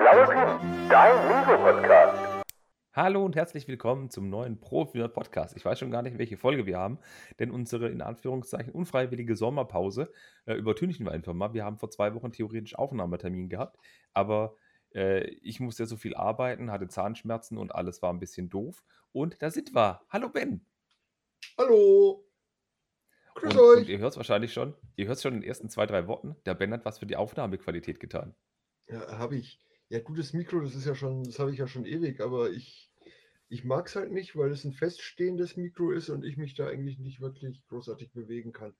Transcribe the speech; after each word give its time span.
blaue 0.00 0.26
Pin, 0.28 0.88
dein 0.88 1.28
Lego-Podcast. 1.28 2.42
Hallo 2.94 3.22
und 3.22 3.36
herzlich 3.36 3.68
willkommen 3.68 4.08
zum 4.08 4.30
neuen 4.30 4.58
Profi 4.58 5.06
Podcast. 5.08 5.54
Ich 5.58 5.64
weiß 5.66 5.78
schon 5.78 5.90
gar 5.90 6.00
nicht, 6.00 6.16
welche 6.16 6.38
Folge 6.38 6.64
wir 6.64 6.78
haben, 6.78 6.98
denn 7.38 7.50
unsere 7.50 7.90
in 7.90 8.00
Anführungszeichen 8.00 8.72
unfreiwillige 8.72 9.36
Sommerpause 9.36 10.10
äh, 10.46 10.54
übertünchen 10.54 11.04
wir 11.04 11.12
einfach 11.12 11.34
mal. 11.34 11.52
Wir 11.52 11.66
haben 11.66 11.76
vor 11.76 11.90
zwei 11.90 12.14
Wochen 12.14 12.32
theoretisch 12.32 12.74
Aufnahmetermin 12.76 13.50
gehabt, 13.50 13.78
aber 14.14 14.56
äh, 14.94 15.24
ich 15.42 15.60
musste 15.60 15.84
so 15.84 15.98
viel 15.98 16.14
arbeiten, 16.16 16.70
hatte 16.70 16.88
Zahnschmerzen 16.88 17.58
und 17.58 17.74
alles 17.74 18.00
war 18.00 18.10
ein 18.10 18.20
bisschen 18.20 18.48
doof. 18.48 18.82
Und 19.12 19.42
da 19.42 19.50
sind 19.50 19.74
wir. 19.74 20.00
Hallo 20.08 20.30
Ben. 20.30 20.64
Hallo. 21.58 22.24
Grüß 23.34 23.52
Und, 23.52 23.60
euch. 23.60 23.78
und 23.80 23.88
ihr 23.90 23.98
hört 23.98 24.12
es 24.12 24.16
wahrscheinlich 24.16 24.54
schon. 24.54 24.74
Ihr 24.96 25.08
hört 25.08 25.16
es 25.16 25.22
schon 25.22 25.34
in 25.34 25.40
den 25.42 25.48
ersten 25.48 25.68
zwei, 25.68 25.84
drei 25.84 26.06
Worten. 26.06 26.36
Der 26.46 26.54
Ben 26.54 26.72
hat 26.72 26.86
was 26.86 27.00
für 27.00 27.06
die 27.06 27.16
Aufnahmequalität 27.16 28.00
getan. 28.00 28.34
Ja, 28.86 29.18
habe 29.18 29.36
ich. 29.36 29.60
Ja, 29.90 29.98
gutes 30.00 30.32
Mikro, 30.32 30.60
das 30.60 30.74
ist 30.74 30.86
ja 30.86 30.94
schon, 30.94 31.24
das 31.24 31.38
habe 31.40 31.52
ich 31.52 31.58
ja 31.58 31.66
schon 31.66 31.84
ewig, 31.84 32.20
aber 32.20 32.50
ich, 32.50 32.90
ich 33.48 33.64
mag 33.64 33.88
es 33.88 33.96
halt 33.96 34.12
nicht, 34.12 34.36
weil 34.36 34.50
es 34.52 34.64
ein 34.64 34.72
feststehendes 34.72 35.56
Mikro 35.56 35.90
ist 35.90 36.08
und 36.10 36.24
ich 36.24 36.36
mich 36.36 36.54
da 36.54 36.68
eigentlich 36.68 36.98
nicht 36.98 37.20
wirklich 37.20 37.66
großartig 37.66 38.12
bewegen 38.12 38.52
kann. 38.52 38.74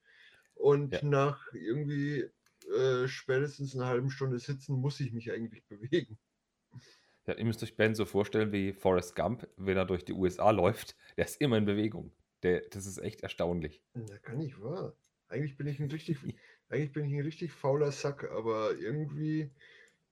Und 0.55 0.93
Ja. 0.93 1.03
nach 1.03 1.53
irgendwie 1.53 2.31
äh, 2.77 3.09
spätestens 3.09 3.75
einer 3.75 3.87
halben 3.87 4.11
Stunde 4.11 4.39
sitzen 4.39 4.77
muss 4.77 5.01
ich 5.01 5.13
mich 5.13 5.33
eigentlich 5.33 5.65
bewegen. 5.69 6.19
Ja, 7.27 7.35
ihr 7.35 7.45
müsst 7.47 7.63
euch 7.63 7.77
Ben 7.77 7.95
so 7.95 8.05
vorstellen 8.05 8.53
wie 8.53 8.73
Forrest 8.75 9.15
Gump, 9.17 9.49
wenn 9.57 9.77
er 9.79 9.87
durch 9.87 10.05
die 10.05 10.13
USA 10.13 10.51
läuft. 10.51 10.97
Der 11.17 11.25
ist 11.25 11.41
immer 11.41 11.57
in 11.57 11.65
Bewegung. 11.65 12.13
Der, 12.43 12.61
das 12.71 12.85
ist 12.87 12.99
echt 12.99 13.23
erstaunlich. 13.23 13.83
Na, 13.95 14.19
kann 14.19 14.39
nicht 14.39 14.61
wahr. 14.61 14.97
Eigentlich 15.29 15.57
bin 15.57 15.67
ich 15.67 15.81
ein 15.81 15.91
richtig, 15.91 16.19
eigentlich 16.69 16.93
bin 16.93 17.05
ich 17.07 17.13
ein 17.15 17.23
richtig 17.23 17.53
fauler 17.53 17.93
Sack, 17.93 18.31
aber 18.31 18.75
irgendwie 18.77 19.51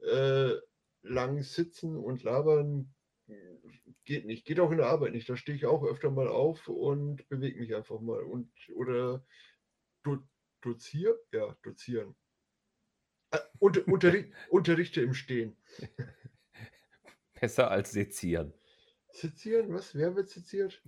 äh, 0.00 0.54
lang 1.02 1.42
sitzen 1.42 1.96
und 1.96 2.22
labern 2.22 2.94
geht 4.04 4.24
nicht. 4.24 4.46
Geht 4.46 4.60
auch 4.60 4.70
in 4.70 4.78
der 4.78 4.86
Arbeit 4.86 5.12
nicht. 5.12 5.28
Da 5.28 5.36
stehe 5.36 5.56
ich 5.56 5.66
auch 5.66 5.84
öfter 5.84 6.10
mal 6.10 6.28
auf 6.28 6.68
und 6.68 7.28
bewege 7.28 7.60
mich 7.60 7.74
einfach 7.74 8.00
mal. 8.00 8.22
Und 8.22 8.50
oder 8.74 9.24
do, 10.02 10.18
dozier? 10.62 11.18
Ja, 11.32 11.56
dozieren. 11.62 12.16
Äh, 13.30 13.38
unter, 13.58 13.86
unterri 13.86 14.32
unterrichte 14.50 15.02
im 15.02 15.14
Stehen. 15.14 15.56
Besser 17.38 17.70
als 17.70 17.92
sezieren. 17.92 18.54
Sezieren? 19.10 19.72
Was? 19.74 19.94
Wer 19.94 20.16
wird 20.16 20.28
seziert? 20.28 20.82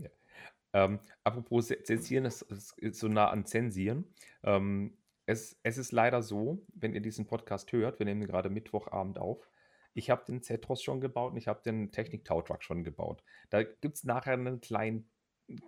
Ähm, 0.73 1.01
apropos 1.25 1.69
Se- 1.69 1.83
Zensieren, 1.83 2.25
das 2.25 2.43
ist 2.43 2.99
so 2.99 3.09
nah 3.09 3.29
an 3.29 3.45
Zensieren. 3.45 4.15
Ähm, 4.43 4.97
es, 5.27 5.59
es 5.63 5.79
ist 5.79 5.93
leider 5.93 6.23
so, 6.23 6.65
wenn 6.75 6.95
ihr 6.95 7.01
diesen 7.01 7.27
Podcast 7.27 7.73
hört, 7.73 7.99
wir 7.99 8.07
nehmen 8.07 8.27
gerade 8.27 8.51
Mittwochabend 8.51 9.19
auf, 9.19 9.49
ich 9.95 10.11
habe 10.11 10.25
den 10.25 10.43
Zetros 10.43 10.83
schon 10.83 11.01
gebaut 11.01 11.33
und 11.33 11.39
ich 11.39 11.49
habe 11.49 11.63
den 11.65 11.91
Technik-Tow-Truck 11.93 12.63
schon 12.63 12.85
gebaut. 12.85 13.23
Da 13.51 13.63
gibt 13.63 13.97
es 13.97 14.05
nachher 14.05 14.35
einen 14.35 14.61
kleinen, 14.61 15.11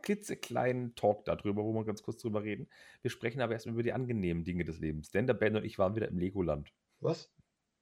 klitzekleinen 0.02 0.94
Talk 0.94 1.24
darüber, 1.24 1.64
wo 1.64 1.72
wir 1.72 1.84
ganz 1.84 2.02
kurz 2.02 2.22
drüber 2.22 2.42
reden. 2.42 2.68
Wir 3.02 3.10
sprechen 3.10 3.40
aber 3.40 3.52
erstmal 3.52 3.74
über 3.74 3.82
die 3.82 3.92
angenehmen 3.92 4.44
Dinge 4.44 4.64
des 4.64 4.78
Lebens, 4.78 5.10
denn 5.10 5.26
der 5.26 5.34
Ben 5.34 5.56
und 5.56 5.64
ich 5.64 5.78
waren 5.78 5.96
wieder 5.96 6.08
im 6.08 6.18
Legoland. 6.18 6.72
Was? 7.00 7.32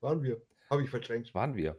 Waren 0.01 0.23
wir? 0.23 0.41
Habe 0.71 0.83
ich 0.83 0.91
verdrängt. 0.91 1.35
Waren 1.35 1.55
wir? 1.57 1.79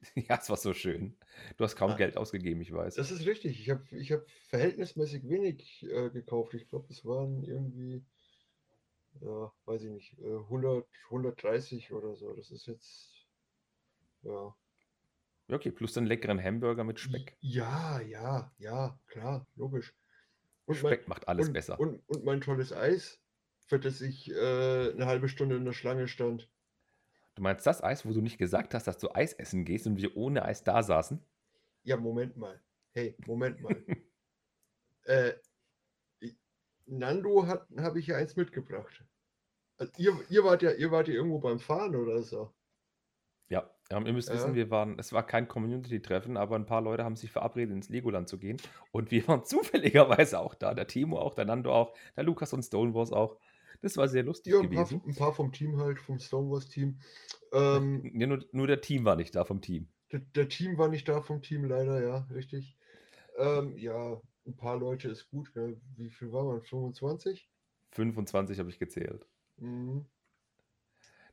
Ja, 0.14 0.38
es 0.40 0.48
war 0.48 0.56
so 0.56 0.74
schön. 0.74 1.16
Du 1.56 1.64
hast 1.64 1.74
kaum 1.74 1.90
Ah. 1.90 1.96
Geld 1.96 2.16
ausgegeben, 2.16 2.60
ich 2.60 2.72
weiß. 2.72 2.94
Das 2.94 3.10
ist 3.10 3.26
richtig. 3.26 3.58
Ich 3.60 3.68
habe 3.68 3.82
ich 3.90 4.12
hab 4.12 4.28
verhältnismäßig 4.48 5.28
wenig 5.28 5.82
äh, 5.90 6.10
gekauft. 6.10 6.54
Ich 6.54 6.68
glaube, 6.68 6.86
es 6.90 7.04
waren 7.04 7.42
irgendwie, 7.42 8.04
ja, 9.20 9.52
weiß 9.64 9.82
ich 9.82 9.90
nicht, 9.90 10.18
äh, 10.20 10.36
100, 10.36 10.86
130 11.10 11.92
oder 11.92 12.14
so. 12.14 12.32
Das 12.32 12.52
ist 12.52 12.66
jetzt, 12.66 13.17
ja. 14.22 14.54
Ja, 15.48 15.56
Okay, 15.56 15.70
plus 15.70 15.94
den 15.94 16.06
leckeren 16.06 16.42
Hamburger 16.42 16.84
mit 16.84 17.00
Speck. 17.00 17.36
Ja, 17.40 18.00
ja, 18.00 18.52
ja, 18.58 18.98
klar, 19.06 19.46
logisch. 19.56 19.94
Und 20.66 20.76
Speck 20.76 21.08
macht 21.08 21.26
alles 21.26 21.48
und, 21.48 21.52
besser. 21.54 21.80
Und, 21.80 22.02
und 22.06 22.24
mein 22.24 22.42
tolles 22.42 22.72
Eis, 22.72 23.18
für 23.66 23.78
das 23.78 24.00
ich 24.02 24.30
äh, 24.30 24.92
eine 24.92 25.06
halbe 25.06 25.28
Stunde 25.28 25.56
in 25.56 25.64
der 25.64 25.72
Schlange 25.72 26.06
stand. 26.06 26.50
Du 27.34 27.42
meinst 27.42 27.66
das 27.66 27.82
Eis, 27.82 28.04
wo 28.04 28.12
du 28.12 28.20
nicht 28.20 28.36
gesagt 28.36 28.74
hast, 28.74 28.86
dass 28.86 28.98
du 28.98 29.14
Eis 29.14 29.32
essen 29.32 29.64
gehst 29.64 29.86
und 29.86 29.96
wir 29.96 30.16
ohne 30.16 30.44
Eis 30.44 30.64
da 30.64 30.82
saßen? 30.82 31.22
Ja, 31.84 31.96
Moment 31.96 32.36
mal. 32.36 32.60
Hey, 32.92 33.16
Moment 33.26 33.60
mal. 33.62 33.76
äh, 35.04 35.32
Nando 36.84 37.46
habe 37.46 37.98
ich 37.98 38.08
ja 38.08 38.16
eins 38.16 38.36
mitgebracht. 38.36 39.04
Also 39.78 39.92
ihr, 39.96 40.18
ihr 40.28 40.44
wart 40.44 40.62
ja, 40.62 40.72
ihr 40.72 40.90
wart 40.90 41.08
ja 41.08 41.14
irgendwo 41.14 41.38
beim 41.38 41.60
Fahren 41.60 41.94
oder 41.94 42.22
so. 42.22 42.52
Ja, 43.50 43.70
ähm, 43.90 44.06
ihr 44.06 44.12
müsst 44.12 44.28
Ja. 44.28 44.34
wissen, 44.34 44.54
wir 44.54 44.70
waren, 44.70 44.98
es 44.98 45.12
war 45.12 45.26
kein 45.26 45.48
Community-Treffen, 45.48 46.36
aber 46.36 46.56
ein 46.56 46.66
paar 46.66 46.82
Leute 46.82 47.04
haben 47.04 47.16
sich 47.16 47.30
verabredet, 47.30 47.74
ins 47.74 47.88
Legoland 47.88 48.28
zu 48.28 48.38
gehen. 48.38 48.58
Und 48.92 49.10
wir 49.10 49.26
waren 49.28 49.44
zufälligerweise 49.44 50.38
auch 50.40 50.54
da. 50.54 50.74
Der 50.74 50.86
Timo 50.86 51.18
auch, 51.18 51.34
der 51.34 51.46
Nando 51.46 51.72
auch, 51.72 51.94
der 52.16 52.24
Lukas 52.24 52.52
und 52.52 52.62
Stonewalls 52.62 53.12
auch. 53.12 53.38
Das 53.80 53.96
war 53.96 54.08
sehr 54.08 54.22
lustig 54.24 54.52
Ja, 54.54 54.60
ein 54.60 54.70
paar, 54.70 54.84
gewesen. 54.84 55.02
ein 55.06 55.14
paar 55.14 55.32
vom 55.32 55.52
Team 55.52 55.78
halt, 55.78 55.98
vom 56.00 56.18
Stonewalls-Team. 56.18 56.98
Ähm, 57.52 58.10
Ja, 58.14 58.26
nur, 58.26 58.44
nur 58.52 58.66
der 58.66 58.80
Team 58.80 59.04
war 59.04 59.16
nicht 59.16 59.34
da 59.34 59.44
vom 59.44 59.60
Team. 59.62 59.88
der, 60.12 60.20
der 60.20 60.48
Team 60.48 60.76
war 60.78 60.88
nicht 60.88 61.08
da 61.08 61.22
vom 61.22 61.40
Team, 61.42 61.64
leider, 61.64 62.02
ja, 62.02 62.18
richtig. 62.30 62.76
Ähm, 63.38 63.76
ja, 63.78 64.20
ein 64.46 64.56
paar 64.56 64.78
Leute 64.78 65.08
ist 65.10 65.30
gut. 65.30 65.52
Wie 65.96 66.10
viel 66.10 66.32
war 66.32 66.44
man? 66.44 66.62
25? 66.62 67.50
25 67.92 68.58
habe 68.58 68.70
ich 68.70 68.78
gezählt. 68.78 69.26
Mhm. 69.58 70.06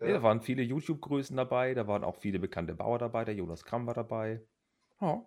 Nee, 0.01 0.11
da 0.13 0.21
waren 0.23 0.41
viele 0.41 0.61
YouTube-Größen 0.63 1.35
dabei, 1.37 1.73
da 1.73 1.87
waren 1.87 2.03
auch 2.03 2.15
viele 2.17 2.39
bekannte 2.39 2.75
Bauer 2.75 2.99
dabei, 2.99 3.25
der 3.25 3.35
Jonas 3.35 3.63
Kramm 3.63 3.87
war 3.87 3.93
dabei. 3.93 4.41
Ja. 4.99 5.25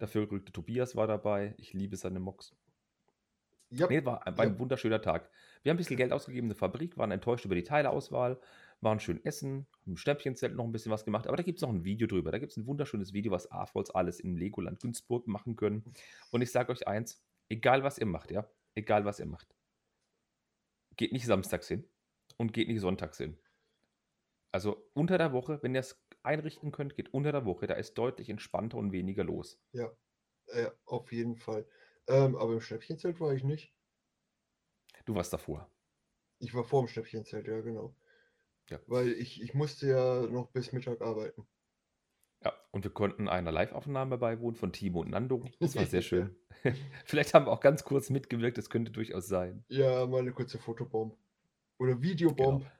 Der 0.00 0.08
verrückte 0.08 0.52
Tobias 0.52 0.96
war 0.96 1.06
dabei. 1.06 1.54
Ich 1.58 1.72
liebe 1.72 1.96
seine 1.96 2.20
Mocs. 2.20 2.54
ja, 3.70 3.86
Nee, 3.88 4.04
war, 4.04 4.20
war 4.26 4.40
ein 4.44 4.52
Ja. 4.54 4.58
wunderschöner 4.58 5.00
Tag. 5.00 5.30
Wir 5.62 5.70
haben 5.70 5.76
ein 5.76 5.78
bisschen 5.78 5.96
Geld 5.96 6.12
ausgegeben 6.12 6.46
in 6.46 6.50
der 6.50 6.56
Fabrik, 6.58 6.96
waren 6.98 7.10
enttäuscht 7.10 7.44
über 7.44 7.54
die 7.54 7.64
Teileauswahl, 7.64 8.40
waren 8.80 9.00
schön 9.00 9.24
essen, 9.24 9.66
im 9.86 9.96
Schnäppchenzelt 9.96 10.54
noch 10.54 10.64
ein 10.64 10.72
bisschen 10.72 10.92
was 10.92 11.04
gemacht, 11.04 11.26
aber 11.26 11.36
da 11.36 11.42
gibt 11.42 11.58
es 11.58 11.62
noch 11.62 11.70
ein 11.70 11.84
Video 11.84 12.06
drüber. 12.06 12.30
Da 12.30 12.38
gibt 12.38 12.52
es 12.52 12.58
ein 12.58 12.66
wunderschönes 12.66 13.12
Video, 13.12 13.32
was 13.32 13.50
AFOLs 13.50 13.90
alles 13.90 14.20
im 14.20 14.36
Legoland 14.36 14.80
Günzburg 14.80 15.26
machen 15.26 15.56
können. 15.56 15.94
Und 16.30 16.42
ich 16.42 16.52
sage 16.52 16.70
euch 16.72 16.86
eins, 16.86 17.24
egal 17.48 17.82
was 17.82 17.98
ihr 17.98 18.06
macht, 18.06 18.30
ja, 18.30 18.48
egal 18.74 19.04
was 19.04 19.18
ihr 19.18 19.26
macht, 19.26 19.54
geht 20.96 21.12
nicht 21.12 21.26
samstags 21.26 21.68
hin 21.68 21.88
und 22.36 22.52
geht 22.52 22.68
nicht 22.68 22.80
sonntags 22.80 23.18
hin. 23.18 23.38
Also 24.56 24.88
unter 24.94 25.18
der 25.18 25.34
Woche, 25.34 25.62
wenn 25.62 25.74
ihr 25.74 25.80
es 25.80 26.02
einrichten 26.22 26.72
könnt, 26.72 26.94
geht 26.96 27.12
unter 27.12 27.30
der 27.30 27.44
Woche, 27.44 27.66
da 27.66 27.74
ist 27.74 27.92
deutlich 27.98 28.30
entspannter 28.30 28.78
und 28.78 28.90
weniger 28.90 29.22
los. 29.22 29.60
ja, 29.72 29.94
äh, 30.46 30.70
auf 30.86 31.12
jeden 31.12 31.36
Fall. 31.36 31.68
Ähm, 32.08 32.36
aber 32.36 32.54
im 32.54 32.62
Schnäppchenzelt 32.62 33.20
war 33.20 33.34
ich 33.34 33.44
nicht. 33.44 33.74
Du 35.06 35.14
warst 35.14 35.32
davor. 35.32 35.70
Ich 36.38 36.54
war 36.54 36.64
vor 36.64 36.82
dem 36.82 36.88
Schnäppchenzelt, 36.88 37.46
ja, 37.46 37.60
genau. 37.60 37.94
Ja. 38.70 38.80
Weil 38.86 39.08
ich, 39.12 39.42
ich 39.42 39.54
musste 39.54 39.88
ja 39.88 40.22
noch 40.22 40.50
bis 40.52 40.72
Mittag 40.72 41.02
arbeiten. 41.02 41.46
Ja, 42.44 42.52
und 42.70 42.84
wir 42.84 42.90
konnten 42.92 43.28
einer 43.28 43.52
Live-Aufnahme 43.52 44.16
beiwohnen 44.18 44.56
von 44.56 44.72
Timo 44.72 45.00
und 45.00 45.10
Nando. 45.10 45.44
Das 45.60 45.76
war 45.76 45.84
sehr 45.86 46.00
Ja. 46.00 46.02
schön. 46.02 46.36
Vielleicht 47.04 47.34
haben 47.34 47.46
wir 47.46 47.52
auch 47.52 47.60
ganz 47.60 47.84
kurz 47.84 48.08
mitgewirkt, 48.10 48.58
das 48.58 48.70
könnte 48.70 48.90
durchaus 48.92 49.26
sein. 49.26 49.64
Ja, 49.68 50.06
mal 50.06 50.20
eine 50.20 50.32
kurze 50.32 50.58
Fotobomb. 50.58 51.16
Oder 51.78 52.00
Videobomb. 52.02 52.62
Genau. 52.62 52.72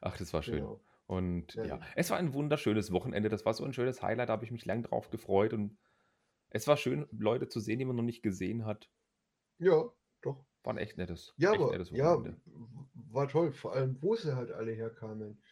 Ach, 0.00 0.16
das 0.16 0.32
war 0.32 0.42
schön. 0.42 0.56
Genau. 0.56 0.80
Und 1.06 1.54
Ja, 1.54 1.64
ja, 1.64 1.76
ja. 1.76 1.80
es 1.96 2.10
war 2.10 2.18
ein 2.18 2.34
wunderschönes 2.34 2.92
Wochenende. 2.92 3.28
Das 3.28 3.44
war 3.44 3.54
so 3.54 3.64
ein 3.64 3.72
schönes 3.72 4.02
Highlight, 4.02 4.28
da 4.28 4.32
habe 4.34 4.44
ich 4.44 4.52
mich 4.52 4.64
lang 4.64 4.82
drauf 4.82 5.10
gefreut. 5.10 5.52
Und 5.52 5.76
es 6.50 6.66
war 6.66 6.76
schön, 6.76 7.06
Leute 7.10 7.48
zu 7.48 7.60
sehen, 7.60 7.78
die 7.78 7.84
man 7.84 7.96
noch 7.96 8.02
nicht 8.02 8.22
gesehen 8.22 8.64
hat. 8.64 8.90
Ja, 9.58 9.90
doch. 10.22 10.44
War 10.62 10.74
ein 10.74 10.78
echt 10.78 10.98
nettes, 10.98 11.34
Ja, 11.36 11.52
echt 11.52 11.60
aber 11.60 11.72
nettes 11.72 11.90
ja, 11.90 12.14
Wochenende. 12.14 12.40
w- 12.44 13.12
war 13.12 13.28
toll. 13.28 13.52
Vor 13.52 13.74
allem, 13.74 13.96
wo 14.00 14.14
sie 14.14 14.36
halt 14.36 14.52
alle 14.52 14.72
herkamen. 14.72 15.42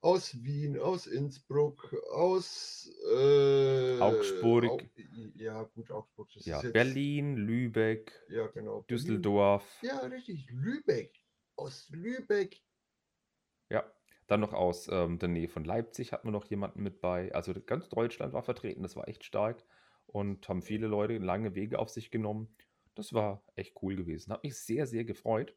Aus 0.00 0.44
Wien, 0.44 0.78
aus 0.78 1.08
Innsbruck, 1.08 1.92
aus 2.12 2.88
äh, 3.12 3.98
Augsburg. 4.00 4.64
Au 4.70 4.78
ja, 5.34 5.64
gut, 5.64 5.90
Augsburg. 5.90 6.28
Das 6.34 6.44
Ja, 6.46 6.58
ist 6.58 6.64
jetzt, 6.64 6.72
Berlin, 6.72 7.36
Lübeck, 7.36 8.12
Ja, 8.28 8.46
genau. 8.46 8.82
Berlin. 8.82 8.86
Düsseldorf. 8.86 9.78
Ja, 9.82 9.98
richtig. 10.06 10.48
Lübeck. 10.50 11.12
Aus 11.56 11.88
Lübeck. 11.90 12.60
Ja, 13.70 13.84
dann 14.26 14.40
noch 14.40 14.52
aus 14.52 14.88
ähm, 14.90 15.18
der 15.18 15.28
Nähe 15.28 15.48
von 15.48 15.64
Leipzig 15.64 16.12
hatten 16.12 16.28
wir 16.28 16.32
noch 16.32 16.46
jemanden 16.46 16.82
mit 16.82 17.00
bei. 17.00 17.32
Also 17.34 17.54
ganz 17.54 17.88
Deutschland 17.88 18.32
war 18.32 18.42
vertreten, 18.42 18.82
das 18.82 18.96
war 18.96 19.08
echt 19.08 19.24
stark. 19.24 19.64
Und 20.06 20.48
haben 20.48 20.62
viele 20.62 20.86
Leute 20.86 21.18
lange 21.18 21.54
Wege 21.54 21.78
auf 21.78 21.90
sich 21.90 22.10
genommen. 22.10 22.48
Das 22.94 23.12
war 23.12 23.42
echt 23.56 23.74
cool 23.82 23.96
gewesen. 23.96 24.32
Hat 24.32 24.42
mich 24.42 24.56
sehr, 24.56 24.86
sehr 24.86 25.04
gefreut. 25.04 25.54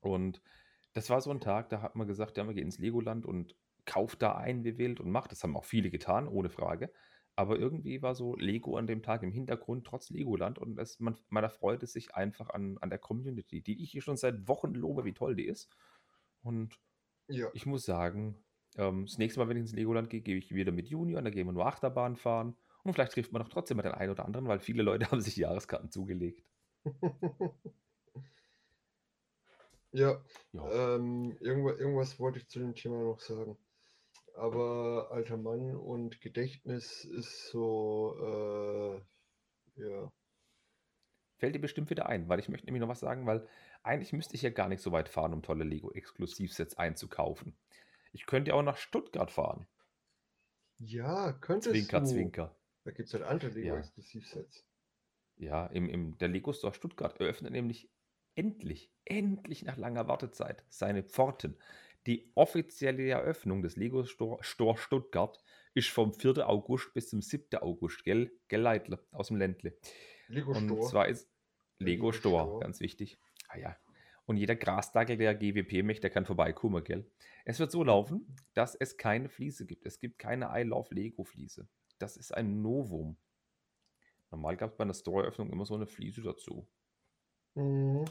Und 0.00 0.42
das 0.94 1.10
war 1.10 1.20
so 1.20 1.30
ein 1.30 1.40
Tag, 1.40 1.68
da 1.68 1.82
hat 1.82 1.96
man 1.96 2.08
gesagt, 2.08 2.36
ja, 2.38 2.46
wir 2.46 2.54
gehen 2.54 2.64
ins 2.64 2.78
Legoland 2.78 3.26
und 3.26 3.54
kauft 3.84 4.22
da 4.22 4.36
ein, 4.36 4.64
wie 4.64 4.78
wild 4.78 5.00
und 5.00 5.10
macht. 5.10 5.32
Das 5.32 5.42
haben 5.42 5.56
auch 5.56 5.64
viele 5.64 5.90
getan, 5.90 6.28
ohne 6.28 6.50
Frage. 6.50 6.90
Aber 7.36 7.58
irgendwie 7.58 8.02
war 8.02 8.14
so 8.14 8.36
Lego 8.36 8.76
an 8.76 8.86
dem 8.86 9.02
Tag 9.02 9.22
im 9.22 9.30
Hintergrund, 9.32 9.86
trotz 9.86 10.10
Legoland. 10.10 10.58
Und 10.58 10.78
es, 10.78 10.98
man, 10.98 11.16
man 11.28 11.44
erfreute 11.44 11.86
sich 11.86 12.14
einfach 12.14 12.50
an, 12.50 12.78
an 12.80 12.90
der 12.90 12.98
Community, 12.98 13.62
die 13.62 13.82
ich 13.82 13.92
hier 13.92 14.02
schon 14.02 14.16
seit 14.16 14.48
Wochen 14.48 14.74
lobe, 14.74 15.04
wie 15.04 15.14
toll 15.14 15.36
die 15.36 15.46
ist. 15.46 15.70
Und 16.42 16.78
Ja. 17.28 17.52
ich 17.52 17.66
muss 17.66 17.84
sagen, 17.84 18.44
Ähm, 18.76 19.06
das 19.06 19.18
nächste 19.18 19.40
Mal, 19.40 19.48
wenn 19.48 19.56
ich 19.56 19.62
ins 19.62 19.72
Legoland 19.74 20.10
gehe, 20.10 20.20
gehe 20.20 20.36
ich 20.36 20.54
wieder 20.54 20.72
mit 20.72 20.88
Junior, 20.88 21.20
dann 21.22 21.32
gehen 21.32 21.46
wir 21.46 21.52
nur 21.52 21.66
Achterbahn 21.66 22.16
fahren. 22.16 22.56
Und 22.84 22.92
vielleicht 22.94 23.12
trifft 23.12 23.32
man 23.32 23.42
doch 23.42 23.48
trotzdem 23.48 23.76
mal 23.78 23.82
den 23.82 23.92
einen 23.92 24.12
oder 24.12 24.24
anderen, 24.26 24.46
weil 24.48 24.60
viele 24.60 24.82
Leute 24.84 25.10
haben 25.10 25.20
sich 25.20 25.36
Jahreskarten 25.36 25.90
zugelegt. 25.90 26.44
Ja, 29.92 30.22
Ja. 30.52 30.78
ähm, 30.96 31.36
irgendwas, 31.40 31.78
irgendwas 31.78 32.18
wollte 32.20 32.38
ich 32.38 32.48
zu 32.48 32.58
dem 32.58 32.74
Thema 32.74 33.02
noch 33.02 33.20
sagen. 33.20 33.58
Aber 34.34 35.10
alter 35.12 35.36
Mann 35.38 35.76
und 35.76 36.20
Gedächtnis 36.20 37.04
ist 37.04 37.48
so, 37.48 38.16
äh, 39.76 39.82
ja. 39.82 40.12
Fällt 41.38 41.54
dir 41.54 41.60
bestimmt 41.60 41.90
wieder 41.90 42.06
ein, 42.08 42.28
weil 42.28 42.40
ich 42.40 42.48
möchte 42.48 42.66
nämlich 42.66 42.80
noch 42.80 42.88
was 42.88 43.00
sagen, 43.00 43.26
weil 43.26 43.46
eigentlich 43.82 44.12
müsste 44.12 44.34
ich 44.36 44.42
ja 44.42 44.50
gar 44.50 44.68
nicht 44.68 44.82
so 44.82 44.92
weit 44.92 45.08
fahren, 45.08 45.32
um 45.34 45.42
tolle 45.42 45.64
Lego-Exklusivsets 45.64 46.76
einzukaufen. 46.76 47.56
Ich 48.12 48.26
könnte 48.26 48.50
ja 48.50 48.54
auch 48.56 48.62
nach 48.62 48.76
Stuttgart 48.78 49.30
fahren. 49.30 49.66
Ja, 50.80 51.32
könntest 51.34 51.70
Zwinker, 51.70 52.00
du. 52.00 52.06
zwinker. 52.06 52.56
Da 52.84 52.90
gibt 52.90 53.06
es 53.08 53.14
halt 53.14 53.24
andere 53.24 53.50
Ja. 53.60 53.76
Lego-Exklusivsets. 53.76 54.64
Ja, 55.36 55.66
im, 55.66 55.88
im, 55.88 56.18
der 56.18 56.28
Lego 56.28 56.52
Store 56.52 56.74
Stuttgart 56.74 57.20
eröffnet 57.20 57.52
nämlich 57.52 57.90
endlich, 58.34 58.92
endlich 59.04 59.64
nach 59.64 59.76
langer 59.76 60.08
Wartezeit 60.08 60.64
seine 60.68 61.02
Pforten. 61.02 61.56
Die 62.06 62.32
offizielle 62.34 63.08
Eröffnung 63.08 63.62
des 63.62 63.76
Lego 63.76 64.04
Store, 64.04 64.42
Store 64.42 64.76
Stuttgart 64.78 65.38
ist 65.74 65.88
vom 65.90 66.12
4. 66.12 66.48
August 66.48 66.92
bis 66.94 67.08
zum 67.10 67.22
7. 67.22 67.60
August, 67.62 68.04
gell? 68.04 68.32
Gell, 68.48 68.60
Leitler, 68.60 69.00
aus 69.12 69.28
dem 69.28 69.36
Ländle. 69.36 69.78
Lego 70.28 70.52
Und 70.52 70.64
Store. 70.64 70.80
zwar 70.80 71.08
ist 71.08 71.30
Lego 71.78 72.10
Lego 72.10 72.12
Store, 72.12 72.44
Store. 72.46 72.60
ganz 72.60 72.80
wichtig. 72.80 73.20
Ah 73.48 73.58
ja. 73.58 73.76
Und 74.26 74.36
jeder 74.36 74.56
Grasdackel, 74.56 75.16
der 75.16 75.34
GWP 75.34 75.82
möchte, 75.82 76.02
der 76.02 76.10
kann 76.10 76.26
vorbeikommen, 76.26 76.84
gell? 76.84 77.10
Es 77.46 77.58
wird 77.58 77.70
so 77.70 77.82
laufen, 77.82 78.36
dass 78.52 78.74
es 78.74 78.98
keine 78.98 79.30
Fliese 79.30 79.64
gibt. 79.64 79.86
Es 79.86 79.98
gibt 79.98 80.18
keine 80.18 80.50
I 80.54 80.64
Love 80.64 80.94
Lego 80.94 81.24
Fliese. 81.24 81.66
Das 81.98 82.16
ist 82.16 82.32
ein 82.32 82.60
Novum. 82.60 83.16
Normal 84.30 84.58
gab 84.58 84.72
es 84.72 84.76
bei 84.76 84.84
einer 84.84 84.94
Store-Eröffnung 84.94 85.50
immer 85.50 85.64
so 85.64 85.74
eine 85.74 85.86
Fliese 85.86 86.22
dazu. 86.22 86.68
Mhm. 87.54 88.04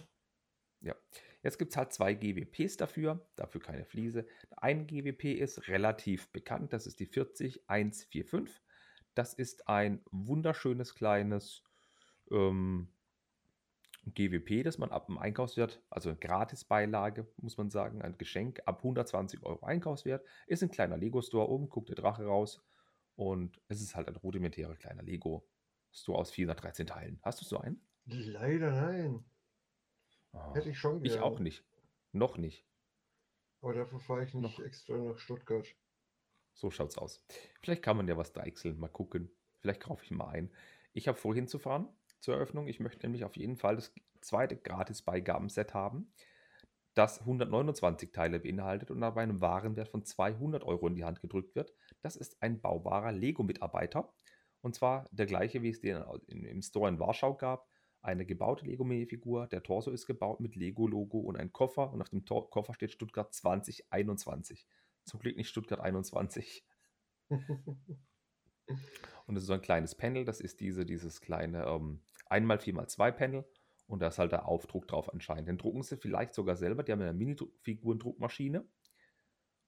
Ja. 0.82 0.96
Jetzt 1.44 1.60
gibt 1.60 1.72
es 1.72 1.78
halt 1.78 1.94
zwei 1.94 2.14
GWPs 2.14 2.78
dafür, 2.78 3.26
dafür 3.36 3.62
keine 3.62 3.86
Fliese. 3.86 4.26
Ein 4.56 4.88
GWP 4.88 5.40
ist 5.40 5.68
relativ 5.68 6.30
bekannt, 6.30 6.74
das 6.74 6.88
ist 6.88 7.00
die 7.00 7.08
40145. 7.08 8.62
Das 9.14 9.34
ist 9.34 9.68
ein 9.68 10.02
wunderschönes 10.12 10.96
kleines 10.96 11.64
ähm, 12.32 12.90
GWP, 14.14 14.64
das 14.64 14.78
man 14.78 14.92
ab 14.92 15.08
dem 15.08 15.18
Einkaufswert, 15.18 15.82
also 15.90 16.16
Gratisbeilage, 16.16 17.28
muss 17.38 17.58
man 17.58 17.70
sagen, 17.70 18.02
ein 18.02 18.18
Geschenk 18.18 18.62
ab 18.66 18.78
120 18.80 19.44
Euro 19.44 19.66
Einkaufswert, 19.66 20.26
ist 20.48 20.64
ein 20.64 20.72
kleiner 20.72 20.98
Lego-Store, 20.98 21.50
oben 21.50 21.70
guckt 21.70 21.90
der 21.90 21.96
Drache 21.96 22.26
raus 22.26 22.64
und 23.16 23.62
es 23.68 23.82
ist 23.82 23.96
halt 23.96 24.08
ein 24.08 24.16
rudimentärer 24.16 24.76
kleiner 24.76 25.04
Lego-Store 25.04 26.18
aus 26.20 26.32
413 26.32 26.88
Teilen. 26.88 27.20
Hast 27.24 27.42
du 27.42 27.46
so 27.46 27.60
einen? 27.60 27.86
Leider 28.06 28.72
nein. 28.72 29.26
Ah, 30.32 30.54
Hätte 30.54 30.70
ich 30.70 30.78
schon 30.80 31.04
ich 31.04 31.14
gerne. 31.14 31.26
auch 31.26 31.40
nicht. 31.40 31.66
Noch 32.12 32.38
nicht. 32.38 32.66
Aber 33.62 33.74
dafür 33.74 34.00
fahre 34.00 34.24
ich 34.24 34.34
nicht 34.34 34.60
Noch. 34.60 34.66
extra 34.66 34.96
nach 34.98 35.18
Stuttgart. 35.18 35.68
So 36.54 36.72
schaut's 36.72 36.98
aus. 36.98 37.24
Vielleicht 37.62 37.84
kann 37.84 37.98
man 37.98 38.08
ja 38.08 38.18
was 38.18 38.34
deichseln, 38.34 38.80
mal 38.80 38.88
gucken. 38.88 39.32
Vielleicht 39.60 39.82
kaufe 39.82 40.04
ich 40.04 40.12
mal 40.12 40.28
ein. 40.30 40.54
Ich 40.94 41.08
habe 41.08 41.18
vorhin 41.18 41.48
zu 41.48 41.60
fahren 41.60 41.90
zur 42.20 42.36
Eröffnung. 42.36 42.68
Ich 42.68 42.80
möchte 42.80 43.06
nämlich 43.06 43.24
auf 43.24 43.36
jeden 43.36 43.58
Fall 43.58 43.76
das 43.76 43.94
zweite 44.22 44.58
Gratis-Beigabenset 44.58 45.74
haben, 45.74 46.12
das 46.94 47.20
129 47.22 48.12
Teile 48.12 48.40
beinhaltet 48.40 48.90
und 48.90 49.02
dabei 49.02 49.22
einem 49.22 49.42
Warenwert 49.42 49.90
von 49.90 50.04
200 50.04 50.64
Euro 50.64 50.88
in 50.88 50.96
die 50.96 51.06
Hand 51.06 51.22
gedrückt 51.22 51.56
wird. 51.56 51.74
Das 52.02 52.16
ist 52.16 52.42
ein 52.42 52.60
baubarer 52.60 53.12
Lego-Mitarbeiter. 53.12 54.12
Und 54.62 54.74
zwar 54.74 55.08
der 55.12 55.28
gleiche, 55.28 55.62
wie 55.62 55.70
es 55.70 55.80
den 55.80 56.04
im 56.28 56.62
Store 56.62 56.90
in 56.90 57.00
Warschau 57.00 57.36
gab. 57.36 57.70
Eine 58.02 58.26
gebaute 58.26 58.66
Lego-Minifigur. 58.66 59.48
Der 59.48 59.62
Torso 59.62 59.92
ist 59.92 60.08
gebaut 60.08 60.40
mit 60.40 60.56
Lego-Logo 60.56 61.20
und 61.20 61.38
ein 61.38 61.54
Koffer. 61.54 61.92
Und 61.94 62.02
auf 62.02 62.10
dem 62.10 62.26
Tor 62.26 62.50
Koffer 62.50 62.74
steht 62.74 62.92
Stuttgart 62.92 63.34
2021. 63.34 64.68
Zum 65.06 65.20
Glück 65.20 65.38
nicht 65.38 65.50
Stuttgart 65.50 65.80
21. 65.80 66.66
Und 69.26 69.36
das 69.36 69.44
ist 69.44 69.48
so 69.48 69.54
ein 69.54 69.62
kleines 69.62 69.96
Panel, 69.96 70.26
das 70.26 70.40
ist 70.40 70.60
diese, 70.60 70.86
dieses 70.86 71.22
kleine 71.22 71.66
ähm, 71.66 72.02
1x4x2 72.30 73.12
Panel. 73.12 73.46
Und 73.88 74.02
da 74.02 74.08
ist 74.08 74.20
halt 74.20 74.32
der 74.34 74.48
Aufdruck 74.48 74.88
drauf 74.88 75.12
anscheinend. 75.14 75.48
Den 75.48 75.58
drucken 75.58 75.84
sie 75.84 75.98
vielleicht 75.98 76.34
sogar 76.34 76.58
selber. 76.58 76.84
Die 76.84 76.92
haben 76.92 77.02
eine 77.02 77.14
Mini-Figurendruckmaschine. 77.14 78.60
Und 78.60 78.70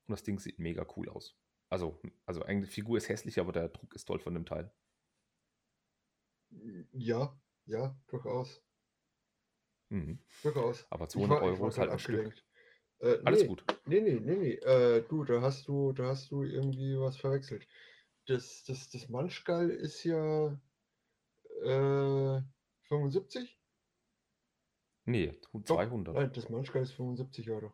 das 0.07 0.23
Ding 0.23 0.39
sieht 0.39 0.59
mega 0.59 0.85
cool 0.97 1.09
aus. 1.09 1.37
Also, 1.69 2.01
also 2.25 2.41
eigentlich 2.43 2.69
die 2.69 2.81
Figur 2.81 2.97
ist 2.97 3.07
hässlich, 3.09 3.39
aber 3.39 3.51
der 3.51 3.69
Druck 3.69 3.93
ist 3.93 4.05
toll 4.05 4.19
von 4.19 4.33
dem 4.33 4.45
Teil. 4.45 4.71
ja, 6.91 7.39
ja, 7.65 7.95
durchaus. 8.07 8.63
Mhm. 9.89 10.19
Durchaus. 10.43 10.85
Aber 10.89 11.05
Ich 11.05 11.11
200 11.11 11.41
war, 11.41 11.51
ich 11.51 11.59
Euro 11.59 11.67
ist 11.69 11.77
halt 11.77 11.91
ein 11.91 11.99
Stück. 11.99 12.33
Äh, 12.99 13.19
Alles 13.23 13.41
nee, 13.41 13.47
gut. 13.47 13.63
Nee, 13.85 14.01
nee, 14.01 14.19
nee, 14.19 14.35
nee. 14.35 14.53
Äh, 14.55 15.07
du, 15.07 15.23
da 15.23 15.41
hast 15.41 15.67
du, 15.67 15.93
da 15.93 16.07
hast 16.07 16.31
du 16.31 16.43
irgendwie 16.43 16.99
was 16.99 17.17
verwechselt. 17.17 17.67
Das, 18.29 18.63
das, 18.63 18.89
das 18.89 19.09
Manschgal 19.09 19.71
ist 19.71 20.03
ja 20.03 20.55
äh, 21.63 22.41
75? 22.83 23.59
Nee, 25.05 25.39
Doch, 25.51 25.77
200. 25.77 26.13
Nein, 26.13 26.31
das 26.33 26.47
Manschgal 26.47 26.83
ist 26.83 26.91
75 26.91 27.49
Euro. 27.49 27.73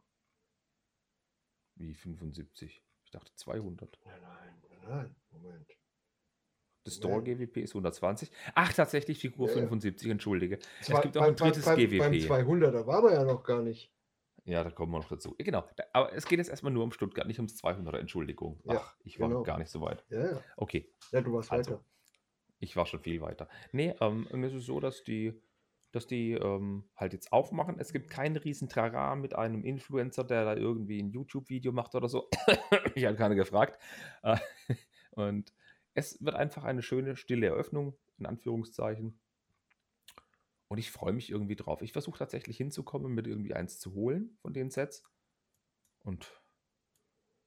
Wie 1.76 1.94
75? 1.94 2.82
Ich 3.04 3.12
dachte 3.12 3.36
200. 3.36 4.00
Nein, 4.06 4.22
nein, 4.22 4.64
nein, 4.70 4.80
nein, 4.88 5.16
Moment. 5.32 5.78
Das 6.86 6.96
Store. 6.96 7.22
GWP 7.22 7.58
ist 7.58 7.72
120. 7.72 8.32
Ach, 8.54 8.72
tatsächlich 8.72 9.20
Figur 9.20 9.48
Ja, 9.48 9.56
ja. 9.56 9.60
75, 9.60 10.10
entschuldige. 10.10 10.60
Zwei, 10.82 10.96
es 10.96 11.02
gibt 11.02 11.18
auch 11.18 11.24
ein 11.24 11.36
drittes 11.36 11.66
beim, 11.66 11.78
GWP. 11.78 12.00
beim 12.00 12.14
200er 12.14 12.88
waren 12.88 13.04
wir 13.04 13.14
ja 13.14 13.26
noch 13.26 13.44
gar 13.44 13.62
nicht. 13.62 13.92
Ja, 14.46 14.64
da 14.64 14.70
kommen 14.70 14.92
wir 14.92 15.00
noch 15.00 15.08
dazu. 15.10 15.36
Genau. 15.40 15.64
Aber 15.92 16.14
es 16.14 16.26
geht 16.28 16.38
jetzt 16.38 16.50
erstmal 16.50 16.72
nur 16.72 16.84
um 16.84 16.92
Stuttgart, 16.92 17.26
nicht 17.28 17.40
ums 17.40 17.62
200er. 17.64 17.98
Entschuldigung. 17.98 18.60
Ja, 18.66 18.78
Ach, 18.80 18.96
ich 19.04 19.20
war 19.20 19.28
genau. 19.28 19.42
gar 19.44 19.58
nicht 19.58 19.70
so 19.72 19.82
weit. 19.82 20.06
Ja, 20.10 20.34
ja. 20.34 20.42
Okay, 20.56 20.88
Ja, 21.12 21.22
du 21.22 21.34
warst 21.34 21.52
Also, 21.52 21.72
weiter. 21.72 21.84
ich 22.60 22.76
war 22.76 22.86
schon 22.86 23.00
viel 23.00 23.22
weiter. 23.22 23.50
Nee, 23.72 23.96
ähm, 24.00 24.28
es 24.44 24.54
ist 24.54 24.66
so, 24.68 24.80
dass 24.80 25.04
die, 25.04 25.34
dass 25.92 26.06
die 26.06 26.34
ähm, 26.34 26.88
halt 26.96 27.14
jetzt 27.14 27.34
aufmachen. 27.34 27.80
Es 27.80 27.92
gibt 27.92 28.10
keinen 28.12 28.38
riesen 28.38 28.70
Trara 28.70 29.16
mit 29.16 29.36
einem 29.36 29.64
Influencer, 29.64 30.24
der 30.24 30.46
da 30.46 30.56
irgendwie 30.56 31.02
ein 31.02 31.10
YouTube-Video 31.10 31.72
macht 31.72 31.96
oder 31.96 32.08
so. 32.08 32.30
ich 32.96 33.06
habe 33.06 33.18
keiner 33.18 33.36
gefragt. 33.36 33.82
Äh, 34.22 34.38
und 35.12 35.54
es 35.96 36.24
wird 36.24 36.36
einfach 36.36 36.66
eine 36.66 36.84
schöne, 36.84 37.16
stille 37.16 37.48
Eröffnung, 37.48 37.98
in 38.20 38.28
Anführungszeichen. 38.28 39.20
Und 40.68 40.78
ich 40.78 40.92
freue 40.92 41.14
mich 41.14 41.30
irgendwie 41.30 41.56
drauf. 41.56 41.82
Ich 41.82 41.94
versuche 41.94 42.18
tatsächlich 42.18 42.58
hinzukommen, 42.58 43.14
mit 43.14 43.28
irgendwie 43.28 43.54
eins 43.54 43.80
zu 43.80 43.94
holen 43.94 44.38
von 44.42 44.54
den 44.54 44.72
Sets. 44.72 45.04
Und 46.04 46.42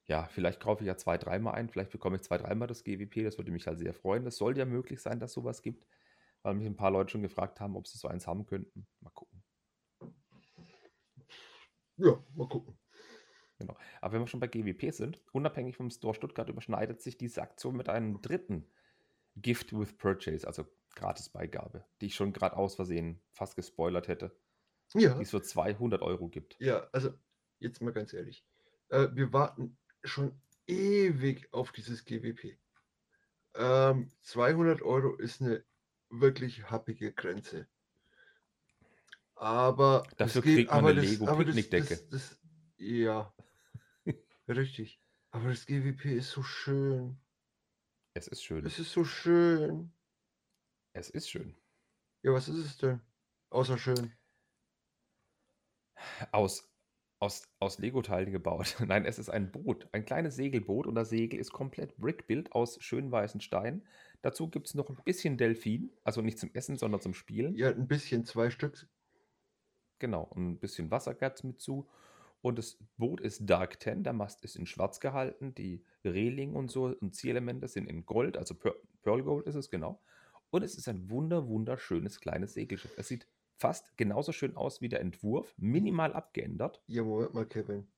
ja, 0.07 0.27
vielleicht 0.27 0.61
kaufe 0.61 0.83
ich 0.83 0.89
ja 0.89 0.97
zwei, 0.97 1.19
dreimal 1.19 1.55
ein. 1.55 1.69
Vielleicht 1.69 1.91
bekomme 1.91 2.17
ich 2.17 2.23
zwei, 2.23 2.39
dreimal 2.39 2.69
das 2.69 2.85
GWP. 2.85 3.25
Das 3.25 3.37
würde 3.37 3.51
mich 3.51 3.67
halt 3.67 3.79
sehr 3.79 3.93
freuen. 3.93 4.27
Es 4.27 4.37
soll 4.37 4.57
ja 4.57 4.65
möglich 4.65 5.03
sein, 5.03 5.21
dass 5.21 5.33
sowas 5.33 5.63
gibt. 5.63 5.87
Weil 6.43 6.55
mich 6.55 6.67
ein 6.67 6.77
paar 6.77 6.91
Leute 6.91 7.11
schon 7.11 7.23
gefragt 7.23 7.61
haben, 7.61 7.77
ob 7.77 7.87
sie 7.87 7.99
so 7.99 8.09
eins 8.09 8.27
haben 8.27 8.47
könnten. 8.47 8.87
Mal 9.01 9.11
gucken. 9.11 9.43
Ja, 11.97 12.25
mal 12.35 12.49
gucken. 12.49 12.79
Genau. 13.59 13.77
Aber 14.01 14.15
wenn 14.15 14.21
wir 14.21 14.29
schon 14.29 14.41
bei 14.41 14.47
GWP 14.47 14.93
sind, 14.93 15.21
unabhängig 15.33 15.77
vom 15.77 15.91
Store 15.91 16.15
Stuttgart 16.15 16.49
überschneidet 16.49 17.03
sich 17.03 17.19
diese 17.19 17.43
Aktion 17.43 17.77
mit 17.77 17.89
einem 17.89 18.23
dritten 18.23 18.71
Gift 19.43 19.73
with 19.73 19.97
Purchase, 19.97 20.47
also 20.47 20.67
Gratisbeigabe, 20.95 21.85
die 22.01 22.07
ich 22.07 22.15
schon 22.15 22.33
gerade 22.33 22.57
aus 22.57 22.75
Versehen 22.77 23.21
fast 23.33 23.57
gespoilert 23.57 24.09
hätte, 24.09 24.37
Ja, 24.95 25.15
die 25.15 25.23
es 25.23 25.31
für 25.31 25.43
200 25.43 26.03
Euro 26.03 26.29
gibt. 26.29 26.57
ja, 26.61 26.89
also 26.93 27.13
jetzt 27.59 27.81
mal 27.83 27.93
ganz 27.93 28.13
ehrlich. 28.13 28.45
Äh, 28.89 29.09
wir 29.13 29.33
warten 29.33 29.77
schon 30.05 30.41
ewig 30.67 31.53
auf 31.53 31.73
dieses 31.73 32.05
GWP. 32.05 32.59
Ähm, 33.55 34.11
200 34.23 34.83
Euro 34.83 35.15
ist 35.17 35.41
eine 35.41 35.65
wirklich 36.11 36.71
happige 36.71 37.13
Grenze. 37.13 37.67
Aber 39.35 40.03
das 40.17 40.35
Dafür 40.35 40.43
geht- 40.43 40.55
kriegt 40.57 40.71
man 40.71 40.79
aber 40.81 40.89
eine 40.91 41.01
das- 41.03 41.11
Lego 41.11 41.37
Picknickdecke. 41.37 41.97
Das, 41.97 42.09
das, 42.09 42.39
ja, 42.77 43.33
richtig. 44.49 45.01
Aber 45.31 45.51
das 45.51 45.67
GWP 45.67 46.07
ist 46.17 46.31
so 46.31 46.43
schön. 46.43 47.21
Es 48.19 48.27
ist 48.27 48.43
schön. 48.43 48.67
Es 48.67 48.81
ist 48.81 48.91
so 48.91 49.05
schön. 49.05 49.93
Es 50.93 51.09
ist 51.09 51.31
schön. 51.31 51.55
Ja, 52.23 52.33
was 52.33 52.49
ist 52.49 52.57
es 52.57 52.77
denn? 52.77 53.01
Außer 53.51 53.79
schön. 53.79 54.13
Aus, 56.33 56.69
aus, 57.21 57.49
aus 57.61 57.79
Lego-Teilen 57.79 58.33
gebaut. 58.33 58.75
Nein, 58.85 59.05
es 59.05 59.21
ist 59.21 59.29
ein 59.29 59.53
Boot, 59.53 59.89
ein 59.93 60.05
kleines 60.05 60.35
Segelboot 60.35 60.89
und 60.89 60.97
das 60.97 61.11
Segel 61.11 61.39
ist 61.39 61.53
komplett 61.53 61.97
Brickbuilt 61.97 62.51
aus 62.51 62.83
schön 62.83 63.13
weißen 63.13 63.41
Steinen. 63.41 63.87
Dazu 64.21 64.51
gibt 64.51 64.67
es 64.67 64.75
noch 64.75 64.89
ein 64.89 64.99
bisschen 65.05 65.39
Delfin, 65.39 65.93
also 66.03 66.21
nicht 66.21 66.41
zum 66.41 66.51
Essen, 66.55 66.77
sondern 66.77 67.01
zum 67.01 67.15
Spielen. 67.15 67.55
Ja, 67.55 67.69
ein 67.69 67.87
bisschen, 67.87 68.25
zwei 68.25 68.51
Stück. 68.51 68.89
Genau, 70.01 70.25
und 70.25 70.51
ein 70.51 70.59
bisschen 70.59 70.91
Wassergatz 70.91 71.45
mit 71.45 71.61
zu. 71.61 71.89
Und 72.41 72.59
das 72.59 72.79
Boot 72.97 73.21
ist 73.21 73.49
Dark 73.51 73.81
Ten, 73.81 74.05
der 74.05 74.13
Mast 74.13 74.43
ist 74.45 74.57
in 74.57 74.67
schwarz 74.67 75.01
gehalten, 75.01 75.55
die 75.55 75.85
Reling 76.05 76.55
und 76.55 76.71
so 76.71 76.85
und 76.87 77.15
Zielelemente 77.15 77.67
sind 77.69 77.87
in 77.89 78.07
Gold, 78.07 78.37
also 78.37 78.55
Pearl, 78.55 79.23
Gold 79.23 79.47
ist 79.47 79.57
es, 79.57 79.71
genau. 79.71 80.01
Und 80.51 80.63
es 80.63 80.77
ist 80.77 80.89
ein 80.89 81.11
wunder, 81.11 81.47
wunderschönes 81.49 82.21
kleines 82.21 82.55
Segelschiff. 82.55 82.95
Es 82.97 83.09
sieht 83.09 83.27
fast 83.57 83.97
genauso 83.97 84.33
schön 84.33 84.57
aus 84.57 84.81
wie 84.81 84.89
der 84.89 85.01
Entwurf, 85.01 85.53
minimal 85.59 86.13
abgeändert. 86.13 86.81
Ja, 86.87 87.03
Moment 87.03 87.35
mal, 87.35 87.45
Kevin. 87.47 87.89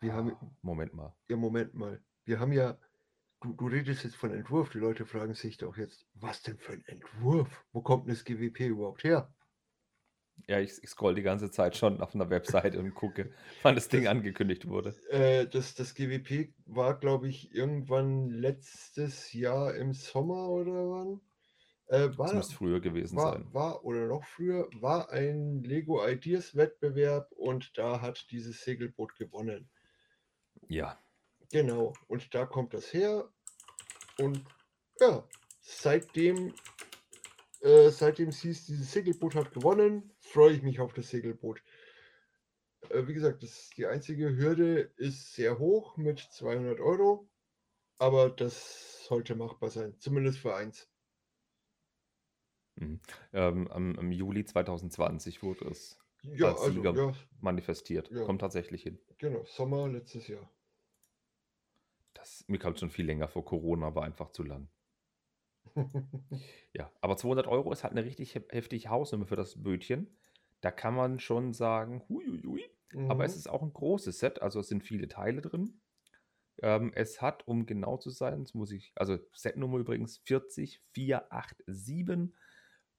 Wir 0.00 0.12
haben, 0.12 0.32
Ah, 0.32 0.50
Moment 0.62 0.92
mal. 0.94 1.14
ja, 1.28 1.36
Moment 1.36 1.74
mal. 1.74 2.02
Wir 2.24 2.40
haben 2.40 2.52
ja, 2.52 2.76
du, 3.40 3.52
du 3.54 3.68
redest 3.68 4.04
jetzt 4.04 4.16
von 4.16 4.32
Entwurf. 4.32 4.70
Die 4.70 4.78
Leute 4.78 5.06
fragen 5.06 5.34
sich 5.34 5.56
doch 5.56 5.76
jetzt, 5.76 6.06
was 6.14 6.42
denn 6.42 6.58
für 6.58 6.72
ein 6.72 6.84
Entwurf? 6.86 7.64
Wo 7.72 7.80
kommt 7.80 8.06
denn 8.06 8.14
das 8.14 8.24
GWP 8.24 8.66
überhaupt 8.68 9.04
her? 9.04 9.32
Ja, 10.48 10.60
ich, 10.60 10.72
ich 10.82 10.90
scroll 10.90 11.14
die 11.14 11.22
ganze 11.22 11.50
Zeit 11.50 11.76
schon 11.76 12.00
auf 12.00 12.14
einer 12.14 12.30
Webseite 12.30 12.78
und 12.78 12.94
gucke, 12.94 13.32
wann 13.62 13.74
das 13.74 13.88
Ding 13.88 14.04
Das- 14.04 14.10
angekündigt 14.12 14.68
wurde. 14.68 14.94
Äh, 15.10 15.46
das, 15.46 15.74
das 15.74 15.94
GWP 15.94 16.52
war, 16.66 16.98
glaube 16.98 17.28
ich, 17.28 17.52
irgendwann 17.54 18.28
letztes 18.30 19.32
Jahr 19.32 19.74
im 19.74 19.92
Sommer 19.92 20.48
oder 20.48 20.72
wann? 20.90 21.20
Äh, 21.88 22.08
Das 22.08 22.18
war, 22.18 22.34
müsste 22.34 22.54
früher 22.54 22.80
gewesen 22.80 23.16
war, 23.16 23.32
sein. 23.32 23.46
war 23.52 23.84
oder 23.84 24.06
noch 24.06 24.24
früher, 24.24 24.68
war 24.80 25.10
ein 25.10 25.62
Lego 25.64 26.06
Ideas 26.06 26.54
Wettbewerb 26.54 27.32
und 27.32 27.76
da 27.78 28.00
hat 28.00 28.30
dieses 28.30 28.62
Segelboot 28.62 29.16
gewonnen. 29.16 29.68
Ja, 30.68 30.98
Genau, 31.52 31.92
und 32.08 32.34
da 32.34 32.44
kommt 32.44 32.74
das 32.74 32.92
her. 32.92 33.28
Und 34.18 34.42
ja, 35.00 35.24
seitdem, 35.60 36.52
äh, 37.62 37.90
seitdem 37.90 38.28
es 38.28 38.40
hieß, 38.40 38.66
dieses 38.66 38.92
Segelboot 38.92 39.34
hat 39.34 39.52
gewonnen, 39.52 40.12
freue 40.20 40.52
ich 40.54 40.62
mich 40.62 40.80
auf 40.80 40.92
das 40.94 41.08
Segelboot. 41.10 41.62
Äh, 42.90 43.06
wie 43.06 43.14
gesagt, 43.14 43.42
das, 43.44 43.70
die 43.76 43.86
einzige 43.86 44.36
Hürde 44.36 44.92
ist 44.96 45.34
sehr 45.34 45.58
hoch 45.60 45.96
mit 45.96 46.18
200 46.20 46.80
Euro, 46.80 47.30
aber 47.98 48.30
das 48.30 49.04
sollte 49.06 49.34
machbar 49.36 49.70
sein, 49.70 49.98
zumindest 50.00 50.38
für 50.40 50.54
eins. 50.56 50.90
mhm. 52.76 53.00
ähm, 53.32 53.68
am, 53.68 53.94
im 53.98 54.12
Juli 54.12 54.44
2020 54.44 55.42
wurde 55.42 55.66
es 55.66 55.98
Ja, 56.22 56.48
Als 56.48 56.60
also, 56.60 56.72
Sieger. 56.72 56.94
ja, 56.94 57.12
manifestiert. 57.40 58.10
Ja. 58.10 58.24
Kommt 58.24 58.40
tatsächlich 58.42 58.82
hin. 58.82 58.98
genau, 59.18 59.44
Sommer 59.44 59.88
letztes 59.88 60.26
Jahr. 60.28 60.50
Das, 62.14 62.44
mir 62.48 62.58
kam 62.58 62.72
es 62.72 62.80
schon 62.80 62.90
viel 62.90 63.06
länger 63.06 63.28
vor 63.28 63.44
Corona, 63.44 63.94
war 63.94 64.02
einfach 64.02 64.30
zu 64.30 64.42
lang. 64.42 64.68
Ja, 66.72 66.90
aber 67.00 67.16
200 67.16 67.46
Euro 67.46 67.72
ist 67.72 67.84
halt 67.84 67.92
eine 67.92 68.04
richtig 68.04 68.34
hef- 68.34 68.50
heftige 68.50 68.90
Hausnummer 68.90 69.26
für 69.26 69.36
das 69.36 69.62
Bötchen. 69.62 70.16
Da 70.60 70.70
kann 70.70 70.94
man 70.94 71.20
schon 71.20 71.52
sagen, 71.52 72.02
huiuiui. 72.08 72.64
Aber 73.08 73.24
es 73.24 73.32
Mhm. 73.32 73.36
ist 73.36 73.48
auch 73.48 73.62
ein 73.62 73.72
großes 73.72 74.18
Set, 74.18 74.42
also 74.42 74.60
es 74.60 74.68
sind 74.68 74.82
viele 74.82 75.08
Teile 75.08 75.40
drin. 75.40 75.80
Ähm, 76.62 76.92
es 76.94 77.22
hat, 77.22 77.46
um 77.48 77.66
genau 77.66 77.96
zu 77.98 78.10
sein, 78.10 78.44
das 78.44 78.54
muss 78.54 78.72
ich, 78.72 78.92
also 78.96 79.18
Setnummer 79.34 79.78
übrigens 79.78 80.18
40487 80.18 82.34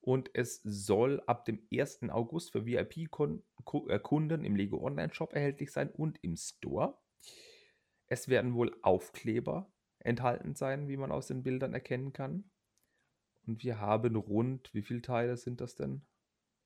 und 0.01 0.29
es 0.33 0.61
soll 0.63 1.21
ab 1.27 1.45
dem 1.45 1.67
1. 1.71 2.09
August 2.11 2.51
für 2.53 2.65
VIP-Kunden 2.65 4.45
im 4.45 4.55
Lego 4.55 4.81
Online-Shop 4.85 5.33
erhältlich 5.33 5.71
sein 5.71 5.89
und 5.91 6.17
im 6.23 6.35
Store. 6.37 6.97
Es 8.07 8.27
werden 8.27 8.53
wohl 8.53 8.77
Aufkleber 8.81 9.71
enthalten 9.99 10.55
sein, 10.55 10.89
wie 10.89 10.97
man 10.97 11.09
aus 11.11 11.27
den 11.27 11.43
Bildern 11.43 11.73
erkennen 11.73 12.11
kann. 12.11 12.51
Und 13.47 13.63
wir 13.63 13.79
haben 13.79 14.15
rund, 14.15 14.73
wie 14.73 14.81
viele 14.81 15.01
Teile 15.01 15.37
sind 15.37 15.61
das 15.61 15.75
denn? 15.75 16.05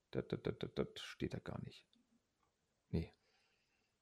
Das, 0.09 0.27
das, 0.27 0.39
das, 0.43 0.55
das, 0.75 0.87
steht 0.97 1.33
da 1.33 1.39
gar 1.39 1.61
nicht. 1.63 1.85
Nee, 2.89 3.13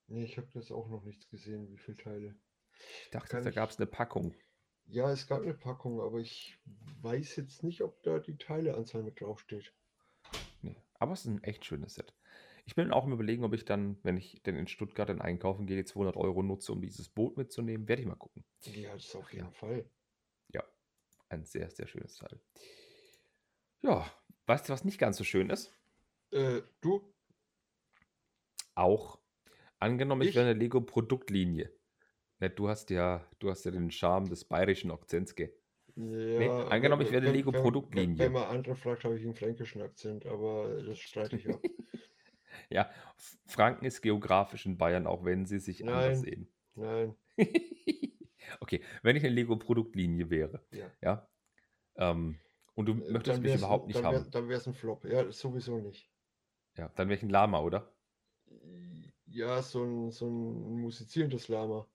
Nee, 0.07 0.23
ich 0.23 0.37
habe 0.37 0.47
das 0.53 0.71
auch 0.71 0.87
noch 0.87 1.03
nicht 1.03 1.29
gesehen, 1.29 1.69
wie 1.69 1.77
viele 1.77 1.97
Teile. 1.97 2.35
ich 3.03 3.09
dachte, 3.11 3.29
Kann 3.29 3.43
da 3.43 3.49
ich- 3.49 3.55
gab 3.55 3.69
es 3.69 3.77
eine 3.77 3.85
Packung. 3.85 4.33
Ja, 4.85 5.11
es 5.11 5.27
gab 5.27 5.43
eine 5.43 5.53
Packung, 5.53 6.01
aber 6.01 6.17
ich 6.19 6.57
weiß 7.01 7.35
jetzt 7.35 7.61
nicht, 7.61 7.83
ob 7.83 8.01
da 8.01 8.17
die 8.17 8.37
Teileanzahl 8.37 9.03
mit 9.03 9.21
draufsteht. 9.21 9.71
Nee, 10.63 10.81
aber 10.95 11.13
es 11.13 11.19
ist 11.19 11.25
ein 11.27 11.43
echt 11.43 11.63
schönes 11.65 11.93
Set. 11.93 12.15
Ich 12.65 12.73
bin 12.73 12.91
auch 12.91 13.05
im 13.05 13.13
Überlegen, 13.13 13.43
ob 13.43 13.53
ich 13.53 13.65
dann, 13.65 13.99
wenn 14.03 14.17
ich 14.17 14.41
denn 14.41 14.55
in 14.55 14.67
Stuttgart 14.67 15.07
dann 15.09 15.21
einkaufen 15.21 15.67
gehe, 15.67 15.77
die 15.77 15.85
200 15.85 16.17
Euro 16.17 16.41
nutze, 16.41 16.71
um 16.71 16.81
dieses 16.81 17.07
Boot 17.09 17.37
mitzunehmen. 17.37 17.87
Werde 17.87 18.01
ich 18.01 18.07
mal 18.07 18.15
gucken. 18.15 18.43
Ja, 18.63 18.93
das 18.93 19.15
auf 19.15 19.31
Ja. 19.31 19.43
jeden 19.43 19.53
Fall. 19.53 19.87
Ein 21.29 21.45
sehr, 21.45 21.69
sehr 21.69 21.87
schönes 21.87 22.15
Teil. 22.15 22.39
Ja, 23.81 24.05
weißt 24.47 24.67
du, 24.67 24.73
was 24.73 24.83
nicht 24.83 24.97
ganz 24.99 25.17
so 25.17 25.23
schön 25.23 25.49
ist? 25.49 25.71
Äh, 26.31 26.61
du? 26.81 27.13
Auch 28.75 29.19
angenommen, 29.77 30.21
ich, 30.23 30.29
Ich? 30.29 30.35
wäre 30.35 30.49
eine 30.49 30.59
Lego-Produktlinie. 30.59 31.71
Ne, 32.39 32.49
du 32.49 32.69
hast 32.69 32.89
ja, 32.89 33.25
du 33.39 33.49
hast 33.49 33.65
ja 33.65 33.71
den 33.71 33.91
Charme 33.91 34.29
des 34.29 34.45
bayerischen 34.45 34.91
Akzents, 34.91 35.35
gell? 35.35 35.53
Ja, 35.95 36.67
angenommen, 36.67 37.01
ich 37.01 37.11
wäre 37.11 37.25
wenn- 37.25 37.33
Lego 37.33 37.51
wenn- 37.51 37.61
Produktlinie. 37.61 38.17
Wenn 38.19 38.31
man 38.31 38.43
andere 38.45 38.75
fragt, 38.75 39.03
habe 39.03 39.17
ich 39.17 39.23
einen 39.23 39.35
fränkischen 39.35 39.81
Akzent, 39.81 40.25
aber 40.25 40.81
das 40.83 40.99
streite 40.99 41.35
ich 41.35 41.49
ab. 41.49 41.61
Ja, 42.71 42.89
Franken 43.47 43.85
ist 43.85 44.01
geografisch 44.01 44.65
in 44.67 44.77
Bayern, 44.77 45.07
auch 45.07 45.23
wenn 45.25 45.45
sie 45.47 45.59
sich 45.59 45.83
anders 45.87 46.05
Nein. 46.05 46.15
sehen. 46.21 46.47
Nein, 46.75 47.15
okay, 48.69 48.83
wenn 49.01 49.15
ich 49.15 49.23
eine 49.23 49.33
Lego-Produktlinie 49.33 50.29
wäre, 50.29 50.65
ja. 50.71 50.91
ja, 51.01 51.27
ähm, 51.97 52.39
und 52.75 52.85
du 52.87 52.93
Äh, 52.93 53.11
möchtest 53.11 53.41
mich 53.41 53.55
überhaupt 53.55 53.87
nicht 53.87 53.97
dann 53.97 54.05
haben, 54.05 54.25
Wär, 54.25 54.31
dann 54.31 54.47
wäre 54.49 54.59
es 54.59 54.67
ein 54.67 54.73
Flop. 54.73 55.05
Ja, 55.05 55.31
sowieso 55.31 55.79
nicht. 55.79 56.09
ja, 56.77 56.89
dann 56.95 57.09
wäre 57.09 57.17
ich 57.17 57.23
ein 57.23 57.29
Lama, 57.29 57.59
oder? 57.61 57.95
Ja, 59.25 59.61
so 59.61 59.83
ein, 59.83 60.11
so 60.11 60.27
ein 60.27 60.81
musizierendes 60.81 61.47
Lama. 61.47 61.87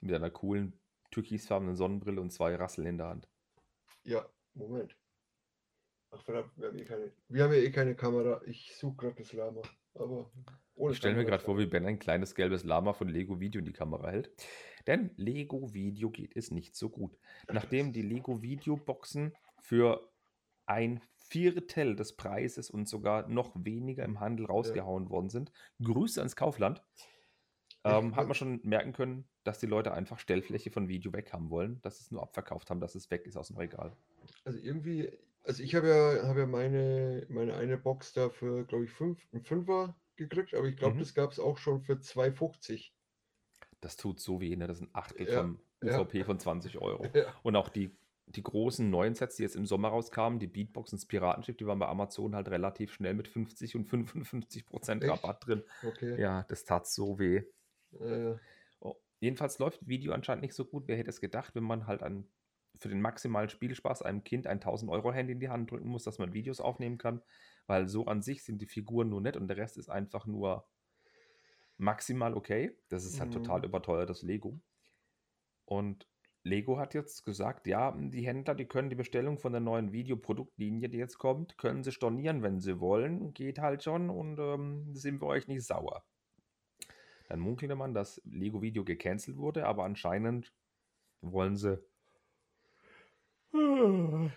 Mit 0.00 0.14
einer 0.14 0.30
coolen 0.30 0.80
türkisfarbenen 1.10 1.76
Sonnenbrille 1.76 2.20
und 2.20 2.30
zwei 2.30 2.54
Rasseln 2.56 2.86
in 2.86 2.98
der 2.98 3.08
Hand. 3.08 3.28
Ja, 4.04 4.28
Moment. 4.54 4.96
Ach 6.10 6.22
verdammt, 6.22 6.56
wir 6.56 6.68
haben 6.68 6.78
eh 6.78 6.84
keine, 6.84 7.12
wir 7.28 7.44
haben 7.44 7.52
ja 7.52 7.58
eh 7.60 7.70
keine 7.70 7.94
Kamera. 7.94 8.40
Ich 8.46 8.74
suche 8.76 8.96
gerade 8.96 9.14
das 9.16 9.32
Lama. 9.32 9.62
Aber 9.94 10.30
ohne 10.74 10.92
Ich 10.92 10.98
stelle 10.98 11.16
mir 11.16 11.24
gerade 11.24 11.42
vor, 11.42 11.58
wie 11.58 11.66
Ben 11.66 11.84
ein 11.86 11.98
kleines 11.98 12.34
gelbes 12.34 12.64
Lama 12.64 12.92
von 12.92 13.08
Lego 13.08 13.40
Video 13.40 13.58
in 13.58 13.64
die 13.66 13.72
Kamera 13.72 14.10
hält. 14.10 14.30
Denn 14.88 15.10
Lego 15.16 15.72
Video 15.74 16.10
geht 16.10 16.34
es 16.34 16.50
nicht 16.50 16.74
so 16.74 16.88
gut. 16.88 17.16
Nachdem 17.52 17.92
die 17.92 18.02
Lego 18.02 18.42
Video 18.42 18.76
Boxen 18.76 19.34
für 19.60 20.10
ein 20.66 21.00
Viertel 21.18 21.94
des 21.94 22.16
Preises 22.16 22.70
und 22.70 22.88
sogar 22.88 23.28
noch 23.28 23.52
weniger 23.54 24.04
im 24.04 24.18
Handel 24.18 24.46
rausgehauen 24.46 25.10
worden 25.10 25.28
sind, 25.28 25.52
Grüße 25.82 26.20
ans 26.20 26.36
Kaufland, 26.36 26.82
ähm, 27.84 28.16
hat 28.16 28.26
man 28.26 28.34
schon 28.34 28.60
merken 28.64 28.92
können, 28.92 29.28
dass 29.44 29.60
die 29.60 29.66
Leute 29.66 29.92
einfach 29.92 30.18
Stellfläche 30.18 30.70
von 30.70 30.88
Video 30.88 31.12
weg 31.12 31.32
haben 31.32 31.50
wollen, 31.50 31.80
dass 31.82 31.98
sie 31.98 32.04
es 32.04 32.10
nur 32.10 32.22
abverkauft 32.22 32.70
haben, 32.70 32.80
dass 32.80 32.94
es 32.94 33.10
weg 33.10 33.26
ist 33.26 33.36
aus 33.36 33.48
dem 33.48 33.56
Regal. 33.58 33.94
Also 34.44 34.58
irgendwie, 34.58 35.10
also 35.44 35.62
ich 35.62 35.74
habe 35.74 35.88
ja, 35.88 36.26
habe 36.26 36.40
ja 36.40 36.46
meine, 36.46 37.26
meine 37.28 37.54
eine 37.54 37.76
Box 37.78 38.14
da 38.14 38.30
für, 38.30 38.64
glaube 38.64 38.84
ich, 38.84 38.90
fünf, 38.90 39.20
einen 39.32 39.44
Fünfer 39.44 39.96
gekriegt, 40.16 40.54
aber 40.54 40.66
ich 40.66 40.76
glaube, 40.76 40.96
Mhm. 40.96 41.00
das 41.00 41.14
gab 41.14 41.30
es 41.30 41.38
auch 41.38 41.58
schon 41.58 41.82
für 41.82 42.00
2,50. 42.00 42.90
Das 43.80 43.96
tut 43.96 44.20
so 44.20 44.40
weh, 44.40 44.56
ne? 44.56 44.66
Das 44.66 44.78
ist 44.78 44.82
ein 44.84 44.90
Achtel 44.92 45.28
Ja, 45.28 45.40
vom 45.42 45.60
ja. 45.82 46.00
UVP 46.00 46.24
von 46.24 46.38
20 46.38 46.78
Euro. 46.78 47.06
Ja. 47.14 47.32
Und 47.42 47.56
auch 47.56 47.68
die, 47.68 47.96
die 48.26 48.42
großen 48.42 48.88
neuen 48.90 49.14
Sets, 49.14 49.36
die 49.36 49.42
jetzt 49.42 49.56
im 49.56 49.66
Sommer 49.66 49.88
rauskamen, 49.88 50.38
die 50.38 50.46
Beatbox 50.48 50.92
und 50.92 51.00
das 51.00 51.06
Piratenschiff, 51.06 51.56
die 51.56 51.66
waren 51.66 51.78
bei 51.78 51.86
Amazon 51.86 52.34
halt 52.34 52.48
relativ 52.48 52.92
schnell 52.92 53.14
mit 53.14 53.28
50 53.28 53.76
und 53.76 53.84
55 53.86 54.66
Prozent? 54.66 55.04
Rabatt 55.04 55.46
drin. 55.46 55.62
Okay. 55.86 56.20
Ja, 56.20 56.44
das 56.48 56.64
tat 56.64 56.86
so 56.86 57.18
weh. 57.18 57.42
Äh, 58.00 58.36
Oh, 58.80 58.96
jedenfalls 59.20 59.58
läuft 59.58 59.86
Video 59.88 60.12
anscheinend 60.12 60.42
nicht 60.42 60.54
so 60.54 60.64
gut. 60.64 60.84
Wer 60.86 60.96
hätte 60.96 61.10
es 61.10 61.20
gedacht, 61.20 61.54
wenn 61.54 61.64
man 61.64 61.86
halt 61.86 62.02
an, 62.02 62.28
für 62.76 62.88
den 62.88 63.00
maximalen 63.00 63.48
Spielspaß 63.48 64.02
einem 64.02 64.22
Kind 64.24 64.46
ein 64.46 64.58
1000 64.60 64.90
Euro 64.90 65.12
Handy 65.12 65.32
in 65.32 65.40
die 65.40 65.48
Hand 65.48 65.70
drücken 65.70 65.88
muss, 65.88 66.04
dass 66.04 66.18
man 66.18 66.32
Videos 66.32 66.60
aufnehmen 66.60 66.98
kann, 66.98 67.22
weil 67.66 67.88
so 67.88 68.06
an 68.06 68.22
sich 68.22 68.44
sind 68.44 68.60
die 68.62 68.66
Figuren 68.66 69.08
nur 69.08 69.20
nett 69.20 69.36
und 69.36 69.48
der 69.48 69.56
Rest 69.56 69.78
ist 69.78 69.88
einfach 69.88 70.26
nur 70.26 70.68
maximal 71.78 72.34
okay. 72.36 72.76
Das 72.88 73.04
ist 73.04 73.20
halt 73.20 73.30
Mhm. 73.30 73.34
total 73.34 73.64
überteuertes 73.64 74.22
Lego. 74.22 74.60
Und 75.66 76.08
Lego 76.42 76.78
hat 76.78 76.94
jetzt 76.94 77.24
gesagt, 77.24 77.66
ja, 77.68 77.92
die 77.96 78.26
Händler, 78.26 78.54
die 78.56 78.66
können 78.66 78.90
die 78.90 78.96
Bestellung 78.96 79.38
von 79.38 79.52
der 79.52 79.60
neuen 79.60 79.92
Videoproduktlinie, 79.92 80.88
die 80.88 80.98
jetzt 80.98 81.18
kommt, 81.18 81.58
können 81.58 81.84
sie 81.84 81.92
stornieren, 81.92 82.42
wenn 82.42 82.60
sie 82.60 82.80
wollen. 82.80 83.34
Geht 83.34 83.58
halt 83.60 83.84
schon 83.84 84.10
und 84.10 84.38
ähm, 84.40 84.94
sind 84.96 85.20
wir 85.20 85.26
euch 85.28 85.46
nicht 85.46 85.64
sauer. 85.64 86.04
Dann 87.28 87.40
munkelte 87.40 87.76
man, 87.76 87.94
dass 87.94 88.20
Lego 88.24 88.60
Video 88.62 88.84
gecancelt 88.84 89.36
wurde, 89.36 89.66
aber 89.66 89.84
anscheinend 89.84 90.52
wollen 91.22 91.56
sie. 91.56 91.82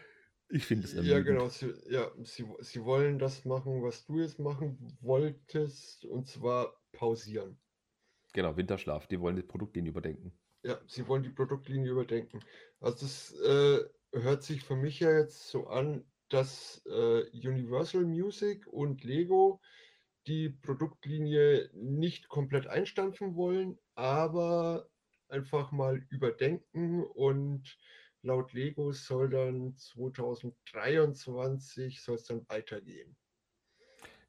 Ich 0.53 0.65
finde 0.65 0.85
es 0.85 0.93
ja, 0.93 1.19
genau. 1.21 1.47
Sie, 1.47 1.73
ja, 1.89 2.11
sie, 2.23 2.45
sie 2.59 2.83
wollen 2.83 3.19
das 3.19 3.45
machen, 3.45 3.81
was 3.83 4.05
du 4.05 4.19
jetzt 4.19 4.37
machen 4.37 4.97
wolltest, 4.99 6.03
und 6.03 6.27
zwar 6.27 6.80
pausieren. 7.01 7.59
Genau, 8.33 8.55
Winterschlaf. 8.55 9.07
Die 9.07 9.19
wollen 9.19 9.35
die 9.35 9.41
Produktlinie 9.41 9.89
überdenken. 9.89 10.31
Ja, 10.63 10.79
sie 10.85 11.07
wollen 11.07 11.23
die 11.23 11.31
Produktlinie 11.31 11.89
überdenken. 11.89 12.39
Also 12.79 13.05
das 13.05 13.33
äh, 13.41 13.79
hört 14.13 14.43
sich 14.43 14.63
für 14.63 14.75
mich 14.75 14.99
ja 14.99 15.17
jetzt 15.17 15.49
so 15.49 15.65
an, 15.65 16.05
dass 16.29 16.83
äh, 16.85 17.23
Universal 17.33 18.05
Music 18.05 18.67
und 18.67 19.03
Lego 19.03 19.59
die 20.27 20.49
Produktlinie 20.49 21.71
nicht 21.73 22.29
komplett 22.29 22.67
einstampfen 22.67 23.35
wollen, 23.35 23.79
aber 23.95 24.87
einfach 25.27 25.71
mal 25.71 26.05
überdenken 26.09 27.03
und 27.03 27.79
laut 28.21 28.53
Lego 28.53 28.91
soll 28.91 29.31
dann 29.31 29.75
2023 29.75 32.03
soll 32.03 32.17
es 32.17 32.25
dann 32.25 32.47
weitergehen. 32.47 33.17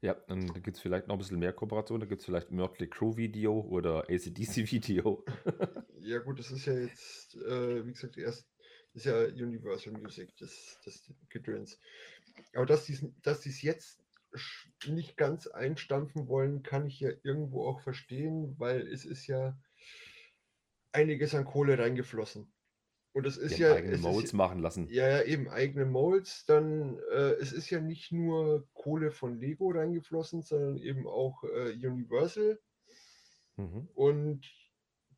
Ja, 0.03 0.15
dann 0.27 0.45
gibt 0.61 0.75
es 0.75 0.81
vielleicht 0.81 1.07
noch 1.07 1.15
ein 1.15 1.19
bisschen 1.19 1.39
mehr 1.39 1.53
Kooperation. 1.53 2.01
Da 2.01 2.05
gibt 2.05 2.19
es 2.19 2.25
vielleicht 2.25 2.51
Mötley 2.51 2.89
Crew 2.89 3.15
Video 3.15 3.61
oder 3.61 4.03
ACDC 4.09 4.69
Video. 4.69 5.23
ja, 6.01 6.19
gut, 6.19 6.39
das 6.39 6.51
ist 6.51 6.65
ja 6.65 6.73
jetzt, 6.73 7.35
äh, 7.35 7.85
wie 7.85 7.93
gesagt, 7.93 8.17
erst 8.17 8.45
ist 8.93 9.05
ja 9.05 9.17
Universal 9.27 9.93
Music, 9.93 10.35
das, 10.37 10.77
das 10.83 11.09
Gedöns. 11.29 11.79
Aber 12.53 12.65
dass 12.65 12.83
die 12.83 13.13
dass 13.21 13.45
es 13.45 13.61
jetzt 13.61 14.03
nicht 14.85 15.15
ganz 15.15 15.47
einstampfen 15.47 16.27
wollen, 16.27 16.63
kann 16.63 16.85
ich 16.85 16.99
ja 16.99 17.11
irgendwo 17.23 17.65
auch 17.65 17.79
verstehen, 17.79 18.55
weil 18.59 18.85
es 18.85 19.05
ist 19.05 19.25
ja 19.27 19.57
einiges 20.91 21.33
an 21.33 21.45
Kohle 21.45 21.79
reingeflossen. 21.79 22.52
Und 23.13 23.27
es 23.27 23.37
ist 23.37 23.59
ja. 23.59 23.73
eigene 23.73 23.97
Molds 23.97 24.29
ist, 24.29 24.33
machen 24.33 24.59
lassen. 24.59 24.87
Ja, 24.89 25.07
ja, 25.07 25.21
eben 25.23 25.47
eigene 25.47 25.85
Molds. 25.85 26.45
Dann, 26.45 26.97
äh, 27.11 27.33
es 27.33 27.53
ist 27.53 27.69
ja 27.69 27.79
nicht 27.79 28.11
nur 28.11 28.67
Kohle 28.73 29.11
von 29.11 29.39
Lego 29.39 29.69
reingeflossen, 29.69 30.41
sondern 30.41 30.77
eben 30.77 31.07
auch 31.07 31.43
äh, 31.43 31.73
Universal. 31.73 32.59
Mhm. 33.57 33.87
Und 33.93 34.51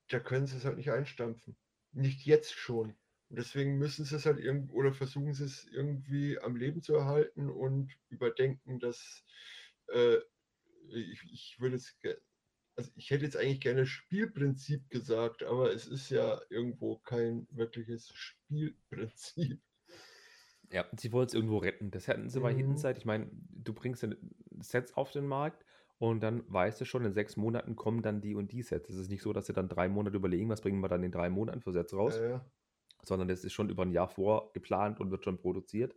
da 0.10 0.20
können 0.20 0.46
sie 0.46 0.58
es 0.58 0.66
halt 0.66 0.76
nicht 0.76 0.92
einstampfen. 0.92 1.56
Nicht 1.94 2.26
jetzt 2.26 2.54
schon. 2.54 2.96
Und 3.30 3.40
deswegen 3.40 3.78
müssen 3.78 4.06
sie 4.06 4.18
es 4.18 4.26
halt 4.26 4.40
irgendwie 4.40 4.74
oder 4.74 4.94
versuchen 4.94 5.34
sie 5.34 5.46
es 5.46 5.66
irgendwie 5.72 6.38
am 6.40 6.58
Leben 6.58 6.82
zu 6.82 6.96
erhalten 6.96 7.50
und 7.50 7.92
überdenken, 8.10 8.80
dass 8.80 9.24
äh, 9.88 10.18
ich, 10.90 11.24
ich 11.32 11.58
würde 11.60 11.78
es 11.78 11.98
also 12.76 12.92
ich 12.96 13.10
hätte 13.10 13.26
jetzt 13.26 13.38
eigentlich 13.38 13.62
gerne 13.62 13.86
Spielprinzip 13.86 14.90
gesagt, 14.90 15.44
aber 15.44 15.74
es 15.74 15.88
ist 15.88 16.10
ja 16.10 16.40
irgendwo 16.50 16.98
kein 17.00 17.48
wirkliches 17.52 18.12
Spielprinzip. 18.14 19.62
Ja, 20.72 20.86
sie 20.98 21.12
wollen 21.12 21.28
es 21.28 21.34
irgendwo 21.34 21.58
retten. 21.58 21.92
Das 21.92 22.08
hätten 22.08 22.30
sie 22.30 22.40
mhm. 22.40 22.44
bei 22.44 22.54
Hidden 22.54 22.98
Ich 22.98 23.06
meine, 23.06 23.30
du 23.32 23.74
bringst 23.74 24.06
Sets 24.60 24.94
auf 24.94 25.12
den 25.12 25.26
Markt 25.26 25.64
und 25.98 26.22
dann 26.22 26.44
weißt 26.52 26.82
du 26.82 26.86
schon, 26.86 27.06
in 27.06 27.14
sechs 27.14 27.38
Monaten 27.38 27.76
kommen 27.76 28.02
dann 28.02 28.22
die 28.22 28.36
und 28.36 28.52
die 28.52 28.62
Sets. 28.62 28.90
Es 28.90 28.98
ist 28.98 29.10
nicht 29.10 29.22
so, 29.22 29.32
dass 29.32 29.46
sie 29.46 29.54
dann 29.54 29.70
drei 29.70 29.88
Monate 29.88 30.18
überlegen, 30.18 30.50
was 30.50 30.62
bringen 30.62 30.82
wir 30.82 30.90
dann 30.90 31.04
in 31.04 31.12
drei 31.12 31.30
Monaten 31.30 31.62
für 31.62 31.72
Sets 31.72 31.94
raus, 31.94 32.18
ja, 32.18 32.30
ja. 32.30 32.46
sondern 33.04 33.28
das 33.28 33.44
ist 33.44 33.54
schon 33.54 33.70
über 33.70 33.84
ein 33.84 33.92
Jahr 33.92 34.10
vorgeplant 34.10 35.00
und 35.00 35.12
wird 35.12 35.24
schon 35.24 35.38
produziert. 35.38 35.96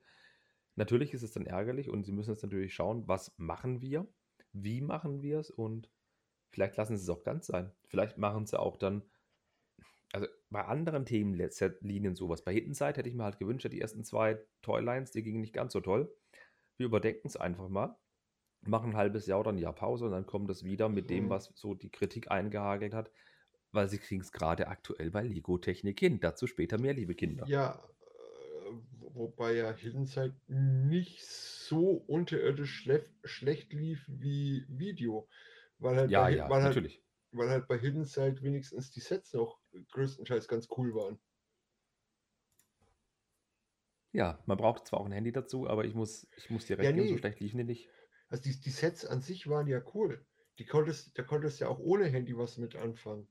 Natürlich 0.76 1.12
ist 1.12 1.22
es 1.22 1.32
dann 1.32 1.46
ärgerlich 1.46 1.88
und 1.88 2.04
sie 2.04 2.12
müssen 2.12 2.30
jetzt 2.30 2.44
natürlich 2.44 2.72
schauen, 2.72 3.08
was 3.08 3.34
machen 3.36 3.80
wir, 3.80 4.06
wie 4.52 4.80
machen 4.80 5.22
wir 5.22 5.40
es 5.40 5.50
und 5.50 5.90
Vielleicht 6.50 6.76
lassen 6.76 6.96
sie 6.96 7.02
es 7.02 7.08
auch 7.08 7.24
ganz 7.24 7.46
sein. 7.46 7.72
Vielleicht 7.86 8.18
machen 8.18 8.46
sie 8.46 8.58
auch 8.58 8.76
dann, 8.76 9.02
also 10.12 10.26
bei 10.50 10.64
anderen 10.64 11.04
Themenlinien 11.04 12.14
sowas. 12.14 12.42
Bei 12.42 12.52
Hidden 12.52 12.74
Side 12.74 12.94
hätte 12.94 13.08
ich 13.08 13.14
mir 13.14 13.24
halt 13.24 13.38
gewünscht, 13.38 13.70
die 13.70 13.80
ersten 13.80 14.04
zwei 14.04 14.38
Toylines, 14.62 15.10
die 15.10 15.22
gingen 15.22 15.40
nicht 15.40 15.52
ganz 15.52 15.72
so 15.72 15.80
toll. 15.80 16.14
Wir 16.76 16.86
überdenken 16.86 17.26
es 17.26 17.36
einfach 17.36 17.68
mal, 17.68 17.98
machen 18.62 18.90
ein 18.90 18.96
halbes 18.96 19.26
Jahr 19.26 19.40
oder 19.40 19.52
ein 19.52 19.58
Jahr 19.58 19.74
Pause 19.74 20.06
und 20.06 20.12
dann 20.12 20.26
kommt 20.26 20.50
es 20.50 20.64
wieder 20.64 20.88
mit 20.88 21.10
dem, 21.10 21.24
mhm. 21.24 21.30
was 21.30 21.52
so 21.54 21.74
die 21.74 21.90
Kritik 21.90 22.30
eingehagelt 22.30 22.94
hat, 22.94 23.10
weil 23.72 23.88
sie 23.88 23.98
kriegen 23.98 24.22
es 24.22 24.32
gerade 24.32 24.68
aktuell 24.68 25.10
bei 25.10 25.22
Lego-Technik 25.22 26.00
hin. 26.00 26.20
Dazu 26.20 26.46
später 26.46 26.78
mehr, 26.78 26.94
liebe 26.94 27.14
Kinder. 27.14 27.46
Ja, 27.46 27.74
äh, 27.74 28.72
wobei 29.00 29.54
ja 29.54 29.72
Hidden 29.72 30.06
Side 30.06 30.36
nicht 30.46 31.24
so 31.24 31.90
unterirdisch 32.06 32.88
schlecht 33.24 33.72
lief 33.72 34.04
wie 34.08 34.64
Video. 34.68 35.28
Weil 35.78 35.96
halt 35.96 36.10
ja, 36.10 36.22
bei, 36.22 36.36
ja, 36.36 36.50
weil 36.50 36.62
natürlich. 36.62 36.94
Halt, 36.94 37.04
weil 37.32 37.50
halt 37.50 37.68
bei 37.68 37.78
Hidden 37.78 38.04
Side 38.04 38.42
wenigstens 38.42 38.90
die 38.90 39.00
Sets 39.00 39.32
noch 39.32 39.60
größtenteils 39.90 40.48
ganz 40.48 40.68
cool 40.76 40.94
waren. 40.94 41.18
Ja, 44.12 44.42
man 44.46 44.56
braucht 44.56 44.86
zwar 44.86 45.00
auch 45.00 45.06
ein 45.06 45.12
Handy 45.12 45.32
dazu, 45.32 45.68
aber 45.68 45.84
ich 45.84 45.94
muss, 45.94 46.26
ich 46.36 46.50
muss 46.50 46.66
dir 46.66 46.78
recht 46.78 46.86
ja, 46.86 46.92
geben, 46.92 47.06
nee. 47.06 47.12
so 47.12 47.18
schlecht 47.18 47.40
liefen 47.40 47.58
die 47.58 47.64
nicht. 47.64 47.88
Also 48.28 48.42
die, 48.42 48.58
die 48.58 48.70
Sets 48.70 49.04
an 49.04 49.20
sich 49.20 49.48
waren 49.48 49.66
ja 49.66 49.82
cool. 49.94 50.24
Die 50.58 50.64
konntest, 50.64 51.16
da 51.16 51.22
konntest 51.22 51.60
ja 51.60 51.68
auch 51.68 51.78
ohne 51.78 52.06
Handy 52.06 52.36
was 52.36 52.56
mit 52.58 52.74
anfangen. 52.74 53.28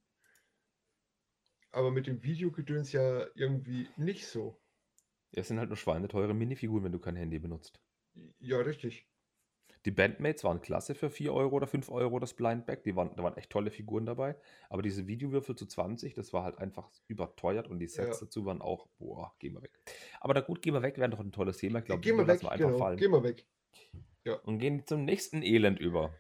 Aber 1.72 1.92
mit 1.92 2.08
dem 2.08 2.24
Videogedöns 2.24 2.92
ja 2.92 3.28
irgendwie 3.36 3.90
nicht 3.98 4.28
so. 4.28 4.60
Es 5.32 5.50
sind 5.50 5.60
halt 5.60 5.70
nur 5.70 5.78
schweineteure 5.78 6.34
Minifiguren, 6.34 6.86
wenn 6.86 6.92
du 6.92 7.00
kein 7.00 7.18
Handy 7.18 7.38
benutzt. 7.40 7.82
Ja, 8.40 8.58
richtig. 8.60 9.08
Die 9.88 9.92
Bandmates 9.92 10.44
waren 10.44 10.60
klasse 10.60 10.96
für 10.96 11.10
4 11.10 11.34
Euro 11.34 11.56
oder 11.56 11.66
5 11.66 11.90
Euro 11.90 12.20
das 12.20 12.34
Blind 12.34 12.66
Bag. 12.66 12.84
Die 12.84 12.98
waren, 12.98 13.16
da 13.16 13.24
waren 13.24 13.38
echt 13.38 13.50
tolle 13.50 13.72
Figuren 13.72 14.06
dabei. 14.06 14.36
Aber 14.70 14.82
diese 14.82 15.08
Videowürfel 15.08 15.56
zu 15.56 15.66
20, 15.66 16.14
das 16.14 16.34
war 16.34 16.44
halt 16.44 16.58
einfach 16.58 16.90
überteuert 17.08 17.70
und 17.70 17.80
die 17.80 17.88
Sets 17.88 18.20
ja. 18.20 18.26
dazu 18.26 18.46
waren 18.46 18.62
auch, 18.62 18.88
boah, 19.00 19.34
gehen 19.40 19.54
wir 19.54 19.62
weg. 19.62 19.80
Aber 20.20 20.34
da 20.34 20.42
gut, 20.42 20.62
gehen 20.62 20.74
wir 20.74 20.82
weg, 20.82 20.98
wäre 20.98 21.10
doch 21.10 21.22
ein 21.22 21.32
tolles 21.32 21.56
Thema. 21.56 21.80
Ich 21.80 21.86
glaube, 21.86 22.02
gehen 22.02 22.18
wir 22.18 22.28
weg, 22.28 22.42
wir 22.42 22.52
einfach 22.52 22.68
genau. 22.68 22.78
fallen. 22.78 22.98
Gehen 22.98 23.12
wir 23.12 23.24
weg. 23.24 23.46
Ja. 24.26 24.34
Und 24.40 24.60
gehen 24.60 24.86
zum 24.86 25.06
nächsten 25.06 25.42
Elend 25.42 25.80
über. 25.80 26.14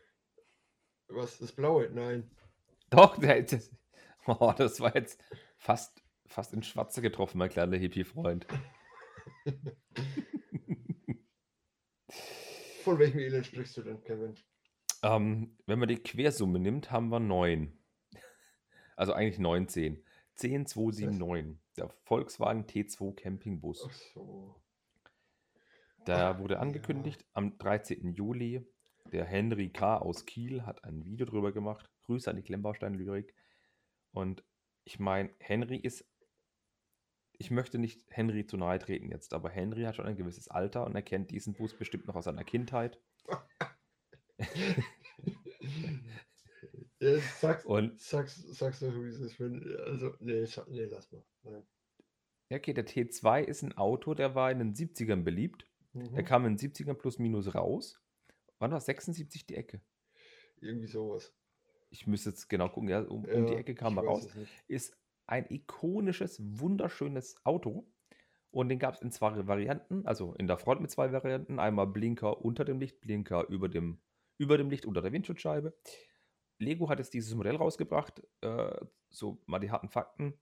Was? 1.09 1.37
Das 1.37 1.51
Blaue? 1.51 1.89
Nein. 1.91 2.31
Doch, 2.89 3.17
das, 3.17 3.69
oh, 4.27 4.53
das 4.57 4.79
war 4.79 4.95
jetzt 4.95 5.21
fast, 5.57 6.01
fast 6.25 6.53
ins 6.53 6.67
Schwarze 6.67 7.01
getroffen, 7.01 7.37
mein 7.37 7.49
kleiner 7.49 7.75
Hippie-Freund. 7.75 8.47
Von 12.87 12.99
welchem 12.99 13.19
Elend 13.19 13.45
sprichst 13.45 13.75
du 13.75 13.81
denn, 13.81 14.01
Kevin? 14.01 14.33
Ähm, 15.03 15.57
wenn 15.65 15.77
man 15.77 15.89
die 15.89 15.97
Quersumme 15.97 16.57
nimmt, 16.57 16.89
haben 16.89 17.09
wir 17.09 17.19
9. 17.19 17.77
Also 18.95 19.11
eigentlich 19.11 19.39
19. 19.39 20.01
10279. 20.35 21.59
Der 21.75 21.89
Volkswagen 22.05 22.63
T2 22.65 23.13
Campingbus. 23.13 23.85
Ach 23.85 23.91
so. 23.91 24.55
Da 26.05 26.31
Ach, 26.31 26.39
wurde 26.39 26.59
angekündigt, 26.59 27.23
ja. 27.23 27.27
am 27.33 27.57
13. 27.57 28.13
Juli, 28.13 28.65
der 29.11 29.25
Henry 29.25 29.67
K. 29.67 29.97
aus 29.97 30.25
Kiel 30.25 30.65
hat 30.65 30.85
ein 30.85 31.03
Video 31.03 31.25
drüber 31.25 31.51
gemacht. 31.51 31.91
Grüße 32.03 32.29
an 32.29 32.37
die 32.37 32.43
Klemmbaustein-Lyrik. 32.43 33.35
Und 34.13 34.45
ich 34.85 34.97
meine, 34.97 35.29
Henry 35.39 35.75
ist 35.75 36.05
ich 37.37 37.51
möchte 37.51 37.77
nicht 37.77 38.03
Henry 38.09 38.45
zu 38.45 38.57
nahe 38.57 38.79
treten 38.79 39.09
jetzt, 39.09 39.33
aber 39.33 39.49
Henry 39.49 39.83
hat 39.83 39.95
schon 39.95 40.05
ein 40.05 40.17
gewisses 40.17 40.47
Alter 40.47 40.85
und 40.85 40.95
er 40.95 41.01
kennt 41.01 41.31
diesen 41.31 41.53
Bus 41.53 41.73
bestimmt 41.73 42.07
noch 42.07 42.15
aus 42.15 42.25
seiner 42.25 42.43
Kindheit. 42.43 42.99
ja, 46.99 47.19
sag's, 47.39 47.65
und, 47.65 47.99
sag's, 47.99 48.35
sag's 48.35 48.79
doch, 48.79 48.93
wie 48.93 49.07
es 49.07 49.19
ist. 49.19 49.39
Wenn, 49.39 49.63
also, 49.85 50.15
nee, 50.19 50.45
nee, 50.67 50.85
lass 50.85 51.11
mal. 51.11 51.23
Nein. 51.43 51.63
Okay, 52.49 52.73
der 52.73 52.87
T2 52.87 53.43
ist 53.43 53.61
ein 53.61 53.77
Auto, 53.77 54.13
der 54.13 54.33
war 54.33 54.49
in 54.51 54.59
den 54.59 54.73
70ern 54.73 55.23
beliebt. 55.23 55.69
Mhm. 55.93 56.15
Der 56.15 56.23
kam 56.23 56.45
in 56.45 56.55
den 56.55 56.71
70ern 56.71 56.93
plus 56.93 57.19
minus 57.19 57.53
raus. 57.53 58.01
Wann 58.59 58.71
war 58.71 58.79
76 58.79 59.45
die 59.45 59.55
Ecke? 59.55 59.81
Irgendwie 60.59 60.87
sowas. 60.87 61.33
Ich 61.89 62.07
müsste 62.07 62.31
jetzt 62.31 62.47
genau 62.49 62.69
gucken, 62.69 62.89
ja, 62.89 63.01
um, 63.01 63.25
ja, 63.25 63.35
um 63.35 63.45
die 63.45 63.55
Ecke 63.55 63.75
kam 63.75 63.97
er 63.97 64.05
raus. 64.05 64.27
Ist 64.67 64.97
ein 65.27 65.45
ikonisches, 65.49 66.41
wunderschönes 66.59 67.35
Auto. 67.45 67.87
Und 68.49 68.69
den 68.69 68.79
gab 68.79 68.95
es 68.95 69.01
in 69.01 69.11
zwei 69.11 69.45
Varianten, 69.45 70.07
also 70.07 70.33
in 70.33 70.47
der 70.47 70.57
Front 70.57 70.81
mit 70.81 70.89
zwei 70.89 71.11
Varianten. 71.11 71.59
Einmal 71.59 71.87
Blinker 71.87 72.43
unter 72.43 72.65
dem 72.65 72.79
Licht, 72.79 73.01
Blinker 73.01 73.47
über 73.49 73.69
dem, 73.69 73.99
über 74.37 74.57
dem 74.57 74.69
Licht 74.69 74.85
unter 74.85 75.01
der 75.01 75.11
Windschutzscheibe. 75.11 75.77
Lego 76.59 76.89
hat 76.89 76.99
jetzt 76.99 77.13
dieses 77.13 77.35
Modell 77.35 77.57
rausgebracht. 77.57 78.23
Äh, 78.41 78.85
so 79.09 79.43
mal 79.45 79.59
die 79.59 79.69
harten 79.69 79.89
Fakten. 79.89 80.33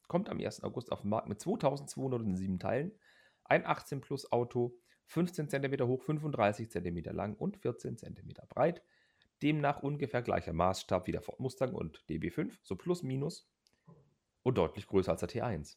Kommt 0.08 0.28
am 0.28 0.38
1. 0.38 0.62
August 0.62 0.92
auf 0.92 1.00
den 1.00 1.10
Markt 1.10 1.28
mit 1.28 1.40
2207 1.40 2.58
Teilen. 2.58 2.92
Ein 3.44 3.66
18 3.66 4.00
Plus 4.00 4.32
Auto 4.32 4.78
15 5.06 5.48
cm 5.48 5.86
hoch, 5.86 6.02
35 6.02 6.70
cm 6.70 6.98
lang 7.14 7.34
und 7.34 7.56
14 7.56 7.96
cm 7.96 8.34
breit. 8.48 8.82
Demnach 9.42 9.82
ungefähr 9.82 10.22
gleicher 10.22 10.52
Maßstab 10.52 11.06
wie 11.06 11.12
der 11.12 11.22
Ford 11.22 11.40
Mustang 11.40 11.74
und 11.74 12.04
DB5, 12.08 12.52
so 12.62 12.76
plus 12.76 13.02
minus. 13.02 13.48
Und 14.42 14.58
deutlich 14.58 14.86
größer 14.86 15.12
als 15.12 15.20
der 15.20 15.28
T1. 15.28 15.76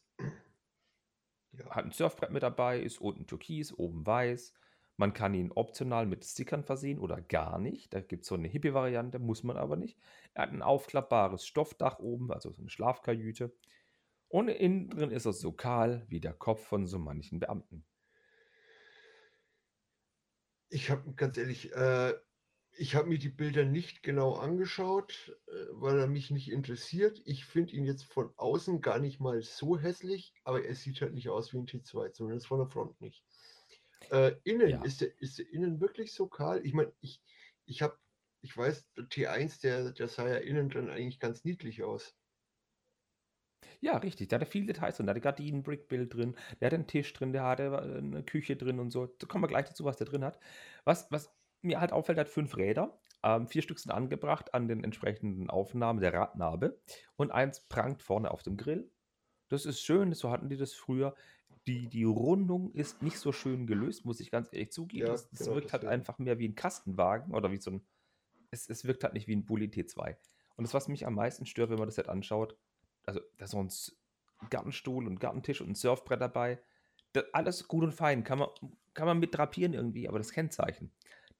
Ja. 1.52 1.70
Hat 1.70 1.84
ein 1.84 1.90
Surfbrett 1.90 2.30
mit 2.30 2.42
dabei, 2.42 2.80
ist 2.80 3.00
unten 3.00 3.26
türkis, 3.26 3.76
oben 3.76 4.06
weiß. 4.06 4.54
Man 4.96 5.12
kann 5.14 5.34
ihn 5.34 5.50
optional 5.52 6.06
mit 6.06 6.24
Stickern 6.24 6.62
versehen 6.62 6.98
oder 6.98 7.20
gar 7.20 7.58
nicht. 7.58 7.92
Da 7.94 8.00
gibt 8.00 8.22
es 8.22 8.28
so 8.28 8.34
eine 8.34 8.48
Hippie-Variante, 8.48 9.18
muss 9.18 9.42
man 9.42 9.56
aber 9.56 9.76
nicht. 9.76 9.98
Er 10.34 10.42
hat 10.42 10.52
ein 10.52 10.62
aufklappbares 10.62 11.46
Stoffdach 11.46 11.98
oben, 11.98 12.30
also 12.30 12.52
so 12.52 12.60
eine 12.60 12.70
Schlafkajüte. 12.70 13.52
Und 14.28 14.48
innen 14.48 14.90
drin 14.90 15.10
ist 15.10 15.26
er 15.26 15.32
so 15.32 15.52
kahl 15.52 16.04
wie 16.08 16.20
der 16.20 16.34
Kopf 16.34 16.64
von 16.64 16.86
so 16.86 16.98
manchen 16.98 17.40
Beamten. 17.40 17.84
Ich 20.70 20.90
habe 20.90 21.14
ganz 21.14 21.36
ehrlich, 21.38 21.72
äh, 21.74 22.14
Ich 22.78 22.96
habe 22.96 23.08
mir 23.08 23.18
die 23.20 23.30
Bilder 23.30 23.64
nicht 23.66 24.02
genau 24.02 24.34
angeschaut, 24.36 25.38
äh, 25.48 25.52
weil 25.72 25.98
er 26.00 26.08
mich 26.08 26.30
nicht 26.32 26.50
interessiert. 26.50 27.22
Ich 27.26 27.46
finde 27.46 27.74
ihn 27.74 27.84
jetzt 27.86 28.04
von 28.04 28.34
außen 28.38 28.80
gar 28.82 28.98
nicht 29.00 29.20
mal 29.20 29.42
so 29.42 29.78
hässlich, 29.78 30.34
aber 30.44 30.64
er 30.64 30.74
sieht 30.76 31.02
halt 31.02 31.14
nicht 31.14 31.28
aus 31.30 31.52
wie 31.54 31.58
ein 31.58 31.66
T2, 31.68 32.10
zumindest 32.10 32.48
von 32.48 32.60
der 32.60 32.68
Front 32.68 33.00
nicht. 33.02 33.26
Äh, 34.10 34.36
innen, 34.44 34.70
Ja. 34.70 34.82
ist 34.82 35.02
der, 35.02 35.18
ist 35.20 35.38
der 35.40 35.50
innen 35.50 35.80
wirklich 35.80 36.14
so 36.14 36.28
kahl? 36.28 36.66
Ich 36.66 36.74
meine, 36.74 36.94
ich, 37.00 37.22
ich 37.66 37.82
habe, 37.82 37.98
ich 38.42 38.56
weiß, 38.56 38.92
der 38.94 39.08
T1, 39.10 39.60
der, 39.60 39.92
der 39.92 40.08
sah 40.08 40.28
ja 40.28 40.38
innen 40.38 40.70
dann 40.70 40.90
eigentlich 40.90 41.20
ganz 41.20 41.44
niedlich 41.44 41.84
aus. 41.84 42.19
Ja, 43.80 43.96
richtig. 43.96 44.28
Der 44.28 44.40
hatte 44.40 44.50
viele 44.50 44.66
Details 44.66 44.96
drin. 44.96 45.06
Der 45.06 45.14
hatte 45.14 45.20
Gardinen, 45.20 45.62
Brickbild 45.62 46.14
drin, 46.14 46.36
der 46.60 46.66
hat 46.66 46.74
einen 46.74 46.86
Tisch 46.86 47.12
drin, 47.12 47.32
der 47.32 47.44
hatte 47.44 47.62
äh, 47.64 47.98
eine 47.98 48.22
Küche 48.22 48.56
drin 48.56 48.78
und 48.78 48.90
so. 48.90 49.06
Da 49.06 49.26
kommen 49.26 49.44
wir 49.44 49.48
gleich 49.48 49.66
dazu, 49.66 49.84
was 49.84 49.96
der 49.96 50.06
drin 50.06 50.24
hat. 50.24 50.38
Was, 50.84 51.10
was 51.10 51.34
mir 51.62 51.80
halt 51.80 51.92
auffällt, 51.92 52.18
hat 52.18 52.28
fünf 52.28 52.56
Räder. 52.56 52.98
Ähm, 53.22 53.46
vier 53.46 53.62
Stück 53.62 53.78
sind 53.78 53.92
angebracht 53.92 54.54
an 54.54 54.68
den 54.68 54.82
entsprechenden 54.82 55.50
Aufnahmen 55.50 56.00
der 56.00 56.14
Radnabe 56.14 56.80
und 57.16 57.30
eins 57.30 57.60
prangt 57.60 58.02
vorne 58.02 58.30
auf 58.30 58.42
dem 58.42 58.56
Grill. 58.56 58.90
Das 59.48 59.66
ist 59.66 59.80
schön, 59.80 60.12
so 60.14 60.30
hatten 60.30 60.48
die 60.48 60.56
das 60.56 60.72
früher. 60.72 61.14
Die, 61.66 61.88
die 61.88 62.04
Rundung 62.04 62.72
ist 62.72 63.02
nicht 63.02 63.18
so 63.18 63.32
schön 63.32 63.66
gelöst, 63.66 64.06
muss 64.06 64.20
ich 64.20 64.30
ganz 64.30 64.48
ehrlich 64.52 64.72
zugeben. 64.72 65.06
Ja, 65.06 65.12
das, 65.12 65.28
das 65.30 65.40
genau, 65.40 65.56
wirkt 65.56 65.72
halt 65.72 65.82
deswegen. 65.82 66.00
einfach 66.00 66.18
mehr 66.18 66.38
wie 66.38 66.48
ein 66.48 66.54
Kastenwagen 66.54 67.34
oder 67.34 67.50
wie 67.50 67.58
so 67.58 67.72
ein. 67.72 67.86
Es, 68.50 68.68
es 68.68 68.84
wirkt 68.84 69.04
halt 69.04 69.12
nicht 69.12 69.28
wie 69.28 69.36
ein 69.36 69.44
Bulli 69.44 69.66
T2. 69.66 70.16
Und 70.56 70.64
das, 70.64 70.72
was 70.72 70.88
mich 70.88 71.06
am 71.06 71.14
meisten 71.14 71.46
stört, 71.46 71.70
wenn 71.70 71.78
man 71.78 71.88
das 71.88 71.96
jetzt 71.96 72.08
anschaut, 72.08 72.56
also 73.04 73.20
da 73.36 73.44
ist 73.44 73.50
so 73.52 73.62
ein 73.62 73.70
Gartenstuhl 74.50 75.06
und 75.06 75.20
Gartentisch 75.20 75.60
und 75.60 75.70
ein 75.70 75.74
Surfbrett 75.74 76.20
dabei. 76.20 76.62
Das, 77.12 77.24
alles 77.32 77.68
gut 77.68 77.84
und 77.84 77.92
fein, 77.92 78.24
kann 78.24 78.38
man, 78.38 78.48
kann 78.94 79.06
man 79.06 79.18
mit 79.18 79.36
drapieren 79.36 79.74
irgendwie, 79.74 80.08
aber 80.08 80.18
das 80.18 80.32
Kennzeichen. 80.32 80.92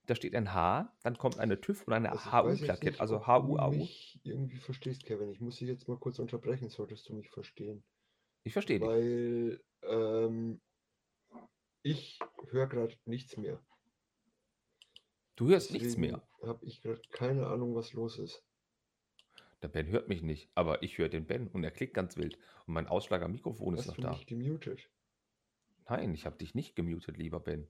Da 0.07 0.15
steht 0.15 0.35
ein 0.35 0.53
H, 0.53 0.93
dann 1.03 1.17
kommt 1.17 1.39
eine 1.39 1.61
TÜV 1.61 1.87
und 1.87 1.93
eine 1.93 2.11
Also 2.11 2.53
ich 2.53 2.61
HU-Plakette, 2.61 2.99
also 2.99 3.27
HU-AU. 3.27 3.71
mich 3.71 4.19
irgendwie 4.23 4.57
verstehst, 4.57 5.05
Kevin. 5.05 5.31
Ich 5.31 5.39
muss 5.39 5.57
dich 5.57 5.67
jetzt 5.67 5.87
mal 5.87 5.97
kurz 5.97 6.19
unterbrechen, 6.19 6.69
solltest 6.69 7.07
du 7.07 7.13
mich 7.13 7.29
verstehen. 7.29 7.83
Ich 8.43 8.53
verstehe 8.53 8.79
dich. 8.79 8.87
Weil 8.87 9.63
ähm, 9.83 10.59
ich 11.83 12.19
höre 12.49 12.67
gerade 12.67 12.97
nichts 13.05 13.37
mehr. 13.37 13.63
Du 15.35 15.49
hörst 15.49 15.71
nichts 15.71 15.97
mehr. 15.97 16.21
Habe 16.43 16.65
ich 16.65 16.81
gerade 16.81 17.01
keine 17.11 17.47
Ahnung, 17.47 17.75
was 17.75 17.93
los 17.93 18.19
ist. 18.19 18.43
Der 19.61 19.67
Ben 19.67 19.87
hört 19.87 20.07
mich 20.07 20.21
nicht, 20.23 20.49
aber 20.55 20.81
ich 20.81 20.97
höre 20.97 21.09
den 21.09 21.25
Ben 21.25 21.47
und 21.47 21.63
er 21.63 21.71
klickt 21.71 21.93
ganz 21.93 22.17
wild. 22.17 22.37
Und 22.65 22.73
mein 22.73 22.87
Ausschlag 22.87 23.21
am 23.21 23.31
Mikrofon 23.31 23.75
ist 23.75 23.81
Hast 23.81 23.87
noch 23.87 23.95
du 23.95 24.01
da. 24.01 24.09
mich 24.11 24.25
gemutet? 24.25 24.89
Nein, 25.87 26.13
ich 26.13 26.25
habe 26.25 26.37
dich 26.37 26.55
nicht 26.55 26.75
gemutet, 26.75 27.17
lieber 27.17 27.39
Ben. 27.39 27.67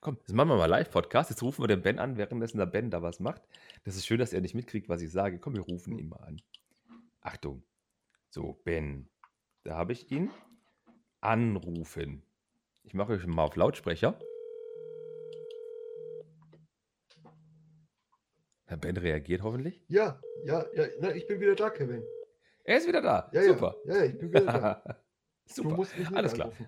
Komm, 0.00 0.16
jetzt 0.18 0.32
machen 0.32 0.48
wir 0.48 0.56
mal 0.56 0.66
Live-Podcast. 0.66 1.30
Jetzt 1.30 1.42
rufen 1.42 1.62
wir 1.62 1.68
den 1.68 1.82
Ben 1.82 1.98
an, 1.98 2.16
währenddessen 2.16 2.58
der 2.58 2.66
Ben 2.66 2.90
da 2.90 3.02
was 3.02 3.20
macht. 3.20 3.42
Das 3.84 3.96
ist 3.96 4.06
schön, 4.06 4.18
dass 4.18 4.32
er 4.32 4.40
nicht 4.40 4.54
mitkriegt, 4.54 4.88
was 4.88 5.00
ich 5.02 5.10
sage. 5.10 5.38
Komm, 5.38 5.54
wir 5.54 5.62
rufen 5.62 5.96
ihn 5.98 6.08
mal 6.08 6.20
an. 6.20 6.40
Achtung. 7.20 7.62
So, 8.30 8.54
Ben. 8.64 9.08
Da 9.64 9.76
habe 9.76 9.92
ich 9.92 10.10
ihn. 10.10 10.30
Anrufen. 11.20 12.22
Ich 12.82 12.94
mache 12.94 13.12
euch 13.12 13.26
mal 13.26 13.44
auf 13.44 13.56
Lautsprecher. 13.56 14.18
Herr 18.68 18.76
Ben 18.76 18.98
reagiert 18.98 19.42
hoffentlich. 19.42 19.82
Ja, 19.88 20.20
ja, 20.44 20.64
ja, 20.74 20.84
na, 21.00 21.14
ich 21.14 21.26
bin 21.26 21.40
wieder 21.40 21.54
da, 21.54 21.70
Kevin. 21.70 22.02
Er 22.64 22.76
ist 22.76 22.86
wieder 22.86 23.00
da. 23.00 23.30
Ja, 23.32 23.42
Super. 23.44 23.76
ja, 23.86 23.96
ja, 23.96 24.04
ich 24.04 24.18
bin 24.18 24.28
wieder 24.30 24.44
da. 24.44 24.82
Du 25.56 25.62
Super. 25.62 25.76
musst 25.76 25.96
mich 25.98 26.06
Alles 26.14 26.34
klar. 26.34 26.48
anrufen. 26.48 26.66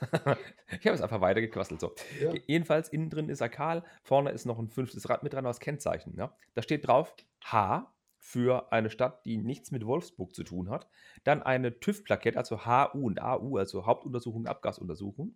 ich 0.80 0.86
habe 0.86 0.94
es 0.94 1.02
einfach 1.02 1.20
weitergequasselt. 1.20 1.78
So. 1.78 1.94
Ja, 2.18 2.32
Jedenfalls 2.46 2.88
innen 2.88 3.10
drin 3.10 3.28
ist 3.28 3.42
er 3.42 3.50
kahl, 3.50 3.84
vorne 4.02 4.30
ist 4.30 4.46
noch 4.46 4.58
ein 4.58 4.70
fünftes 4.70 5.10
Rad 5.10 5.22
mit 5.22 5.34
dran 5.34 5.44
aus 5.44 5.60
Kennzeichen. 5.60 6.16
Ja? 6.16 6.34
Da 6.54 6.62
steht 6.62 6.86
drauf 6.86 7.14
H 7.44 7.94
für 8.18 8.72
eine 8.72 8.88
Stadt, 8.88 9.26
die 9.26 9.36
nichts 9.36 9.70
mit 9.70 9.84
Wolfsburg 9.84 10.34
zu 10.34 10.44
tun 10.44 10.70
hat. 10.70 10.88
Dann 11.24 11.42
eine 11.42 11.78
TÜV-Plakette, 11.78 12.38
also 12.38 12.64
HU 12.64 13.06
und 13.06 13.20
AU, 13.20 13.58
also 13.58 13.84
Hauptuntersuchung, 13.84 14.46
Abgasuntersuchung. 14.46 15.34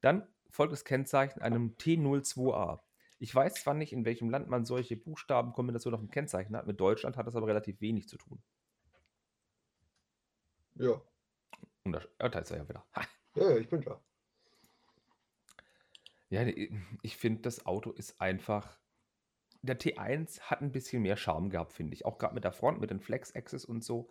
Dann 0.00 0.26
folgt 0.48 0.72
das 0.72 0.84
Kennzeichen 0.84 1.40
einem 1.40 1.76
T02A. 1.78 2.80
Ich 3.20 3.34
weiß 3.34 3.54
zwar 3.62 3.74
nicht, 3.74 3.92
in 3.92 4.06
welchem 4.06 4.30
Land 4.30 4.48
man 4.48 4.64
solche 4.64 4.96
Buchstabenkombinationen 4.96 5.94
auf 5.94 6.00
dem 6.00 6.10
Kennzeichen 6.10 6.56
hat. 6.56 6.66
Mit 6.66 6.80
Deutschland 6.80 7.18
hat 7.18 7.26
das 7.26 7.36
aber 7.36 7.46
relativ 7.46 7.82
wenig 7.82 8.08
zu 8.08 8.16
tun. 8.16 8.42
ja, 10.76 11.02
Und 11.84 11.92
da, 11.92 12.38
ist 12.38 12.50
er 12.50 12.56
ja 12.56 12.68
wieder. 12.68 12.86
Ha. 12.96 13.02
ja, 13.34 13.50
ja, 13.50 13.56
ich 13.58 13.68
bin 13.68 13.82
da. 13.82 14.00
Ja, 16.30 16.46
ich 17.02 17.16
finde, 17.18 17.42
das 17.42 17.66
Auto 17.66 17.90
ist 17.90 18.20
einfach. 18.22 18.78
Der 19.60 19.78
T1 19.78 20.40
hat 20.40 20.62
ein 20.62 20.72
bisschen 20.72 21.02
mehr 21.02 21.18
Charme 21.18 21.50
gehabt, 21.50 21.74
finde 21.74 21.92
ich. 21.92 22.06
Auch 22.06 22.16
gerade 22.16 22.34
mit 22.34 22.44
der 22.44 22.52
Front, 22.52 22.80
mit 22.80 22.88
den 22.88 23.00
Flex-Axis 23.00 23.66
und 23.66 23.84
so. 23.84 24.10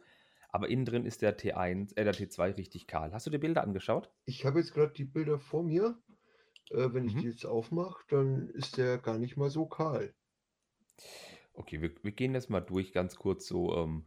Aber 0.49 0.69
innen 0.69 0.85
drin 0.85 1.05
ist 1.05 1.23
der 1.23 1.35
T1, 1.35 1.97
äh, 1.97 2.03
der 2.03 2.13
T2 2.13 2.57
richtig 2.57 2.85
kahl. 2.85 3.11
Hast 3.11 3.25
du 3.25 3.31
dir 3.31 3.39
Bilder 3.39 3.63
angeschaut? 3.63 4.11
Ich 4.25 4.45
habe 4.45 4.59
jetzt 4.59 4.75
gerade 4.75 4.93
die 4.93 5.05
Bilder 5.05 5.39
vor 5.39 5.63
mir. 5.63 5.97
Äh, 6.69 6.93
wenn 6.93 7.05
ich 7.05 7.13
Mhm. 7.13 7.19
die 7.21 7.27
jetzt 7.27 7.45
aufmache, 7.45 8.03
dann 8.09 8.49
ist 8.49 8.77
der 8.77 8.97
gar 8.97 9.17
nicht 9.17 9.37
mal 9.37 9.49
so 9.49 9.65
kahl. 9.65 10.13
Okay, 11.53 11.81
wir, 11.81 11.91
wir 12.03 12.11
gehen 12.11 12.33
jetzt 12.33 12.49
mal 12.49 12.61
durch, 12.61 12.93
ganz 12.93 13.15
kurz 13.15 13.47
so 13.47 13.75
ähm, 13.75 14.05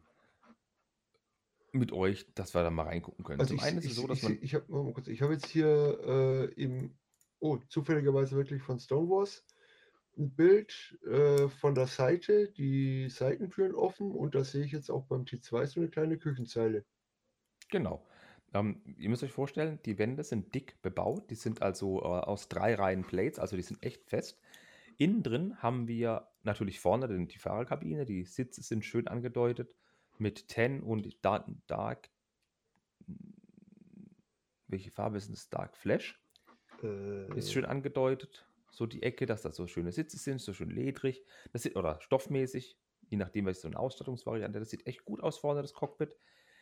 mit 1.73 1.93
euch, 1.93 2.33
dass 2.35 2.55
wir 2.55 2.63
da 2.63 2.71
mal 2.71 2.85
reingucken 2.85 3.25
können. 3.25 3.41
Also 3.41 3.55
Zum 3.55 3.57
ich, 3.57 3.63
einen 3.65 3.79
ist 3.79 3.87
es 3.87 3.93
ich, 3.93 3.97
so, 3.97 4.07
dass 4.07 4.23
ich, 4.23 4.23
man. 4.23 4.39
ich 4.43 4.55
habe 4.55 4.95
ich 5.07 5.23
hab 5.23 5.31
jetzt 5.31 5.47
hier 5.49 5.99
äh, 6.57 6.63
im, 6.63 6.99
oh, 7.41 7.59
zufälligerweise 7.69 8.37
wirklich 8.37 8.63
von 8.63 8.79
Stonewalls 8.79 9.45
ein 10.17 10.35
Bild 10.35 10.99
äh, 11.07 11.49
von 11.49 11.75
der 11.75 11.87
Seite, 11.87 12.51
die 12.53 13.09
Seitentüren 13.09 13.75
offen 13.75 14.13
und 14.13 14.35
da 14.35 14.45
sehe 14.45 14.65
ich 14.65 14.73
jetzt 14.73 14.91
auch 14.91 15.07
beim 15.07 15.25
T2 15.25 15.67
so 15.67 15.81
eine 15.81 15.91
kleine 15.91 16.19
Küchenzeile. 16.19 16.85
Genau. 17.71 18.07
Ähm, 18.55 18.83
ihr 18.99 19.09
müsst 19.09 19.23
euch 19.23 19.33
vorstellen, 19.33 19.79
die 19.85 19.99
Wände 19.99 20.25
sind 20.25 20.55
dick 20.55 20.81
bebaut. 20.83 21.31
Die 21.31 21.35
sind 21.35 21.63
also 21.63 22.01
äh, 22.01 22.05
aus 22.05 22.49
drei 22.49 22.75
Reihen 22.75 23.05
Plates, 23.05 23.39
also 23.39 23.57
die 23.57 23.63
sind 23.63 23.83
echt 23.83 24.05
fest. 24.09 24.41
Innen 24.99 25.23
drin 25.23 25.57
haben 25.63 25.89
wir 25.89 26.29
natürlich 26.43 26.81
vorne 26.81 27.27
die 27.27 27.39
Fahrerkabine. 27.39 28.05
Die 28.05 28.25
Sitze 28.25 28.63
sind 28.63 28.85
schön 28.85 29.09
angedeutet 29.09 29.75
mit 30.19 30.49
Ten 30.49 30.83
und 30.83 31.25
Dark. 31.25 31.47
Dark 31.67 32.11
welche 34.73 34.91
Farbe 34.91 35.19
ist 35.19 35.31
das? 35.31 35.49
Dark 35.51 35.77
Flash. 35.77 36.19
Äh, 36.83 37.39
Ist 37.39 37.53
schön 37.53 37.65
angedeutet. 37.65 38.47
So 38.71 38.87
die 38.87 39.03
Ecke, 39.03 39.27
dass 39.27 39.43
das 39.43 39.55
so 39.55 39.67
schöne 39.67 39.93
Sitze 39.93 40.17
sind, 40.17 40.41
so 40.41 40.55
schön 40.55 40.71
ledrig. 40.71 41.23
Das 41.53 41.63
sieht, 41.63 41.77
oder 41.77 42.01
stoffmäßig, 42.01 42.79
je 43.11 43.19
nachdem, 43.19 43.45
was 43.47 43.61
so 43.61 43.69
eine 43.69 43.79
Ausstattungsvariante. 43.79 44.59
Das 44.59 44.71
sieht 44.71 44.87
echt 44.87 45.05
gut 45.05 45.23
aus 45.23 45.39
vorne, 45.39 45.61
das 45.61 45.75
Cockpit. 45.75 46.17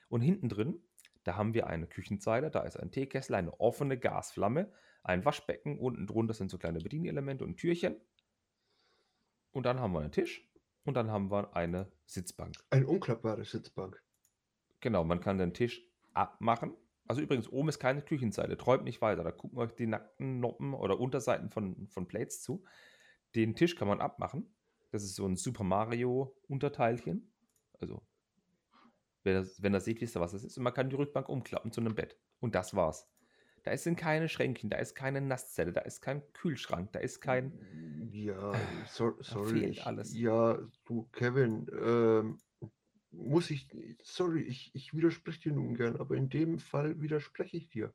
Und 0.09 0.23
hinten 0.23 0.49
drin, 0.49 0.83
da 1.31 1.37
haben 1.37 1.55
wir 1.55 1.69
eine 1.69 1.87
Küchenzeile, 1.87 2.51
da 2.51 2.63
ist 2.63 2.77
ein 2.77 2.91
Teekessel, 2.91 3.37
eine 3.37 3.61
offene 3.61 3.97
Gasflamme, 3.97 4.69
ein 5.05 5.25
Waschbecken, 5.25 5.79
unten 5.79 6.09
drunter 6.09 6.35
sind 6.35 6.51
so 6.51 6.59
kleine 6.59 6.81
Bedienelemente 6.81 7.45
und 7.45 7.57
Türchen. 7.57 7.95
Und 9.53 9.65
dann 9.65 9.79
haben 9.79 9.93
wir 9.93 10.01
einen 10.01 10.11
Tisch 10.11 10.45
und 10.83 10.95
dann 10.95 11.09
haben 11.09 11.31
wir 11.31 11.55
eine 11.55 11.93
Sitzbank. 12.05 12.57
Eine 12.71 12.89
unklappbare 12.89 13.45
Sitzbank. 13.45 14.03
Genau, 14.81 15.05
man 15.05 15.21
kann 15.21 15.39
den 15.39 15.55
Tisch 15.55 15.87
abmachen. 16.15 16.75
Also 17.07 17.21
übrigens, 17.23 17.49
oben 17.49 17.69
ist 17.69 17.79
keine 17.79 18.03
Küchenzeile, 18.03 18.57
träumt 18.57 18.83
nicht 18.83 19.01
weiter. 19.01 19.23
Da 19.23 19.31
gucken 19.31 19.57
euch 19.57 19.71
die 19.77 19.87
nackten 19.87 20.41
Noppen 20.41 20.75
oder 20.75 20.99
Unterseiten 20.99 21.49
von, 21.49 21.87
von 21.87 22.09
Plates 22.09 22.43
zu. 22.43 22.65
Den 23.37 23.55
Tisch 23.55 23.77
kann 23.77 23.87
man 23.87 24.01
abmachen. 24.01 24.53
Das 24.91 25.05
ist 25.05 25.15
so 25.15 25.29
ein 25.29 25.37
Super 25.37 25.63
Mario-Unterteilchen. 25.63 27.33
Also, 27.79 28.03
wenn 29.23 29.37
er, 29.37 29.47
wenn 29.59 29.75
er 29.75 29.81
sieht, 29.81 30.01
wisst 30.01 30.17
ihr, 30.17 30.21
was 30.21 30.33
das 30.33 30.45
ist. 30.45 30.57
Und 30.57 30.65
man 30.65 30.75
kann 30.75 30.91
die 30.91 30.97
Rückbank 30.97 31.29
umklappen 31.29 31.73
zu 31.73 31.81
einem 31.81 31.95
Bett. 31.95 32.17
Und 32.41 32.55
das 32.55 32.75
war's. 32.75 33.09
Da 33.63 33.77
sind 33.77 33.97
keine 33.97 34.29
Schränkchen, 34.29 34.71
da 34.71 34.79
ist 34.79 34.95
keine 34.95 35.21
Nasszelle, 35.21 35.73
da 35.73 35.83
ist 35.83 36.01
kein 36.01 36.23
Kühlschrank, 36.33 36.93
da 36.93 37.01
ist 37.01 37.21
kein. 37.21 37.53
Ja, 38.11 38.53
so, 38.89 39.17
sorry. 39.21 39.61
fehlt 39.61 39.87
alles. 39.87 40.15
Ja, 40.17 40.59
du, 40.87 41.09
Kevin, 41.13 41.67
ähm, 41.79 42.39
muss 43.11 43.51
ich, 43.51 43.69
sorry, 44.03 44.43
ich, 44.43 44.71
ich 44.75 44.95
widerspreche 44.95 45.41
dir 45.41 45.53
nun 45.53 45.75
gern, 45.75 45.97
aber 45.97 46.17
in 46.17 46.29
dem 46.31 46.59
Fall 46.59 47.01
widerspreche 47.01 47.57
ich 47.57 47.69
dir. 47.69 47.93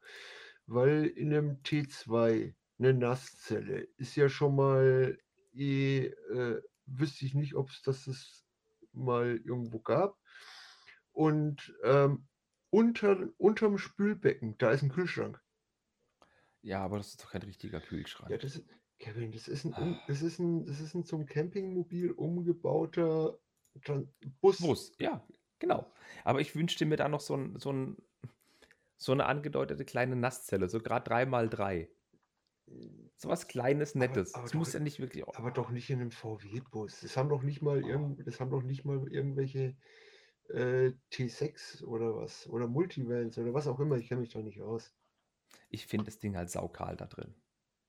Weil 0.67 1.05
in 1.05 1.33
einem 1.33 1.61
T2 1.63 2.53
eine 2.77 2.93
Nasszelle 2.93 3.87
ist 3.97 4.15
ja 4.15 4.29
schon 4.29 4.55
mal 4.55 5.17
eh, 5.53 6.05
äh, 6.07 6.61
wüsste 6.85 7.25
ich 7.25 7.33
nicht, 7.33 7.55
ob 7.55 7.69
es 7.69 7.81
das 7.81 8.45
mal 8.91 9.39
irgendwo 9.43 9.79
gab. 9.79 10.17
Und 11.15 11.73
ähm, 11.83 12.27
unter, 12.71 13.29
unterm 13.37 13.77
Spülbecken, 13.77 14.57
da 14.57 14.71
ist 14.71 14.83
ein 14.83 14.89
Kühlschrank. 14.89 15.41
Ja, 16.61 16.83
aber 16.83 16.97
das 16.97 17.07
ist 17.09 17.23
doch 17.23 17.31
kein 17.31 17.41
richtiger 17.43 17.79
Kühlschrank. 17.79 18.29
Ja, 18.29 18.37
das 18.37 18.57
ist, 18.57 18.65
Kevin, 18.99 19.31
das 19.31 19.47
ist 19.47 19.63
ein, 19.65 19.73
um, 19.73 19.97
das 20.07 20.21
ist 20.21 20.39
ein, 20.39 20.65
das 20.65 20.81
ist 20.81 20.93
ein 20.93 21.05
zum 21.05 21.25
Campingmobil 21.25 22.11
umgebauter 22.11 23.39
Bus. 24.41 24.57
Bus, 24.59 24.91
ja, 24.99 25.25
genau. 25.59 25.89
Aber 26.25 26.41
ich 26.41 26.53
wünschte 26.55 26.85
mir 26.85 26.97
da 26.97 27.07
noch 27.07 27.21
so, 27.21 27.35
ein, 27.37 27.57
so, 27.59 27.71
ein, 27.71 27.97
so 28.97 29.13
eine 29.13 29.25
angedeutete 29.25 29.85
kleine 29.85 30.15
Nasszelle, 30.17 30.67
so 30.67 30.79
gerade 30.81 31.09
3x3. 31.11 31.87
So 33.15 33.29
was 33.29 33.47
Kleines, 33.47 33.91
Aber- 33.95 33.99
Nettes. 34.07 34.33
aber 34.33 34.45
Es 34.45 34.51
doch- 34.51 34.57
muss 34.59 34.73
ja 34.73 34.79
nicht 34.81 34.99
wirklich. 34.99 35.25
Aber 35.27 35.51
doch 35.51 35.69
nicht 35.69 35.89
in 35.89 36.01
einem 36.01 36.11
VW-Bus. 36.11 36.99
Das 37.01 37.15
haben 37.15 37.29
doch 37.29 37.43
nicht 37.43 37.61
mal 37.61 37.81
irgend, 37.85 38.25
das 38.27 38.39
haben 38.41 38.49
doch 38.51 38.63
nicht 38.63 38.83
mal 38.83 39.07
irgendwelche 39.13 39.77
äh, 40.49 40.91
T6 41.11 41.83
oder 41.83 42.15
was. 42.15 42.47
Oder 42.47 42.67
Multivans 42.67 43.37
oder 43.37 43.53
was 43.53 43.67
auch 43.67 43.79
immer. 43.79 43.95
Ich 43.97 44.07
kenne 44.07 44.21
mich 44.21 44.31
da 44.31 44.39
nicht 44.39 44.61
aus. 44.61 44.93
Ich 45.69 45.87
finde 45.87 46.05
das 46.05 46.19
Ding 46.19 46.35
halt 46.35 46.49
saukal 46.49 46.95
da 46.95 47.05
drin. 47.05 47.33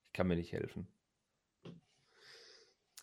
Ich 0.06 0.12
kann 0.12 0.26
mir 0.26 0.36
nicht 0.36 0.52
helfen. 0.52 0.88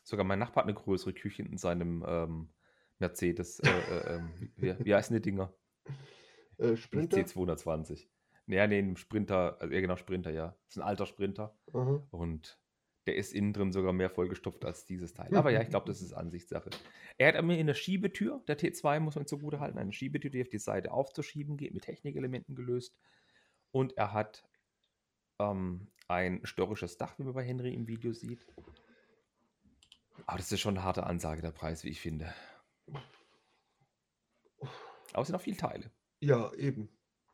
Sogar 0.03 0.25
mein 0.25 0.39
Nachbar 0.39 0.63
hat 0.63 0.69
eine 0.69 0.77
größere 0.77 1.13
Küche 1.13 1.43
in 1.43 1.57
seinem 1.57 2.03
ähm, 2.07 2.49
Mercedes. 2.99 3.59
Äh, 3.59 3.69
äh, 3.69 4.15
ähm, 4.15 4.51
wie, 4.57 4.75
wie 4.85 4.95
heißen 4.95 5.15
die 5.15 5.21
Dinger? 5.21 5.53
Äh, 6.59 6.77
Sprinter? 6.77 7.17
C220. 7.17 8.05
Nee, 8.45 8.67
nee, 8.67 8.77
ein 8.77 8.95
Sprinter, 8.95 9.57
also, 9.59 9.73
ja 9.73 9.81
genau, 9.81 9.95
Sprinter, 9.95 10.29
ja. 10.29 10.55
Das 10.65 10.75
ist 10.75 10.77
ein 10.77 10.87
alter 10.87 11.07
Sprinter. 11.07 11.57
Aha. 11.73 12.05
Und 12.11 12.59
der 13.05 13.15
ist 13.15 13.33
innen 13.33 13.53
drin 13.53 13.71
sogar 13.71 13.93
mehr 13.93 14.09
vollgestopft 14.09 14.63
als 14.65 14.85
dieses 14.85 15.13
Teil. 15.13 15.35
Aber 15.35 15.51
ja, 15.51 15.61
ich 15.61 15.69
glaube, 15.69 15.87
das 15.87 16.01
ist 16.01 16.13
Ansichtssache. 16.13 16.69
Er 17.17 17.33
hat 17.33 17.43
mir 17.43 17.57
in 17.57 17.67
der 17.67 17.73
Schiebetür, 17.73 18.41
der 18.47 18.57
T2 18.57 18.99
muss 18.99 19.15
man 19.15 19.27
zugute 19.27 19.59
halten, 19.59 19.77
eine 19.77 19.91
Schiebetür, 19.91 20.29
die 20.29 20.41
auf 20.41 20.49
die 20.49 20.59
Seite 20.59 20.91
aufzuschieben 20.91 21.57
geht, 21.57 21.73
mit 21.73 21.83
Technikelementen 21.83 22.55
gelöst. 22.55 22.95
Und 23.71 23.97
er 23.97 24.13
hat 24.13 24.47
ähm, 25.39 25.87
ein 26.07 26.41
störrisches 26.45 26.97
Dach, 26.97 27.17
wie 27.19 27.23
man 27.23 27.33
bei 27.33 27.43
Henry 27.43 27.73
im 27.73 27.87
Video 27.87 28.13
sieht. 28.13 28.45
Aber 30.25 30.37
das 30.37 30.51
ist 30.51 30.61
schon 30.61 30.77
eine 30.77 30.85
harte 30.85 31.03
Ansage, 31.05 31.41
der 31.41 31.51
Preis, 31.51 31.83
wie 31.83 31.89
ich 31.89 31.99
finde. 31.99 32.33
Aber 35.11 35.21
es 35.21 35.27
sind 35.27 35.35
auch 35.35 35.41
viele 35.41 35.57
Teile. 35.57 35.91
Ja, 36.21 36.53
eben. 36.53 36.89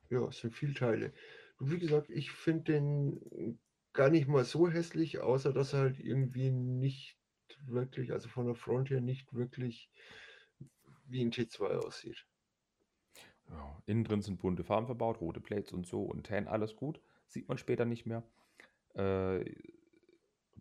Ja, 0.10 0.28
es 0.28 0.40
sind 0.40 0.56
viele 0.56 0.74
Teile. 0.74 1.14
Und 1.60 1.72
wie 1.72 1.80
gesagt, 1.80 2.10
ich 2.10 2.32
finde 2.32 2.74
den 2.74 3.60
gar 3.94 4.10
nicht 4.10 4.28
mal 4.28 4.46
so 4.46 4.70
hässlich, 4.70 5.20
außer 5.20 5.54
dass 5.54 5.74
er 5.74 5.80
halt 5.80 6.00
irgendwie 6.00 6.52
nicht 6.52 7.18
wirklich, 7.66 8.12
also 8.12 8.30
von 8.30 8.46
der 8.46 8.56
Front 8.56 8.90
her 8.90 9.02
nicht 9.02 9.34
wirklich 9.34 9.90
wie 11.06 11.22
ein 11.22 11.32
T2 11.32 11.78
aussieht. 11.78 12.26
Ja, 13.50 13.82
innen 13.86 14.04
drin 14.04 14.22
sind 14.22 14.40
bunte 14.40 14.64
Farben 14.64 14.86
verbaut, 14.86 15.22
rote 15.22 15.42
Plates 15.42 15.72
und 15.74 15.88
so 15.88 16.04
und 16.04 16.28
Tan, 16.28 16.48
alles 16.48 16.76
gut. 16.76 17.02
Sieht 17.28 17.48
man 17.48 17.58
später 17.58 17.86
nicht 17.86 18.06
mehr. 18.06 18.24
Äh, 18.94 19.46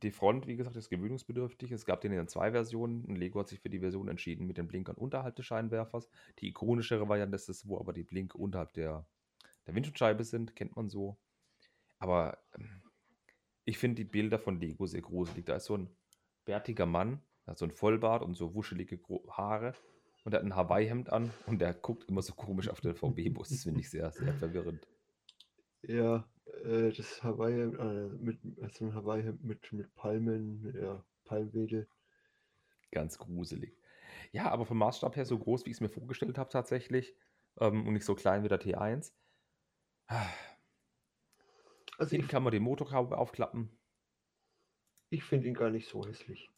die 0.02 0.10
Front, 0.10 0.46
wie 0.46 0.56
gesagt, 0.56 0.76
ist 0.76 0.90
gewöhnungsbedürftig. 0.90 1.72
Es 1.72 1.84
gab 1.84 2.00
den 2.00 2.12
in 2.12 2.28
zwei 2.28 2.52
Versionen 2.52 3.04
und 3.04 3.16
Lego 3.16 3.40
hat 3.40 3.48
sich 3.48 3.60
für 3.60 3.70
die 3.70 3.80
Version 3.80 4.08
entschieden 4.08 4.46
mit 4.46 4.56
den 4.56 4.68
Blinkern 4.68 4.96
unterhalb 4.96 5.36
des 5.36 5.46
Scheinwerfers. 5.46 6.08
Die 6.38 6.48
ikonischere 6.48 7.08
Variante 7.08 7.36
ist 7.36 7.48
es, 7.48 7.66
wo 7.66 7.78
aber 7.78 7.92
die 7.92 8.04
Blinke 8.04 8.38
unterhalb 8.38 8.72
der, 8.74 9.06
der 9.66 9.74
Windschutzscheibe 9.74 10.24
sind, 10.24 10.54
kennt 10.54 10.76
man 10.76 10.88
so. 10.88 11.18
Aber 11.98 12.38
ähm, 12.54 12.82
ich 13.68 13.76
finde 13.76 13.96
die 13.96 14.04
Bilder 14.04 14.38
von 14.38 14.59
Lego 14.59 14.87
sehr 14.87 15.02
gruselig. 15.02 15.44
Da 15.44 15.57
ist 15.57 15.66
so 15.66 15.76
ein 15.76 15.90
bärtiger 16.46 16.87
Mann, 16.87 17.20
der 17.44 17.50
hat 17.50 17.59
so 17.59 17.66
ein 17.66 17.70
Vollbart 17.70 18.22
und 18.22 18.35
so 18.35 18.54
wuschelige 18.54 18.98
Haare 19.31 19.74
und 20.24 20.33
er 20.33 20.38
hat 20.38 20.46
ein 20.46 20.57
Hawaii-Hemd 20.57 21.12
an 21.12 21.31
und 21.46 21.61
der 21.61 21.74
guckt 21.74 22.09
immer 22.09 22.22
so 22.22 22.33
komisch 22.33 22.70
auf 22.70 22.81
den 22.81 22.94
VW-Bus. 22.94 23.50
Das 23.50 23.64
finde 23.64 23.81
ich 23.81 23.90
sehr, 23.90 24.11
sehr 24.11 24.33
verwirrend. 24.33 24.88
Ja, 25.83 26.26
äh, 26.64 26.92
das 26.92 27.22
Hawaii 27.22 27.61
äh, 27.61 28.09
mit 28.18 28.38
also 28.62 28.87
ein 28.87 28.94
Hawaii 28.94 29.33
mit, 29.42 29.70
mit 29.70 29.94
Palmen, 29.94 30.74
ja, 30.74 31.04
Palmwedel. 31.26 31.87
Ganz 32.90 33.18
gruselig. 33.18 33.76
Ja, 34.33 34.50
aber 34.50 34.64
vom 34.64 34.78
Maßstab 34.78 35.14
her 35.14 35.26
so 35.26 35.38
groß, 35.38 35.66
wie 35.66 35.70
ich 35.70 35.76
es 35.76 35.81
mir 35.83 35.90
vorgestellt 35.90 36.38
habe 36.38 36.48
tatsächlich. 36.48 37.14
Ähm, 37.61 37.87
und 37.87 37.92
nicht 37.92 38.07
so 38.07 38.14
klein 38.14 38.44
wie 38.44 38.48
der 38.48 38.61
T1. 38.62 39.12
Also 41.98 42.11
Hinten 42.12 42.24
ich, 42.26 42.30
kann 42.30 42.42
man 42.42 42.52
die 42.52 42.61
Motorhaube 42.61 43.18
aufklappen. 43.18 43.68
ich 45.11 45.24
finde 45.24 45.48
ihn 45.48 45.54
gar 45.54 45.70
nicht 45.70 45.88
so 45.88 46.06
hässlich. 46.06 46.48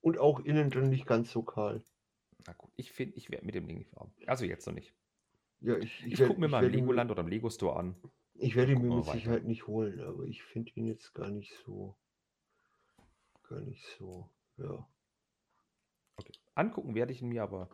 Und 0.00 0.18
auch 0.18 0.40
innen 0.40 0.70
drin 0.70 0.88
nicht 0.90 1.06
ganz 1.06 1.30
so 1.30 1.42
kahl. 1.42 1.84
Na 2.46 2.54
gut, 2.54 2.72
ich 2.76 2.90
finde, 2.90 3.16
ich 3.16 3.30
werde 3.30 3.46
mit 3.46 3.54
dem 3.54 3.68
Ding 3.68 3.78
nicht 3.78 3.90
fahren. 3.90 4.12
Also 4.26 4.44
jetzt 4.44 4.66
noch 4.66 4.74
nicht. 4.74 4.92
Ja, 5.60 5.76
ich, 5.76 6.04
Ich 6.04 6.18
werd- 6.18 6.28
gucke 6.28 6.40
mir 6.40 6.48
mal 6.48 6.64
im 6.64 6.70
ihn- 6.72 6.80
Legoland 6.80 7.10
oder 7.12 7.20
im 7.20 7.28
Lego 7.28 7.48
Store 7.50 7.78
an. 7.78 7.94
Ich 8.34 8.56
werde 8.56 8.72
ihn 8.72 8.82
mir 8.82 8.96
mit. 8.96 9.04
Sicherheit 9.04 9.44
nicht 9.44 9.68
holen, 9.68 10.00
aber 10.00 10.24
ich 10.24 10.42
finde 10.42 10.72
ihn 10.74 10.86
jetzt 10.86 11.14
gar 11.14 11.30
nicht 11.30 11.52
so. 11.64 11.96
Gar 13.48 13.60
nicht 13.60 13.84
so. 13.98 14.28
Ja. 14.56 14.88
Okay. 16.16 16.32
Angucken 16.54 16.94
werde 16.96 17.12
ich 17.12 17.22
ihn 17.22 17.28
mir, 17.28 17.42
aber 17.44 17.68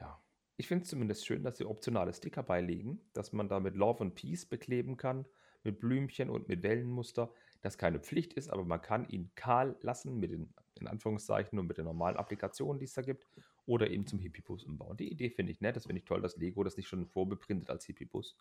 ja. 0.00 0.22
Ich 0.56 0.68
finde 0.68 0.84
es 0.84 0.88
zumindest 0.90 1.26
schön, 1.26 1.42
dass 1.42 1.58
sie 1.58 1.66
optionale 1.66 2.14
Sticker 2.14 2.42
beilegen, 2.42 3.00
dass 3.12 3.32
man 3.32 3.48
da 3.48 3.60
mit 3.60 3.74
Love 3.74 4.04
and 4.04 4.14
Peace 4.14 4.46
bekleben 4.46 4.96
kann, 4.96 5.26
mit 5.66 5.80
Blümchen 5.80 6.30
und 6.30 6.48
mit 6.48 6.62
Wellenmuster, 6.62 7.30
das 7.60 7.76
keine 7.76 8.00
Pflicht 8.00 8.32
ist, 8.34 8.48
aber 8.48 8.64
man 8.64 8.80
kann 8.80 9.08
ihn 9.08 9.30
kahl 9.34 9.76
lassen 9.82 10.18
mit 10.18 10.30
den, 10.30 10.54
in 10.80 10.86
Anführungszeichen, 10.86 11.58
und 11.58 11.66
mit 11.66 11.76
den 11.76 11.84
normalen 11.84 12.16
Applikationen, 12.16 12.78
die 12.78 12.86
es 12.86 12.94
da 12.94 13.02
gibt, 13.02 13.26
oder 13.66 13.90
eben 13.90 14.06
zum 14.06 14.20
Hippie-Bus 14.20 14.64
umbauen. 14.64 14.96
Die 14.96 15.10
Idee 15.10 15.30
finde 15.30 15.52
ich 15.52 15.60
nett, 15.60 15.76
das 15.76 15.86
finde 15.86 15.98
ich 15.98 16.04
toll, 16.06 16.22
dass 16.22 16.36
Lego 16.36 16.62
das 16.64 16.76
nicht 16.76 16.88
schon 16.88 17.06
vorbeprintet 17.06 17.68
als 17.68 17.84
Hippie-Bus. 17.84 18.36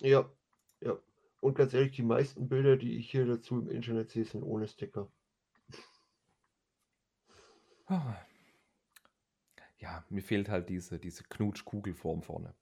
Ja, 0.00 0.28
ja. 0.80 0.98
Und 1.40 1.56
ganz 1.56 1.74
ehrlich, 1.74 1.92
die 1.92 2.02
meisten 2.02 2.48
Bilder, 2.48 2.76
die 2.76 2.96
ich 2.96 3.10
hier 3.10 3.26
dazu 3.26 3.58
im 3.60 3.68
Internet 3.68 4.10
sehe, 4.10 4.24
sind 4.24 4.42
ohne 4.42 4.66
Sticker. 4.66 5.10
Ja, 9.78 10.04
mir 10.10 10.22
fehlt 10.22 10.48
halt 10.48 10.68
diese, 10.68 11.00
diese 11.00 11.24
Knutschkugelform 11.24 12.22
vorne. 12.22 12.54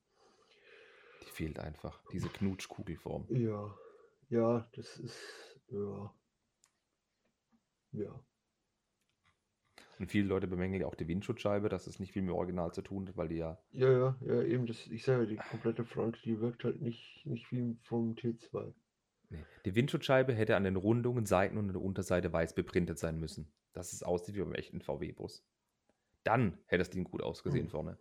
Die 1.21 1.31
fehlt 1.31 1.59
einfach, 1.59 2.03
diese 2.13 2.31
Knutschkugelform. 2.31 3.27
Ja, 3.29 3.77
ja, 4.31 4.69
das 4.73 4.99
ist. 4.99 5.61
Ja. 5.69 6.15
Ja. 7.93 8.25
Und 9.99 10.11
viele 10.11 10.29
Leute 10.29 10.47
bemängeln 10.47 10.81
ja 10.81 10.87
auch 10.87 10.95
die 10.95 11.09
Windschutzscheibe, 11.09 11.69
dass 11.69 11.87
es 11.87 11.99
nicht 11.99 12.13
viel 12.13 12.23
mit 12.23 12.31
dem 12.31 12.37
Original 12.37 12.73
zu 12.73 12.81
tun 12.81 13.07
hat, 13.07 13.17
weil 13.19 13.29
die 13.29 13.37
ja. 13.37 13.59
Ja, 13.73 13.91
ja, 13.91 14.19
ja, 14.25 14.43
eben, 14.43 14.67
das, 14.67 14.87
ich 14.87 15.05
sage 15.05 15.25
ja, 15.25 15.29
die 15.29 15.37
komplette 15.37 15.85
Front, 15.85 16.25
die 16.25 16.41
wirkt 16.41 16.65
halt 16.65 16.81
nicht, 16.81 17.27
nicht 17.27 17.53
wie 17.53 17.77
vom 17.83 18.15
T2. 18.15 18.73
Nee. 19.29 19.45
Die 19.65 19.75
Windschutzscheibe 19.75 20.33
hätte 20.33 20.57
an 20.57 20.65
den 20.65 20.77
Rundungen, 20.77 21.27
Seiten 21.27 21.59
und 21.59 21.67
an 21.67 21.75
der 21.75 21.83
Unterseite 21.83 22.33
weiß 22.33 22.55
beprintet 22.55 22.99
sein 22.99 23.19
müssen. 23.21 23.53
Dass 23.75 23.93
es 23.93 24.03
aussieht 24.03 24.35
wie 24.35 24.41
beim 24.41 24.55
echten 24.55 24.81
VW-Bus. 24.81 25.45
Dann 26.25 26.59
hätte 26.67 26.79
das 26.79 26.91
Ding 26.91 27.05
gut 27.05 27.23
ausgesehen 27.23 27.67
Hm. 27.67 27.71
vorne. 27.71 27.99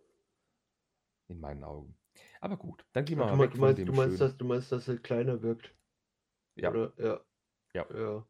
In 1.28 1.38
meinen 1.38 1.64
Augen. 1.64 1.96
Aber 2.40 2.56
gut, 2.56 2.86
dann 2.92 3.04
gehen 3.04 3.18
wir 3.18 3.26
du, 3.26 3.36
mal 3.36 3.36
meinst, 3.36 3.52
weg 3.52 3.54
du, 3.54 3.60
meinst, 3.60 3.86
du, 3.86 3.92
meinst, 3.92 4.20
dass, 4.20 4.36
du 4.36 4.44
meinst, 4.44 4.72
dass 4.72 4.88
er 4.88 4.98
kleiner 4.98 5.42
wirkt? 5.42 5.74
Ja. 6.62 6.70
Oder? 6.70 6.92
Ja. 6.98 7.20
Ja. 7.74 7.86
Ja. 7.94 8.26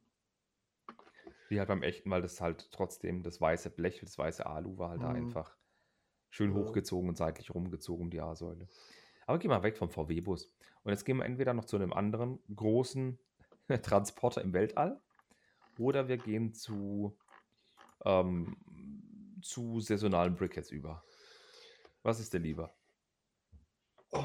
Wie 1.49 1.59
halt 1.59 1.69
beim 1.69 1.83
echten, 1.83 2.11
weil 2.11 2.23
das 2.23 2.41
halt 2.41 2.71
trotzdem 2.71 3.23
das 3.23 3.41
weiße 3.41 3.71
Blech, 3.71 4.01
das 4.01 4.17
weiße 4.19 4.47
Alu 4.47 4.79
war 4.79 4.91
halt 4.91 5.03
da 5.03 5.09
Mhm. 5.11 5.17
einfach 5.17 5.57
schön 6.31 6.53
Ja. 6.53 6.59
hochgezogen 6.59 7.09
und 7.09 7.17
seitlich 7.17 7.53
rumgezogen 7.53 8.05
um 8.05 8.11
die 8.11 8.21
A-Säule. 8.21 8.69
Aber 9.27 9.39
gehen 9.39 9.51
wir 9.51 9.63
weg 9.63 9.77
vom 9.77 9.91
VW-Bus. 9.91 10.53
Und 10.85 10.91
jetzt 10.91 11.05
gehen 11.05 11.17
wir 11.19 11.25
entweder 11.25 11.55
noch 11.55 11.65
zu 11.65 11.77
einem 11.77 11.93
anderen 11.93 12.39
großen 12.55 13.19
Transporter 13.83 14.43
im 14.43 14.53
Weltall 14.53 15.01
oder 15.79 16.09
wir 16.09 16.19
gehen 16.19 16.53
zu, 16.55 17.17
ähm, 18.05 18.57
zu 19.43 19.81
saisonalen 19.81 20.37
Brickheads 20.37 20.71
über. 20.71 21.03
Was 22.03 22.21
ist 22.21 22.33
dir 22.33 22.39
lieber? 22.39 22.73
Oh, 24.13 24.25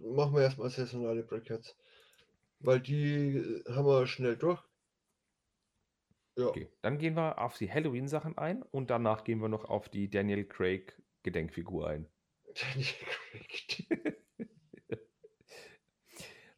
machen 0.00 0.34
wir 0.34 0.42
erstmal 0.42 0.70
saisonale 0.70 1.22
Brickheads. 1.22 1.76
Weil 2.64 2.80
die 2.80 3.36
äh, 3.36 3.64
haben 3.72 3.86
wir 3.86 4.06
schnell 4.06 4.36
durch. 4.36 4.62
Ja. 6.36 6.46
Okay, 6.46 6.68
dann 6.82 6.98
gehen 6.98 7.14
wir 7.14 7.38
auf 7.38 7.56
die 7.58 7.70
Halloween-Sachen 7.70 8.38
ein 8.38 8.62
und 8.62 8.90
danach 8.90 9.22
gehen 9.24 9.40
wir 9.40 9.48
noch 9.48 9.66
auf 9.66 9.88
die 9.88 10.10
Daniel 10.10 10.44
Craig 10.44 11.00
Gedenkfigur 11.22 11.88
ein. 11.88 12.08
Daniel 12.54 12.94
Craig. 13.06 13.86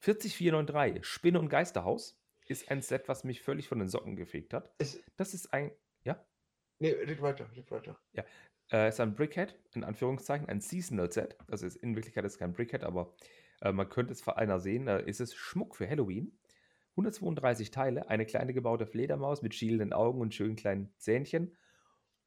40493, 0.01 1.05
Spinne 1.05 1.41
und 1.41 1.49
Geisterhaus, 1.49 2.23
ist 2.47 2.71
ein 2.71 2.81
Set, 2.81 3.09
was 3.09 3.25
mich 3.25 3.43
völlig 3.43 3.69
von 3.69 3.81
den 3.81 3.89
Socken 3.89 4.15
gefegt 4.15 4.55
hat. 4.55 4.73
Es, 4.79 5.03
Das 5.17 5.35
ist 5.35 5.53
ein, 5.53 5.73
ja, 6.05 6.25
nee, 6.79 6.93
red 6.93 7.21
weiter, 7.21 7.51
red 7.57 7.71
weiter. 7.73 8.01
äh, 8.71 8.89
ist 8.89 9.01
ein 9.01 9.15
Brickhead, 9.17 9.59
in 9.75 9.83
Anführungszeichen, 9.83 10.49
ein 10.49 10.61
Seasonal 10.61 11.11
Set. 11.11 11.37
Das 11.49 11.63
ist 11.63 11.77
in 11.77 11.97
Wirklichkeit 11.97 12.25
ist 12.25 12.39
kein 12.39 12.53
Brickhead, 12.53 12.85
aber 12.85 13.17
äh, 13.61 13.73
man 13.73 13.89
könnte 13.89 14.13
es 14.13 14.23
für 14.23 14.37
einer 14.37 14.61
sehen. 14.61 14.87
Da 14.87 14.97
ist 14.97 15.21
es 15.21 15.35
Schmuck 15.35 15.77
für 15.77 15.89
Halloween. 15.89 16.39
132 16.93 17.71
Teile, 17.71 18.09
eine 18.09 18.25
kleine 18.25 18.55
gebaute 18.55 18.87
Fledermaus 18.87 19.43
mit 19.43 19.55
schielenden 19.55 19.93
Augen 19.93 20.21
und 20.21 20.35
schönen 20.35 20.57
kleinen 20.57 20.93
Zähnchen. 20.97 21.55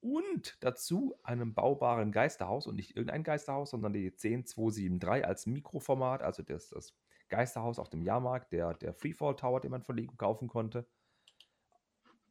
Und 0.02 0.58
dazu 0.62 1.16
einem 1.24 1.54
baubaren 1.54 2.12
Geisterhaus 2.12 2.68
und 2.68 2.76
nicht 2.76 2.96
irgendein 2.96 3.24
Geisterhaus, 3.24 3.72
sondern 3.72 3.94
die 3.94 4.12
10273 4.16 5.26
als 5.26 5.46
Mikroformat, 5.46 6.22
also 6.22 6.44
das, 6.44 6.70
das 6.70 6.96
Geisterhaus 7.30 7.80
auf 7.80 7.90
dem 7.90 8.04
Jahrmarkt, 8.04 8.54
der, 8.54 8.76
der 8.76 8.94
Freefall 8.94 9.36
Tower, 9.36 9.60
den 9.60 9.72
man 9.72 9.84
von 9.84 9.98
Lego 9.98 10.16
kaufen 10.16 10.48
konnte. 10.48 10.86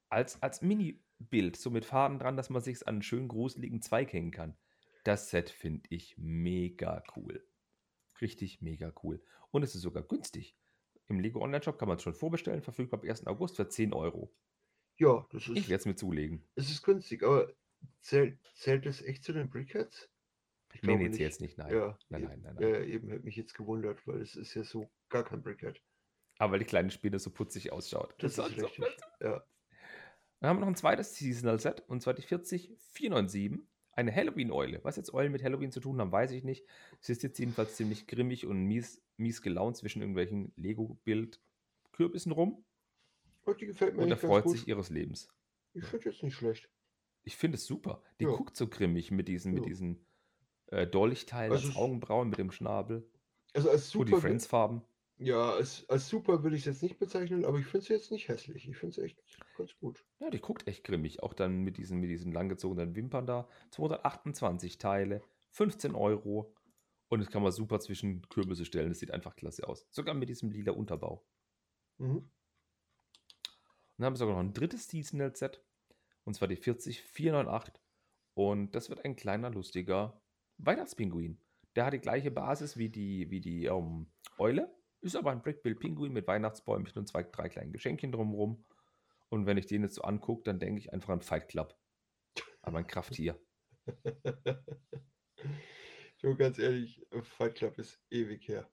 Als, 0.08 0.42
als 0.42 0.62
Mini-Bild, 0.62 1.56
so 1.56 1.70
mit 1.70 1.84
Faden 1.84 2.18
dran, 2.18 2.36
dass 2.36 2.50
man 2.50 2.62
sich 2.62 2.86
an 2.86 2.96
einen 2.96 3.02
schönen 3.02 3.28
gruseligen 3.28 3.82
Zweig 3.82 4.12
hängen 4.12 4.30
kann. 4.30 4.56
Das 5.04 5.30
Set 5.30 5.50
finde 5.50 5.88
ich 5.90 6.16
mega 6.16 7.02
cool. 7.16 7.47
Richtig 8.20 8.60
mega 8.60 8.92
cool. 9.02 9.22
Und 9.50 9.62
es 9.62 9.74
ist 9.74 9.82
sogar 9.82 10.02
günstig. 10.02 10.56
Im 11.06 11.20
Lego 11.20 11.40
Online-Shop 11.42 11.78
kann 11.78 11.88
man 11.88 11.96
es 11.96 12.02
schon 12.02 12.14
vorbestellen, 12.14 12.62
verfügbar 12.62 13.00
ab 13.00 13.06
1. 13.08 13.26
August 13.26 13.56
für 13.56 13.68
10 13.68 13.92
Euro. 13.94 14.34
Ja, 14.98 15.26
das 15.30 15.42
Ich 15.48 15.56
ist, 15.56 15.68
werde 15.68 15.80
es 15.80 15.86
mir 15.86 15.94
zulegen. 15.96 16.44
es 16.56 16.70
ist 16.70 16.82
günstig, 16.82 17.22
aber 17.22 17.52
zählt, 18.00 18.38
zählt 18.54 18.84
das 18.84 19.00
echt 19.02 19.24
zu 19.24 19.32
den 19.32 19.48
Brickheads? 19.48 20.10
Ich 20.74 20.82
Nee, 20.82 20.88
glaube 20.88 21.02
nee, 21.04 21.08
nicht. 21.10 21.20
jetzt 21.20 21.40
nicht, 21.40 21.56
nein. 21.56 21.72
Ja, 21.72 21.98
Nein, 22.08 22.22
eben, 22.24 22.30
nein, 22.30 22.40
nein, 22.42 22.54
nein. 22.56 22.68
Ja, 22.74 22.80
eben 22.82 23.08
hätte 23.08 23.24
mich 23.24 23.36
jetzt 23.36 23.54
gewundert, 23.54 24.06
weil 24.06 24.20
es 24.20 24.34
ist 24.36 24.54
ja 24.54 24.64
so 24.64 24.90
gar 25.08 25.24
kein 25.24 25.42
Brickhead. 25.42 25.80
Aber 26.38 26.52
weil 26.52 26.58
die 26.58 26.66
kleine 26.66 26.90
Spinne 26.90 27.18
so 27.18 27.30
putzig 27.30 27.72
ausschaut. 27.72 28.14
Das 28.18 28.36
soll 28.36 28.50
ist 28.52 28.62
richtig. 28.62 28.84
Ja. 29.20 29.44
Dann 30.40 30.50
haben 30.50 30.56
wir 30.56 30.60
noch 30.60 30.68
ein 30.68 30.76
zweites 30.76 31.14
Seasonal 31.16 31.58
Set 31.58 31.80
und 31.88 32.02
zwar 32.02 32.14
die 32.14 32.22
40497. 32.22 33.66
Eine 33.98 34.14
Halloween-Eule. 34.14 34.78
Was 34.84 34.94
jetzt 34.94 35.12
Eulen 35.12 35.32
mit 35.32 35.42
Halloween 35.42 35.72
zu 35.72 35.80
tun 35.80 36.00
haben, 36.00 36.12
weiß 36.12 36.30
ich 36.30 36.44
nicht. 36.44 36.64
Sie 37.00 37.10
ist 37.10 37.24
jetzt 37.24 37.36
jedenfalls 37.40 37.74
ziemlich 37.74 38.06
grimmig 38.06 38.46
und 38.46 38.62
mies, 38.62 39.02
mies 39.16 39.42
gelaunt 39.42 39.76
zwischen 39.76 40.00
irgendwelchen 40.02 40.52
Lego-Bild-Kürbissen 40.54 42.30
rum 42.30 42.64
Und 43.44 43.60
die 43.60 43.66
gefällt 43.66 43.96
mir 43.96 44.02
und 44.04 44.10
ganz 44.10 44.22
erfreut 44.22 44.48
sich 44.50 44.68
ihres 44.68 44.90
Lebens. 44.90 45.28
Ich 45.74 45.84
finde 45.84 46.10
jetzt 46.10 46.22
nicht 46.22 46.36
schlecht. 46.36 46.70
Ich 47.24 47.36
finde 47.36 47.56
es 47.56 47.66
super. 47.66 48.00
Die 48.20 48.24
Ja. 48.26 48.30
guckt 48.30 48.56
so 48.56 48.68
grimmig 48.68 49.10
mit 49.10 49.26
diesen, 49.26 49.52
mit 49.52 49.64
Ja. 49.64 49.68
diesen 49.68 50.06
äh, 50.66 50.86
Dolchteilen 50.86 51.50
Also 51.50 51.66
als 51.66 51.74
es- 51.74 51.80
Augenbrauen 51.80 52.28
mit 52.28 52.38
dem 52.38 52.52
Schnabel. 52.52 53.04
Also 53.52 53.68
als 53.68 53.92
Und 53.96 54.06
die 54.06 54.10
super, 54.12 54.20
Friends-Farben. 54.20 54.82
Ja, 55.18 55.50
als, 55.50 55.88
als 55.88 56.08
super 56.08 56.44
will 56.44 56.54
ich 56.54 56.60
es 56.60 56.66
jetzt 56.66 56.82
nicht 56.82 56.98
bezeichnen, 56.98 57.44
aber 57.44 57.58
ich 57.58 57.66
finde 57.66 57.82
es 57.82 57.88
jetzt 57.88 58.10
nicht 58.12 58.28
hässlich. 58.28 58.68
Ich 58.68 58.76
finde 58.76 58.92
es 58.92 59.04
echt 59.04 59.22
ganz 59.56 59.76
gut. 59.78 60.04
Ja, 60.20 60.30
die 60.30 60.40
guckt 60.40 60.68
echt 60.68 60.84
grimmig. 60.84 61.22
Auch 61.22 61.34
dann 61.34 61.62
mit 61.62 61.76
diesen, 61.76 61.98
mit 61.98 62.08
diesen 62.08 62.32
langgezogenen 62.32 62.94
Wimpern 62.94 63.26
da. 63.26 63.48
228 63.70 64.78
Teile, 64.78 65.22
15 65.50 65.94
Euro. 65.96 66.54
Und 67.08 67.20
das 67.20 67.30
kann 67.30 67.42
man 67.42 67.50
super 67.50 67.80
zwischen 67.80 68.28
Kürbisse 68.28 68.64
stellen. 68.64 68.90
Das 68.90 69.00
sieht 69.00 69.10
einfach 69.10 69.34
klasse 69.34 69.66
aus. 69.66 69.86
Sogar 69.90 70.14
mit 70.14 70.28
diesem 70.28 70.50
lila 70.50 70.72
Unterbau. 70.72 71.26
Mhm. 71.98 72.16
Und 72.18 72.30
dann 73.96 74.06
haben 74.06 74.14
wir 74.14 74.18
sogar 74.18 74.34
noch 74.34 74.42
ein 74.42 74.54
drittes 74.54 74.88
Seasonal 74.88 75.34
Set. 75.34 75.64
Und 76.22 76.34
zwar 76.34 76.46
die 76.46 76.56
40498. 76.56 77.74
Und 78.34 78.72
das 78.76 78.88
wird 78.88 79.04
ein 79.04 79.16
kleiner, 79.16 79.50
lustiger 79.50 80.22
Weihnachtspinguin. 80.58 81.40
Der 81.74 81.86
hat 81.86 81.92
die 81.92 81.98
gleiche 81.98 82.30
Basis 82.30 82.76
wie 82.76 82.88
die, 82.88 83.30
wie 83.30 83.40
die 83.40 83.64
ähm, 83.64 84.06
Eule. 84.38 84.77
Ist 85.00 85.16
aber 85.16 85.30
ein 85.30 85.42
Brickbill-Pinguin 85.42 86.12
mit 86.12 86.26
Weihnachtsbäumchen 86.26 86.98
und 86.98 87.06
zwei, 87.06 87.22
drei 87.22 87.48
kleinen 87.48 87.72
Geschenkchen 87.72 88.12
drumherum. 88.12 88.64
Und 89.28 89.46
wenn 89.46 89.58
ich 89.58 89.66
den 89.66 89.82
jetzt 89.82 89.94
so 89.94 90.02
angucke, 90.02 90.42
dann 90.44 90.58
denke 90.58 90.80
ich 90.80 90.92
einfach 90.92 91.10
an 91.10 91.22
Fight 91.22 91.48
Club. 91.48 91.76
Aber 92.62 92.78
ein 92.78 92.86
Krafttier. 92.86 93.38
so 96.16 96.34
ganz 96.34 96.58
ehrlich, 96.58 97.06
Fight 97.22 97.54
Club 97.56 97.78
ist 97.78 98.00
ewig 98.10 98.48
her. 98.48 98.68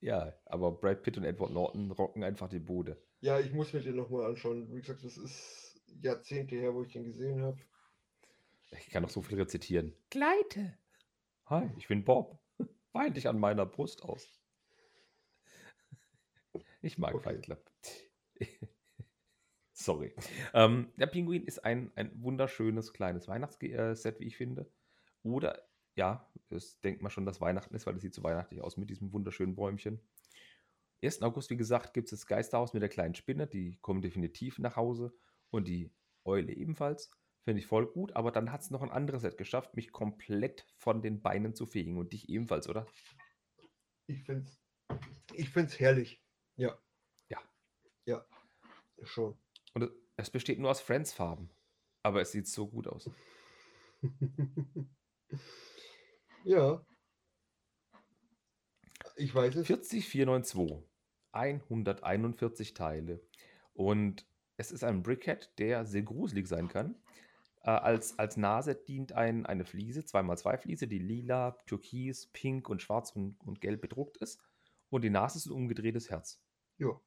Ja, 0.00 0.32
aber 0.46 0.72
Brad 0.72 1.02
Pitt 1.02 1.18
und 1.18 1.24
Edward 1.24 1.52
Norton 1.52 1.90
rocken 1.90 2.24
einfach 2.24 2.48
die 2.48 2.58
Bude. 2.58 3.00
Ja, 3.20 3.38
ich 3.38 3.52
muss 3.52 3.72
mir 3.72 3.80
den 3.80 3.96
nochmal 3.96 4.30
anschauen. 4.30 4.74
Wie 4.74 4.80
gesagt, 4.80 5.04
das 5.04 5.18
ist 5.18 5.80
Jahrzehnte 6.00 6.56
her, 6.56 6.74
wo 6.74 6.82
ich 6.82 6.92
den 6.92 7.04
gesehen 7.04 7.42
habe. 7.42 7.58
Ich 8.78 8.88
kann 8.88 9.02
noch 9.02 9.10
so 9.10 9.20
viel 9.20 9.38
rezitieren. 9.38 9.94
Gleite. 10.08 10.78
Hi, 11.46 11.68
ich 11.76 11.88
bin 11.88 12.04
Bob. 12.04 12.38
Wein 12.92 13.12
dich 13.12 13.28
an 13.28 13.38
meiner 13.38 13.66
Brust 13.66 14.02
aus. 14.02 14.39
Ich 16.82 16.98
mag 16.98 17.14
Okay. 17.14 17.22
Fight 17.22 17.42
Club. 17.42 17.70
Sorry. 19.72 20.14
Ähm, 20.52 20.92
der 20.96 21.06
Pinguin 21.06 21.44
ist 21.44 21.64
ein, 21.64 21.90
ein 21.94 22.10
wunderschönes 22.22 22.92
kleines 22.92 23.28
Weihnachtsset, 23.28 24.20
wie 24.20 24.26
ich 24.26 24.36
finde. 24.36 24.70
Oder, 25.22 25.62
ja, 25.94 26.30
das 26.48 26.80
denkt 26.80 27.02
man 27.02 27.10
schon, 27.10 27.26
dass 27.26 27.40
Weihnachten 27.40 27.74
ist, 27.74 27.86
weil 27.86 27.96
es 27.96 28.02
sieht 28.02 28.14
so 28.14 28.22
weihnachtlich 28.22 28.62
aus 28.62 28.76
mit 28.76 28.90
diesem 28.90 29.12
wunderschönen 29.12 29.54
Bäumchen. 29.54 30.00
1. 31.02 31.22
August, 31.22 31.50
wie 31.50 31.56
gesagt, 31.56 31.94
gibt 31.94 32.06
es 32.12 32.18
das 32.18 32.26
Geisterhaus 32.26 32.74
mit 32.74 32.82
der 32.82 32.90
kleinen 32.90 33.14
Spinne. 33.14 33.46
Die 33.46 33.78
kommen 33.80 34.02
definitiv 34.02 34.58
nach 34.58 34.76
Hause. 34.76 35.14
Und 35.50 35.66
die 35.66 35.90
Eule 36.24 36.52
ebenfalls. 36.52 37.10
Finde 37.44 37.60
ich 37.60 37.66
voll 37.66 37.86
gut. 37.86 38.14
Aber 38.16 38.32
dann 38.32 38.52
hat 38.52 38.60
es 38.60 38.70
noch 38.70 38.82
ein 38.82 38.90
anderes 38.90 39.22
Set 39.22 39.38
geschafft, 39.38 39.74
mich 39.74 39.92
komplett 39.92 40.66
von 40.76 41.00
den 41.00 41.22
Beinen 41.22 41.54
zu 41.54 41.64
fegen. 41.64 41.96
Und 41.96 42.12
dich 42.12 42.28
ebenfalls, 42.28 42.68
oder? 42.68 42.86
Ich 44.06 44.24
finde 44.24 44.44
es 44.44 44.60
ich 45.34 45.50
find's 45.50 45.78
herrlich. 45.78 46.22
Ja. 46.60 46.78
Ja. 47.30 47.38
Ja, 48.06 48.24
schon. 49.04 49.36
Und 49.74 49.82
es- 49.84 49.90
es 50.16 50.30
besteht 50.30 50.58
nur 50.58 50.70
aus 50.70 50.80
Friends-Farben. 50.80 51.50
Aber 52.02 52.20
es 52.20 52.32
sieht 52.32 52.46
so 52.46 52.68
gut 52.68 52.86
aus. 52.86 53.10
ja. 56.44 56.84
Ich 59.16 59.34
weiß 59.34 59.56
es. 59.56 59.66
40492. 59.66 60.86
141 61.32 62.74
Teile. 62.74 63.20
Und 63.74 64.26
es 64.56 64.72
ist 64.72 64.84
ein 64.84 65.02
Brickhead, 65.02 65.52
der 65.58 65.86
sehr 65.86 66.02
gruselig 66.02 66.48
sein 66.48 66.68
kann. 66.68 66.96
Äh, 67.62 67.70
als, 67.70 68.18
als 68.18 68.36
Nase 68.36 68.74
dient 68.74 69.12
ein, 69.12 69.46
eine 69.46 69.64
Fliese, 69.64 70.02
2x2 70.02 70.58
Fliese, 70.58 70.88
die 70.88 70.98
lila, 70.98 71.52
türkis, 71.66 72.26
pink 72.32 72.68
und 72.68 72.82
schwarz 72.82 73.12
und, 73.12 73.38
und 73.46 73.60
gelb 73.60 73.80
bedruckt 73.82 74.16
ist. 74.18 74.40
Und 74.90 75.02
die 75.02 75.10
Nase 75.10 75.38
ist 75.38 75.46
ein 75.46 75.52
umgedrehtes 75.52 76.10
Herz. 76.10 76.42
Ja. 76.80 76.98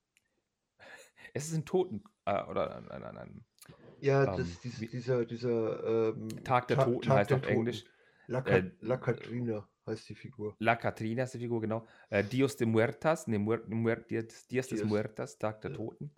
Es 1.34 1.48
ist 1.48 1.56
ein 1.56 1.66
Toten- 1.66 2.04
äh, 2.26 2.44
oder 2.44 2.76
ein, 2.78 2.90
ein, 2.92 3.18
ein, 3.18 3.46
Ja, 4.00 4.24
Ähm, 4.24 4.38
das, 4.38 4.60
dies, 4.62 4.80
wie- 4.82 4.88
dieser, 4.88 5.26
dieser 5.26 6.12
ähm, 6.16 6.30
Tag 6.44 6.68
der 6.68 6.78
Ta- 6.78 6.86
Toten 6.86 7.02
Tag 7.08 7.18
heißt 7.20 7.30
der 7.32 7.38
auf 7.38 7.48
Englisch. 7.48 7.86
La, 8.28 8.40
Äh, 8.46 8.72
La 8.82 8.98
Catrina 8.98 9.68
heißt 9.88 10.08
die 10.10 10.16
Figur. 10.16 10.56
La 10.60 10.76
Catrina 10.76 11.24
ist 11.24 11.34
die 11.34 11.40
Figur, 11.40 11.60
genau. 11.62 11.86
Äh, 12.10 12.24
Dios 12.24 12.56
de 12.56 12.68
Muertas, 12.68 13.28
ne, 13.28 13.40
Muer, 13.40 13.62
Muer, 13.68 13.98
Dios, 13.98 14.48
Dios 14.48 14.68
des. 14.68 14.84
Muertas, 14.84 15.38
Tag 15.40 15.62
der 15.62 15.72
Ja. 15.72 15.78
Toten. 15.78 16.16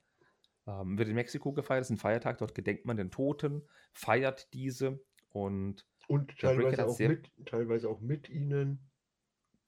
Ähm, 0.67 0.97
wird 0.97 1.07
in 1.09 1.15
Mexiko 1.15 1.53
gefeiert, 1.53 1.81
ist 1.83 1.91
ein 1.91 1.97
Feiertag, 1.97 2.39
dort 2.39 2.55
gedenkt 2.55 2.85
man 2.85 2.97
den 2.97 3.11
Toten, 3.11 3.67
feiert 3.93 4.51
diese 4.53 4.99
und 5.29 5.87
Und 6.07 6.37
teilweise 6.39 6.87
auch, 6.87 6.99
mit, 6.99 7.31
teilweise 7.45 7.87
auch 7.89 8.01
mit 8.01 8.29
ihnen. 8.29 8.89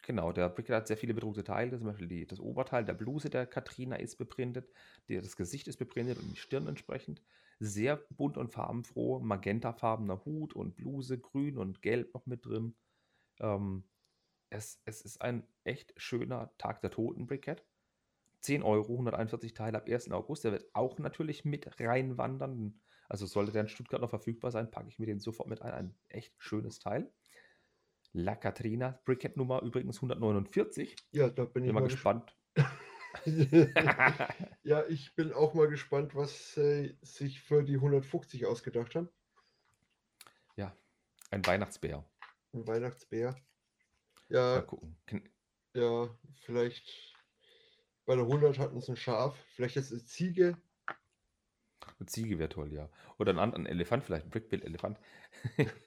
Genau, 0.08 0.32
der 0.32 0.50
Brickhead 0.50 0.76
hat 0.76 0.88
sehr 0.88 0.98
viele 0.98 1.14
bedruckte 1.14 1.44
Teile, 1.44 1.78
zum 1.78 1.86
Beispiel 1.86 2.08
die, 2.08 2.26
das 2.26 2.40
Oberteil 2.40 2.86
der 2.86 2.94
Bluse 2.94 3.30
der 3.30 3.46
Katrina 3.46 3.98
ist 3.98 4.16
beprintet, 4.16 4.72
die, 5.08 5.18
das 5.18 5.36
Gesicht 5.36 5.68
ist 5.68 5.78
beprintet 5.78 6.18
und 6.18 6.32
die 6.32 6.38
Stirn 6.38 6.68
entsprechend. 6.68 7.22
Sehr 7.60 7.98
bunt 7.98 8.38
und 8.38 8.50
farbenfroh, 8.50 9.20
magentafarbener 9.20 10.26
Hut 10.26 10.54
und 10.54 10.76
Bluse, 10.76 11.20
grün 11.20 11.58
und 11.58 11.82
gelb 11.82 12.14
noch 12.14 12.26
mit 12.26 12.46
drin. 12.46 12.76
Ähm, 13.40 13.84
es, 14.50 14.82
es 14.86 15.02
ist 15.02 15.22
ein 15.22 15.44
echt 15.64 15.94
schöner 15.98 16.52
Tag 16.58 16.82
der 16.82 16.92
Toten 16.92 17.28
Brickhead. 17.28 17.64
10 18.42 18.64
Euro, 18.64 18.94
141 18.94 19.54
Teile 19.54 19.78
ab 19.78 19.90
1. 19.90 20.12
August. 20.12 20.44
Der 20.44 20.54
wird 20.54 20.70
auch 20.74 20.98
natürlich 21.00 21.44
mit 21.44 21.80
reinwandern. 21.80 22.80
Also 23.10 23.26
sollte 23.26 23.52
der 23.52 23.64
in 23.64 23.68
Stuttgart 23.68 24.02
noch 24.02 24.10
verfügbar 24.10 24.52
sein, 24.52 24.72
packe 24.72 24.90
ich 24.90 25.00
mir 25.00 25.06
den 25.06 25.20
sofort 25.20 25.50
mit 25.50 25.62
ein. 25.62 25.74
Ein 25.74 25.96
echt 26.08 26.34
schönes 26.38 26.80
Teil. 26.80 27.12
La 28.18 28.36
Catrina, 28.36 29.00
Brickhead 29.06 29.38
Nummer 29.38 29.62
übrigens 29.62 29.98
149. 29.98 30.96
Ja, 31.12 31.30
da 31.30 31.46
bin 31.46 31.64
ich 31.64 31.68
Bin 31.68 31.76
mal 31.76 31.82
mal 31.82 31.88
gespannt. 31.88 32.36
ja, 34.64 34.86
ich 34.88 35.16
bin 35.16 35.34
auch 35.34 35.54
mal 35.54 35.68
gespannt, 35.68 36.16
was 36.16 36.58
äh, 36.58 36.96
sich 37.02 37.42
für 37.42 37.64
die 37.64 37.76
150 37.76 38.46
ausgedacht 38.46 38.96
haben. 38.96 39.10
Ein 41.30 41.46
Weihnachtsbär. 41.46 42.06
Ein 42.54 42.68
Weihnachtsbär. 42.68 43.32
Mal 43.32 43.42
Ja, 44.30 44.62
gucken. 44.62 44.98
Ken- 45.06 45.30
ja, 45.74 46.10
vielleicht 46.42 47.16
bei 48.06 48.16
der 48.16 48.24
100 48.24 48.58
hatten 48.60 48.78
es 48.78 48.90
ein 48.90 48.96
Schaf, 48.96 49.38
vielleicht 49.50 49.76
ist 49.76 49.92
es 49.92 50.08
Ziege. 50.08 50.58
Eine 52.00 52.08
Ziege 52.08 52.40
wäre 52.40 52.50
toll, 52.50 52.72
ja. 52.72 52.90
Oder 53.18 53.34
ein, 53.34 53.40
anderer 53.40 53.70
Elefant, 53.70 54.04
vielleicht 54.04 54.26
ein 54.26 54.30
Brickbill-Elefant. 54.30 55.00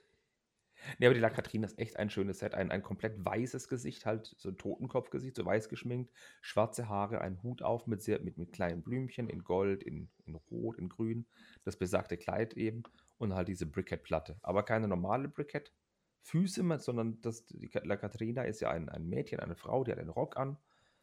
nee, 0.99 1.07
aber 1.07 1.15
die 1.15 1.21
La 1.21 1.31
Catrina 1.31 1.67
ist 1.67 1.79
echt 1.79 1.97
ein 1.97 2.11
schönes 2.11 2.39
Set. 2.39 2.55
Ein, 2.55 2.71
ein 2.71 2.83
komplett 2.83 3.25
weißes 3.25 3.69
Gesicht, 3.69 4.07
halt 4.07 4.35
so 4.39 4.51
ein 4.51 4.59
Totenkopfgesicht, 4.59 5.37
so 5.37 5.45
weiß 5.45 5.69
geschminkt. 5.69 6.13
Schwarze 6.41 6.89
Haare, 6.89 7.21
ein 7.21 7.43
Hut 7.43 7.63
auf 7.63 7.87
mit, 7.87 8.03
sehr, 8.03 8.21
mit, 8.21 8.39
mit 8.39 8.53
kleinen 8.53 8.83
Blümchen 8.83 9.29
in 9.29 9.45
Gold, 9.45 9.83
in, 9.83 10.09
in 10.27 10.35
Rot, 10.35 10.79
in 10.79 10.89
Grün. 10.89 11.27
Das 11.65 11.77
besagte 11.77 12.17
Kleid 12.17 12.55
eben. 12.55 12.83
Und 13.19 13.35
halt 13.35 13.49
diese 13.49 13.67
Brickhead-Platte. 13.67 14.39
Aber 14.43 14.63
keine 14.63 14.89
normale 14.89 15.29
Brickhead. 15.29 15.73
Füße, 16.23 16.79
sondern 16.81 17.21
das, 17.21 17.47
die 17.47 17.71
La 17.83 17.97
Catrina 17.97 18.43
ist 18.43 18.61
ja 18.61 18.71
ein, 18.71 18.89
ein 18.89 19.09
Mädchen, 19.09 19.41
eine 19.41 19.57
Frau, 19.57 19.85
die 19.85 19.93
hat 19.93 19.99
einen 19.99 20.11
Rock 20.11 20.37
an. 20.37 20.59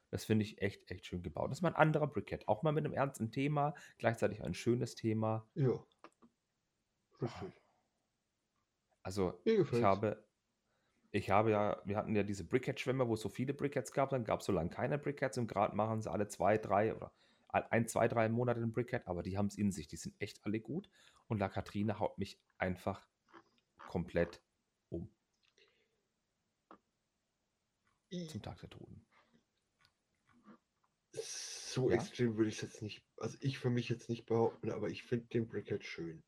Das 0.10 0.26
finde 0.26 0.46
ich 0.46 0.62
echt, 0.62 0.90
echt 0.90 1.06
schön 1.06 1.22
gebaut. 1.22 1.52
Das 1.52 1.58
ist 1.58 1.62
mal 1.62 1.70
ein 1.70 1.76
anderer 1.76 2.08
Brickhead. 2.08 2.48
Auch 2.48 2.64
mal 2.64 2.72
mit 2.72 2.86
einem 2.86 2.94
ernsten 2.94 3.32
Thema, 3.32 3.76
gleichzeitig 3.98 4.44
ein 4.44 4.54
schönes 4.54 4.96
Thema. 4.96 5.46
Ja. 5.56 5.84
Richtig. 7.22 7.52
Also 9.08 9.40
ich 9.46 9.84
habe, 9.84 10.22
ich 11.12 11.30
habe 11.30 11.52
ja, 11.52 11.82
wir 11.86 11.96
hatten 11.96 12.14
ja 12.14 12.24
diese 12.24 12.44
Brickhead-Schwämme, 12.44 13.08
wo 13.08 13.14
es 13.14 13.22
so 13.22 13.30
viele 13.30 13.54
Brickheads 13.54 13.94
gab, 13.94 14.10
dann 14.10 14.26
gab 14.26 14.42
es 14.42 14.46
so 14.46 14.52
lange 14.52 14.70
keine 14.70 14.98
Brickheads 14.98 15.38
und 15.38 15.48
gerade 15.48 15.78
machen 15.78 16.02
sie 16.02 16.12
alle 16.12 16.28
zwei, 16.28 16.58
drei 16.58 16.94
oder 16.94 17.14
ein, 17.48 17.88
zwei, 17.88 18.10
drei 18.10 18.28
Monate 18.28 18.60
einen 18.60 18.74
Brickhead, 18.74 19.08
aber 19.08 19.24
die 19.24 19.38
haben 19.38 19.46
es 19.46 19.58
in 19.58 19.72
sich, 19.72 19.88
die 19.88 19.96
sind 19.96 20.14
echt 20.20 20.44
alle 20.44 20.60
gut 20.60 20.90
und 21.28 21.40
La 21.40 21.48
Katrina 21.48 22.00
haut 22.00 22.18
mich 22.18 22.38
einfach 22.58 23.08
komplett 23.88 24.44
um 24.90 25.10
zum 28.28 28.42
Tag 28.42 28.60
der 28.60 28.70
Toten. 28.70 29.08
so 31.14 31.90
Ja? 31.90 31.96
extrem 31.96 32.36
würde 32.36 32.50
ich 32.50 32.58
es 32.58 32.62
jetzt 32.62 32.82
nicht, 32.82 33.06
also 33.16 33.38
ich 33.40 33.58
für 33.58 33.70
mich 33.70 33.88
jetzt 33.88 34.10
nicht 34.10 34.26
behaupten, 34.26 34.70
aber 34.70 34.90
ich 34.90 35.04
finde 35.04 35.28
den 35.28 35.48
Brickhead 35.48 35.86
schön. 35.86 36.26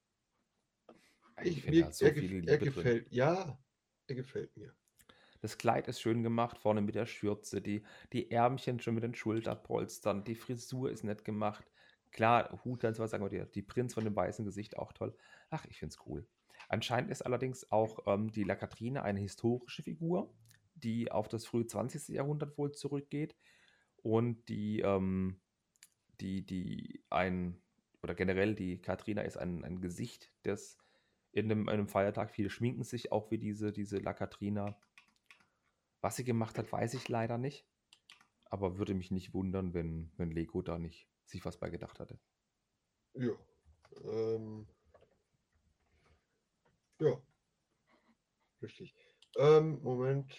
Ich 1.43 1.61
finde, 1.61 1.81
da 1.81 1.87
ist 1.89 1.97
so 1.97 2.05
er, 2.05 2.13
viel 2.13 2.29
Liebe 2.29 2.51
er 2.51 2.57
drin. 2.57 2.73
gefällt, 2.73 3.11
ja, 3.11 3.59
er 4.07 4.15
gefällt 4.15 4.55
mir. 4.57 4.73
Das 5.41 5.57
Kleid 5.57 5.87
ist 5.87 6.01
schön 6.01 6.21
gemacht, 6.21 6.57
vorne 6.57 6.81
mit 6.81 6.95
der 6.95 7.05
Schürze, 7.05 7.61
die, 7.61 7.83
die 8.11 8.29
Ärmchen 8.29 8.79
schon 8.79 8.95
mit 8.95 9.03
den 9.03 9.15
Schulterpolstern, 9.15 10.23
die 10.23 10.35
Frisur 10.35 10.91
ist 10.91 11.03
nett 11.03 11.23
gemacht. 11.23 11.65
Klar, 12.11 12.59
Hut 12.65 12.81
ganz 12.81 12.99
was 12.99 13.11
sagen, 13.11 13.23
aber 13.23 13.29
die, 13.29 13.49
die 13.51 13.61
Prinz 13.61 13.93
von 13.93 14.03
dem 14.03 14.15
weißen 14.15 14.43
Gesicht 14.43 14.77
auch 14.77 14.91
toll. 14.91 15.15
Ach, 15.49 15.65
ich 15.69 15.77
finde 15.77 15.93
es 15.93 16.05
cool. 16.05 16.27
Anscheinend 16.67 17.09
ist 17.09 17.21
allerdings 17.21 17.71
auch 17.71 17.99
ähm, 18.07 18.31
die 18.31 18.43
La 18.43 18.55
Katrine 18.55 19.03
eine 19.03 19.19
historische 19.19 19.83
Figur, 19.83 20.33
die 20.75 21.11
auf 21.11 21.27
das 21.27 21.45
frühe 21.45 21.65
20. 21.65 22.09
Jahrhundert 22.09 22.57
wohl 22.57 22.71
zurückgeht 22.73 23.35
und 23.97 24.49
die, 24.49 24.81
ähm, 24.81 25.39
die, 26.19 26.45
die 26.45 27.03
ein, 27.09 27.61
oder 28.03 28.15
generell 28.15 28.55
die 28.55 28.81
Katrina 28.81 29.21
ist 29.21 29.37
ein, 29.37 29.63
ein 29.63 29.79
Gesicht, 29.79 30.33
das 30.43 30.77
in 31.31 31.51
einem, 31.51 31.69
einem 31.69 31.87
Feiertag, 31.87 32.31
viele 32.31 32.49
schminken 32.49 32.83
sich 32.83 33.11
auch 33.11 33.31
wie 33.31 33.37
diese, 33.37 33.71
diese 33.71 33.97
La 33.97 34.13
Katrina. 34.13 34.79
Was 36.01 36.15
sie 36.15 36.23
gemacht 36.23 36.57
hat, 36.57 36.71
weiß 36.71 36.93
ich 36.93 37.07
leider 37.09 37.37
nicht. 37.37 37.65
Aber 38.45 38.77
würde 38.77 38.93
mich 38.93 39.11
nicht 39.11 39.33
wundern, 39.33 39.73
wenn, 39.73 40.11
wenn 40.17 40.31
Lego 40.31 40.61
da 40.61 40.79
nicht 40.79 41.07
sich 41.25 41.45
was 41.45 41.57
bei 41.57 41.69
gedacht 41.69 41.99
hatte. 41.99 42.19
Ja. 43.13 43.31
Ähm, 44.03 44.67
ja. 46.99 47.21
Richtig. 48.61 48.95
Ähm, 49.37 49.81
Moment. 49.83 50.35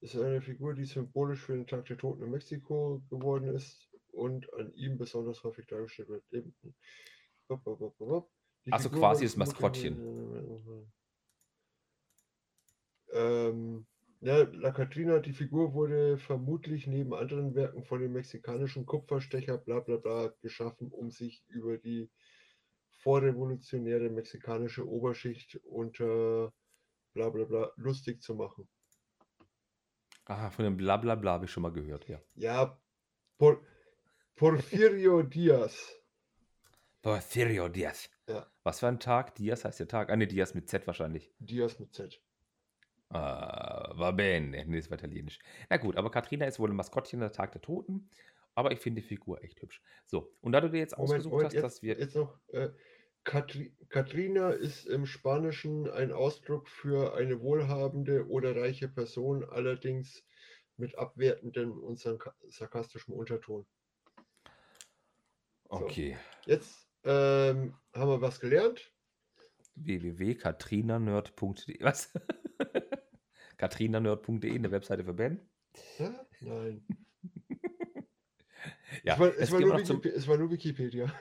Ist 0.00 0.16
eine 0.16 0.42
Figur, 0.42 0.74
die 0.74 0.84
symbolisch 0.84 1.40
für 1.40 1.54
den 1.54 1.66
Tag 1.66 1.86
der 1.86 1.96
Toten 1.96 2.22
in 2.22 2.30
Mexiko 2.30 3.02
geworden 3.08 3.48
ist 3.48 3.88
und 4.12 4.52
an 4.54 4.72
ihm 4.74 4.98
besonders 4.98 5.42
häufig 5.42 5.66
dargestellt 5.66 6.08
wird. 6.08 6.24
Eben- 6.32 6.54
Bop, 7.48 7.62
bop, 7.64 7.96
bop, 7.96 8.30
bop, 8.66 8.72
bop. 8.72 8.72
Die 8.72 8.72
Ach 8.72 8.80
so, 8.80 8.88
Figur 8.88 9.00
quasi 9.00 9.24
das 9.24 9.36
Maskottchen. 9.36 9.96
Ähm, 13.12 13.86
ja, 14.20 14.42
La 14.52 14.72
Catrina, 14.72 15.20
die 15.20 15.32
Figur 15.32 15.72
wurde 15.72 16.18
vermutlich 16.18 16.86
neben 16.86 17.14
anderen 17.14 17.54
Werken 17.54 17.84
von 17.84 18.00
dem 18.00 18.12
mexikanischen 18.12 18.86
Kupferstecher 18.86 19.58
bla 19.58 19.80
bla 19.80 19.96
bla 19.96 20.32
geschaffen, 20.42 20.90
um 20.90 21.10
sich 21.10 21.44
über 21.48 21.78
die 21.78 22.10
vorrevolutionäre 23.02 24.10
mexikanische 24.10 24.86
Oberschicht 24.88 25.60
unter 25.64 26.52
bla 27.14 27.30
bla 27.30 27.44
bla 27.44 27.72
lustig 27.76 28.22
zu 28.22 28.34
machen. 28.34 28.68
Ah, 30.24 30.50
von 30.50 30.64
dem 30.64 30.76
Blablabla 30.76 31.32
habe 31.32 31.44
ich 31.44 31.52
schon 31.52 31.62
mal 31.62 31.72
gehört, 31.72 32.08
ja. 32.08 32.20
Ja, 32.34 32.76
Por 33.38 33.60
Porfirio 34.34 35.22
Diaz. 35.22 35.94
Porfirio 37.06 37.68
Diaz. 37.68 38.10
Ja. 38.28 38.50
Was 38.64 38.80
für 38.80 38.88
ein 38.88 38.98
Tag? 38.98 39.36
Diaz 39.36 39.64
heißt 39.64 39.78
der 39.78 39.86
Tag. 39.86 40.10
Ah, 40.10 40.16
ne, 40.16 40.26
Diaz 40.26 40.54
mit 40.54 40.68
Z 40.68 40.88
wahrscheinlich. 40.88 41.32
Diaz 41.38 41.78
mit 41.78 41.94
Z. 41.94 42.20
Ah, 43.10 43.92
va 43.96 44.10
bene. 44.10 44.64
Nee, 44.66 44.76
das 44.80 44.90
war 44.90 44.98
italienisch. 44.98 45.38
Na 45.70 45.76
gut, 45.76 45.96
aber 45.96 46.10
Katrina 46.10 46.46
ist 46.46 46.58
wohl 46.58 46.68
ein 46.68 46.74
Maskottchen 46.74 47.20
der 47.20 47.30
Tag 47.30 47.52
der 47.52 47.60
Toten. 47.62 48.10
Aber 48.56 48.72
ich 48.72 48.80
finde 48.80 49.02
die 49.02 49.06
Figur 49.06 49.44
echt 49.44 49.62
hübsch. 49.62 49.80
So, 50.06 50.34
und 50.40 50.50
da 50.50 50.60
du 50.60 50.68
dir 50.68 50.78
jetzt 50.78 50.98
Moment, 50.98 51.10
ausgesucht 51.10 51.30
Moment, 51.30 51.46
hast, 51.46 51.52
jetzt, 51.54 51.62
dass 51.62 51.82
wir. 51.82 51.96
jetzt 51.96 52.16
noch. 52.16 52.40
Äh, 52.48 52.70
Katri 53.22 53.76
Katrina 53.88 54.50
ist 54.50 54.86
im 54.86 55.06
Spanischen 55.06 55.88
ein 55.88 56.10
Ausdruck 56.10 56.68
für 56.68 57.14
eine 57.14 57.40
wohlhabende 57.40 58.26
oder 58.26 58.56
reiche 58.56 58.88
Person, 58.88 59.44
allerdings 59.44 60.24
mit 60.76 60.98
abwertendem 60.98 61.78
und 61.78 62.00
sarka- 62.00 62.34
sarkastischem 62.48 63.14
Unterton. 63.14 63.64
Okay. 65.68 66.16
Jetzt 66.46 66.85
ähm, 67.06 67.74
haben 67.94 68.10
wir 68.10 68.20
was 68.20 68.40
gelernt. 68.40 68.92
www.katrinanerd.de. 69.76 71.82
Was? 71.82 72.12
katrinanerd.de, 73.56 74.54
eine 74.54 74.70
Webseite 74.70 75.04
für 75.04 75.14
Ben. 75.14 75.40
Ja? 75.98 76.26
Nein. 76.40 76.86
Ja, 79.04 79.14
es, 79.14 79.20
war, 79.20 79.38
es, 79.38 79.52
war 79.52 79.60
nur 79.60 79.74
noch 79.74 79.82
zum, 79.82 80.00
es 80.02 80.26
war 80.26 80.38
nur 80.38 80.50
Wikipedia. 80.50 81.12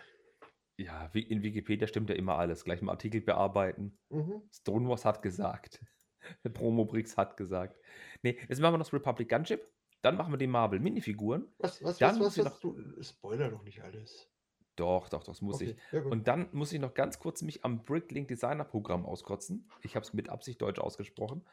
ja, 0.77 1.09
in 1.13 1.43
Wikipedia 1.43 1.87
stimmt 1.87 2.09
ja 2.09 2.15
immer 2.15 2.37
alles. 2.37 2.63
Gleich 2.63 2.81
mal 2.81 2.93
Artikel 2.93 3.21
bearbeiten. 3.21 3.97
Mhm. 4.09 4.41
Stonewall 4.51 5.03
hat 5.03 5.21
gesagt. 5.21 5.85
Promobrix 6.53 7.17
hat 7.17 7.37
gesagt. 7.37 7.79
Nee, 8.23 8.39
jetzt 8.47 8.59
machen 8.59 8.73
wir 8.73 8.77
noch 8.77 8.85
das 8.85 8.93
Republic 8.93 9.29
Gunship. 9.29 9.69
Dann 10.01 10.17
machen 10.17 10.33
wir 10.33 10.37
die 10.37 10.47
Marvel 10.47 10.79
Minifiguren. 10.79 11.47
Was, 11.57 11.83
was, 11.83 11.97
Dann 11.97 12.19
was, 12.19 12.37
was, 12.37 12.45
was 12.45 12.59
du. 12.59 12.79
Spoiler 13.01 13.49
doch 13.49 13.63
nicht 13.63 13.83
alles. 13.83 14.29
Doch, 14.75 15.09
doch, 15.09 15.23
das 15.23 15.41
muss 15.41 15.61
ich. 15.61 15.75
Okay, 15.87 16.01
gut. 16.01 16.11
Und 16.11 16.27
dann 16.27 16.49
muss 16.51 16.73
ich 16.73 16.79
noch 16.79 16.93
ganz 16.93 17.19
kurz 17.19 17.41
mich 17.41 17.63
am 17.63 17.83
Bricklink 17.83 18.27
Designer 18.27 18.65
Programm 18.65 19.05
auskotzen. 19.05 19.69
Ich 19.83 19.95
habe 19.95 20.05
es 20.05 20.13
mit 20.13 20.29
Absicht 20.29 20.61
deutsch 20.61 20.79
ausgesprochen. 20.79 21.45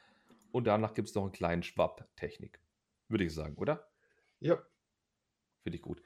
Und 0.50 0.66
danach 0.66 0.92
gibt 0.94 1.08
es 1.08 1.14
noch 1.14 1.22
einen 1.22 1.32
kleinen 1.32 1.62
Schwapp-Technik. 1.62 2.60
Würde 3.08 3.24
ich 3.24 3.34
sagen, 3.34 3.56
oder? 3.56 3.88
ja, 4.40 4.58
Finde 5.62 5.76
ich 5.76 5.82
gut. 5.82 6.02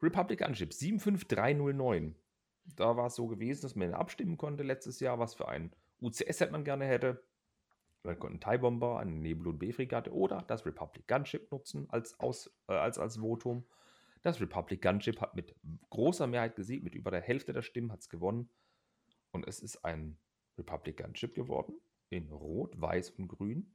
Republic 0.00 0.38
Gunship 0.38 0.72
75309. 0.72 2.14
Da 2.76 2.96
war 2.96 3.06
es 3.06 3.16
so 3.16 3.26
gewesen, 3.26 3.62
dass 3.62 3.74
man 3.74 3.94
abstimmen 3.94 4.36
konnte 4.36 4.62
letztes 4.62 5.00
Jahr, 5.00 5.18
was 5.18 5.34
für 5.34 5.48
ein 5.48 5.72
UCS-Set 6.00 6.52
man 6.52 6.64
gerne 6.64 6.86
hätte. 6.86 7.22
Man 8.04 8.18
konnte 8.18 8.46
einen 8.48 8.56
TIE 8.56 8.60
Bomber, 8.60 8.98
eine 8.98 9.12
Nebulon 9.12 9.58
B-Fregatte 9.58 10.12
oder 10.12 10.42
das 10.42 10.66
Republic 10.66 11.06
Gunship 11.06 11.50
nutzen 11.50 11.88
als, 11.90 12.18
Aus, 12.18 12.52
äh, 12.68 12.72
als, 12.72 12.98
als 12.98 13.18
Votum. 13.18 13.64
Das 14.22 14.40
Republic 14.40 14.82
Gunship 14.82 15.20
hat 15.20 15.34
mit 15.34 15.54
großer 15.90 16.26
Mehrheit 16.26 16.54
gesiegt, 16.54 16.84
mit 16.84 16.94
über 16.94 17.10
der 17.10 17.20
Hälfte 17.20 17.52
der 17.52 17.62
Stimmen 17.62 17.90
hat 17.90 18.00
es 18.00 18.08
gewonnen. 18.08 18.48
Und 19.32 19.46
es 19.46 19.60
ist 19.60 19.84
ein 19.84 20.18
Republic 20.56 20.98
Gunship 20.98 21.34
geworden. 21.34 21.74
In 22.08 22.30
Rot, 22.30 22.80
Weiß 22.80 23.10
und 23.10 23.28
Grün. 23.28 23.74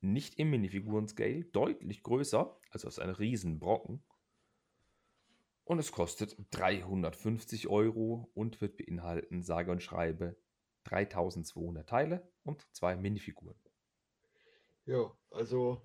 Nicht 0.00 0.38
im 0.38 0.50
Minifiguren-Scale, 0.50 1.44
deutlich 1.46 2.02
größer, 2.02 2.60
also 2.70 2.88
ist 2.88 2.98
ein 2.98 3.10
Riesenbrocken. 3.10 4.04
Und 5.64 5.78
es 5.78 5.92
kostet 5.92 6.36
350 6.50 7.68
Euro 7.68 8.30
und 8.34 8.60
wird 8.60 8.76
beinhalten, 8.76 9.42
sage 9.42 9.72
und 9.72 9.82
schreibe, 9.82 10.36
3200 10.84 11.88
Teile 11.88 12.30
und 12.42 12.68
zwei 12.72 12.96
Minifiguren. 12.96 13.58
ja, 14.84 15.10
also 15.30 15.82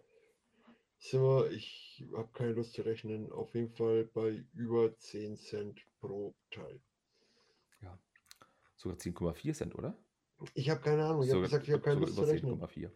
wir, 0.99 1.51
ich 1.51 2.05
habe 2.15 2.29
keine 2.33 2.53
Lust 2.53 2.73
zu 2.73 2.81
rechnen, 2.81 3.31
auf 3.31 3.53
jeden 3.55 3.69
Fall 3.69 4.05
bei 4.13 4.43
über 4.53 4.95
10 4.97 5.37
Cent 5.37 5.81
pro 5.99 6.33
Teil. 6.51 6.79
Sogar 8.79 8.97
10,4 8.97 9.53
Cent, 9.53 9.75
oder? 9.75 9.93
Ich 10.53 10.69
habe 10.69 10.79
keine 10.79 11.03
Ahnung, 11.03 11.21
ich 11.23 11.31
habe 11.31 11.41
gesagt, 11.41 11.67
ich 11.67 11.73
habe 11.73 11.81
keine 11.81 11.99
Lust 11.99 12.15
zu 12.15 12.21
rechnen. 12.21 12.61
10,4. 12.61 12.89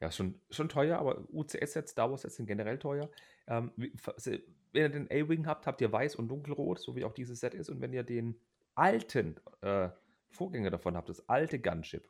Ja, 0.00 0.10
schon, 0.10 0.40
schon 0.50 0.70
teuer, 0.70 0.98
aber 0.98 1.26
UCS-Sets, 1.30 1.90
Star 1.90 2.10
Wars-Sets 2.10 2.36
sind 2.36 2.46
generell 2.46 2.78
teuer. 2.78 3.10
Ähm, 3.46 3.72
wenn 3.76 4.42
ihr 4.72 4.88
den 4.88 5.06
A-Wing 5.10 5.46
habt, 5.46 5.66
habt 5.66 5.82
ihr 5.82 5.92
weiß 5.92 6.16
und 6.16 6.28
dunkelrot, 6.28 6.80
so 6.80 6.96
wie 6.96 7.04
auch 7.04 7.12
dieses 7.12 7.40
Set 7.40 7.52
ist. 7.52 7.68
Und 7.68 7.82
wenn 7.82 7.92
ihr 7.92 8.04
den 8.04 8.40
alten 8.74 9.36
äh, 9.60 9.90
Vorgänger 10.30 10.70
davon 10.70 10.96
habt, 10.96 11.10
das 11.10 11.28
alte 11.28 11.58
Gunship, 11.58 12.08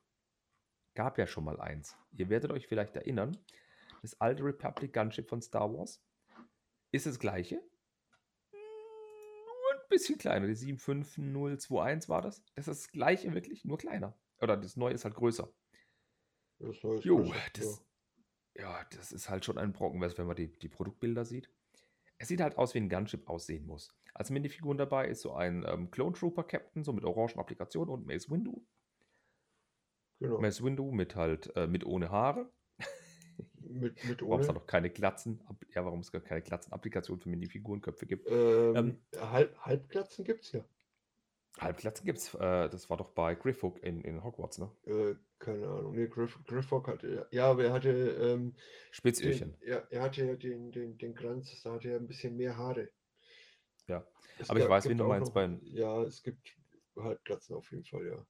gab 0.95 1.19
ja 1.19 1.27
schon 1.27 1.43
mal 1.43 1.61
eins. 1.61 1.97
Ihr 2.13 2.29
werdet 2.29 2.53
euch 2.53 2.69
vielleicht 2.69 2.95
erinnern, 2.95 3.37
das 4.07 4.21
alte 4.21 4.45
Republic 4.45 4.93
Gunship 4.93 5.29
von 5.29 5.43
Star 5.43 5.73
Wars 5.73 6.03
ist 6.93 7.07
das 7.07 7.19
gleiche. 7.19 7.57
Nur 8.53 9.73
ein 9.75 9.89
bisschen 9.89 10.17
kleiner. 10.19 10.47
Die 10.47 10.55
75021 10.55 12.09
war 12.09 12.23
das. 12.23 12.45
Das 12.55 12.69
ist 12.69 12.85
das 12.85 12.93
gleiche 12.93 13.35
wirklich, 13.35 13.65
nur 13.65 13.79
kleiner. 13.79 14.17
Oder 14.41 14.57
das 14.57 14.77
neue 14.77 14.95
ist 14.95 15.05
halt 15.05 15.15
größer. 15.15 15.53
Das 16.59 16.83
heißt, 16.83 17.05
Jo, 17.05 17.17
größer, 17.19 17.35
das, 17.55 17.85
ja, 18.55 18.85
das 18.91 19.13
ist 19.13 19.29
halt 19.29 19.45
schon 19.45 19.59
ein 19.59 19.73
Brocken, 19.73 20.01
wenn 20.01 20.27
man 20.27 20.37
die, 20.37 20.57
die 20.59 20.69
Produktbilder 20.69 21.25
sieht. 21.25 21.51
Es 22.19 22.29
sieht 22.29 22.41
halt 22.41 22.57
aus, 22.57 22.75
wie 22.75 22.79
ein 22.79 22.89
Gunship 22.89 23.29
aussehen 23.29 23.67
muss. 23.67 23.95
Als 24.15 24.31
Minifiguren 24.31 24.79
dabei 24.79 25.09
ist 25.09 25.21
so 25.21 25.35
ein 25.35 25.65
ähm, 25.69 25.91
Clone 25.91 26.15
Trooper 26.17 26.45
Captain, 26.45 26.83
so 26.83 26.93
mit 26.93 27.05
orangen 27.05 27.39
Applikationen 27.39 27.93
und 27.93 28.07
Mace 28.07 28.31
Windu. 28.31 28.65
genau. 30.19 30.41
Mace 30.41 30.63
Windu 30.63 30.91
mit 30.93 31.17
halt, 31.17 31.55
äh, 31.57 31.67
mit 31.67 31.85
ohne 31.85 32.11
Haare. 32.11 32.51
Mit, 33.69 34.05
mit 34.05 34.23
Warum 34.23 34.41
es 34.41 34.47
da 34.47 34.53
noch 34.53 34.67
keine 34.67 34.91
Glatzen, 34.91 35.41
ja, 35.75 35.85
warum 35.85 36.01
es 36.01 36.13
gar 36.13 36.21
keine 36.21 36.43
Glatzen-Applikationen 36.43 37.21
für 37.21 37.29
Minifigurenköpfe 37.29 38.07
gibt. 38.07 38.29
Ähm, 38.31 38.77
Ähm, 38.77 39.01
Halb, 39.21 39.57
Halbglatzen 39.59 40.25
gibt 40.25 40.45
es 40.45 40.53
ja. 40.53 40.65
Halbglatzen 41.59 42.05
gibt's, 42.05 42.35
äh, 42.35 42.69
das 42.69 42.91
war 42.91 42.99
doch 42.99 43.11
bei 43.11 43.35
Griffhook 43.35 43.83
in, 43.83 44.03
in 44.03 44.23
Hogwarts, 44.23 44.59
ne? 44.59 44.71
Äh, 44.85 45.15
keine 45.39 45.67
Ahnung. 45.67 45.95
Nee, 45.95 46.07
Griff, 46.07 46.39
Griffhock 46.47 46.87
hatte. 46.87 47.27
Ja, 47.31 47.51
aber 47.51 47.65
er 47.65 47.73
hatte. 47.73 47.89
Ähm, 47.91 48.55
Spitzöhrchen. 48.91 49.57
den, 49.61 49.69
ja, 49.69 49.79
er 49.91 50.03
hatte 50.03 50.25
ja 50.27 50.35
den, 50.35 50.71
den, 50.71 50.99
den 50.99 51.15
Kranz, 51.15 51.63
da 51.63 51.73
hatte 51.73 51.89
er 51.91 51.97
ein 51.99 52.07
bisschen 52.07 52.37
mehr 52.37 52.57
Haare. 52.59 52.91
Ja. 53.87 54.05
Es 54.39 54.51
Aber 54.51 54.59
ich 54.59 54.69
weiß, 54.69 54.85
wen 54.85 54.89
gibt 54.91 55.01
du 55.01 55.05
meinst 55.09 55.29
noch- 55.29 55.35
beim- 55.35 55.61
Ja, 55.63 56.03
es 56.03 56.23
gibt 56.23 56.57
Halbglatzen 56.97 57.57
auf 57.57 57.71
jeden 57.71 57.85
Fall, 57.85 58.07
ja. 58.07 58.27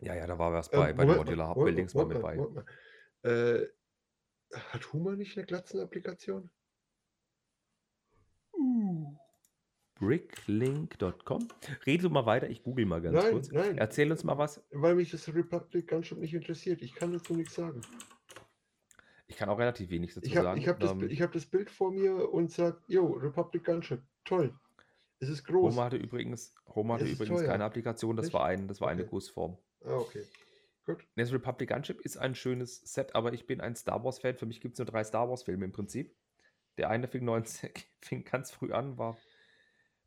Ja, 0.00 0.14
ja, 0.14 0.26
da 0.28 0.38
war 0.38 0.52
was 0.52 0.68
Ähm, 0.72 0.78
bei, 0.78 0.92
bei 0.92 1.04
den 1.04 1.16
Modular 1.16 1.48
Moment 1.56 1.64
Buildings 1.64 1.94
mal, 1.94 2.06
mit 2.06 2.22
bei. 2.22 2.36
Äh, 3.28 3.66
hat 4.52 4.92
Hummer 4.92 5.16
nicht 5.16 5.36
eine 5.36 5.46
Glatzenapplikation? 5.46 6.50
Bricklink.com. 9.98 11.48
Rede 11.84 12.02
du 12.04 12.10
mal 12.10 12.24
weiter, 12.26 12.48
ich 12.48 12.62
google 12.62 12.86
mal 12.86 13.00
ganz 13.02 13.16
Nein, 13.16 13.32
kurz. 13.32 13.50
nein. 13.50 13.78
Erzähl 13.78 14.10
uns 14.10 14.22
mal 14.24 14.38
was. 14.38 14.62
Weil 14.70 14.94
mich 14.94 15.10
das 15.10 15.26
Republic 15.34 15.88
Gunship 15.88 16.18
nicht 16.18 16.34
interessiert. 16.34 16.82
Ich 16.82 16.94
kann 16.94 17.12
dazu 17.12 17.34
nichts 17.34 17.54
sagen. 17.54 17.80
Ich 19.26 19.36
kann 19.36 19.48
auch 19.48 19.58
relativ 19.58 19.90
wenig 19.90 20.14
dazu 20.14 20.26
Ich 20.26 20.36
habe 20.36 20.46
sagen. 20.46 20.60
ich 20.60 20.68
hab 20.68 20.78
das, 20.80 20.92
Ähm, 20.92 21.08
ich 21.10 21.20
hab 21.20 21.32
das 21.32 21.46
Bild 21.46 21.68
vor 21.70 21.90
mir 21.92 22.32
und 22.32 22.50
sage, 22.52 22.78
jo, 22.86 23.06
Republic 23.12 23.64
Gunship, 23.64 24.02
toll. 24.24 24.54
Es 25.20 25.28
ist 25.28 25.44
groß. 25.44 25.74
Roma 25.74 25.86
hatte 25.86 25.96
übrigens, 25.96 26.54
Roma 26.74 26.94
hatte 26.94 27.04
übrigens 27.06 27.40
teuer. 27.40 27.48
keine 27.48 27.64
Applikation, 27.64 28.16
das 28.16 28.26
Echt? 28.26 28.34
war, 28.34 28.44
ein, 28.46 28.68
das 28.68 28.80
war 28.80 28.88
eine 28.88 29.02
Okay. 29.02 29.10
Gussform. 29.10 29.58
Ah, 29.84 29.96
okay. 29.96 30.22
Gut. 30.88 31.06
Das 31.16 31.30
Republic 31.34 31.68
Gunship 31.68 32.00
ist 32.00 32.16
ein 32.16 32.34
schönes 32.34 32.80
Set, 32.80 33.14
aber 33.14 33.34
ich 33.34 33.46
bin 33.46 33.60
ein 33.60 33.76
Star 33.76 34.02
Wars-Fan. 34.02 34.38
Für 34.38 34.46
mich 34.46 34.62
gibt 34.62 34.72
es 34.72 34.78
nur 34.78 34.86
drei 34.86 35.04
Star 35.04 35.28
Wars-Filme 35.28 35.66
im 35.66 35.72
Prinzip. 35.72 36.16
Der 36.78 36.88
eine 36.88 37.08
fing, 37.08 37.26
19, 37.26 37.70
fing 38.00 38.24
ganz 38.24 38.50
früh 38.50 38.72
an, 38.72 38.96
war, 38.96 39.18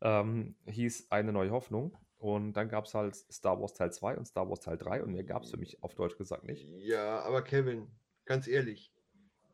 ähm, 0.00 0.56
hieß 0.66 1.12
Eine 1.12 1.32
neue 1.32 1.52
Hoffnung. 1.52 1.96
Und 2.18 2.54
dann 2.54 2.68
gab 2.68 2.86
es 2.86 2.94
halt 2.94 3.14
Star 3.14 3.60
Wars 3.60 3.74
Teil 3.74 3.92
2 3.92 4.16
und 4.16 4.26
Star 4.26 4.48
Wars 4.48 4.58
Teil 4.58 4.76
3 4.76 5.04
und 5.04 5.12
mehr 5.12 5.22
gab 5.22 5.44
es 5.44 5.52
für 5.52 5.56
mich 5.56 5.80
auf 5.84 5.94
Deutsch 5.94 6.16
gesagt 6.16 6.42
nicht. 6.42 6.68
Ja, 6.78 7.20
aber 7.20 7.42
Kevin, 7.42 7.86
ganz 8.24 8.48
ehrlich, 8.48 8.92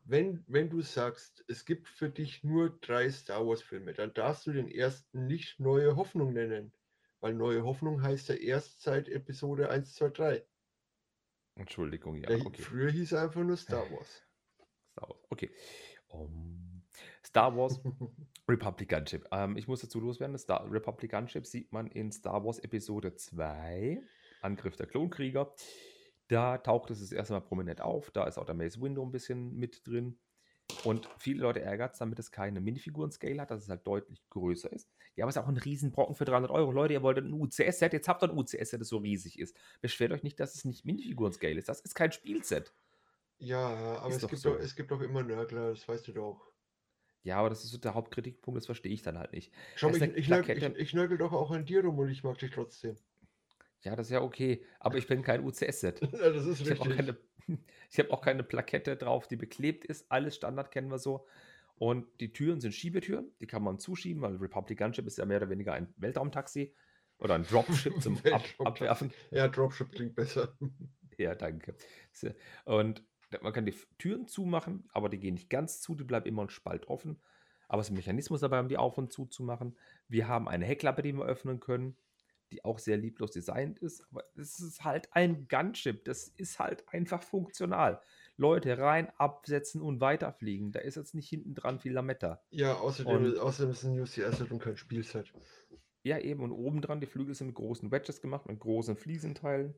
wenn, 0.05 0.43
wenn 0.47 0.71
du 0.71 0.81
sagst, 0.81 1.45
es 1.47 1.63
gibt 1.63 1.87
für 1.89 2.09
dich 2.09 2.43
nur 2.43 2.71
drei 2.81 3.07
Star 3.11 3.45
Wars-Filme, 3.45 3.93
dann 3.93 4.15
darfst 4.15 4.47
du 4.47 4.51
den 4.51 4.67
ersten 4.67 5.27
nicht 5.27 5.59
Neue 5.59 5.95
Hoffnung 5.95 6.33
nennen. 6.33 6.73
Weil 7.19 7.35
Neue 7.35 7.63
Hoffnung 7.63 8.01
heißt 8.01 8.29
ja 8.29 8.35
erst 8.35 8.81
seit 8.81 9.09
Episode 9.09 9.69
1, 9.69 9.93
2, 9.93 10.09
3. 10.09 10.45
Entschuldigung, 11.59 12.15
ja, 12.15 12.29
okay. 12.45 12.61
Früher 12.61 12.91
hieß 12.91 13.11
er 13.11 13.23
einfach 13.23 13.43
nur 13.43 13.57
Star 13.57 13.89
Wars. 13.91 14.23
Star 14.93 15.09
Wars, 15.09 15.19
okay. 15.29 15.51
Um, 16.07 16.83
Star 17.23 17.55
Wars 17.55 17.79
Republic 18.47 18.89
Gunship. 18.89 19.27
Ähm, 19.31 19.57
ich 19.57 19.67
muss 19.67 19.81
dazu 19.81 19.99
loswerden, 19.99 20.33
das 20.33 20.43
Star 20.43 20.69
Republic 20.71 21.11
Gunship 21.11 21.45
sieht 21.45 21.71
man 21.71 21.87
in 21.87 22.11
Star 22.11 22.43
Wars 22.43 22.59
Episode 22.59 23.15
2, 23.15 24.01
Angriff 24.41 24.75
der 24.75 24.87
Klonkrieger. 24.87 25.53
Da 26.29 26.57
taucht 26.59 26.91
es 26.91 26.99
das 26.99 27.11
erste 27.11 27.33
Mal 27.33 27.41
prominent 27.41 27.81
auf. 27.81 28.11
Da 28.11 28.25
ist 28.25 28.37
auch 28.37 28.45
der 28.45 28.55
Mace 28.55 28.79
Window 28.79 29.03
ein 29.03 29.11
bisschen 29.11 29.55
mit 29.55 29.85
drin. 29.85 30.17
Und 30.83 31.09
viele 31.17 31.41
Leute 31.41 31.61
ärgert 31.61 31.93
es, 31.93 31.99
damit 31.99 32.19
es 32.19 32.31
keine 32.31 32.61
Minifiguren-Scale 32.61 33.41
hat, 33.41 33.51
dass 33.51 33.63
es 33.63 33.69
halt 33.69 33.85
deutlich 33.85 34.23
größer 34.29 34.71
ist. 34.71 34.89
Ja, 35.15 35.25
aber 35.25 35.29
es 35.29 35.35
ist 35.35 35.41
auch 35.41 35.47
ein 35.47 35.57
Riesenbrocken 35.57 36.15
für 36.15 36.25
300 36.25 36.51
Euro. 36.51 36.71
Leute, 36.71 36.93
ihr 36.93 37.03
wolltet 37.03 37.25
ein 37.25 37.33
UCS-Set, 37.33 37.93
jetzt 37.93 38.07
habt 38.07 38.23
ihr 38.23 38.29
ein 38.29 38.37
UCS-Set, 38.37 38.79
das 38.79 38.87
so 38.87 38.97
riesig 38.97 39.39
ist. 39.39 39.55
Beschwert 39.81 40.11
euch 40.11 40.23
nicht, 40.23 40.39
dass 40.39 40.55
es 40.55 40.65
nicht 40.65 40.85
Minifiguren-Scale 40.85 41.57
ist. 41.57 41.67
Das 41.69 41.81
ist 41.81 41.95
kein 41.95 42.11
Spielset. 42.11 42.73
Ja, 43.39 43.97
aber 43.99 44.09
Ist 44.09 44.23
es 44.23 44.29
gibt, 44.29 44.41
so. 44.41 44.53
doch, 44.53 44.59
es 44.59 44.75
gibt 44.75 44.91
doch 44.91 45.01
immer 45.01 45.23
Nörgler, 45.23 45.69
das 45.69 45.87
weißt 45.87 46.07
du 46.09 46.13
doch. 46.13 46.51
Ja, 47.23 47.37
aber 47.37 47.49
das 47.49 47.63
ist 47.63 47.71
so 47.71 47.77
der 47.77 47.93
Hauptkritikpunkt, 47.95 48.57
das 48.57 48.65
verstehe 48.65 48.93
ich 48.93 49.01
dann 49.01 49.17
halt 49.17 49.33
nicht. 49.33 49.53
Schau 49.75 49.89
mal, 49.89 50.01
ich, 50.01 50.15
ich, 50.15 50.29
nörgel, 50.29 50.57
ich, 50.57 50.63
ich 50.63 50.93
nörgel 50.93 51.17
doch 51.17 51.33
auch 51.33 51.51
an 51.51 51.65
dir 51.65 51.83
rum 51.83 51.97
und 51.99 52.09
ich 52.09 52.23
mag 52.23 52.37
dich 52.37 52.51
trotzdem. 52.51 52.97
Ja, 53.81 53.95
das 53.95 54.07
ist 54.07 54.11
ja 54.11 54.21
okay, 54.21 54.65
aber 54.79 54.97
ich 54.97 55.07
bin 55.07 55.21
kein 55.21 55.43
UCS-Set. 55.43 56.01
Ja, 56.13 56.29
das 56.31 56.45
ist 56.45 56.61
Ich 56.61 56.69
habe 56.69 56.81
auch, 56.81 56.87
richtig. 56.87 57.15
keine, 57.47 57.59
ich 57.91 57.99
hab 57.99 58.09
auch 58.11 58.21
keine 58.21 58.43
Plakette 58.43 58.97
drauf, 58.97 59.27
die 59.27 59.37
beklebt 59.37 59.85
ist. 59.85 60.11
Alles 60.11 60.35
Standard 60.35 60.71
kennen 60.71 60.91
wir 60.91 60.99
so. 60.99 61.27
Und 61.79 62.07
die 62.19 62.33
Türen 62.33 62.59
sind 62.59 62.73
Schiebetüren, 62.73 63.31
die 63.39 63.47
kann 63.47 63.63
man 63.63 63.79
zuschieben, 63.79 64.21
weil 64.21 64.35
Republic 64.35 64.77
Gunship 64.77 65.07
ist 65.07 65.17
ja 65.17 65.25
mehr 65.25 65.37
oder 65.37 65.49
weniger 65.49 65.73
ein 65.73 65.93
Weltraumtaxi 65.95 66.75
oder 67.19 67.35
ein 67.35 67.43
Dropship 67.43 68.01
zum 68.01 68.17
Ab. 68.33 68.43
Abwerfen. 68.59 69.13
Ja, 69.31 69.47
Dropship 69.47 69.91
klingt 69.91 70.15
besser. 70.15 70.55
Ja, 71.17 71.35
danke. 71.35 71.75
Und 72.63 73.03
man 73.41 73.51
kann 73.51 73.65
die 73.65 73.75
Türen 73.97 74.25
zumachen, 74.25 74.87
aber 74.93 75.09
die 75.09 75.19
gehen 75.19 75.33
nicht 75.33 75.49
ganz 75.49 75.81
zu, 75.81 75.93
die 75.93 76.05
bleiben 76.05 76.25
immer 76.25 76.43
ein 76.43 76.49
Spalt 76.49 76.87
offen. 76.87 77.21
Aber 77.67 77.81
es 77.81 77.87
ist 77.87 77.91
ein 77.91 77.97
Mechanismus 77.97 78.39
dabei, 78.39 78.61
um 78.61 78.69
die 78.69 78.77
auf 78.77 78.97
und 78.97 79.11
zu 79.11 79.25
zu 79.25 79.43
machen. 79.43 79.77
Wir 80.07 80.29
haben 80.29 80.47
eine 80.47 80.65
Heckklappe, 80.65 81.01
die 81.01 81.11
wir 81.11 81.25
öffnen 81.25 81.59
können, 81.59 81.97
die 82.53 82.63
auch 82.63 82.79
sehr 82.79 82.95
lieblos 82.95 83.31
designt 83.31 83.79
ist. 83.79 84.07
Aber 84.09 84.23
es 84.37 84.61
ist 84.61 84.85
halt 84.85 85.13
ein 85.13 85.49
Gunship. 85.49 86.05
Das 86.05 86.29
ist 86.29 86.57
halt 86.57 86.87
einfach 86.87 87.21
funktional. 87.21 88.01
Leute 88.39 88.77
rein, 88.77 89.09
absetzen 89.17 89.81
und 89.81 89.99
weiterfliegen. 89.99 90.71
Da 90.71 90.79
ist 90.79 90.95
jetzt 90.95 91.13
nicht 91.13 91.27
hinten 91.29 91.53
dran 91.55 91.79
viel 91.79 91.91
Lametta. 91.93 92.41
Ja, 92.51 92.75
außerdem, 92.75 93.25
Und- 93.25 93.37
außerdem 93.37 93.71
ist 93.71 93.83
ein 93.83 93.99
UCS 93.99 94.41
und 94.49 94.59
kein 94.59 94.77
Spielset. 94.77 95.31
Ja, 96.03 96.17
eben. 96.17 96.41
Und 96.41 96.51
obendran, 96.53 97.01
die 97.01 97.05
Flügel 97.07 97.35
sind 97.35 97.47
mit 97.47 97.55
großen 97.57 97.91
Wedges 97.91 98.21
gemacht, 98.21 98.47
mit 98.47 98.59
großen 98.59 98.95
Fliesenteilen. 98.95 99.75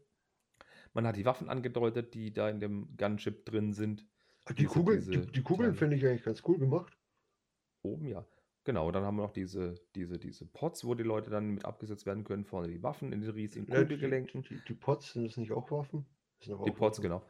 Man 0.94 1.08
hat 1.08 1.16
die 1.16 1.26
Waffen 1.26 1.50
angedeutet, 1.50 2.14
die 2.14 2.32
da 2.34 2.50
in 2.50 2.60
dem 2.60 2.96
Gunship 2.98 3.46
drin 3.46 3.74
sind. 3.74 4.06
Ah, 4.46 4.54
Die 4.54 4.64
Diese- 4.64 4.70
Kugeln, 4.74 5.00
diese 5.00 5.12
die, 5.12 5.32
die 5.32 5.42
Kugeln 5.42 5.74
finde 5.74 5.96
ich 5.96 6.06
eigentlich 6.06 6.24
ganz 6.24 6.44
cool 6.48 6.60
gemacht. 6.60 6.96
Oben, 7.82 8.08
ja. 8.08 8.26
Genau, 8.64 8.92
dann 8.92 9.04
haben 9.04 9.16
wir 9.18 9.24
noch 9.24 9.32
diese, 9.34 9.74
diese, 9.96 10.20
diese 10.20 10.46
Pots, 10.46 10.86
wo 10.86 10.94
die 10.94 11.02
Leute 11.04 11.32
dann 11.32 11.50
mit 11.50 11.66
abgesetzt 11.66 12.06
werden 12.06 12.24
können. 12.24 12.46
Vorne 12.46 12.68
die 12.68 12.84
Waffen 12.84 13.12
in 13.12 13.22
den 13.22 13.32
riesigen 13.32 13.66
Ja, 13.72 13.78
die, 13.84 13.96
Kugelgelenken. 13.96 14.44
die, 14.44 14.62
die 14.68 14.74
Pots, 14.76 15.14
sind 15.14 15.26
das 15.26 15.38
nicht 15.38 15.52
auch 15.52 15.72
Waffen? 15.72 16.06
Die 16.46 16.52
Pots, 16.52 16.80
Waffen. 16.80 17.02
genau. 17.02 17.24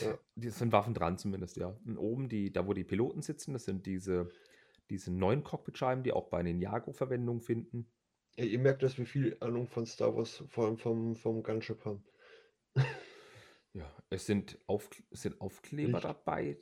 Ja. 0.00 0.18
Die 0.36 0.50
sind 0.50 0.72
Waffen 0.72 0.94
dran 0.94 1.18
zumindest, 1.18 1.56
ja. 1.56 1.76
Und 1.86 1.98
oben, 1.98 2.28
die, 2.28 2.52
da 2.52 2.66
wo 2.66 2.72
die 2.72 2.84
Piloten 2.84 3.22
sitzen, 3.22 3.52
das 3.52 3.64
sind 3.64 3.86
diese, 3.86 4.28
diese 4.90 5.12
neuen 5.12 5.42
Cockpitscheiben, 5.44 6.04
die 6.04 6.12
auch 6.12 6.28
bei 6.28 6.42
Ninjago 6.42 6.92
Verwendung 6.92 7.40
finden. 7.40 7.90
Ja, 8.36 8.44
ihr 8.44 8.58
merkt, 8.58 8.82
dass 8.82 8.98
wir 8.98 9.06
viel 9.06 9.36
Ahnung 9.40 9.68
von 9.68 9.86
Star 9.86 10.16
Wars, 10.16 10.42
vor 10.48 10.66
allem 10.66 10.78
vom, 10.78 11.14
vom 11.16 11.42
Gunship 11.42 11.84
haben. 11.84 12.04
Ja, 13.76 13.92
es 14.08 14.26
sind, 14.26 14.56
auf, 14.68 14.88
es 15.10 15.22
sind 15.22 15.40
Aufkleber 15.40 15.94
Licht. 15.94 16.04
dabei. 16.04 16.56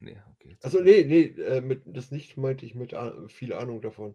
Nee, 0.00 0.18
okay. 0.34 0.58
Also 0.62 0.82
nee, 0.82 1.02
nee, 1.04 1.22
äh, 1.40 1.62
mit, 1.62 1.84
das 1.86 2.10
nicht 2.10 2.36
meinte 2.36 2.66
ich 2.66 2.74
mit 2.74 2.92
ah- 2.92 3.26
viel 3.28 3.54
Ahnung 3.54 3.80
davon. 3.80 4.14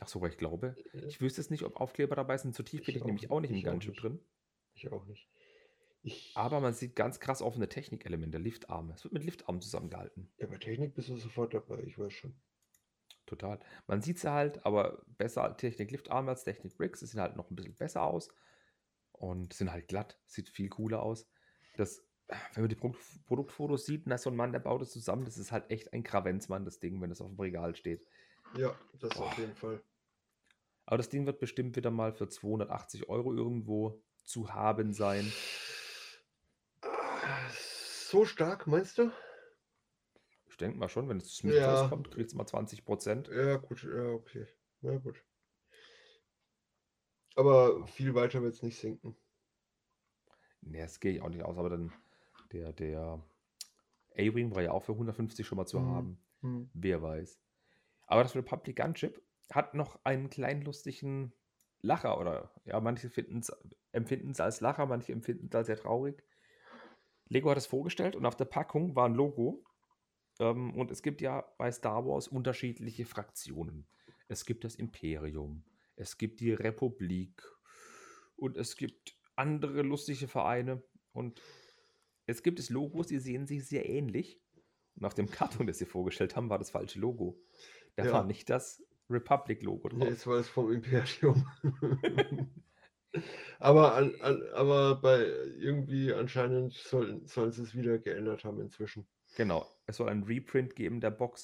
Ach 0.00 0.08
so, 0.08 0.20
weil 0.20 0.30
ich 0.30 0.38
glaube. 0.38 0.74
Ich 1.06 1.20
wüsste 1.20 1.40
es 1.40 1.50
nicht, 1.50 1.62
ob 1.62 1.76
Aufkleber 1.80 2.16
dabei 2.16 2.36
sind. 2.36 2.54
So 2.54 2.64
tief 2.64 2.80
bin 2.84 2.90
Ich 2.90 2.96
ich 2.96 3.04
nämlich 3.04 3.22
nicht, 3.22 3.30
auch 3.30 3.40
nicht 3.40 3.52
im 3.52 3.62
Gunship 3.62 3.92
nicht. 3.92 4.02
drin. 4.02 4.18
Ich 4.74 4.90
auch 4.90 5.06
nicht. 5.06 5.28
Ich, 6.02 6.32
Aber 6.34 6.60
man 6.60 6.72
sieht 6.72 6.96
ganz 6.96 7.20
krass 7.20 7.42
offene 7.42 7.68
Technikelemente, 7.68 8.38
Liftarme. 8.38 8.94
Es 8.94 9.04
wird 9.04 9.12
mit 9.12 9.24
Liftarmen 9.24 9.60
zusammengehalten. 9.60 10.32
ja, 10.38 10.46
bei 10.46 10.56
Technik 10.56 10.94
bist 10.94 11.08
du 11.10 11.16
sofort 11.16 11.52
dabei, 11.52 11.82
ich 11.82 11.98
weiß 11.98 12.12
schon. 12.12 12.34
Total. 13.26 13.60
Man 13.86 14.02
sieht 14.02 14.18
sie 14.18 14.32
halt, 14.32 14.64
aber 14.64 15.04
besser 15.18 15.56
Technik 15.56 15.90
Liftarme 15.90 16.30
als 16.30 16.44
Technik 16.44 16.76
Bricks. 16.76 17.00
Sie 17.00 17.06
sehen 17.06 17.20
halt 17.20 17.36
noch 17.36 17.50
ein 17.50 17.54
bisschen 17.54 17.76
besser 17.76 18.02
aus 18.02 18.28
und 19.12 19.52
sind 19.52 19.70
halt 19.70 19.88
glatt. 19.88 20.18
Sieht 20.26 20.48
viel 20.48 20.68
cooler 20.68 21.02
aus. 21.02 21.28
Das, 21.76 22.02
wenn 22.54 22.62
man 22.64 22.68
die 22.70 22.76
Produkt 22.76 23.00
Produktfotos 23.26 23.84
sieht, 23.86 24.06
na, 24.06 24.18
so 24.18 24.30
ein 24.30 24.36
Mann, 24.36 24.52
der 24.52 24.58
baut 24.60 24.82
es 24.82 24.90
zusammen, 24.90 25.24
das 25.26 25.38
ist 25.38 25.52
halt 25.52 25.70
echt 25.70 25.92
ein 25.92 26.02
Kravenzmann, 26.02 26.64
das 26.64 26.80
Ding, 26.80 27.00
wenn 27.00 27.10
es 27.10 27.20
auf 27.20 27.28
dem 27.28 27.38
Regal 27.38 27.76
steht. 27.76 28.04
Ja, 28.56 28.74
das 28.98 29.12
auf 29.12 29.36
Boah. 29.36 29.40
jeden 29.40 29.54
Fall. 29.54 29.80
Aber 30.86 30.96
das 30.96 31.08
Ding 31.08 31.26
wird 31.26 31.38
bestimmt 31.38 31.76
wieder 31.76 31.92
mal 31.92 32.12
für 32.12 32.28
280 32.28 33.08
Euro 33.08 33.32
irgendwo 33.32 34.02
zu 34.24 34.52
haben 34.54 34.92
sein. 34.92 35.30
So 38.10 38.24
stark, 38.24 38.66
meinst 38.66 38.98
du? 38.98 39.12
Ich 40.44 40.58
denke 40.58 40.76
mal 40.76 40.90
schon, 40.90 41.08
wenn 41.08 41.16
es 41.16 41.28
zu 41.30 41.36
Smith 41.36 41.64
Ja. 41.64 41.64
rauskommt, 41.64 42.10
kriegt 42.10 42.28
es 42.28 42.34
mal 42.34 42.44
20 42.46 42.84
Prozent. 42.84 43.32
Ja, 43.36 43.56
gut, 43.56 43.82
ja, 43.84 44.10
okay. 44.12 44.46
Ja, 44.82 44.96
gut. 44.98 45.24
Aber 47.34 47.88
viel 47.88 48.14
weiter 48.14 48.40
wird 48.40 48.54
es 48.54 48.62
nicht 48.62 48.78
sinken. 48.78 49.16
Ne, 50.62 50.78
das 50.80 51.00
gehe 51.00 51.12
ich 51.12 51.22
auch 51.22 51.28
nicht 51.28 51.42
aus, 51.42 51.58
aber 51.58 51.70
dann 51.70 51.92
der, 52.52 52.72
der 52.72 53.24
A-Wing 54.16 54.54
war 54.54 54.62
ja 54.62 54.72
auch 54.72 54.84
für 54.84 54.96
150 54.96 55.46
schon 55.46 55.56
mal 55.56 55.66
zu 55.66 55.80
Mhm. 55.80 55.84
haben. 55.84 56.22
Hm. 56.42 56.70
Wer 56.72 57.02
weiß. 57.02 57.40
Aber 58.06 58.22
das 58.22 58.36
Republic 58.36 58.76
Gunship 58.76 59.22
hat 59.52 59.74
noch 59.74 60.04
einen 60.04 60.30
kleinen 60.30 60.62
lustigen 60.62 61.34
Lacher 61.82 62.20
oder 62.20 62.54
ja, 62.64 62.80
manche 62.80 63.08
empfinden 63.92 64.30
es 64.32 64.40
als 64.40 64.60
Lacher, 64.60 64.86
manche 64.86 65.12
empfinden 65.12 65.48
es 65.50 65.54
als 65.56 65.66
sehr 65.68 65.76
traurig. 65.78 66.24
Lego 67.30 67.48
hat 67.50 67.56
es 67.56 67.66
vorgestellt 67.66 68.16
und 68.16 68.26
auf 68.26 68.36
der 68.36 68.44
Packung 68.44 68.94
war 68.96 69.06
ein 69.08 69.14
Logo. 69.14 69.64
Ähm, 70.40 70.74
und 70.74 70.90
es 70.90 71.00
gibt 71.02 71.20
ja 71.22 71.44
bei 71.56 71.70
Star 71.72 72.04
Wars 72.06 72.28
unterschiedliche 72.28 73.06
Fraktionen. 73.06 73.86
Es 74.28 74.44
gibt 74.44 74.64
das 74.64 74.74
Imperium, 74.74 75.64
es 75.96 76.18
gibt 76.18 76.40
die 76.40 76.52
Republik 76.52 77.42
und 78.36 78.56
es 78.56 78.76
gibt 78.76 79.16
andere 79.36 79.82
lustige 79.82 80.28
Vereine 80.28 80.82
und 81.12 81.40
es 82.26 82.42
gibt 82.42 82.58
es 82.60 82.68
Logos, 82.70 83.06
die 83.08 83.18
sehen 83.18 83.46
sich 83.46 83.66
sehr 83.66 83.88
ähnlich. 83.88 84.40
Und 84.96 85.04
auf 85.04 85.14
dem 85.14 85.30
Karton, 85.30 85.66
das 85.66 85.78
sie 85.78 85.86
vorgestellt 85.86 86.36
haben, 86.36 86.50
war 86.50 86.58
das 86.58 86.70
falsche 86.70 86.98
Logo. 87.00 87.40
Da 87.96 88.04
Ja. 88.06 88.12
war 88.12 88.24
nicht 88.24 88.50
das 88.50 88.82
Republic-Logo 89.08 89.88
drauf. 89.88 89.98
Nee, 89.98 90.10
jetzt 90.10 90.26
war 90.26 90.36
es 90.38 90.48
vom 90.48 90.72
Imperium. 90.72 91.44
aber, 93.58 93.94
an, 93.94 94.14
an, 94.20 94.42
aber 94.54 94.96
bei 95.00 95.24
irgendwie 95.58 96.12
anscheinend 96.12 96.74
sollen, 96.74 97.26
sollen 97.26 97.52
sie 97.52 97.62
es 97.62 97.74
wieder 97.74 97.98
geändert 97.98 98.44
haben 98.44 98.60
inzwischen. 98.60 99.06
Genau, 99.34 99.66
es 99.86 99.96
soll 99.96 100.08
ein 100.08 100.22
Reprint 100.24 100.76
geben 100.76 101.00
der 101.00 101.10
Box. 101.10 101.42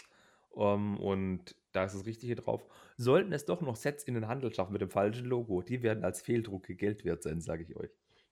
ähm, 0.57 0.99
und 0.99 1.55
da 1.73 1.85
ist 1.85 1.95
das 1.95 2.07
Richtige 2.07 2.37
drauf. 2.37 2.67
Sollten 2.97 3.33
es 3.33 3.45
doch 3.45 3.61
noch 3.61 3.77
Sets 3.77 4.05
in 4.05 4.15
den 4.15 4.29
Handel 4.29 4.53
schaffen 4.55 4.73
mit 4.73 4.81
dem 4.83 4.91
falschen 4.91 5.27
Logo, 5.27 5.63
die 5.63 5.83
werden 5.83 6.05
als 6.05 6.23
Fehldrucke 6.23 6.75
Geld 6.77 7.05
wert 7.05 7.23
sein, 7.23 7.41
sage 7.41 7.65
ich 7.65 7.77
euch. 7.77 7.91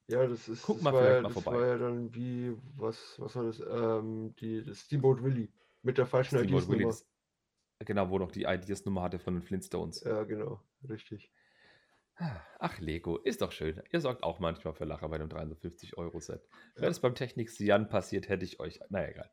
Ja, 0.08 0.26
das 0.26 0.48
ist. 0.48 0.62
Guck 0.62 0.80
das 0.80 0.82
mal 0.82 0.92
vielleicht 0.92 1.16
ja, 1.16 1.22
mal 1.22 1.28
das 1.28 1.32
vorbei. 1.32 1.52
war 1.52 1.66
ja 1.66 1.78
dann 1.78 2.14
wie, 2.14 2.56
was, 2.76 3.18
was 3.18 3.36
war 3.36 3.44
das? 3.44 3.60
Ähm, 3.60 4.34
die, 4.36 4.64
das 4.64 4.80
Steamboat 4.80 5.22
Willie 5.22 5.48
mit 5.82 5.98
der 5.98 6.06
falschen 6.06 6.36
Steamboat 6.36 6.68
Willie, 6.68 6.86
ID-Nummer. 6.86 6.88
das, 6.88 7.06
Genau, 7.84 8.10
wo 8.10 8.18
noch 8.18 8.32
die 8.32 8.44
Ideas-Nummer 8.44 9.02
hatte 9.02 9.18
von 9.18 9.34
den 9.34 9.42
Flintstones. 9.42 10.02
Ja, 10.04 10.24
genau, 10.24 10.60
richtig. 10.88 11.30
Ach, 12.58 12.78
Lego, 12.78 13.18
ist 13.18 13.42
doch 13.42 13.52
schön. 13.52 13.82
Ihr 13.92 14.00
sorgt 14.00 14.22
auch 14.22 14.38
manchmal 14.38 14.72
für 14.74 14.84
Lacher 14.84 15.08
bei 15.08 15.16
einem 15.16 15.28
350-Euro-Set. 15.28 16.48
Wäre 16.76 16.86
Ja. 16.86 16.88
das 16.88 17.00
beim 17.00 17.14
Technik 17.14 17.50
Sian 17.50 17.88
passiert, 17.88 18.28
hätte 18.28 18.44
ich 18.44 18.60
euch. 18.60 18.80
Naja, 18.88 19.08
egal. 19.08 19.30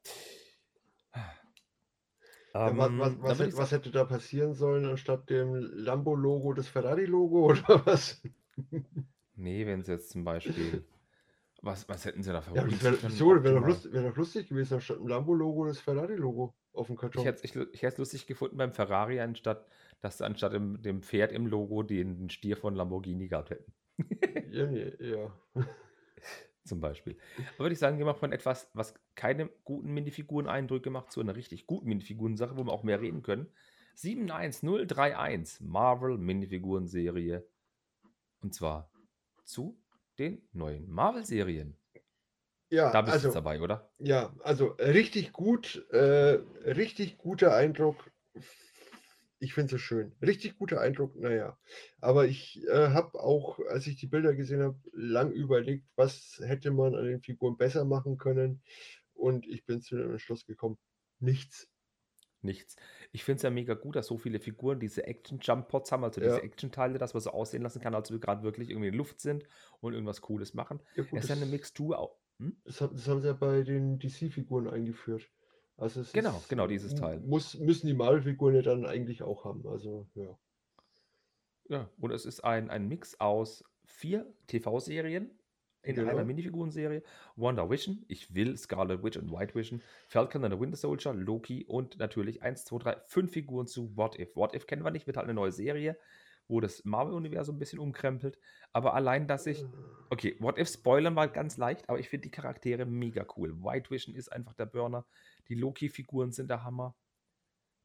Ja, 2.53 2.77
was, 2.77 2.89
Ähm, 2.89 2.99
was, 2.99 3.21
was, 3.21 3.39
würd 3.39 3.39
hätte, 3.39 3.57
was 3.57 3.71
hätte 3.71 3.91
da 3.91 4.03
passieren 4.05 4.53
sollen, 4.53 4.85
anstatt 4.85 5.29
dem 5.29 5.53
Lambo-Logo 5.55 6.53
das 6.53 6.67
Ferrari-Logo 6.67 7.45
oder 7.51 7.85
was? 7.85 8.21
nee, 9.35 9.65
wenn 9.65 9.83
sie 9.83 9.93
jetzt 9.93 10.09
zum 10.11 10.23
Beispiel. 10.23 10.83
Was, 11.63 11.87
was 11.87 12.05
hätten 12.05 12.23
sie 12.23 12.33
da 12.33 12.41
Ja, 12.53 12.61
aber 12.63 12.71
verwunden 12.71 12.71
das 12.71 12.83
wäre 12.83 13.09
so, 13.11 13.43
wäre 13.43 13.55
doch, 13.59 13.67
lust, 13.67 13.91
wär 13.93 14.01
doch 14.09 14.17
lustig 14.17 14.49
gewesen, 14.49 14.75
anstatt 14.75 14.97
dem 14.97 15.07
Lambo-Logo 15.07 15.65
das 15.65 15.79
Ferrari-Logo 15.79 16.55
auf 16.73 16.87
dem 16.87 16.95
Ich 16.95 16.99
Karton. 17.01 17.23
hätte 17.23 17.43
es 17.43 17.55
ich, 17.73 17.81
hätte 17.83 18.01
lustig 18.01 18.25
gefunden 18.27 18.57
beim 18.57 18.73
Ferrari, 18.73 19.19
anstatt, 19.19 19.67
dass 20.01 20.17
sie 20.17 20.25
anstatt 20.25 20.53
dem, 20.53 20.81
dem 20.81 21.01
Pferd 21.01 21.31
im 21.31 21.47
Logo 21.47 21.83
den, 21.83 22.17
den 22.17 22.29
Stier 22.29 22.57
von 22.57 22.75
Lamborghini 22.75 23.27
gehabt 23.27 23.51
hätten. 23.51 23.73
Ja, 24.51 24.65
nee, 24.65 24.91
ja. 24.99 25.31
Zum 26.65 26.81
Beispiel. 26.81 27.17
Aber 27.55 27.65
würde 27.65 27.73
ich 27.73 27.79
sagen, 27.79 27.97
wir 27.97 28.05
machen 28.05 28.19
von 28.19 28.33
etwas, 28.33 28.69
was 28.73 28.93
keine 29.15 29.49
guten 29.63 29.93
Minifiguren-Eindrücke 29.93 30.89
macht, 30.89 31.11
zu 31.11 31.21
einer 31.21 31.35
richtig 31.35 31.67
guten 31.67 31.87
Minifiguren-Sache, 31.87 32.57
wo 32.57 32.65
wir 32.65 32.73
auch 32.73 32.83
mehr 32.83 32.99
reden 32.99 33.23
können. 33.23 33.47
71031 33.95 35.61
Marvel 35.61 36.17
Minifiguren-Serie. 36.17 37.47
Und 38.41 38.53
zwar 38.53 38.91
zu 39.45 39.81
den 40.19 40.47
neuen 40.51 40.89
Marvel-Serien. 40.89 41.77
Ja, 42.69 42.91
Da 42.91 43.01
bist 43.01 43.13
du 43.13 43.15
also, 43.15 43.27
jetzt 43.27 43.35
dabei, 43.35 43.61
oder? 43.61 43.91
ja, 43.99 44.33
also 44.43 44.67
richtig 44.79 45.33
gut, 45.33 45.87
äh, 45.91 46.39
richtig 46.65 47.17
guter 47.17 47.55
Eindruck. 47.55 48.11
Ich 49.43 49.55
finde 49.55 49.75
es 49.77 49.81
schön. 49.81 50.13
Richtig 50.21 50.55
guter 50.59 50.79
Eindruck, 50.81 51.15
naja. 51.15 51.57
Aber 51.99 52.27
ich 52.27 52.63
äh, 52.67 52.89
habe 52.89 53.19
auch, 53.19 53.57
als 53.69 53.87
ich 53.87 53.95
die 53.95 54.05
Bilder 54.05 54.35
gesehen 54.35 54.61
habe, 54.61 54.79
lang 54.93 55.31
überlegt, 55.31 55.87
was 55.95 56.39
hätte 56.43 56.69
man 56.69 56.93
an 56.93 57.05
den 57.05 57.21
Figuren 57.21 57.57
besser 57.57 57.83
machen 57.83 58.17
können. 58.19 58.61
Und 59.15 59.47
ich 59.47 59.65
bin 59.65 59.81
zu 59.81 59.97
dem 59.97 60.11
Entschluss 60.11 60.45
gekommen, 60.45 60.77
nichts. 61.19 61.67
Nichts. 62.43 62.75
Ich 63.11 63.23
finde 63.23 63.37
es 63.37 63.41
ja 63.43 63.49
mega 63.49 63.73
gut, 63.73 63.95
dass 63.95 64.07
so 64.07 64.17
viele 64.19 64.39
Figuren 64.39 64.79
diese 64.79 65.05
Action-Jump-Pods 65.05 65.91
haben, 65.91 66.03
also 66.03 66.21
Ja. 66.21 66.27
diese 66.27 66.43
Action-Teile, 66.43 66.99
dass 66.99 67.13
man 67.15 67.21
so 67.21 67.31
aussehen 67.31 67.63
lassen 67.63 67.81
kann, 67.81 67.95
als 67.95 68.11
wir 68.11 68.19
gerade 68.19 68.43
wirklich 68.43 68.69
irgendwie 68.69 68.87
in 68.87 68.93
der 68.93 68.97
Luft 68.97 69.21
sind 69.21 69.47
und 69.79 69.93
irgendwas 69.93 70.21
Cooles 70.21 70.53
machen. 70.53 70.81
Ja, 70.95 71.03
gut, 71.03 71.19
Es 71.19 71.25
ist 71.25 71.29
ja 71.29 71.35
eine 71.35 71.45
Mixtur 71.47 71.97
auch. 71.97 72.19
Hm? 72.39 72.61
das, 72.63 72.81
haben, 72.81 72.95
das 72.95 73.07
haben 73.07 73.21
sie 73.21 73.27
ja 73.27 73.33
bei 73.33 73.63
den 73.63 73.99
DC-Figuren 73.99 74.67
eingeführt. 74.67 75.29
Also 75.77 76.03
Genau, 76.13 76.37
ist, 76.37 76.49
genau 76.49 76.67
dieses 76.67 76.93
Teil. 76.95 77.19
muss, 77.21 77.57
müssen 77.57 77.87
die 77.87 77.93
Marvel-Figuren 77.93 78.55
ja 78.55 78.61
dann 78.61 78.85
eigentlich 78.85 79.23
auch 79.23 79.45
haben. 79.45 79.65
Also, 79.67 80.07
ja. 80.15 80.37
Ja, 81.69 81.89
und 81.99 82.11
es 82.11 82.25
ist 82.25 82.43
ein, 82.43 82.69
ein 82.69 82.87
Mix 82.87 83.19
aus 83.19 83.63
vier 83.85 84.31
TV-Serien 84.47 85.31
in 85.83 85.95
Genau. 85.95 86.11
einer 86.11 86.25
Minifiguren-Serie. 86.25 87.01
Wonder 87.35 87.69
Vision, 87.69 88.05
ich 88.07 88.33
will 88.35 88.55
Scarlet 88.57 89.03
Witch 89.03 89.17
und 89.17 89.31
White 89.31 89.55
Vision, 89.55 89.81
Falcon 90.07 90.43
and 90.43 90.53
the 90.53 90.59
Winter 90.59 90.77
Soldier, 90.77 91.13
Loki 91.13 91.63
und 91.65 91.97
natürlich 91.97 92.43
1, 92.43 92.65
2, 92.65 92.77
3, 92.77 92.97
5 93.07 93.31
Figuren 93.31 93.67
zu 93.67 93.95
What 93.95 94.19
If. 94.19 94.35
What 94.35 94.53
If 94.53 94.67
kennen 94.67 94.83
wir 94.83 94.91
nicht, 94.91 95.07
wird 95.07 95.17
halt 95.17 95.25
eine 95.25 95.33
neue 95.33 95.51
Serie, 95.51 95.97
wo 96.47 96.59
das 96.59 96.83
Marvel-Universum 96.85 97.55
ein 97.55 97.59
bisschen 97.59 97.79
umkrempelt. 97.79 98.37
Aber 98.73 98.93
allein, 98.93 99.27
dass 99.27 99.45
ich. 99.47 99.65
Okay, 100.09 100.35
What 100.39 100.57
If 100.57 100.67
spoilern 100.67 101.15
war 101.15 101.29
ganz 101.29 101.55
leicht, 101.55 101.87
aber 101.87 101.97
ich 101.99 102.09
finde 102.09 102.23
die 102.23 102.31
Charaktere 102.31 102.85
mega 102.85 103.25
cool. 103.37 103.63
White 103.63 103.89
Vision 103.89 104.13
ist 104.13 104.29
einfach 104.29 104.53
der 104.53 104.65
Burner. 104.65 105.05
Die 105.47 105.55
Loki-Figuren 105.55 106.31
sind 106.33 106.49
der 106.49 106.63
Hammer. 106.63 106.95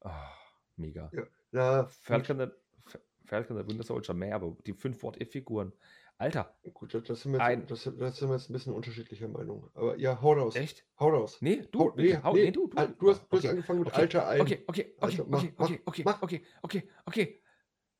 Ah, 0.01 0.33
mega. 0.75 1.09
Ja, 1.13 1.23
na, 1.51 1.87
Falcon, 1.87 2.51
Fa- 2.85 2.99
Falcon 3.23 3.57
the 3.57 3.65
Winter 3.65 3.83
Soldier 3.83 4.13
mehr, 4.13 4.35
aber 4.35 4.57
die 4.65 4.73
fünf 4.73 5.01
What 5.03 5.21
If-Figuren. 5.21 5.71
Alter, 6.17 6.57
gut, 6.73 6.93
da- 6.93 6.99
das 6.99 7.21
sind, 7.21 7.31
wir 7.31 7.41
ein. 7.41 7.61
jetzt, 7.61 7.71
das, 7.71 7.83
das 7.97 8.17
sind 8.17 8.27
wir 8.29 8.35
jetzt 8.35 8.49
ein 8.49 8.53
bisschen 8.53 8.73
unterschiedlicher 8.73 9.27
Meinung. 9.29 9.69
Aber 9.73 9.97
ja, 9.97 10.19
hau 10.21 10.33
raus. 10.33 10.55
Echt? 10.55 10.85
Hau 10.99 11.09
raus. 11.09 11.37
Nee, 11.41 11.63
du, 11.71 11.79
Hau, 11.79 11.93
nee, 11.95 12.17
hau, 12.17 12.33
nee, 12.33 12.45
nee, 12.45 12.51
du, 12.51 12.67
du. 12.67 12.75
Du, 12.75 12.81
hast, 12.81 12.97
du 12.99 13.07
hast 13.09 13.21
Okay, 13.31 13.49
angefangen 13.49 13.79
mit 13.79 13.87
okay, 13.89 14.01
Alter 14.01 14.27
ein. 14.27 14.41
okay, 14.41 14.63
okay, 14.67 14.95
okay, 14.97 14.97
Also 14.99 15.25
mach, 15.29 15.43
okay, 15.43 15.53
mach, 15.57 15.65
okay, 15.65 15.81
okay, 15.85 16.03
okay, 16.23 16.41
okay, 16.61 16.89
okay. 17.05 17.41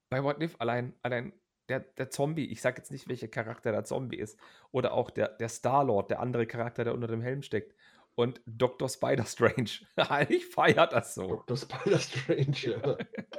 Bei 0.10 0.24
What 0.24 0.42
If 0.42 0.56
allein, 0.60 0.94
allein 1.02 1.34
der, 1.70 1.82
der 1.82 2.10
Zombie, 2.10 2.46
ich 2.46 2.62
sag 2.62 2.78
jetzt 2.78 2.92
nicht, 2.92 3.08
welcher 3.10 3.28
Charakter 3.28 3.72
der 3.72 3.84
Zombie 3.84 4.18
ist, 4.18 4.40
oder 4.72 4.94
auch 4.94 5.10
der, 5.10 5.30
der 5.30 5.50
Star-Lord, 5.50 6.10
der 6.12 6.20
andere 6.20 6.46
Charakter, 6.46 6.84
der 6.84 6.94
unter 6.94 7.08
dem 7.08 7.22
Helm 7.22 7.42
steckt. 7.42 7.76
Und 8.16 8.42
Dr. 8.46 8.90
Spider-Strange. 8.90 9.70
ich 10.30 10.48
feier 10.48 10.88
das 10.88 11.14
so. 11.14 11.28
Dr. 11.28 11.58
Spider-Strange, 11.58 12.58
ja. 12.58 12.98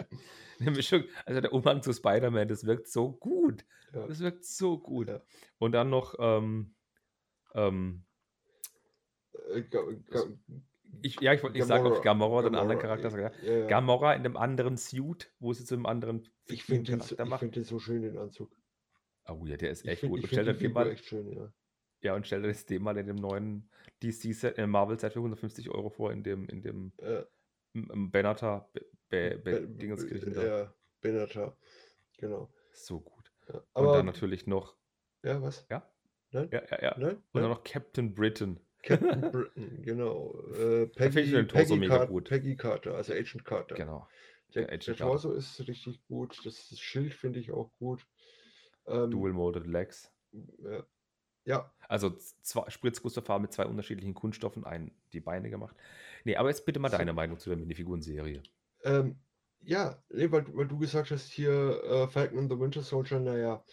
Eine 0.61 0.71
Mischung, 0.73 1.05
also 1.25 1.41
der 1.41 1.53
Umhang 1.53 1.83
zu 1.83 1.93
Spider-Man, 1.93 2.49
das 2.49 2.65
wirkt 2.65 2.89
so 2.89 3.13
gut. 3.13 3.65
ja. 3.93 4.07
Das 4.07 4.21
wirkt 4.21 4.45
so 4.45 4.79
gut. 4.79 5.09
Ja. 5.09 5.21
Und 5.59 5.73
dann 5.73 5.91
noch, 5.91 6.15
ähm, 6.19 6.75
ähm, 7.55 8.05
Äh, 9.53 9.63
ich, 11.03 11.21
ja, 11.21 11.33
ich 11.33 11.43
wollte 11.43 11.57
nicht 11.59 11.67
sagen, 11.67 11.87
ob 11.87 11.97
ich 11.97 12.03
Gamora, 12.03 12.43
den 12.43 12.55
anderen 12.55 12.79
Gamora, 12.81 12.97
Charakter 12.99 13.11
sage. 13.11 13.33
ja, 13.43 13.53
ja. 13.61 13.67
Gamora 13.67 14.15
in 14.15 14.23
dem 14.23 14.37
anderen 14.37 14.77
Suit, 14.77 15.31
wo 15.39 15.53
sie 15.53 15.65
zu 15.65 15.75
einem 15.75 15.87
anderen 15.87 16.27
Ich 16.47 16.65
finde 16.65 16.93
den, 16.93 17.01
so- 17.01 17.17
find 17.17 17.57
den 17.57 17.65
so 17.65 17.79
schön, 17.79 18.03
den 18.03 18.19
Anzug. 18.19 18.51
Oh 19.29 19.45
ja, 19.47 19.57
der 19.57 19.71
ist 19.71 19.85
echt 19.87 20.01
finde 20.01 20.15
gut. 20.17 20.23
Und 20.25 20.29
find 20.29 20.43
stell 20.43 20.45
dir 20.55 20.59
den 20.59 20.73
mal, 20.73 20.91
echt 20.91 21.05
schön, 21.05 21.31
ja. 21.33 21.53
ja, 22.01 22.15
und 22.15 22.27
stell 22.27 22.43
dir 22.43 22.49
das 22.49 22.65
dem 22.67 22.83
mal 22.83 22.97
in 22.97 23.07
dem 23.07 23.17
neuen 23.17 23.69
DC-Set, 24.03 24.57
äh, 24.59 24.67
Marvel-Set 24.67 25.13
für 25.13 25.19
150 25.21 25.69
Euro 25.71 25.91
vor, 25.91 26.13
in 26.13 26.23
dem, 26.23 26.47
in 26.49 26.63
dem 26.63 26.93
m- 27.75 28.11
Benatar, 28.11 28.71
Be, 29.11 29.39
Be, 29.39 29.67
Dingenskirchen 29.69 30.33
da. 30.35 30.45
ja, 30.63 30.75
Benatar. 31.01 31.57
Genau. 32.17 32.51
So 32.73 33.01
gut. 33.01 33.31
Ja. 33.49 33.57
Und 33.57 33.67
Aber, 33.75 33.93
dann 33.99 34.07
natürlich 34.07 34.47
noch, 34.47 34.77
ja, 35.23 35.41
was? 35.43 35.67
ja, 35.71 35.87
Nein? 36.31 36.49
ja, 36.53 36.63
ja, 36.71 36.83
ja. 36.83 36.95
Nein? 36.99 37.17
Und 37.33 37.41
dann 37.43 37.51
noch 37.51 37.65
Captain 37.65 38.15
Britain. 38.15 38.61
Captain 38.83 39.21
Britain, 39.33 39.83
genau. 39.83 40.35
Äh, 40.55 40.87
Peggy, 40.87 41.31
den 41.31 41.49
Torso 41.49 41.75
Peggy, 41.75 41.81
mega 41.81 41.97
Car 41.99 42.07
gut. 42.07 42.29
Peggy 42.29 42.57
Carter, 42.57 42.95
also 42.95 43.13
Agent 43.13 43.45
Carter. 43.45 43.75
Genau. 43.75 44.09
Der, 44.55 44.63
Der 44.63 44.67
der 44.67 44.75
Agent 44.75 44.99
Carter. 44.99 45.05
Torso 45.13 45.33
ist 45.33 45.67
richtig 45.67 46.05
gut. 46.07 46.39
Das, 46.45 46.69
das 46.69 46.79
Schild 46.81 47.15
finde 47.15 47.41
ich 47.41 47.53
auch 47.53 47.71
gut. 47.79 48.07
Ähm, 48.87 49.11
Dual 49.11 49.33
Molded 49.33 49.67
Legs. 49.67 50.11
ja. 50.33 50.85
ja, 51.45 51.75
Also 51.89 52.11
zwei 52.17 53.39
mit 53.39 53.53
zwei 53.53 53.67
unterschiedlichen 53.67 54.15
Kunststoffen, 54.15 54.65
ein 54.65 54.93
die 55.13 55.21
Beine 55.21 55.51
gemacht. 55.51 55.77
Nee, 56.25 56.37
aber 56.37 56.49
jetzt 56.49 56.65
bitte 56.65 56.79
mal 56.81 56.91
So. 56.91 56.97
deine 56.97 57.13
Meinung 57.13 57.39
zu 57.39 57.51
der 57.51 57.59
Minifiguren-Serie. 57.59 58.43
ähm, 58.85 59.17
ja, 59.61 60.03
nee, 60.11 60.31
weil, 60.31 60.43
du- 60.45 60.57
weil 60.57 60.67
du 60.69 60.79
gesagt 60.79 61.11
hast, 61.11 61.31
hier 61.31 61.83
äh, 61.85 62.09
Falcon 62.09 62.39
and 62.39 62.51
the 62.53 62.59
Winter 62.59 62.83
Soldier, 62.83 63.21
naja, 63.21 63.65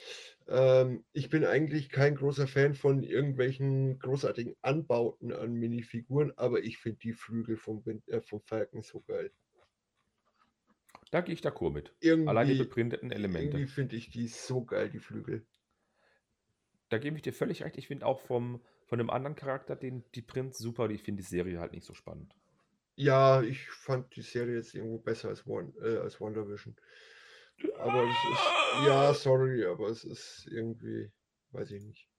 ähm, 0.47 1.05
ich 1.13 1.29
bin 1.29 1.45
eigentlich 1.45 1.89
kein 1.89 2.15
großer 2.15 2.47
Fan 2.47 2.75
von 2.75 3.03
irgendwelchen 3.03 3.99
großartigen 3.99 4.55
Anbauten 4.61 5.33
an 5.33 5.53
Minifiguren, 5.53 6.33
aber 6.37 6.63
ich 6.63 6.77
finde 6.79 6.99
die 6.99 7.13
Flügel 7.13 7.57
vom, 7.57 7.85
Win 7.85 8.03
äh, 8.07 8.21
vom 8.21 8.41
Falcon 8.41 8.81
so 8.83 9.01
geil. 9.01 9.31
Da 11.09 11.21
gehe 11.21 11.33
ich 11.33 11.41
d'accord 11.41 11.71
mit. 11.73 11.95
Allein 12.25 12.47
die 12.47 12.53
Irgendwie, 12.53 12.53
beprinteten 12.53 13.09
Elemente. 13.09 13.59
irgendwie 13.59 13.67
finde 13.67 13.97
ich 13.97 14.09
die 14.09 14.27
so 14.29 14.63
geil, 14.63 14.89
die 14.89 14.99
Flügel. 14.99 15.45
Da 16.89 16.97
gebe 16.97 17.15
ich 17.15 17.21
dir 17.21 17.31
völlig 17.31 17.61
recht. 17.63 17.77
Ich 17.77 17.85
finde 17.89 18.07
auch 18.07 18.19
vom, 18.21 18.59
von 18.87 18.97
dem 18.97 19.11
anderen 19.11 19.35
Charakter, 19.35 19.75
den, 19.75 20.03
die 20.15 20.23
Prinz, 20.23 20.57
super. 20.57 20.89
Ich 20.89 21.03
finde 21.03 21.21
die 21.21 21.27
Serie 21.29 21.59
halt 21.59 21.73
nicht 21.73 21.85
so 21.85 21.93
spannend. 21.93 22.33
Ja, 22.95 23.41
ich 23.41 23.69
fand 23.69 24.15
die 24.15 24.21
Serie 24.21 24.55
jetzt 24.55 24.73
irgendwo 24.73 24.99
besser 24.99 25.29
als, 25.29 25.45
One, 25.47 25.73
äh, 25.81 25.97
als 25.97 26.19
Wonder 26.21 26.47
Vision. 26.47 26.75
Aber 27.73 28.09
es 28.09 28.25
ist, 28.25 28.57
ja, 28.73 29.13
sorry, 29.13 29.65
aber 29.65 29.89
es 29.89 30.03
ist 30.03 30.47
irgendwie, 30.51 31.11
weiß 31.51 31.71
ich 31.71 31.83
nicht. 31.83 32.09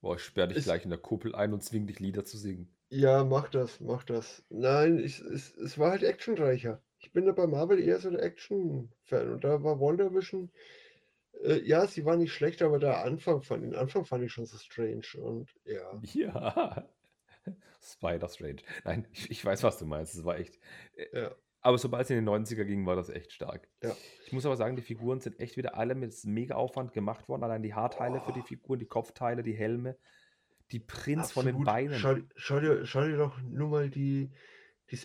Boah, 0.00 0.16
ich 0.16 0.22
sperre 0.22 0.48
dich 0.48 0.56
Es- 0.58 0.64
gleich 0.64 0.84
in 0.84 0.88
der 0.90 0.98
Kuppel 0.98 1.34
ein 1.34 1.52
und 1.52 1.62
zwing 1.62 1.86
dich 1.86 2.00
Lieder 2.00 2.24
zu 2.24 2.38
singen. 2.38 2.74
Ja, 2.90 3.24
mach 3.24 3.48
das, 3.48 3.78
mach 3.80 4.02
das. 4.04 4.44
Nein, 4.48 4.98
ich, 4.98 5.20
es, 5.20 5.54
es 5.56 5.78
war 5.78 5.90
halt 5.92 6.02
actionreicher. 6.02 6.82
Ich 6.98 7.12
bin 7.12 7.24
da 7.26 7.32
bei 7.32 7.46
Marvel 7.46 7.78
eher 7.80 7.98
so 8.00 8.10
der 8.10 8.22
Action-Fan 8.22 9.32
und 9.32 9.44
da 9.44 9.62
war 9.62 9.78
Wonder 9.80 10.12
Vision, 10.14 10.50
äh, 11.44 11.60
ja, 11.62 11.86
sie 11.88 12.04
war 12.06 12.16
nicht 12.16 12.32
schlecht, 12.34 12.62
aber 12.62 12.78
der 12.80 13.04
Anfang 13.04 13.42
fand, 13.42 13.64
den 13.64 13.74
Anfang 13.76 14.04
fand 14.06 14.24
ich 14.24 14.32
schon 14.32 14.46
so 14.46 14.58
strange 14.58 15.06
und 15.18 15.54
ja. 15.64 16.02
Ja. 16.14 16.88
Spider 17.82 18.28
Strange. 18.28 18.62
Nein, 18.84 19.06
ich, 19.12 19.30
ich 19.30 19.44
weiß, 19.44 19.62
was 19.62 19.78
du 19.78 19.86
meinst. 19.86 20.14
Es 20.14 20.24
war 20.24 20.38
echt. 20.38 20.58
äh, 20.96 21.22
Ja. 21.22 21.34
Aber 21.62 21.78
sobald 21.78 22.04
es 22.04 22.10
in 22.10 22.16
den 22.24 22.28
90er 22.28 22.64
ging, 22.64 22.86
war 22.86 22.94
das 22.94 23.08
echt 23.08 23.32
stark. 23.32 23.68
Ja. 23.82 23.96
Ich 24.24 24.32
muss 24.32 24.46
aber 24.46 24.56
sagen, 24.56 24.76
die 24.76 24.82
Figuren 24.82 25.20
sind 25.20 25.40
echt 25.40 25.56
wieder 25.56 25.74
alle 25.76 25.96
mit 25.96 26.14
mega 26.24 26.54
Aufwand 26.54 26.92
gemacht 26.92 27.28
worden. 27.28 27.42
Allein 27.42 27.62
die 27.64 27.74
Haarteile 27.74 28.20
für 28.20 28.32
die 28.32 28.40
Oh. 28.40 28.44
Figuren, 28.46 28.78
die 28.78 28.86
Kopfteile, 28.86 29.42
die 29.42 29.54
Helme, 29.54 29.96
die 30.70 30.78
Prints 30.78 31.32
von 31.32 31.44
den 31.44 31.56
Absolut. 31.56 31.66
Beinen. 31.66 31.98
Schau, 31.98 32.16
schau, 32.36 32.60
dir, 32.60 32.86
schau 32.86 33.04
dir 33.04 33.16
doch 33.16 33.40
nur 33.42 33.68
mal 33.68 33.90
die, 33.90 34.30
die 34.92 34.96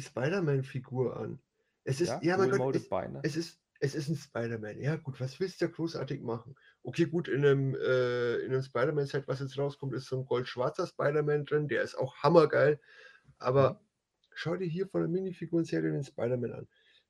Spider-Man-Figur 0.00 1.16
an. 1.16 1.38
Es 1.84 2.00
ist, 2.00 2.08
ja, 2.08 2.20
ja, 2.22 2.36
mein 2.38 2.50
Gott, 2.50 2.74
es, 2.74 2.88
es 3.22 3.36
ist, 3.36 3.60
es 3.80 3.94
ist 3.94 4.08
ein 4.08 4.16
Spider-Man. 4.16 4.78
Ja, 4.80 4.96
gut, 4.96 5.20
was 5.20 5.38
willst 5.40 5.60
du 5.60 5.66
da 5.66 5.72
großartig 5.72 6.22
machen? 6.22 6.54
Okay, 6.82 7.06
gut, 7.06 7.28
in 7.28 7.44
einem, 7.44 7.74
äh, 7.74 8.36
in 8.38 8.52
einem 8.52 8.62
Spider-Man-Set, 8.62 9.28
was 9.28 9.40
jetzt 9.40 9.58
rauskommt, 9.58 9.94
ist 9.94 10.06
so 10.06 10.18
ein 10.18 10.26
gold-schwarzer 10.26 10.86
Spider-Man 10.86 11.44
drin, 11.46 11.68
der 11.68 11.82
ist 11.82 11.96
auch 11.96 12.16
hammergeil. 12.22 12.80
Aber 13.38 13.84
schau 14.34 14.56
dir 14.56 14.66
hier 14.66 14.88
von 14.88 15.02
der 15.02 15.10
Minifiguren-Serie 15.10 15.92
den 15.92 16.04
Spider-Man 16.04 16.52
an. 16.52 16.68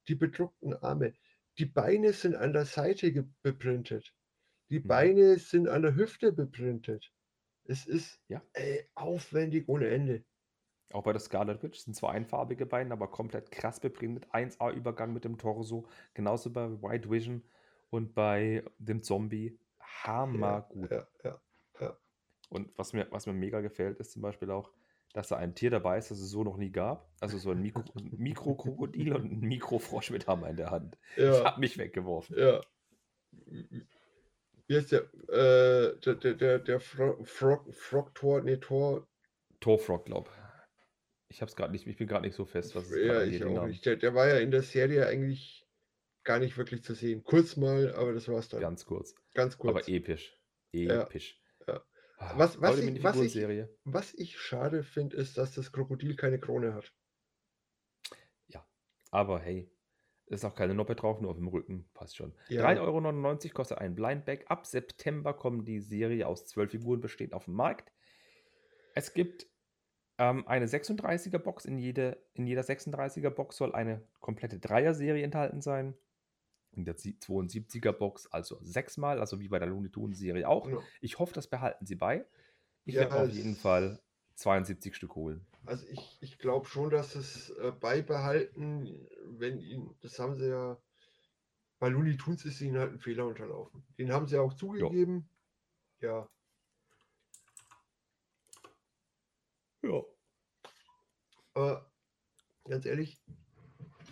Die 0.08 0.14
bedruckten 0.16 0.74
Arme. 0.74 1.14
Die 1.58 1.66
Beine 1.66 2.12
sind 2.12 2.36
an 2.36 2.52
der 2.52 2.66
Seite 2.66 3.12
beprintet. 3.42 4.14
Die 4.70 4.80
Mhm. 4.84 5.06
Beine 5.06 5.38
sind 5.38 5.68
an 5.68 5.82
der 5.82 5.96
Hüfte 5.96 6.32
beprintet. 6.32 7.12
Es 7.64 7.86
ist 7.86 8.20
Ja. 8.28 8.42
ey, 8.54 8.88
aufwendig 8.94 9.68
ohne 9.68 9.88
Ende. 9.88 10.24
Auch 10.92 11.02
bei 11.02 11.12
der 11.12 11.20
Scarlet 11.20 11.62
Witch 11.62 11.80
sind 11.80 11.94
zwar 11.94 12.12
einfarbige 12.12 12.64
Beine, 12.66 12.92
aber 12.92 13.08
komplett 13.08 13.50
krass 13.50 13.80
beprintet. 13.80 14.26
1A-Übergang 14.32 15.12
mit 15.12 15.24
dem 15.24 15.36
Torso. 15.38 15.86
Genauso 16.14 16.50
bei 16.50 16.70
White 16.82 17.10
Vision 17.10 17.42
und 17.90 18.14
bei 18.14 18.64
dem 18.78 19.02
Zombie. 19.02 19.58
Ja, 20.32 20.64
Hammergut. 20.68 20.90
ja, 20.90 21.06
ja, 21.24 21.40
ja. 21.80 21.96
Und 22.48 22.70
was 22.78 22.92
mir, 22.92 23.06
was 23.10 23.26
mir 23.26 23.32
mega 23.32 23.60
gefällt, 23.60 23.98
ist 23.98 24.12
zum 24.12 24.22
Beispiel 24.22 24.50
auch, 24.50 24.70
dass 25.12 25.28
da 25.28 25.36
ein 25.36 25.54
Tier 25.54 25.70
dabei 25.70 25.98
ist, 25.98 26.10
das 26.10 26.20
es 26.20 26.30
so 26.30 26.44
noch 26.44 26.56
nie 26.56 26.70
gab. 26.70 27.08
Also 27.20 27.38
so 27.38 27.50
ein 27.50 27.60
Mikro, 27.60 27.82
Mikrokrokodil 27.94 29.12
und 29.14 29.32
ein 29.32 29.40
Mikrofrosch 29.40 30.10
mit 30.10 30.26
Hammer 30.26 30.48
in 30.50 30.56
der 30.56 30.70
Hand. 30.70 30.98
Ich 31.16 31.24
Ja, 31.24 31.44
habe 31.44 31.60
mich 31.60 31.78
weggeworfen. 31.78 32.36
ja. 32.36 32.60
Wie 34.68 34.76
heißt 34.76 34.92
der? 34.92 35.02
Äh, 35.28 35.98
der, 36.00 36.14
der, 36.16 36.34
der, 36.34 36.58
der 36.58 36.80
Fro 36.80 37.22
Frog, 37.24 37.72
Frog 37.74 38.14
Tor, 38.14 38.42
nee, 38.42 38.56
Tor. 38.58 39.06
Torfrog, 39.60 40.04
glaub. 40.06 40.28
Ich 40.28 40.45
hab's 41.40 41.56
gerade 41.56 41.72
nicht, 41.72 41.86
ich 41.86 41.96
bin 41.96 42.06
gerade 42.06 42.24
nicht 42.26 42.34
so 42.36 42.44
fest, 42.44 42.74
was 42.74 42.90
Ja, 42.90 43.22
ich 43.22 43.44
auch 43.44 43.52
Namen. 43.52 43.68
nicht. 43.70 43.84
Der, 43.84 43.96
der 43.96 44.14
war 44.14 44.28
ja 44.28 44.38
in 44.38 44.50
der 44.50 44.62
Serie 44.62 45.06
eigentlich 45.06 45.66
gar 46.24 46.38
nicht 46.38 46.56
wirklich 46.56 46.82
zu 46.82 46.94
sehen. 46.94 47.22
Kurz 47.24 47.56
mal, 47.56 47.94
aber 47.94 48.12
das 48.12 48.28
war's 48.28 48.48
dann. 48.48 48.60
Ganz 48.60 48.84
kurz. 48.84 49.14
Ganz 49.34 49.58
kurz. 49.58 49.70
Aber 49.76 49.88
episch. 49.88 50.36
Ja, 50.72 51.02
Episch. 51.02 51.40
ja. 51.66 51.82
Ah, 52.18 52.32
Was, 52.38 52.60
was, 52.60 52.78
ich, 52.78 53.02
was, 53.02 53.20
ich, 53.20 53.36
was 53.84 54.14
ich 54.14 54.38
schade 54.38 54.82
finde, 54.82 55.16
ist, 55.16 55.36
dass 55.38 55.54
das 55.54 55.70
Krokodil 55.72 56.16
keine 56.16 56.40
Krone 56.40 56.74
hat. 56.74 56.92
Ja. 58.48 58.66
Aber 59.10 59.38
hey, 59.38 59.70
ist 60.26 60.44
auch 60.44 60.54
keine 60.54 60.74
Noppe 60.74 60.96
drauf, 60.96 61.20
nur 61.20 61.30
auf 61.30 61.36
dem 61.36 61.48
Rücken. 61.48 61.88
Passt 61.94 62.16
schon. 62.16 62.34
Ja, 62.48 62.66
3,99 62.68 62.80
Euro 63.44 63.54
kostet 63.54 63.78
ein 63.78 63.94
Blindbag. 63.94 64.44
Ab 64.48 64.66
September 64.66 65.34
kommen 65.34 65.64
die 65.64 65.80
Serie 65.80 66.26
aus 66.26 66.46
12 66.46 66.70
Figuren 66.72 67.00
bestehend 67.00 67.32
auf 67.34 67.44
den 67.44 67.54
Markt. 67.54 67.92
Es 68.94 69.12
gibt 69.14 69.46
ähm, 70.18 70.46
eine 70.48 70.66
36er 70.66 71.38
Box. 71.38 71.64
In, 71.64 71.78
jede, 71.78 72.18
in 72.34 72.46
jeder 72.46 72.62
36er 72.62 73.30
Box 73.30 73.56
soll 73.56 73.74
eine 73.74 74.02
komplette 74.20 74.58
Dreier-Serie 74.58 75.24
enthalten 75.24 75.60
sein. 75.60 75.94
In 76.72 76.84
der 76.84 76.96
72er 76.96 77.92
Box 77.92 78.26
also 78.26 78.58
sechsmal, 78.62 79.18
also 79.20 79.40
wie 79.40 79.48
bei 79.48 79.58
der 79.58 79.68
Looney 79.68 79.90
Tunes 79.90 80.18
Serie 80.18 80.46
auch. 80.48 80.68
no. 80.68 80.82
Ich 81.00 81.18
hoffe, 81.18 81.32
das 81.32 81.46
behalten 81.48 81.86
sie 81.86 81.94
bei. 81.96 82.26
Ich 82.84 82.94
ja 82.94 83.02
werde 83.02 83.16
auf 83.22 83.28
jeden 83.30 83.56
Fall 83.56 83.98
72 84.34 84.94
Stück 84.94 85.14
holen. 85.14 85.46
also 85.64 85.86
ich, 85.88 86.18
ich 86.20 86.38
glaube 86.38 86.66
schon, 86.66 86.90
dass 86.90 87.14
es 87.14 87.50
äh, 87.50 87.72
beibehalten, 87.72 89.08
wenn 89.24 89.58
ihn, 89.58 89.94
das 90.02 90.18
haben 90.18 90.36
sie 90.36 90.48
ja, 90.50 90.76
bei 91.78 91.88
Looney 91.88 92.16
Tunes 92.18 92.44
ist 92.44 92.60
ihnen 92.60 92.78
halt 92.78 92.92
ein 92.92 92.98
Fehler 92.98 93.26
unterlaufen. 93.26 93.82
Den 93.98 94.12
haben 94.12 94.26
sie 94.26 94.38
auch 94.38 94.52
Ja. 94.52 94.56
zugegeben. 94.58 95.28
Ja, 96.00 96.28
Ja. 99.90 100.02
aber 101.54 101.90
ganz 102.64 102.86
ehrlich, 102.86 103.20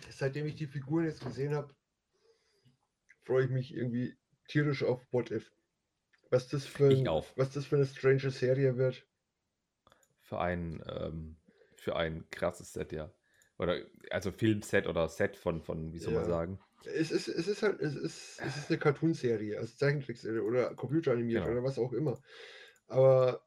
seitdem 0.09 0.45
ich 0.45 0.55
die 0.55 0.67
Figuren 0.67 1.05
jetzt 1.05 1.23
gesehen 1.23 1.53
habe, 1.53 1.73
freue 3.25 3.45
ich 3.45 3.51
mich 3.51 3.73
irgendwie 3.73 4.17
tierisch 4.47 4.83
auf 4.83 5.01
What 5.11 5.31
If. 5.31 5.51
Was 6.31 6.47
das 6.47 6.65
für, 6.65 6.89
ein, 6.89 7.05
was 7.05 7.53
das 7.53 7.65
für 7.65 7.75
eine 7.75 7.85
strange 7.85 8.31
Serie 8.31 8.77
wird. 8.77 9.07
Für 10.21 10.39
ein, 10.39 10.83
ähm, 10.87 11.35
für 11.75 11.95
ein 11.95 12.29
krasses 12.31 12.73
Set, 12.73 12.91
ja. 12.91 13.11
Oder 13.57 13.85
also 14.09 14.31
Filmset 14.31 14.87
oder 14.87 15.07
Set 15.07 15.37
von, 15.37 15.61
von, 15.61 15.93
wie 15.93 15.99
soll 15.99 16.13
man 16.13 16.23
Ja. 16.23 16.29
sagen? 16.29 16.59
Es 16.85 17.11
ist, 17.11 17.27
es 17.27 17.47
ist 17.47 17.63
halt, 17.63 17.79
es 17.79 17.95
ist, 17.95 18.39
es 18.41 18.57
ist 18.57 18.69
eine 18.69 18.77
Cartoon-Serie, 18.77 19.57
also 19.57 19.75
Zeichentrickserie 19.75 20.43
oder 20.43 20.75
computeranimiert 20.75 21.43
Genau. 21.43 21.55
oder 21.57 21.63
was 21.63 21.79
auch 21.79 21.93
immer. 21.93 22.21
Aber 22.87 23.41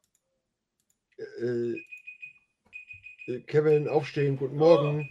äh, 1.17 1.75
Kevin, 3.47 3.87
aufstehen, 3.87 4.37
guten 4.37 4.57
Morgen. 4.57 5.09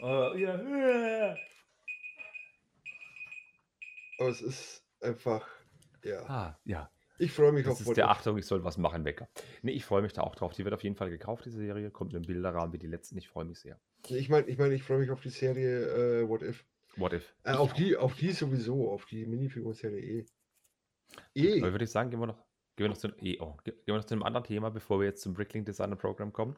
Äh, 0.00 0.40
ja. 0.42 1.34
Aber 4.18 4.28
es 4.28 4.42
ist 4.42 4.84
einfach, 5.00 5.46
ja. 6.04 6.22
Ah, 6.28 6.58
ja. 6.64 6.90
Ich 7.18 7.32
freue 7.32 7.52
mich 7.52 7.64
Das 7.64 7.74
auf 7.74 7.80
ist 7.80 7.86
What 7.86 7.96
der. 7.96 8.10
Achtung, 8.10 8.36
ich 8.36 8.44
soll 8.44 8.62
was 8.62 8.76
machen, 8.76 9.04
Wecker. 9.06 9.28
Nee, 9.62 9.72
ich 9.72 9.84
freue 9.86 10.02
mich 10.02 10.12
da 10.12 10.22
auch 10.22 10.34
drauf. 10.34 10.52
Die 10.52 10.64
wird 10.64 10.74
auf 10.74 10.82
jeden 10.84 10.96
Fall 10.96 11.08
gekauft, 11.08 11.46
diese 11.46 11.56
Serie. 11.58 11.90
Kommt 11.90 12.12
im 12.12 12.22
Bilderrahmen 12.22 12.74
wie 12.74 12.78
die 12.78 12.86
letzten. 12.88 13.16
Ich 13.16 13.28
freue 13.28 13.46
mich 13.46 13.58
sehr. 13.60 13.80
Ich 14.08 14.28
meine, 14.28 14.46
ich, 14.48 14.58
mein, 14.58 14.70
ich 14.72 14.82
freue 14.82 14.98
mich 14.98 15.10
auf 15.10 15.22
die 15.22 15.30
Serie 15.30 16.20
äh, 16.22 16.28
What 16.28 16.42
If. 16.42 16.64
What 16.96 17.14
if? 17.14 17.34
Äh, 17.44 17.52
auf, 17.52 17.72
die, 17.72 17.96
auf 17.96 18.14
die 18.16 18.32
sowieso, 18.32 18.90
auf 18.90 19.06
die 19.06 19.24
Minifiguren-Serie 19.26 20.00
eh. 20.00 20.26
Aber 21.60 21.68
Eh. 21.68 21.72
würde 21.72 21.84
ich 21.84 21.90
sagen, 21.90 22.10
gehen 22.10 22.20
wir 22.20 22.26
noch, 22.26 22.38
gehen 22.76 22.84
wir 22.84 22.88
noch 22.90 22.96
zu, 22.98 23.08
eh, 23.20 23.38
oh, 23.40 23.56
ge- 23.64 23.74
gehen 23.74 23.82
wir 23.86 23.96
noch 23.96 24.04
zu 24.04 24.14
einem 24.14 24.22
anderen 24.22 24.44
Thema, 24.44 24.70
bevor 24.70 25.00
wir 25.00 25.06
jetzt 25.06 25.22
zum 25.22 25.32
Bricklink 25.34 25.66
Designer 25.66 25.96
Program 25.96 26.32
kommen. 26.32 26.56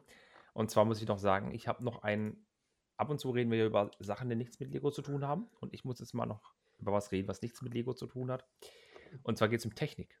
Und 0.59 0.69
zwar 0.69 0.83
muss 0.83 1.01
ich 1.01 1.07
noch 1.07 1.19
sagen, 1.19 1.53
ich 1.53 1.69
habe 1.69 1.85
noch 1.85 2.03
ein, 2.03 2.45
ab 2.97 3.09
und 3.09 3.17
zu 3.17 3.29
reden 3.29 3.49
wir 3.49 3.65
über 3.65 3.91
Sachen, 3.99 4.27
die 4.27 4.35
nichts 4.35 4.59
mit 4.59 4.69
Lego 4.71 4.91
zu 4.91 5.01
tun 5.01 5.25
haben. 5.25 5.47
Und 5.61 5.73
ich 5.73 5.85
muss 5.85 6.01
jetzt 6.01 6.13
mal 6.13 6.25
noch 6.25 6.53
über 6.79 6.91
was 6.91 7.13
reden, 7.13 7.29
was 7.29 7.41
nichts 7.41 7.61
mit 7.61 7.73
Lego 7.73 7.93
zu 7.93 8.07
tun 8.07 8.29
hat. 8.29 8.45
Und 9.23 9.37
zwar 9.37 9.47
geht 9.47 9.59
es 9.59 9.65
um 9.65 9.73
Technik. 9.73 10.19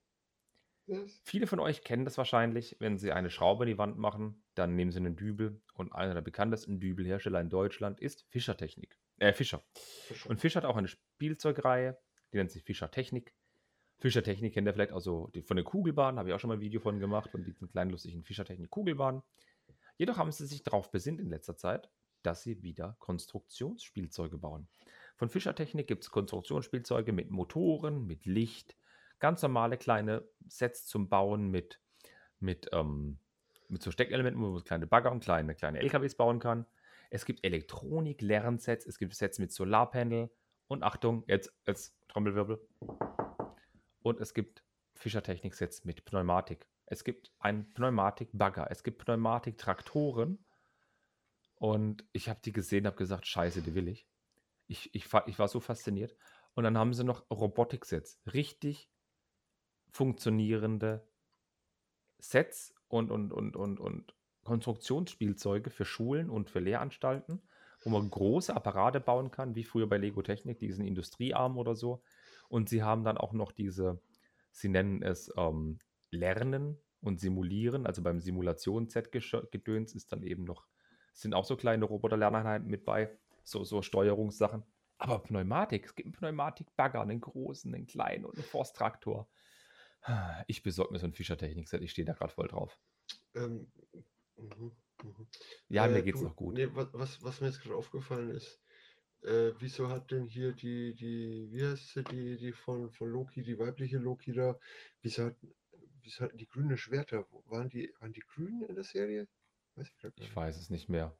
Das, 0.87 1.19
Viele 1.25 1.45
von 1.45 1.59
euch 1.59 1.83
kennen 1.83 2.05
das 2.05 2.17
wahrscheinlich, 2.17 2.77
wenn 2.79 2.97
sie 2.97 3.11
eine 3.11 3.29
Schraube 3.29 3.65
in 3.65 3.71
die 3.71 3.77
Wand 3.77 3.97
machen, 3.97 4.41
dann 4.55 4.77
nehmen 4.77 4.91
sie 4.91 4.99
einen 4.99 5.17
Dübel 5.17 5.61
und 5.73 5.91
einer 5.91 6.13
der 6.13 6.21
bekanntesten 6.21 6.79
Dübelhersteller 6.79 7.41
in 7.41 7.49
Deutschland 7.49 7.99
ist 7.99 8.25
Fischer 8.29 8.55
Technik. 8.55 8.97
Äh, 9.17 9.33
Fischer. 9.33 9.61
schon. 10.15 10.31
Und 10.31 10.39
Fischer 10.39 10.61
hat 10.61 10.65
auch 10.65 10.77
eine 10.77 10.87
Spielzeugreihe, 10.87 11.99
die 12.31 12.37
nennt 12.37 12.51
sich 12.51 12.63
Fischer 12.63 12.89
Technik. 12.89 13.35
Fischer 13.97 14.23
Technik 14.23 14.53
kennt 14.53 14.67
ihr 14.67 14.73
vielleicht 14.73 14.93
auch 14.93 15.01
so 15.01 15.27
die, 15.35 15.41
von 15.41 15.57
der 15.57 15.65
Kugelbahn, 15.65 16.17
habe 16.17 16.29
ich 16.29 16.33
auch 16.33 16.39
schon 16.39 16.47
mal 16.47 16.53
ein 16.53 16.61
Video 16.61 16.79
von 16.79 17.01
gemacht, 17.01 17.29
von 17.29 17.43
diesen 17.43 17.67
kleinen 17.67 17.91
lustigen 17.91 18.23
Fischer 18.23 18.45
Technik 18.45 18.69
Kugelbahnen. 18.69 19.21
Jedoch 19.99 20.17
haben 20.17 20.31
sie 20.31 20.47
sich 20.47 20.63
darauf 20.63 20.91
besinnt 20.91 21.19
in 21.19 21.29
letzter 21.29 21.57
Zeit, 21.57 21.89
dass 22.23 22.41
sie 22.41 22.63
wieder 22.63 22.95
Konstruktionsspielzeuge 22.99 24.37
bauen. 24.37 24.69
Von 25.17 25.27
Fischer 25.27 25.53
Technik 25.53 25.87
gibt 25.87 26.03
es 26.05 26.09
Konstruktionsspielzeuge 26.09 27.11
mit 27.11 27.29
Motoren, 27.29 28.07
mit 28.07 28.25
Licht, 28.25 28.77
ganz 29.19 29.41
normale 29.41 29.77
kleine 29.77 30.23
Sets 30.47 30.85
zum 30.85 31.09
Bauen 31.09 31.51
mit, 31.51 31.81
mit, 32.39 32.69
ähm, 32.71 33.19
mit 33.67 33.83
so 33.83 33.91
Steckelementen, 33.91 34.41
wo 34.41 34.51
man 34.51 34.63
kleine 34.63 34.87
Bagger 34.87 35.11
und 35.11 35.21
kleine, 35.21 35.53
kleine 35.53 35.79
LKWs 35.79 36.15
bauen 36.15 36.39
kann. 36.39 36.65
Es 37.09 37.25
gibt 37.25 37.43
Elektronik-Lernsets, 37.43 38.85
es 38.85 38.99
gibt 38.99 39.13
Sets 39.13 39.37
mit 39.37 39.51
Solarpanel 39.51 40.29
und 40.67 40.81
Achtung, 40.81 41.25
jetzt, 41.27 41.51
jetzt 41.67 41.93
Trommelwirbel. 42.07 42.65
Und 44.01 44.21
es 44.21 44.33
gibt 44.33 44.63
Fischer-Technik-Sets 44.93 45.83
mit 45.83 46.05
Pneumatik. 46.05 46.69
Es 46.91 47.03
gibt 47.03 47.31
einen 47.37 47.71
Pneumatik-Bagger, 47.73 48.67
es 48.71 48.83
gibt 48.83 48.97
Pneumatik-Traktoren. 49.05 50.43
Und 51.55 52.03
ich 52.13 52.29
habe 52.29 52.39
die 52.43 52.51
gesehen, 52.51 52.87
habe 52.87 52.95
gesagt, 52.95 53.27
scheiße, 53.27 53.61
die 53.61 53.75
will 53.75 53.87
ich. 53.87 54.07
Ich, 54.65 54.93
ich, 54.95 55.11
war, 55.13 55.27
ich 55.27 55.37
war 55.37 55.47
so 55.47 55.59
fasziniert. 55.59 56.15
Und 56.55 56.63
dann 56.63 56.77
haben 56.77 56.93
sie 56.93 57.03
noch 57.03 57.29
Robotik-Sets. 57.29 58.21
Richtig 58.33 58.89
funktionierende 59.91 61.07
Sets 62.17 62.73
und, 62.87 63.11
und, 63.11 63.33
und, 63.33 63.55
und, 63.55 63.79
und 63.79 64.15
Konstruktionsspielzeuge 64.43 65.69
für 65.69 65.85
Schulen 65.85 66.29
und 66.29 66.49
für 66.49 66.59
Lehranstalten, 66.59 67.41
wo 67.83 67.91
man 67.91 68.09
große 68.09 68.55
Apparate 68.55 68.99
bauen 68.99 69.29
kann, 69.29 69.53
wie 69.53 69.63
früher 69.63 69.87
bei 69.87 69.97
Lego 69.97 70.23
Technik, 70.23 70.57
diesen 70.57 70.85
Industriearm 70.85 71.57
oder 71.57 71.75
so. 71.75 72.01
Und 72.47 72.67
sie 72.67 72.81
haben 72.81 73.03
dann 73.03 73.17
auch 73.17 73.33
noch 73.33 73.51
diese, 73.51 74.01
sie 74.51 74.69
nennen 74.69 75.03
es 75.03 75.31
ähm, 75.37 75.77
Lernen 76.11 76.77
und 77.01 77.19
Simulieren. 77.19 77.85
Also 77.85 78.01
beim 78.01 78.19
Simulationsset-Gedöns 78.19 79.95
ist 79.95 80.11
dann 80.11 80.23
eben 80.23 80.43
noch, 80.43 80.67
sind 81.13 81.33
auch 81.33 81.45
so 81.45 81.55
kleine 81.55 81.85
Roboter-Lerneinheiten 81.85 82.67
mit 82.67 82.85
bei, 82.85 83.17
so, 83.43 83.63
so 83.63 83.81
Steuerungssachen. 83.81 84.63
Aber 84.97 85.19
Pneumatik, 85.19 85.85
es 85.85 85.95
gibt 85.95 86.07
einen 86.07 86.13
Pneumatik-Bagger, 86.13 87.01
einen 87.01 87.21
großen, 87.21 87.73
einen 87.73 87.87
kleinen 87.87 88.25
und 88.25 88.35
einen 88.35 88.43
Forsttraktor. 88.43 89.29
Ich 90.47 90.63
besorge 90.63 90.93
mir 90.93 90.99
so 90.99 91.07
ein 91.07 91.13
Fischer-Technik-Set, 91.13 91.81
ich 91.81 91.91
stehe 91.91 92.05
da 92.05 92.13
gerade 92.13 92.33
voll 92.33 92.47
drauf. 92.47 92.77
Ähm, 93.35 93.71
mhm, 94.37 94.71
mhm. 95.03 95.27
Ja, 95.69 95.85
Äh, 95.85 95.89
mir 95.89 96.03
geht's 96.03 96.19
du, 96.19 96.25
noch 96.25 96.35
gut. 96.35 96.55
Nee, 96.55 96.67
was, 96.73 96.87
was, 96.93 97.23
was 97.23 97.41
mir 97.41 97.47
jetzt 97.47 97.61
gerade 97.61 97.75
aufgefallen 97.75 98.31
ist, 98.31 98.61
äh, 99.21 99.51
wieso 99.59 99.89
hat 99.89 100.11
denn 100.11 100.27
hier 100.27 100.53
die, 100.53 100.95
die, 100.95 101.49
wie 101.51 101.65
heißt 101.65 101.93
sie, 101.93 102.03
die, 102.03 102.37
die 102.37 102.53
von, 102.53 102.91
von 102.91 103.09
Loki, 103.09 103.43
die 103.43 103.59
weibliche 103.59 103.97
Loki 103.97 104.33
da, 104.33 104.57
wieso, 105.01 105.25
hat, 105.25 105.35
wieso 106.03 106.25
hatten 106.25 106.37
die 106.37 106.47
grüne 106.47 106.77
Schwerter? 106.77 107.25
Waren 107.45 107.69
die, 107.69 107.93
waren 107.99 108.13
die 108.13 108.21
grün 108.21 108.61
in 108.67 108.75
der 108.75 108.83
Serie? 108.83 109.27
Weiß 109.75 109.87
ich 109.89 109.95
Ich 110.17 110.35
weiß 110.35 110.57
es 110.57 110.69
nicht 110.69 110.87
mehr. 110.87 111.17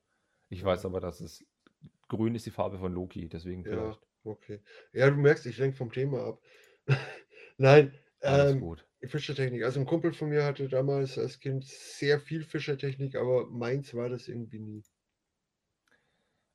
Ich 0.50 0.64
weiß 0.64 0.86
aber, 0.86 1.00
dass 1.00 1.22
es 1.22 1.44
grün 2.08 2.36
ist 2.36 2.46
die 2.46 2.52
Farbe 2.52 2.80
von 2.80 2.94
Loki, 2.94 3.30
deswegen 3.30 3.66
Ja, 3.66 3.98
vielleicht. 3.98 4.08
okay. 4.24 4.62
Ja, 4.94 5.10
du 5.10 5.16
merkst, 5.18 5.46
ich 5.46 5.58
lenke 5.58 5.78
vom 5.78 5.92
Thema 5.92 6.26
ab. 6.26 6.42
Nein, 7.58 7.94
Alles 8.24 8.56
ähm, 8.56 8.58
gut. 8.58 8.88
Fischertechnik. 9.04 9.64
Also 9.64 9.80
ein 9.80 9.86
Kumpel 9.86 10.14
von 10.14 10.30
mir 10.30 10.44
hatte 10.44 10.68
damals 10.68 11.18
als 11.18 11.40
Kind 11.40 11.66
sehr 11.66 12.20
viel 12.20 12.44
Fischertechnik, 12.44 13.16
aber 13.16 13.48
meins 13.50 13.94
war 13.94 14.10
das 14.10 14.28
irgendwie 14.28 14.60
nie. 14.60 14.84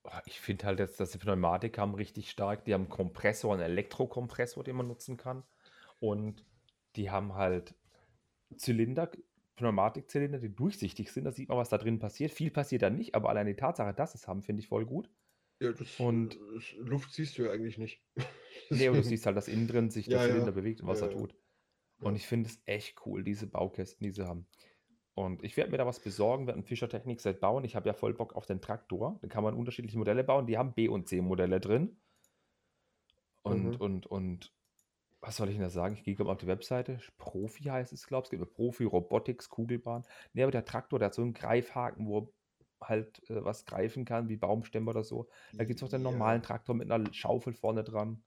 Oh, 0.05 0.11
ich 0.27 0.41
finde 0.41 0.67
halt, 0.67 0.81
dass, 0.81 0.97
dass 0.97 1.11
die 1.13 1.19
Pneumatik 1.19 1.79
haben 1.79 1.95
richtig 1.95 2.31
stark. 2.31 2.65
Die 2.65 2.75
haben 2.75 2.83
einen 2.83 2.91
Kompressor, 2.91 3.53
einen 3.55 3.63
Elektrokompressor, 3.63 4.63
den 4.65 4.77
man 4.77 4.87
nutzen 4.89 5.17
kann. 5.17 5.45
Und 6.01 6.45
die 6.97 7.11
haben 7.11 7.35
halt 7.35 7.75
Zylinder, 8.57 9.11
Pneumatikzylinder, 9.57 10.39
die 10.39 10.55
durchsichtig 10.55 11.13
sind. 11.13 11.25
Da 11.25 11.33
sieht 11.33 11.49
man, 11.49 11.59
was 11.59 11.69
da 11.69 11.79
drin 11.79 11.99
passiert. 11.99 12.33
Viel 12.33 12.51
passiert 12.51 12.83
da 12.83 12.91
nicht, 12.91 13.15
aber 13.15 13.29
allein 13.29 13.47
die 13.47 13.55
Tatsache, 13.57 13.95
dass 13.95 14.15
es 14.15 14.27
haben, 14.29 14.43
finde 14.43 14.61
ich 14.61 14.69
voll 14.69 14.85
gut. 14.87 15.11
Ja, 15.61 15.73
das, 15.73 15.99
Und- 16.01 16.39
das 16.55 16.73
Luft 16.79 17.13
siehst 17.13 17.39
du 17.39 17.45
ja 17.45 17.53
eigentlich 17.53 17.79
nicht. 17.79 18.03
Nee, 18.71 18.89
aber 18.89 18.97
du 18.99 19.03
siehst 19.17 19.27
halt, 19.27 19.37
dass 19.37 19.49
innen 19.49 19.69
drin 19.69 19.91
sich 19.91 20.07
der 20.07 20.19
Ja, 20.19 20.25
ja. 20.27 20.31
Zylinder 20.33 20.53
bewegt 20.53 20.81
und 20.81 20.89
was 20.89 21.01
Ja, 21.01 21.07
er 21.07 21.13
ja. 21.13 21.19
tut. 21.19 21.35
Und 22.01 22.13
Ja. 22.13 22.17
ich 22.17 22.27
finde 22.27 22.51
es 22.51 22.61
echt 22.67 23.07
cool, 23.07 23.23
diese 23.23 23.47
Baukästen, 23.47 24.05
die 24.05 24.11
sie 24.11 24.27
haben. 24.27 24.47
Und 25.15 25.45
ich 25.45 25.57
werde 25.57 25.71
mir 25.71 25.79
da 25.79 25.87
was 25.87 26.01
besorgen, 26.01 26.49
werde 26.49 26.59
ein 26.59 26.65
Fischer 26.65 26.89
Technik-Set 26.89 27.39
bauen. 27.41 27.63
Ich 27.65 27.77
habe 27.77 27.87
ja 27.87 27.93
voll 27.95 28.15
Bock 28.15 28.35
auf 28.35 28.47
den 28.47 28.61
Traktor. 28.61 29.17
Da 29.23 29.29
kann 29.29 29.45
man 29.45 29.55
unterschiedliche 29.55 29.97
Modelle 29.97 30.25
bauen. 30.25 30.49
Die 30.49 30.59
haben 30.59 30.75
B- 30.75 30.89
und 30.89 31.07
C-Modelle 31.09 31.61
drin. 31.61 32.01
Und, 33.43 33.65
Mhm. 33.65 33.77
und, 33.77 34.07
und 34.07 34.53
was 35.27 35.37
soll 35.37 35.49
ich 35.49 35.55
denn 35.55 35.63
da 35.63 35.71
sagen? 35.71 35.95
Ich 35.95 36.05
gehe 36.05 36.15
mal 36.19 36.33
auf 36.33 36.39
die 36.39 36.47
Webseite. 36.47 36.99
Profi 37.17 37.65
heißt 37.65 37.93
es, 37.93 38.07
glaube 38.07 38.23
ich. 38.25 38.27
Es 38.27 38.31
gibt 38.31 38.43
eine 38.43 38.51
Profi, 38.51 38.85
Robotics, 38.85 39.49
Kugelbahn. 39.49 40.05
Nee, 40.33 40.43
aber 40.43 40.53
der 40.53 40.65
Traktor, 40.65 40.99
der 40.99 41.07
hat 41.07 41.15
so 41.15 41.23
einen 41.23 41.33
Greifhaken, 41.33 42.07
wo 42.07 42.19
er 42.21 42.29
halt 42.89 43.31
äh, 43.31 43.43
was 43.45 43.65
greifen 43.65 44.05
kann, 44.05 44.29
wie 44.29 44.37
Baumstämme 44.37 44.91
oder 44.91 45.05
so. 45.05 45.29
Da 45.55 45.65
gibt 45.65 45.79
es 45.81 45.85
auch 45.85 45.89
den 45.89 46.03
Ja. 46.05 46.11
normalen 46.11 46.43
Traktor 46.43 46.75
mit 46.75 46.91
einer 46.91 47.11
Schaufel 47.15 47.55
vorne 47.55 47.85
dran. 47.85 48.23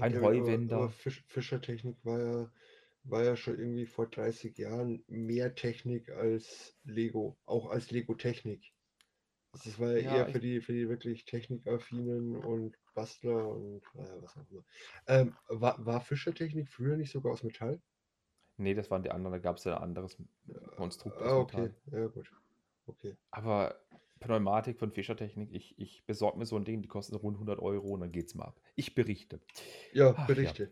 Ein 0.00 0.16
aber- 0.16 0.26
Heuwender. 0.28 0.76
Aber 0.76 0.90
Fisch, 0.90 1.24
Fischertechnik 1.28 1.96
war 2.04 2.18
ja, 2.20 2.52
war 3.04 3.22
ja 3.24 3.36
schon 3.36 3.58
irgendwie 3.58 3.86
vor 3.86 4.08
30 4.08 4.56
Jahren 4.58 5.04
mehr 5.06 5.54
Technik 5.54 6.10
als 6.10 6.76
Lego, 6.84 7.36
auch 7.44 7.70
als 7.70 7.90
Lego-Technik. 7.90 8.72
Das 9.52 9.78
war 9.78 9.92
ja, 9.92 9.98
Ja, 9.98 10.16
eher 10.16 10.28
für 10.28 10.40
die, 10.40 10.60
für 10.60 10.72
die 10.72 10.88
wirklich 10.88 11.24
technikaffinen 11.26 12.36
und 12.36 12.78
Bastler 12.94 13.48
und 13.48 13.82
naja, 13.94 14.14
was 14.22 14.36
auch 14.36 14.50
immer. 14.50 14.64
Ähm, 15.06 15.36
war, 15.48 15.84
war 15.84 16.00
Fischertechnik 16.00 16.68
früher 16.68 16.96
nicht 16.96 17.10
sogar 17.12 17.32
aus 17.32 17.42
Metall? 17.42 17.80
Nee, 18.58 18.74
das 18.74 18.90
waren 18.90 19.02
die 19.02 19.10
anderen. 19.10 19.32
Da 19.32 19.38
gab 19.38 19.56
es 19.56 19.64
ja 19.64 19.76
ein 19.76 19.82
anderes 19.82 20.16
Konstrukt 20.76 21.16
aus 21.18 21.26
Ah, 21.30 21.36
okay, 21.38 21.60
Metall. 21.86 22.00
ja 22.00 22.06
gut. 22.08 22.32
Okay. 22.86 23.16
Aber 23.30 23.76
Pneumatik 24.20 24.78
von 24.78 24.92
Fischertechnik, 24.92 25.50
ich, 25.52 25.78
ich 25.78 26.04
besorge 26.06 26.38
mir 26.38 26.46
so 26.46 26.56
ein 26.56 26.64
Ding, 26.64 26.82
die 26.82 26.88
kosten 26.88 27.16
rund 27.16 27.36
100 27.36 27.58
Euro 27.60 27.88
und 27.88 28.00
dann 28.00 28.12
geht's 28.12 28.34
mal 28.34 28.44
ab. 28.44 28.60
Ich 28.76 28.94
berichte. 28.94 29.40
Ja, 29.92 30.10
Ach 30.14 30.18
ja. 30.20 30.26
Berichte. 30.26 30.70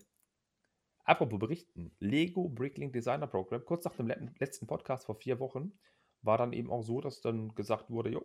Apropos 1.03 1.39
berichten, 1.39 1.91
Lego 1.99 2.47
Bricklink 2.47 2.93
Designer 2.93 3.27
Program, 3.27 3.65
kurz 3.65 3.83
nach 3.85 3.95
dem 3.95 4.07
let- 4.07 4.39
letzten 4.39 4.67
Podcast 4.67 5.05
vor 5.05 5.15
vier 5.15 5.39
Wochen, 5.39 5.73
war 6.21 6.37
dann 6.37 6.53
eben 6.53 6.69
auch 6.69 6.83
so, 6.83 7.01
dass 7.01 7.21
dann 7.21 7.55
gesagt 7.55 7.89
wurde, 7.89 8.11
jo, 8.11 8.23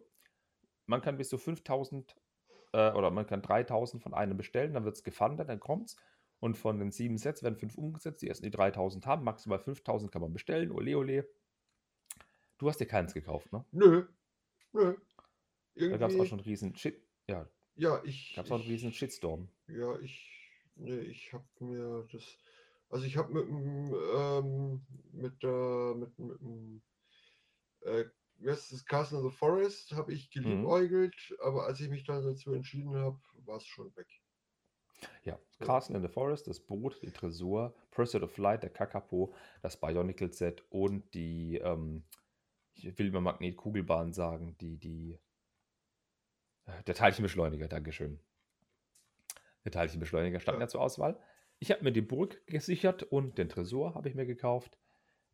man 0.84 1.00
kann 1.00 1.16
bis 1.16 1.30
zu 1.30 1.38
5000 1.38 2.14
äh, 2.76 2.92
oder 2.92 3.10
man 3.10 3.26
kann 3.26 3.40
3000 3.40 4.02
von 4.02 4.12
einem 4.12 4.36
bestellen, 4.36 4.74
dann 4.74 4.84
wird 4.84 4.96
es 4.96 5.02
gefundet, 5.02 5.48
dann 5.48 5.60
kommt's. 5.60 5.96
Und 6.38 6.58
von 6.58 6.78
den 6.78 6.90
sieben 6.90 7.16
Sets 7.16 7.42
werden 7.42 7.56
fünf 7.56 7.78
umgesetzt, 7.78 8.20
die 8.20 8.28
ersten 8.28 8.44
die 8.44 8.50
3000 8.50 9.06
haben, 9.06 9.24
maximal 9.24 9.58
5000 9.58 10.12
kann 10.12 10.20
man 10.20 10.34
bestellen, 10.34 10.70
ole 10.70 10.96
ole. 10.98 11.26
Du 12.58 12.68
hast 12.68 12.78
dir 12.78 12.86
keins 12.86 13.14
gekauft, 13.14 13.50
ne? 13.52 13.64
Nö, 13.72 14.06
nö. 14.72 14.94
Da 15.74 15.96
gab 15.96 16.10
es 16.10 16.16
auch 16.16 16.20
Irgendwie, 16.20 16.26
schon 16.26 16.38
einen 16.38 16.46
riesen 16.46 16.76
Shit, 16.76 17.02
ja, 17.28 17.48
ja, 17.76 18.02
ich, 18.04 18.34
gab 18.34 18.46
es 18.46 18.52
auch 18.52 18.60
einen 18.60 18.68
riesen 18.68 18.92
Shitstorm. 18.92 19.48
Ja, 19.68 19.98
ich, 20.00 20.30
nee, 20.76 20.98
ich 21.00 21.32
habe 21.32 21.46
mir 21.60 22.06
das, 22.12 22.38
also 22.90 23.04
ich 23.06 23.16
habe 23.16 23.32
mit 23.32 23.46
dem, 23.46 23.94
ähm, 24.14 24.86
mit 25.12 25.42
der, 25.42 25.94
mit, 25.96 26.18
mit 26.18 26.40
dem, 26.40 26.82
äh, 27.80 28.04
heißt 28.44 28.72
das, 28.72 28.84
Castle 28.84 29.18
in 29.20 29.24
the 29.30 29.36
Forest, 29.36 29.92
habe 29.92 30.12
ich 30.12 30.28
Mhm. 30.28 30.42
geliebäugelt, 30.42 31.14
aber 31.42 31.64
als 31.66 31.80
ich 31.80 31.88
mich 31.88 32.04
dann 32.04 32.24
dazu 32.24 32.52
entschieden 32.52 32.94
habe, 32.96 33.18
war 33.44 33.56
es 33.56 33.66
schon 33.66 33.94
weg. 33.96 34.08
Ja. 35.24 35.38
Castle 35.60 35.96
in 35.96 36.02
the 36.02 36.08
Forest, 36.08 36.46
das 36.46 36.60
Boot, 36.60 37.00
die 37.02 37.10
Tresor, 37.10 37.74
Pursuit 37.90 38.22
of 38.22 38.36
Light, 38.38 38.62
der 38.62 38.70
Kakapo, 38.70 39.34
das 39.62 39.78
Bionicle 39.78 40.32
Set 40.32 40.64
und 40.70 41.12
die, 41.14 41.56
ähm, 41.58 42.04
ich 42.74 42.98
will 42.98 43.08
immer 43.08 43.20
Magnetkugelbahn 43.20 44.12
sagen, 44.12 44.56
die, 44.58 44.76
die, 44.78 45.18
äh, 46.66 46.82
der 46.84 46.94
Teilchenbeschleuniger, 46.94 47.68
Dankeschön. 47.68 48.20
Der 49.64 49.72
Teilchenbeschleuniger 49.72 50.40
standen 50.40 50.60
Ja. 50.60 50.66
ja 50.66 50.68
zur 50.68 50.80
Auswahl. 50.80 51.18
Ich 51.58 51.70
habe 51.70 51.82
mir 51.84 51.92
die 51.92 52.02
Burg 52.02 52.46
gesichert 52.46 53.02
und 53.02 53.38
den 53.38 53.48
Tresor 53.48 53.94
habe 53.94 54.08
ich 54.08 54.14
mir 54.14 54.26
gekauft. 54.26 54.78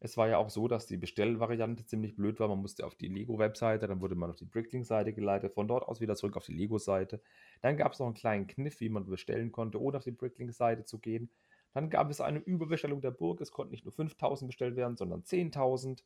Es 0.05 0.17
war 0.17 0.29
ja 0.29 0.39
auch 0.39 0.51
so, 0.51 0.67
dass 0.67 0.89
die 0.89 0.97
Bestellvariante 0.97 1.87
ziemlich 1.87 2.17
blöd 2.17 2.41
war. 2.41 2.49
Man 2.49 2.59
musste 2.59 2.85
auf 2.85 2.97
die 2.97 3.07
Lego-Webseite, 3.07 3.87
dann 3.87 4.01
wurde 4.01 4.17
man 4.17 4.31
auf 4.31 4.37
die 4.37 4.47
Bricklink-Seite 4.47 5.13
geleitet, 5.13 5.55
von 5.55 5.69
dort 5.69 5.87
aus 5.87 6.01
wieder 6.01 6.17
zurück 6.17 6.37
auf 6.37 6.45
die 6.45 6.55
Lego-Seite. 6.55 7.23
Dann 7.61 7.77
gab 7.77 7.93
es 7.93 8.01
noch 8.01 8.07
einen 8.07 8.17
kleinen 8.17 8.49
Kniff, 8.49 8.81
wie 8.81 8.89
man 8.89 9.07
bestellen 9.07 9.53
konnte, 9.53 9.81
ohne 9.81 9.99
auf 9.99 10.03
die 10.03 10.11
Bricklink-Seite 10.11 10.85
zu 10.85 10.99
gehen. 10.99 11.31
Dann 11.73 11.89
gab 11.89 12.11
es 12.11 12.21
eine 12.21 12.41
Überbestellung 12.41 13.01
der 13.01 13.13
Burg. 13.13 13.41
Es 13.41 13.53
konnten 13.53 13.71
nicht 13.71 13.85
nur 13.85 13.93
5000 13.93 14.49
bestellt 14.49 14.75
werden, 14.75 14.97
sondern 14.97 15.23
10.000. 15.23 16.03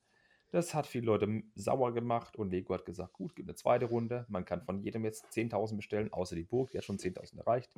Das 0.50 0.74
hat 0.74 0.86
viele 0.86 1.06
Leute 1.06 1.42
sauer 1.54 1.92
gemacht 1.92 2.36
und 2.36 2.50
Lego 2.50 2.72
hat 2.72 2.84
gesagt, 2.84 3.12
gut, 3.12 3.34
gibt 3.34 3.48
eine 3.48 3.56
zweite 3.56 3.86
Runde. 3.86 4.26
Man 4.28 4.44
kann 4.44 4.62
von 4.62 4.80
jedem 4.80 5.04
jetzt 5.04 5.26
10.000 5.32 5.76
bestellen, 5.76 6.12
außer 6.12 6.36
die 6.36 6.44
Burg, 6.44 6.70
die 6.70 6.78
hat 6.78 6.84
schon 6.84 6.98
10.000 6.98 7.38
erreicht. 7.38 7.70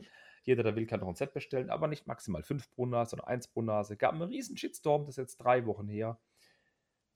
Jeder, 0.43 0.63
der 0.63 0.77
will, 0.77 0.87
kann 0.87 1.01
noch 1.01 1.09
ein 1.09 1.15
Set 1.15 1.33
bestellen, 1.33 1.71
aber 1.71 1.89
nicht 1.89 2.07
maximal 2.07 2.43
5 2.43 2.71
pro 2.71 2.87
Nase, 2.87 3.11
sondern 3.11 3.29
1 3.29 3.49
pro 3.49 3.63
Nase. 3.63 3.97
Gab 3.97 4.13
einen 4.13 4.23
riesen 4.23 4.57
Shitstorm, 4.57 5.07
das 5.07 5.15
ist 5.15 5.23
jetzt 5.23 5.37
drei 5.39 5.65
Wochen 5.67 5.89
her. 5.89 6.21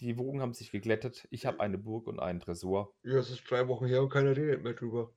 Die 0.01 0.19
Wogen 0.19 0.41
haben 0.41 0.55
sich 0.55 0.73
geglättet. 0.73 1.29
Ich 1.31 1.47
habe 1.47 1.61
eine 1.61 1.79
Burg 1.79 2.07
und 2.09 2.19
einen 2.19 2.41
Tresor. 2.41 2.95
Ja, 3.05 3.19
es 3.19 3.31
ist 3.31 3.49
drei 3.49 3.69
Wochen 3.69 3.87
her 3.87 4.03
und 4.03 4.09
keiner 4.09 4.37
redet 4.37 4.63
mehr 4.63 4.73
drüber. 4.75 5.15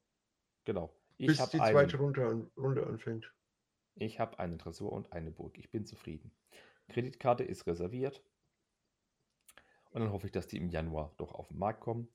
Genau. 0.66 0.94
Ich 1.18 1.28
Bis 1.28 1.40
habe 1.40 1.52
die 1.52 1.60
einen, 1.62 1.74
zweite 1.74 1.98
Runde, 1.98 2.28
an, 2.28 2.52
Runde 2.58 2.86
anfängt. 2.86 3.34
ich 3.96 4.20
hab 4.20 4.38
einen 4.38 4.60
Tresor 4.60 4.92
und 4.92 5.14
eine 5.14 5.32
Burg. 5.32 5.58
Ich 5.58 5.72
bin 5.72 5.86
zufrieden. 5.86 6.32
Kreditkarte 6.90 7.44
ist 7.44 7.66
reserviert. 7.66 8.22
Und 9.96 10.02
dann 10.02 10.12
hoffe 10.12 10.26
ich, 10.28 10.34
dass 10.34 10.48
die 10.48 10.58
im 10.58 10.68
Januar 10.68 11.14
doch 11.18 11.32
auf 11.34 11.48
den 11.48 11.58
Markt 11.58 11.80
kommen. 11.80 12.10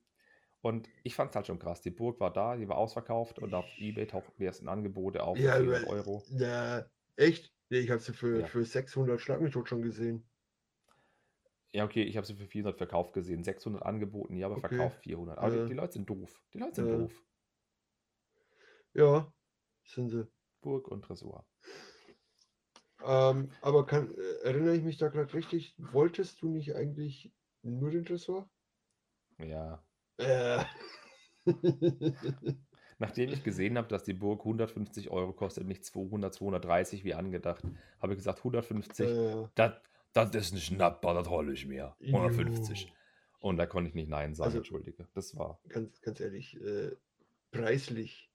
Und 0.60 0.86
ich 1.02 1.14
fand 1.14 1.30
es 1.30 1.36
halt 1.36 1.46
schon 1.46 1.58
krass. 1.58 1.80
Die 1.80 1.88
Burg 1.90 2.20
war 2.20 2.30
da, 2.30 2.54
die 2.56 2.68
war 2.68 2.76
ausverkauft 2.76 3.38
und 3.38 3.54
auf 3.54 3.64
Ebay 3.78 4.06
tauchten 4.06 4.34
die 4.38 4.44
ersten 4.44 4.68
Angebote 4.68 5.22
auf 5.22 5.38
Ja, 5.38 5.56
400 5.56 5.84
aber- 5.84 5.90
Euro. 5.94 6.22
Na, 6.28 6.84
echt? 7.16 7.54
Nee, 7.70 7.78
ich 7.78 7.88
habe 7.90 8.00
sie 8.02 8.12
für, 8.12 8.40
Ja. 8.40 8.46
für 8.46 8.66
600 8.66 9.18
Schlag 9.18 9.40
mich 9.40 9.54
schon 9.54 9.80
gesehen. 9.80 10.28
Ja, 11.72 11.86
okay, 11.86 12.02
ich 12.02 12.18
habe 12.18 12.26
sie 12.26 12.34
für 12.34 12.46
400 12.46 12.76
verkauft 12.76 13.14
gesehen. 13.14 13.42
600 13.44 13.82
angeboten, 13.82 14.36
ja, 14.36 14.44
aber 14.48 14.58
Okay. 14.58 14.68
verkauft 14.68 14.98
400. 15.02 15.38
Aber 15.38 15.54
Ja. 15.54 15.62
die, 15.62 15.68
die 15.70 15.74
Leute 15.74 15.94
sind 15.94 16.10
doof. 16.10 16.44
Die 16.52 16.58
Leute 16.58 16.74
sind 16.74 16.88
Ja. 16.88 16.96
doof. 16.98 17.24
Ja, 18.92 19.32
sind 19.86 20.10
sie. 20.10 20.28
Burg 20.60 20.86
und 20.88 21.02
Tresor. 21.06 21.46
Ähm, 23.02 23.50
aber 23.62 23.86
kann, 23.86 24.12
äh, 24.14 24.44
erinnere 24.44 24.76
ich 24.76 24.82
mich 24.82 24.98
da 24.98 25.08
gerade 25.08 25.32
richtig? 25.32 25.74
Wolltest 25.78 26.42
du 26.42 26.50
nicht 26.50 26.74
eigentlich 26.74 27.32
nur 27.62 27.90
den 27.90 28.04
Tresor? 28.04 28.48
Ja. 29.38 29.82
Äh. 30.18 30.64
Nachdem 32.98 33.30
ich 33.30 33.42
gesehen 33.42 33.78
habe, 33.78 33.88
dass 33.88 34.04
die 34.04 34.12
Burg 34.12 34.40
150 34.40 35.10
Euro 35.10 35.32
kostet, 35.32 35.66
nicht 35.66 35.84
200, 35.84 36.34
230 36.34 37.02
wie 37.04 37.14
angedacht, 37.14 37.64
habe 37.98 38.12
ich 38.12 38.18
gesagt 38.18 38.38
150. 38.40 39.08
äh, 39.08 39.48
Das, 39.54 40.34
ist 40.34 40.52
ein 40.52 40.58
Schnapper, 40.58 41.14
das 41.14 41.28
hole 41.28 41.52
ich 41.54 41.66
mir. 41.66 41.96
150. 42.02 42.82
jo. 42.84 42.88
Und 43.40 43.56
da 43.56 43.64
konnte 43.64 43.88
ich 43.88 43.94
nicht 43.94 44.10
Nein 44.10 44.34
sagen, 44.34 44.48
Also- 44.48 44.58
entschuldige. 44.58 45.08
Das 45.14 45.34
war. 45.34 45.58
Ganz, 45.68 46.00
ganz 46.02 46.20
ehrlich, 46.20 46.60
äh, 46.60 46.94
preislich 47.50 48.30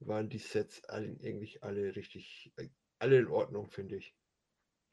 waren 0.00 0.30
die 0.30 0.38
Sets 0.38 0.88
eigentlich 0.88 1.62
alle 1.62 1.94
richtig, 1.94 2.50
äh, 2.56 2.68
alle 2.98 3.18
in 3.18 3.26
Ordnung, 3.28 3.68
finde 3.68 3.96
ich. 3.96 4.16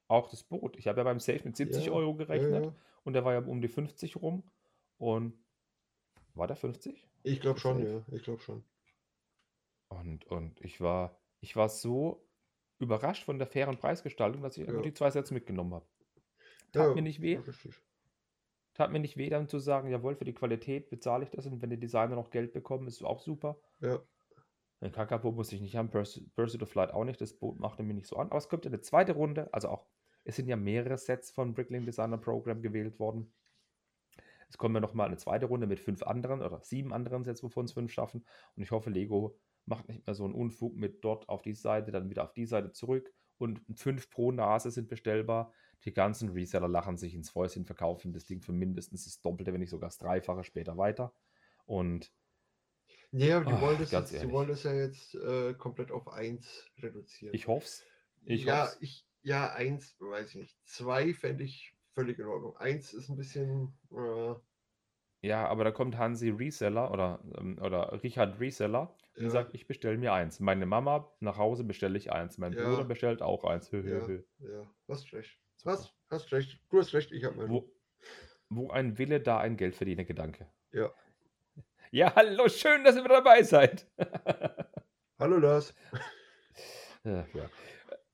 Auch 0.10 0.30
das 0.30 0.43
Boot. 0.43 0.76
Ich 0.78 0.88
habe 0.88 0.97
ja 0.99 1.03
beim 1.05 1.20
Safe 1.22 1.41
mit 1.45 1.55
70 1.55 1.86
Ja, 1.86 1.91
Euro 1.93 2.16
gerechnet 2.16 2.51
Ja, 2.51 2.62
ja. 2.70 2.76
Und 3.03 3.13
der 3.13 3.25
war 3.25 3.33
ja 3.33 3.39
um 3.39 3.61
die 3.61 3.67
50 3.67 4.17
rum. 4.17 4.43
Und 4.97 5.33
war 6.33 6.47
der 6.47 6.55
50? 6.55 7.07
Ich 7.23 7.39
glaube 7.41 7.59
schon, 7.59 7.85
ja. 7.85 8.01
Ich 8.11 8.23
glaube 8.23 8.41
schon. 8.41 8.63
Und, 9.89 10.25
und 10.27 10.59
ich 10.61 10.81
war, 10.81 11.19
ich 11.39 11.55
war 11.55 11.69
so 11.69 12.25
überrascht 12.79 13.23
von 13.23 13.39
der 13.39 13.47
fairen 13.47 13.77
Preisgestaltung, 13.77 14.41
dass 14.41 14.57
ich 14.57 14.67
Ja. 14.67 14.81
die 14.81 14.93
zwei 14.93 15.09
Sets 15.11 15.31
mitgenommen 15.31 15.73
habe. 15.73 15.85
Tat 16.71 16.87
Ja, 16.89 16.93
mir 16.95 17.01
nicht 17.01 17.21
weh. 17.21 17.37
Richtig. 17.37 17.81
Tat 18.75 18.91
mir 18.91 18.99
nicht 18.99 19.17
weh, 19.17 19.29
dann 19.29 19.47
zu 19.47 19.59
sagen, 19.59 19.89
jawohl, 19.89 20.15
für 20.15 20.25
die 20.25 20.33
Qualität 20.33 20.89
bezahle 20.89 21.23
ich 21.23 21.31
das 21.31 21.45
und 21.45 21.61
wenn 21.61 21.69
die 21.69 21.79
Designer 21.79 22.15
noch 22.15 22.29
Geld 22.29 22.53
bekommen, 22.53 22.87
ist 22.87 22.95
es 22.97 23.03
auch 23.03 23.19
super. 23.19 23.59
Ja. 23.81 23.99
Den 24.81 24.93
Kakapo 24.93 25.31
muss 25.33 25.51
ich 25.51 25.59
nicht 25.59 25.75
haben, 25.75 25.89
Purs- 25.89 26.23
Pursuit 26.35 26.61
of 26.63 26.69
Flight 26.69 26.91
auch 26.93 27.03
nicht, 27.03 27.19
das 27.19 27.33
Boot 27.33 27.59
machte 27.59 27.83
mir 27.83 27.93
nicht 27.93 28.07
so 28.07 28.15
an. 28.15 28.27
Aber 28.29 28.37
es 28.37 28.47
kommt 28.47 28.65
eine 28.65 28.79
zweite 28.79 29.13
Runde, 29.13 29.53
also 29.53 29.67
auch, 29.69 29.85
es 30.24 30.36
sind 30.36 30.47
ja 30.47 30.55
mehrere 30.55 30.97
Sets 30.97 31.32
von 31.32 31.53
Bricklink 31.53 31.86
Designer 31.86 32.17
Program 32.17 32.61
gewählt 32.61 32.99
worden. 32.99 33.34
Es 34.49 34.57
kommen 34.57 34.76
ja 34.76 34.82
nochmal 34.82 35.07
eine 35.07 35.17
zweite 35.17 35.45
Runde 35.45 35.67
mit 35.67 35.80
fünf 35.80 36.03
anderen 36.03 36.41
oder 36.41 36.61
sieben 36.61 36.91
anderen 36.93 37.24
Sets, 37.24 37.43
wovon 37.43 37.65
es 37.65 37.74
fünf 37.74 37.91
schaffen. 37.91 38.26
Und 38.55 38.63
ich 38.63 38.72
hoffe, 38.72 38.89
Lego 38.89 39.38
macht 39.65 39.88
nicht 39.88 40.05
mehr 40.05 40.15
so 40.15 40.26
einen 40.26 40.34
Unfug 40.34 40.76
mit 40.76 41.03
dort 41.03 41.30
auf 41.30 41.41
die 41.43 41.53
Seite, 41.53 41.91
dann 41.91 42.09
wieder 42.09 42.24
auf 42.24 42.34
die 42.34 42.47
Seite 42.47 42.72
zurück. 42.72 43.13
Und 43.38 43.61
fünf 43.76 44.09
pro 44.09 44.32
Nase 44.32 44.72
sind 44.72 44.89
bestellbar. 44.89 45.53
Die 45.86 45.93
ganzen 45.93 46.30
Reseller 46.30 46.67
lachen 46.67 46.97
sich 46.97 47.13
ins 47.13 47.30
Fäustchen, 47.30 47.65
verkaufen 47.65 48.11
das 48.11 48.26
Ding 48.26 48.41
für 48.41 48.51
mindestens 48.51 49.05
das 49.05 49.22
Doppelte, 49.22 49.53
wenn 49.53 49.61
nicht 49.61 49.70
sogar 49.70 49.89
das 49.89 49.97
Dreifache 49.97 50.43
später 50.43 50.78
weiter. 50.78 51.13
Und 51.65 52.11
Nee, 53.11 53.32
aber 53.32 53.45
die 53.45 53.53
Ah, 53.53 53.61
wollen 53.61 53.80
das 53.80 53.91
jetzt, 53.91 54.22
die 54.22 54.32
wollen 54.32 54.49
das 54.49 54.63
ja 54.63 54.74
jetzt 54.74 55.15
äh, 55.15 55.53
komplett 55.55 55.91
auf 55.91 56.07
1 56.09 56.72
reduzieren. 56.80 57.34
Ich 57.34 57.47
hoff's. 57.47 57.84
Ich 58.24 58.43
ja, 58.43 58.63
hoff's. 58.63 58.78
ich, 58.82 59.07
ja, 59.22 59.53
1, 59.53 59.95
weiß 59.99 60.30
ich 60.30 60.36
nicht. 60.36 60.57
2 60.65 61.13
fände 61.13 61.43
ich 61.43 61.74
völlig 61.93 62.20
in 62.20 62.26
Ordnung. 62.26 62.55
1 62.57 62.93
ist 62.93 63.09
ein 63.09 63.17
bisschen. 63.17 63.78
Äh, 63.91 64.36
Ja, 65.22 65.47
aber 65.47 65.65
da 65.65 65.72
kommt 65.72 65.97
Hansi 65.97 66.30
Reseller 66.30 66.91
oder, 66.91 67.20
ähm, 67.38 67.59
oder 67.61 68.01
Richard 68.03 68.39
Reseller 68.39 68.95
und 69.17 69.24
Ja. 69.26 69.30
sagt, 69.30 69.53
ich 69.53 69.67
bestelle 69.67 69.97
mir 69.97 70.13
eins. 70.13 70.39
Meine 70.39 70.65
Mama 70.65 71.11
nach 71.20 71.38
Hause 71.38 71.65
bestelle 71.65 71.97
ich 71.97 72.11
eins. 72.11 72.38
Mein 72.38 72.53
Ja. 72.53 72.63
Bruder 72.70 72.86
bestellt 72.86 73.22
auch 73.22 73.43
eins. 73.43 73.70
Hö, 73.72 73.84
hö, 73.84 73.99
ja, 73.99 74.07
hö. 74.07 74.24
ja, 74.39 74.74
hast 74.88 75.11
recht. 75.13 75.38
Super. 75.57 75.74
Was? 75.74 75.93
Hast 76.09 76.32
recht. 76.32 76.59
Du 76.70 76.80
hast 76.80 76.93
recht, 76.93 77.11
ich 77.11 77.26
habe 77.26 77.36
meinen. 77.36 77.49
Wo, 77.49 77.70
wo 78.49 78.70
ein 78.70 78.97
Wille, 78.97 79.20
da 79.20 79.39
ein 79.39 79.57
Geld 79.57 79.76
verdiene 79.76 80.05
Gedanke. 80.05 80.49
Ja. 80.72 80.91
Ja, 81.91 82.13
hallo, 82.15 82.47
schön, 82.49 82.84
dass 82.84 82.95
ihr 82.95 83.03
wieder 83.03 83.15
dabei 83.15 83.41
seid. 83.41 83.88
Hallo 85.20 85.38
Lars. 85.39 85.74
Äh, 87.03 87.24
ja. 87.34 87.49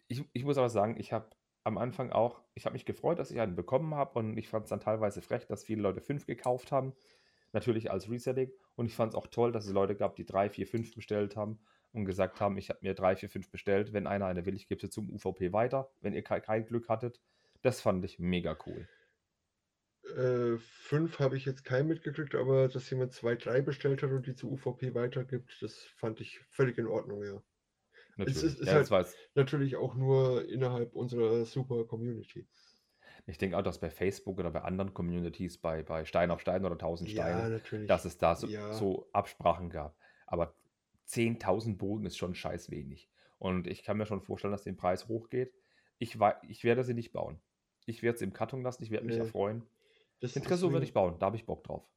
Ich, 0.08 0.24
ich 0.34 0.44
muss 0.44 0.58
aber 0.58 0.70
sagen, 0.70 0.96
ich 1.00 1.12
habe 1.14 1.30
am 1.64 1.78
Anfang 1.78 2.12
auch, 2.12 2.44
ich 2.54 2.66
habe 2.66 2.74
mich 2.74 2.86
gefreut, 2.86 3.18
dass 3.18 3.32
ich 3.32 3.40
einen 3.40 3.56
bekommen 3.56 3.96
habe 3.96 4.20
und 4.20 4.38
ich 4.38 4.48
fand 4.48 4.66
es 4.66 4.70
dann 4.70 4.80
teilweise 4.80 5.22
frech, 5.22 5.48
dass 5.48 5.64
viele 5.64 5.82
Leute 5.82 6.02
fünf 6.02 6.26
gekauft 6.28 6.72
haben. 6.72 6.94
Natürlich 7.54 7.90
als 7.90 8.10
Reselling. 8.10 8.52
Und 8.76 8.86
ich 8.86 8.96
fand 8.96 9.14
es 9.14 9.16
auch 9.16 9.28
toll, 9.28 9.52
dass 9.52 9.66
es 9.66 9.72
Leute 9.72 9.96
gab, 9.96 10.16
die 10.16 10.26
drei, 10.26 10.50
vier, 10.50 10.68
fünf 10.68 10.94
bestellt 10.94 11.36
haben 11.36 11.60
und 11.94 12.06
gesagt 12.06 12.42
haben, 12.42 12.58
ich 12.58 12.70
habe 12.70 12.80
mir 12.82 12.94
drei, 12.94 13.16
vier, 13.16 13.30
fünf 13.30 13.50
bestellt. 13.50 13.94
Wenn 13.94 14.08
einer 14.08 14.26
eine 14.26 14.46
will, 14.46 14.56
ich 14.56 14.68
gebe 14.68 14.82
sie 14.82 14.90
zum 14.90 15.10
UVP 15.10 15.54
weiter, 15.54 15.90
wenn 16.02 16.14
ihr 16.14 16.24
ke- 16.24 16.42
kein 16.42 16.66
Glück 16.66 16.90
hattet. 16.90 17.22
Das 17.62 17.82
fand 17.82 18.04
ich 18.04 18.20
mega 18.20 18.58
cool. 18.66 18.88
Äh, 20.18 20.58
fünf 20.60 21.20
habe 21.20 21.36
ich 21.38 21.46
jetzt 21.46 21.64
keinen 21.64 21.88
mitgekriegt, 21.88 22.36
aber 22.36 22.68
dass 22.68 22.90
jemand 22.90 23.14
zwei, 23.14 23.36
drei 23.36 23.62
bestellt 23.62 24.04
hat 24.04 24.12
und 24.12 24.28
die 24.28 24.36
zu 24.36 24.52
UVP 24.52 24.94
weitergibt, 24.94 25.58
das 25.62 25.76
fand 25.76 26.20
ich 26.22 26.42
völlig 26.50 26.78
in 26.78 26.86
Ordnung, 26.88 27.24
ja. 27.24 27.42
Natürlich. 28.18 28.44
ist- 28.44 28.60
ist 28.60 28.68
ja, 28.68 28.74
halt- 28.74 28.90
jetzt, 28.90 29.16
Natürlich 29.36 29.76
auch 29.76 29.96
nur 29.96 30.48
innerhalb 30.50 30.94
unserer 30.96 31.46
super 31.46 31.86
Community. 31.86 32.48
ich 33.28 33.38
denke 33.38 33.58
auch, 33.58 33.64
dass 33.64 33.80
bei 33.80 33.90
Facebook 33.90 34.38
oder 34.40 34.52
bei 34.52 34.62
anderen 34.62 34.94
Communities, 34.94 35.58
bei, 35.58 35.84
bei 35.84 36.06
Stein 36.06 36.32
auf 36.32 36.40
Stein 36.42 36.64
oder 36.66 36.76
1000 36.78 37.10
Ja, 37.12 37.24
Steine, 37.24 37.50
natürlich. 37.50 37.88
dass 37.88 38.06
es 38.06 38.18
da 38.18 38.36
so, 38.36 38.48
Ja. 38.48 38.74
so 38.74 39.10
Absprachen 39.14 39.70
gab. 39.70 39.98
Aber 40.28 40.56
10.000 41.08 41.78
Bogen 41.78 42.06
ist 42.06 42.18
schon 42.18 42.36
scheiß 42.36 42.72
wenig. 42.72 43.10
Und 43.38 43.68
ich 43.68 43.84
kann 43.84 43.98
mir 43.98 44.06
schon 44.06 44.22
vorstellen, 44.22 44.52
dass 44.54 44.64
der 44.64 44.74
Preis 44.74 45.08
hochgeht. 45.08 45.54
Ich, 45.98 46.18
ich 46.48 46.64
werde 46.64 46.84
sie 46.84 46.94
nicht 46.94 47.12
bauen. 47.14 47.40
Ich 47.86 48.02
werde 48.02 48.18
sie 48.18 48.26
im 48.26 48.34
Karton 48.34 48.62
lassen, 48.64 48.84
ich 48.84 48.92
werde 48.92 49.06
mich 49.06 49.16
Nee. 49.16 49.22
erfreuen. 49.24 49.64
Das- 50.22 50.34
Den 50.34 50.44
Tresor 50.44 50.72
werde 50.72 50.86
ich 50.86 50.94
bauen, 50.94 51.18
da 51.20 51.28
habe 51.28 51.36
ich 51.36 51.46
Bock 51.46 51.64
drauf. 51.64 51.88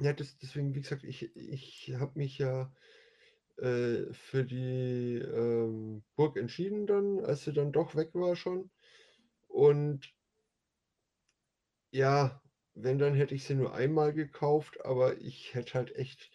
Ja, 0.00 0.12
das, 0.12 0.36
deswegen, 0.38 0.74
wie 0.74 0.80
gesagt, 0.82 1.04
ich, 1.04 1.34
ich 1.36 1.94
habe 1.98 2.18
mich 2.18 2.36
ja 2.38 2.70
äh, 3.58 4.12
für 4.12 4.44
die 4.44 5.18
ähm, 5.18 6.02
Burg 6.16 6.36
entschieden 6.36 6.86
dann, 6.86 7.24
als 7.24 7.44
sie 7.44 7.52
dann 7.52 7.72
doch 7.72 7.94
weg 7.94 8.10
war 8.14 8.36
schon. 8.36 8.70
Und 9.48 10.14
ja, 11.90 12.40
wenn, 12.74 12.98
dann 12.98 13.14
hätte 13.14 13.34
ich 13.34 13.44
sie 13.44 13.54
nur 13.54 13.74
einmal 13.74 14.12
gekauft, 14.12 14.84
aber 14.84 15.18
ich 15.18 15.54
hätte 15.54 15.74
halt 15.74 15.96
echt 15.96 16.30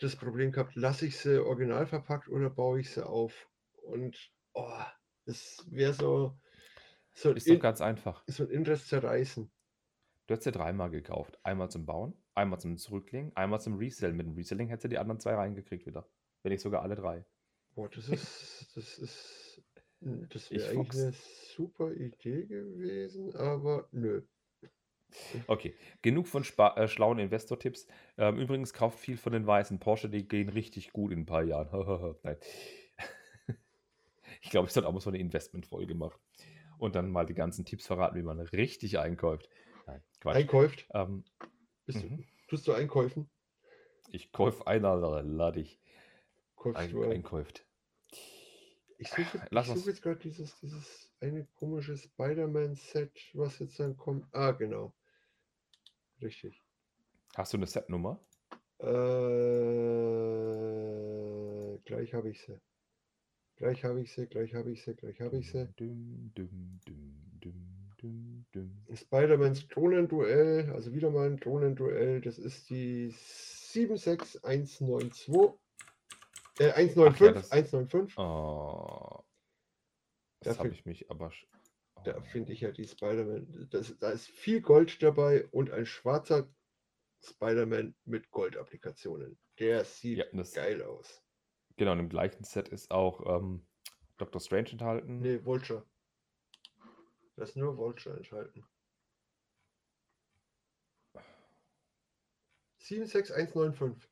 das 0.00 0.16
Problem 0.16 0.50
gehabt, 0.50 0.74
lasse 0.74 1.06
ich 1.06 1.18
sie 1.18 1.42
original 1.42 1.86
verpackt 1.86 2.28
oder 2.28 2.50
baue 2.50 2.80
ich 2.80 2.90
sie 2.90 3.06
auf? 3.06 3.48
Und 3.82 4.32
oh, 4.54 4.82
das 5.26 5.64
wäre 5.70 5.92
so, 5.92 6.36
so, 7.12 7.32
Ist 7.32 7.48
doch 7.48 7.60
ganz 7.60 7.80
einfach. 7.80 8.24
so 8.26 8.42
ein 8.42 8.50
inneres 8.50 8.88
Zerreißen. 8.88 9.50
Du 10.26 10.32
hättest 10.32 10.44
sie 10.44 10.52
dreimal 10.52 10.90
gekauft. 10.90 11.38
Einmal 11.44 11.70
zum 11.70 11.86
Bauen, 11.86 12.14
einmal 12.34 12.58
zum 12.58 12.76
Zurücklegen, 12.76 13.30
einmal 13.36 13.60
zum 13.60 13.76
Resell. 13.76 14.12
Mit 14.12 14.26
dem 14.26 14.34
Reselling 14.34 14.68
hättest 14.68 14.84
du 14.84 14.88
die 14.88 14.98
anderen 14.98 15.20
zwei 15.20 15.34
reingekriegt 15.34 15.86
wieder. 15.86 16.08
Wenn 16.44 16.52
nicht 16.52 16.60
sogar 16.60 16.82
alle 16.82 16.94
drei. 16.94 17.24
Boah, 17.74 17.88
das 17.88 18.08
ist, 18.08 18.76
das 18.76 18.98
ist, 18.98 19.62
das 20.00 20.50
wäre 20.50 20.68
eigentlich 20.68 20.86
Fuchs. 20.86 21.02
eine 21.02 21.14
super 21.56 21.92
Idee 21.92 22.44
gewesen, 22.44 23.34
aber 23.34 23.88
nö. 23.90 24.22
Okay, 25.46 25.74
genug 26.02 26.28
von 26.28 26.44
spa 26.44 26.74
äh, 26.76 26.86
schlauen 26.86 27.18
Investor-Tipps. 27.18 27.86
Ähm, 28.18 28.38
übrigens, 28.38 28.74
kauft 28.74 28.98
viel 28.98 29.16
von 29.16 29.32
den 29.32 29.46
weißen 29.46 29.78
Porsche, 29.78 30.10
die 30.10 30.28
gehen 30.28 30.50
richtig 30.50 30.92
gut 30.92 31.12
in 31.12 31.20
ein 31.20 31.26
paar 31.26 31.44
Jahren. 31.44 31.68
Nein. 32.22 32.36
Ich 34.42 34.50
glaube, 34.50 34.66
ich 34.66 34.74
sollte 34.74 34.88
auch 34.88 34.92
mal 34.92 35.00
so 35.00 35.08
eine 35.08 35.18
Investmentfolge 35.18 35.94
machen. 35.94 36.20
Und 36.78 36.94
dann 36.94 37.10
mal 37.10 37.24
die 37.24 37.34
ganzen 37.34 37.64
Tipps 37.64 37.86
verraten, 37.86 38.16
wie 38.16 38.22
man 38.22 38.38
richtig 38.38 38.98
einkauft. 38.98 39.48
Nein, 39.86 40.02
Quatsch. 40.20 40.36
Einkauft? 40.36 40.86
Ähm, 40.92 41.24
Bist 41.86 42.02
mhm. 42.02 42.18
du, 42.18 42.24
tust 42.48 42.68
du 42.68 42.72
Einkäufen? 42.72 43.30
Ich 44.10 44.32
kaufe 44.32 44.66
einer, 44.66 44.96
lade 45.22 45.60
ich. 45.60 45.80
Kaufst 45.80 45.83
Ein, 46.72 46.90
du 46.90 47.02
ein? 47.04 47.12
einkauft. 47.12 47.66
Ich 48.98 49.08
suche 49.08 49.22
ich 49.22 49.28
Lass 49.50 49.66
suche 49.66 49.78
uns- 49.78 49.86
jetzt 49.86 50.02
gerade 50.02 50.20
dieses, 50.20 50.58
dieses 50.60 51.12
eine 51.20 51.44
komische 51.54 51.96
Spider-Man-Set, 51.96 53.12
was 53.34 53.58
jetzt 53.58 53.78
dann 53.80 53.96
kommt. 53.96 54.26
Ah, 54.32 54.52
genau. 54.52 54.94
Richtig. 56.22 56.62
Hast 57.36 57.52
du 57.52 57.56
eine 57.58 57.66
Setnummer? 57.66 58.20
Äh, 60.84 61.78
gleich 61.84 62.12
habe 62.14 62.30
ich 62.30 62.40
sie. 62.42 62.58
Gleich 63.56 63.84
habe 63.84 64.00
ich 64.00 64.12
sie, 64.12 64.26
gleich 64.26 64.54
habe 64.54 64.72
ich 64.72 64.82
sie, 64.82 64.94
gleich 64.94 65.20
habe 65.20 65.38
ich 65.38 65.48
sie. 65.50 65.68
Düm, 65.78 66.32
düm, 66.36 66.80
düm. 66.84 67.20
Spider-Mans 68.94 69.66
Drohnenduell, 69.68 70.70
also 70.70 70.92
wieder 70.92 71.10
mal 71.10 71.26
ein 71.26 71.38
Drohnenduell. 71.38 72.20
Das 72.20 72.38
ist 72.38 72.68
die 72.70 73.10
76192. 73.10 75.34
Äh, 76.58 76.72
195, 76.72 77.32
das- 77.34 77.50
195. 77.50 78.18
Oh. 78.18 79.24
Das 80.40 80.58
habe 80.58 80.68
ich 80.68 80.84
mich 80.84 81.10
aber. 81.10 81.28
sch- 81.28 81.46
Da 82.04 82.18
Oh. 82.18 82.20
finde 82.22 82.52
ich 82.52 82.60
ja 82.60 82.70
die 82.70 82.86
Spider-Man. 82.86 83.68
das- 83.70 83.96
Da 83.98 84.10
ist 84.10 84.28
viel 84.28 84.60
Gold 84.60 85.02
dabei 85.02 85.46
und 85.48 85.70
ein 85.70 85.86
schwarzer 85.86 86.48
Spider-Man 87.22 87.94
mit 88.04 88.30
Goldapplikationen. 88.30 89.38
Der 89.58 89.84
sieht 89.84 90.18
Ja, 90.18 90.24
das, 90.32 90.52
geil 90.52 90.82
aus. 90.82 91.22
genau, 91.76 91.92
in 91.92 91.98
dem 91.98 92.08
gleichen 92.10 92.44
Set 92.44 92.68
ist 92.68 92.90
auch 92.90 93.24
ähm, 93.26 93.66
Dr. 94.18 94.40
Strange 94.40 94.70
enthalten. 94.72 95.20
Nee, 95.20 95.44
Vulture. 95.44 95.86
Da 97.36 97.42
ist 97.44 97.56
nur 97.56 97.76
Vulture 97.76 98.16
enthalten. 98.16 98.64
76195. 102.78 104.08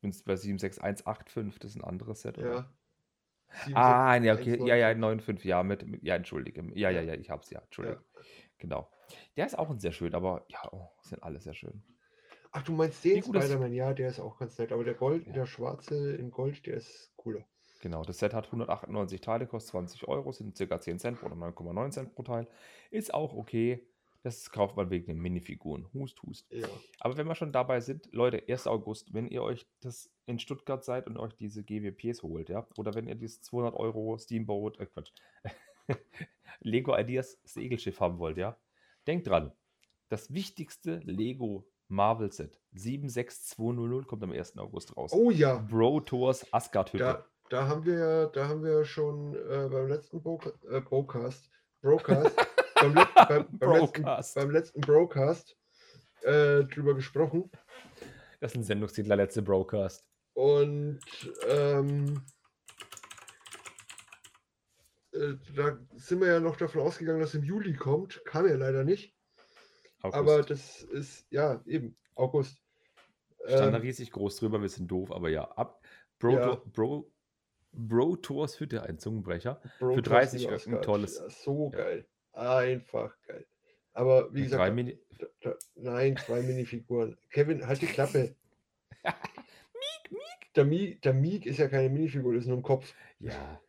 Ich 0.00 0.02
bin 0.02 0.14
bei 0.24 0.34
76185, 0.36 1.58
das 1.58 1.72
ist 1.72 1.76
ein 1.76 1.84
anderes 1.84 2.22
Set, 2.22 2.38
oder? 2.38 2.72
Ja. 3.66 3.74
Ah, 3.74 4.16
ja, 4.16 4.32
okay. 4.32 4.56
Ja, 4.66 4.76
ja, 4.76 4.88
76195. 4.94 5.42
95, 5.42 5.44
ja, 5.44 5.62
mit, 5.62 5.86
mit 5.86 6.02
ja, 6.02 6.14
entschuldige. 6.16 6.62
Ja, 6.74 6.88
ja, 6.88 7.02
Ja. 7.02 7.12
ja, 7.12 7.20
ich 7.20 7.28
hab's 7.28 7.50
ja, 7.50 7.60
entschuldige. 7.60 8.02
Genau. 8.56 8.90
Der 9.36 9.44
ist 9.44 9.58
auch 9.58 9.68
ein 9.68 9.78
sehr 9.78 9.92
schön, 9.92 10.14
aber 10.14 10.46
ja, 10.48 10.60
oh, 10.72 10.88
sind 11.02 11.22
alle 11.22 11.38
sehr 11.40 11.52
schön. 11.52 11.82
Ach, 12.52 12.62
du 12.62 12.72
meinst 12.72 13.04
den 13.04 13.22
Spider-Man? 13.22 13.74
Ja, 13.74 13.92
der 13.92 14.08
ist 14.08 14.20
auch 14.20 14.38
ganz 14.38 14.58
nett. 14.58 14.72
Aber 14.72 14.84
der 14.84 14.94
Gold, 14.94 15.26
Ja. 15.26 15.32
der 15.34 15.46
schwarze 15.46 16.14
in 16.16 16.30
Gold, 16.30 16.64
der 16.66 16.76
ist 16.78 17.12
cooler. 17.16 17.44
Genau, 17.82 18.02
das 18.02 18.18
Set 18.18 18.32
hat 18.32 18.46
198 18.46 19.20
Teile, 19.20 19.46
kostet 19.46 19.72
20 19.72 20.08
Euro, 20.08 20.32
sind 20.32 20.56
ca. 20.58 20.80
10 20.80 20.98
Cent 20.98 21.22
oder 21.22 21.34
9,9 21.34 21.90
Cent 21.90 22.14
pro 22.14 22.22
Teil. 22.22 22.46
Ist 22.90 23.12
auch 23.12 23.34
okay. 23.34 23.86
Das 24.22 24.50
kauft 24.50 24.76
man 24.76 24.90
wegen 24.90 25.06
den 25.06 25.18
Minifiguren. 25.18 25.88
Hust, 25.94 26.22
hust. 26.22 26.52
Ja. 26.52 26.68
Aber 27.00 27.16
wenn 27.16 27.26
wir 27.26 27.34
schon 27.34 27.52
dabei 27.52 27.80
sind, 27.80 28.08
Leute, 28.12 28.42
1. 28.46 28.66
August, 28.66 29.14
wenn 29.14 29.28
ihr 29.28 29.42
euch 29.42 29.66
das 29.80 30.10
in 30.26 30.38
Stuttgart 30.38 30.84
seid 30.84 31.06
und 31.06 31.16
euch 31.16 31.34
diese 31.34 31.64
GWPs 31.64 32.22
holt, 32.22 32.50
ja, 32.50 32.66
oder 32.76 32.94
wenn 32.94 33.06
ihr 33.06 33.14
dieses 33.14 33.40
200 33.42 33.74
Euro 33.74 34.18
Steamboat, 34.18 34.78
äh 34.78 34.86
Quatsch, 34.86 35.12
Lego 36.60 36.96
Ideas 36.96 37.40
Segelschiff 37.44 38.00
haben 38.00 38.18
wollt, 38.18 38.36
ja, 38.36 38.58
denkt 39.06 39.26
dran, 39.26 39.52
das 40.10 40.32
wichtigste 40.34 41.00
Lego 41.04 41.66
Marvel 41.88 42.30
Set 42.30 42.60
76200 42.72 44.06
kommt 44.06 44.22
am 44.22 44.32
1. 44.32 44.58
August 44.58 44.96
raus. 44.96 45.12
Oh 45.12 45.30
ja, 45.30 45.56
Bro 45.56 46.00
Tours 46.00 46.46
Asgard 46.52 46.92
Hütte. 46.92 47.04
da, 47.04 47.26
da 47.48 47.68
haben 47.68 47.84
wir 47.84 47.98
ja, 47.98 48.26
da 48.26 48.48
haben 48.48 48.62
wir 48.62 48.84
schon 48.84 49.34
äh, 49.34 49.68
beim 49.70 49.88
letzten 49.88 50.22
Bro 50.22 50.40
äh, 50.70 50.80
Brocast, 50.80 51.50
Brocast, 51.80 52.36
beim, 52.80 52.94
let 52.94 53.08
beim, 53.14 53.46
beim, 53.58 53.72
letzten, 53.72 54.02
beim 54.40 54.50
letzten 54.50 54.80
Brocast 54.80 55.56
äh, 56.22 56.64
drüber 56.64 56.94
gesprochen. 56.94 57.50
Das 58.40 58.52
ist 58.52 58.56
ein 58.58 58.64
Sendungstitel, 58.64 59.12
letzte 59.14 59.42
Broadcast. 59.42 60.04
Und 60.34 61.00
ähm, 61.48 62.22
äh, 65.12 65.34
da 65.54 65.78
sind 65.96 66.20
wir 66.20 66.28
ja 66.28 66.40
noch 66.40 66.56
davon 66.56 66.80
ausgegangen, 66.82 67.20
dass 67.20 67.34
im 67.34 67.42
Juli 67.44 67.74
kommt. 67.74 68.24
Kam 68.24 68.46
ja 68.48 68.54
leider 68.56 68.84
nicht. 68.84 69.14
Aber 70.02 70.42
das 70.42 70.82
ist, 70.82 71.26
ja, 71.30 71.60
eben, 71.66 71.96
August. 72.14 72.62
Stand 73.44 73.72
da 73.74 73.76
Ähm, 73.78 73.82
riesig 73.82 74.10
groß 74.12 74.36
drüber, 74.36 74.60
wir 74.62 74.68
sind 74.68 74.88
doof, 74.90 75.12
aber 75.12 75.28
ja. 75.28 75.44
Ab 75.44 75.82
Bro, 76.18 76.32
Ja. 76.32 76.62
Bro, 76.66 77.10
Bro 77.72 78.16
Tours 78.16 78.60
Hütte, 78.60 78.82
ein 78.82 78.98
Zungenbrecher. 78.98 79.60
Bro 79.78 80.00
30 80.00 80.44
Tours 80.46 80.62
Öcken, 80.62 80.74
Asgard. 80.74 80.84
tolles- 80.84 81.18
Ja, 81.18 81.30
so 81.30 81.70
geil. 81.70 82.06
Einfach 82.32 83.16
geil. 83.26 83.46
Aber 83.92 84.32
wie 84.34 84.42
gesagt, 84.42 84.60
drei 84.60 84.68
da, 84.68 84.74
Mini 84.74 84.98
da, 85.40 85.54
nein, 85.74 86.16
zwei 86.16 86.42
Minifiguren. 86.42 87.16
Kevin, 87.30 87.66
halt 87.66 87.82
die 87.82 87.86
Klappe. 87.86 88.36
der, 90.56 90.64
Miek, 90.64 91.02
der 91.02 91.14
Miek 91.14 91.46
ist 91.46 91.58
ja 91.58 91.68
keine 91.68 91.88
Minifigur, 91.90 92.34
das 92.34 92.44
ist 92.44 92.48
nur 92.48 92.58
ein 92.58 92.62
Kopf. 92.62 92.94
Ja, 93.18 93.60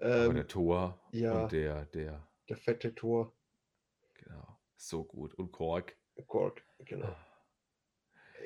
aber 0.00 0.34
der 0.34 0.42
Ähm, 0.42 0.48
Thor 0.48 0.98
ja, 1.12 1.44
und 1.44 1.52
der, 1.52 1.84
der, 1.86 2.26
der 2.48 2.56
fette 2.56 2.94
Tor. 2.94 3.32
genau, 4.14 4.58
so 4.76 5.04
gut. 5.04 5.34
Und 5.34 5.52
Kork. 5.52 5.96
Kork, 6.26 6.62
genau. 6.78 7.14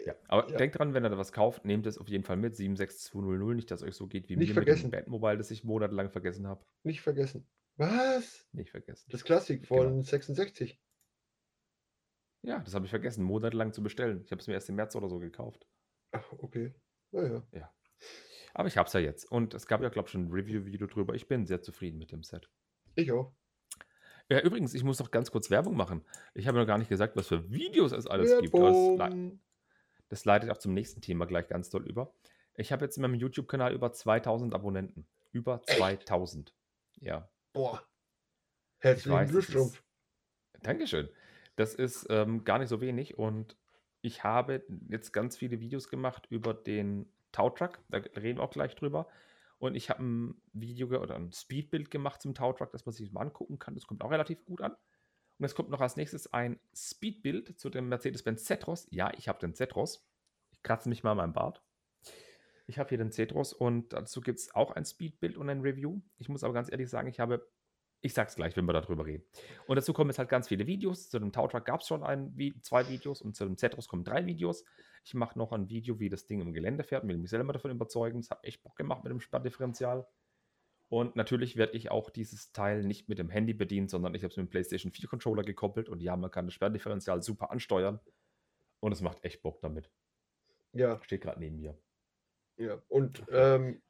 Ja, 0.07 0.15
aber 0.29 0.51
Ja. 0.51 0.57
denkt 0.59 0.79
dran, 0.79 0.93
wenn 0.95 1.05
ihr 1.05 1.11
da 1.11 1.19
was 1.19 1.33
kauft, 1.33 1.65
nehmt 1.65 1.87
es 1.87 1.99
auf 1.99 2.09
jeden 2.09 2.25
Fall 2.25 2.37
mit. 2.37 2.55
76200, 2.57 3.57
nicht, 3.57 3.71
dass 3.71 3.83
euch 3.83 3.95
so 3.95 4.07
geht 4.07 4.29
wie 4.29 4.37
Nicht 4.37 4.49
mir 4.49 4.55
vergessen. 4.55 4.87
mit 4.87 4.93
dem 4.93 4.99
Batmobile, 4.99 5.39
das 5.39 5.51
ich 5.51 5.65
monatelang 5.65 6.11
vergessen 6.11 6.47
habe. 6.47 6.65
Nicht 6.83 7.01
vergessen. 7.01 7.47
Was? 7.77 8.47
Nicht 8.53 8.71
vergessen. 8.71 9.07
Das 9.11 9.25
Klassik 9.25 9.67
Genau. 9.69 9.83
von 9.83 10.03
66. 10.03 10.79
Ja, 12.43 12.61
das 12.61 12.75
habe 12.75 12.85
ich 12.85 12.91
vergessen, 12.91 13.25
monatelang 13.25 13.73
zu 13.73 13.83
bestellen. 13.83 14.23
Ich 14.25 14.31
habe 14.31 14.41
es 14.41 14.47
mir 14.47 14.55
erst 14.55 14.69
im 14.69 14.77
März 14.77 14.95
oder 14.97 15.09
so 15.09 15.19
gekauft. 15.19 15.67
Ach, 16.13 16.25
okay. 16.39 16.75
Naja. 17.11 17.43
Aber 18.53 18.69
ich 18.69 18.77
habe 18.77 18.87
es 18.87 18.93
ja 18.93 19.01
jetzt. 19.01 19.25
Und 19.31 19.55
es 19.55 19.67
gab 19.67 19.83
ja, 19.83 19.89
glaube 19.89 20.07
ich, 20.07 20.13
schon 20.13 20.27
ein 20.27 20.31
Review-Video 20.33 20.87
drüber. 20.87 21.15
Ich 21.15 21.27
bin 21.27 21.47
sehr 21.47 21.63
zufrieden 21.63 21.99
mit 21.99 22.13
dem 22.13 22.23
Set. 22.23 22.49
Ich 22.95 23.11
auch. 23.13 23.33
Ja, 24.31 24.41
übrigens, 24.41 24.75
ich 24.75 24.85
muss 24.85 24.99
noch 25.01 25.11
ganz 25.11 25.31
kurz 25.31 25.51
Werbung 25.51 25.77
machen. 25.77 26.05
Ich 26.35 26.47
habe 26.47 26.59
noch 26.59 26.67
gar 26.67 26.79
nicht 26.79 26.89
gesagt, 26.89 27.17
was 27.17 27.29
für 27.29 27.51
Videos 27.51 27.93
es 27.93 28.07
alles 28.07 28.39
gibt. 28.41 28.55
aber 28.55 28.69
Das, 28.69 28.77
le- 28.77 28.99
Werbung. 28.99 29.41
das 30.09 30.25
leitet 30.25 30.51
auch 30.51 30.59
zum 30.59 30.75
nächsten 30.75 31.01
Thema 31.01 31.27
gleich 31.27 31.49
ganz 31.49 31.71
doll 31.71 31.87
über. 31.89 32.15
Ich 32.57 32.73
habe 32.73 32.85
jetzt 32.85 32.97
in 32.97 33.03
meinem 33.03 33.15
YouTube-Kanal 33.15 33.73
über 33.75 33.93
2000 33.93 34.55
Abonnenten. 34.55 35.07
Über 35.33 35.63
2000. 35.63 36.55
Ja. 37.01 37.29
Boah. 37.55 37.83
Ich 38.79 38.85
Herzlichen 38.85 39.29
Glückwunsch. 39.29 39.83
Dankeschön. 40.63 41.09
Das 41.57 41.75
ist 41.75 42.07
ähm, 42.11 42.45
gar 42.45 42.59
nicht 42.59 42.69
so 42.69 42.81
wenig 42.81 43.17
und 43.17 43.57
ich 44.03 44.23
habe 44.25 44.67
jetzt 44.91 45.13
ganz 45.13 45.37
viele 45.39 45.61
Videos 45.61 45.89
gemacht 45.89 46.27
über 46.29 46.53
den 46.53 47.11
Tautruck, 47.33 47.81
da 47.89 47.99
reden 47.99 48.39
wir 48.39 48.43
auch 48.43 48.51
gleich 48.51 48.75
drüber. 48.75 49.09
Und 49.59 49.77
ich 49.77 49.89
habe 49.89 50.05
ein 50.05 50.43
Video 50.53 50.89
oder 51.01 51.15
ein 51.15 51.33
Speedbild 51.33 51.91
gemacht 51.91 52.21
zum 52.21 52.35
Tautruck, 52.35 52.71
das 52.73 52.85
man 52.85 52.93
sich 52.93 53.13
mal 53.13 53.23
angucken 53.23 53.59
kann. 53.59 53.75
Das 53.75 53.87
kommt 53.87 54.03
auch 54.03 54.11
relativ 54.11 54.45
gut 54.45 54.61
an. 54.61 54.73
Und 55.39 55.45
es 55.45 55.55
kommt 55.55 55.71
noch 55.71 55.81
als 55.81 55.97
nächstes 55.97 56.33
ein 56.33 56.61
Speedbild 56.75 57.59
zu 57.59 57.71
dem 57.71 57.89
Mercedes-Benz 57.89 58.45
Zetros. 58.45 58.87
Ja, 58.91 59.11
ich 59.17 59.29
habe 59.29 59.39
den 59.39 59.55
Zetros. 59.55 60.07
Ich 60.51 60.63
kratze 60.63 60.89
mich 60.89 61.03
mal 61.03 61.13
an 61.13 61.17
meinem 61.17 61.33
Bart. 61.33 61.63
Ich 62.67 62.79
habe 62.79 62.89
hier 62.89 62.99
den 62.99 63.13
Zetros 63.13 63.53
und 63.53 63.93
dazu 63.93 64.21
gibt 64.21 64.39
es 64.39 64.55
auch 64.55 64.71
ein 64.71 64.85
Speedbild 64.85 65.37
und 65.37 65.51
ein 65.51 65.61
Review. 65.61 66.01
Ich 66.19 66.29
muss 66.29 66.45
aber 66.45 66.55
ganz 66.55 66.71
ehrlich 66.71 66.89
sagen, 66.89 67.09
ich 67.09 67.21
habe, 67.21 67.47
ich 68.01 68.15
sag's 68.15 68.37
gleich, 68.37 68.57
wenn 68.57 68.65
wir 68.65 68.73
darüber 68.73 69.05
reden. 69.05 69.25
Und 69.67 69.77
dazu 69.77 69.93
kommen 69.93 70.11
jetzt 70.11 70.19
halt 70.19 70.31
ganz 70.31 70.49
viele 70.49 70.67
Videos. 70.67 71.11
Zu 71.11 71.19
dem 71.19 71.33
Tautruck 71.33 71.67
gab 71.67 71.81
es 71.81 71.87
schon 71.87 72.03
ein, 72.03 72.35
zwei 72.63 72.89
Videos 72.89 73.21
und 73.21 73.37
zu 73.37 73.45
dem 73.45 73.59
Zetros 73.59 73.87
kommen 73.87 74.05
drei 74.05 74.25
Videos. 74.25 74.65
Ich 75.05 75.13
mache 75.13 75.39
noch 75.39 75.53
ein 75.53 75.69
Video, 75.69 76.01
wie 76.01 76.09
das 76.09 76.27
Ding 76.27 76.41
im 76.41 76.55
Gelände 76.55 76.85
fährt, 76.85 77.07
will 77.07 77.19
mich 77.19 77.31
selber 77.31 77.53
davon 77.53 77.71
überzeugen. 77.71 78.21
Das 78.23 78.31
hat 78.31 78.45
echt 78.45 78.63
Bock 78.63 78.77
gemacht 78.77 79.05
mit 79.05 79.11
dem 79.11 79.21
Sperrdifferential. 79.21 80.07
Und 80.89 81.17
natürlich 81.17 81.57
werde 81.57 81.77
ich 81.77 81.91
auch 81.91 82.09
dieses 82.09 82.53
Teil 82.53 82.85
nicht 82.85 83.09
mit 83.09 83.19
dem 83.19 83.29
Handy 83.29 83.53
bedienen, 83.53 83.89
sondern 83.89 84.15
ich 84.15 84.23
habe 84.23 84.31
es 84.31 84.37
mit 84.37 84.47
dem 84.47 84.51
PlayStation 84.51 84.93
4 84.93 85.09
Controller 85.09 85.43
gekoppelt 85.43 85.89
und 85.89 86.01
ja, 86.01 86.17
man 86.17 86.31
kann 86.31 86.47
das 86.47 86.55
Sperrdifferential 86.55 87.23
super 87.23 87.51
ansteuern. 87.51 88.01
Und 88.81 88.93
es 88.93 89.01
macht 89.01 89.25
echt 89.25 89.43
Bock 89.43 89.61
damit. 89.61 89.91
Ja, 90.73 91.03
Steht 91.03 91.23
gerade 91.23 91.41
neben 91.41 91.57
mir. 91.57 91.77
Ja. 92.57 92.83
Und 92.89 93.23
ähm, 93.31 93.83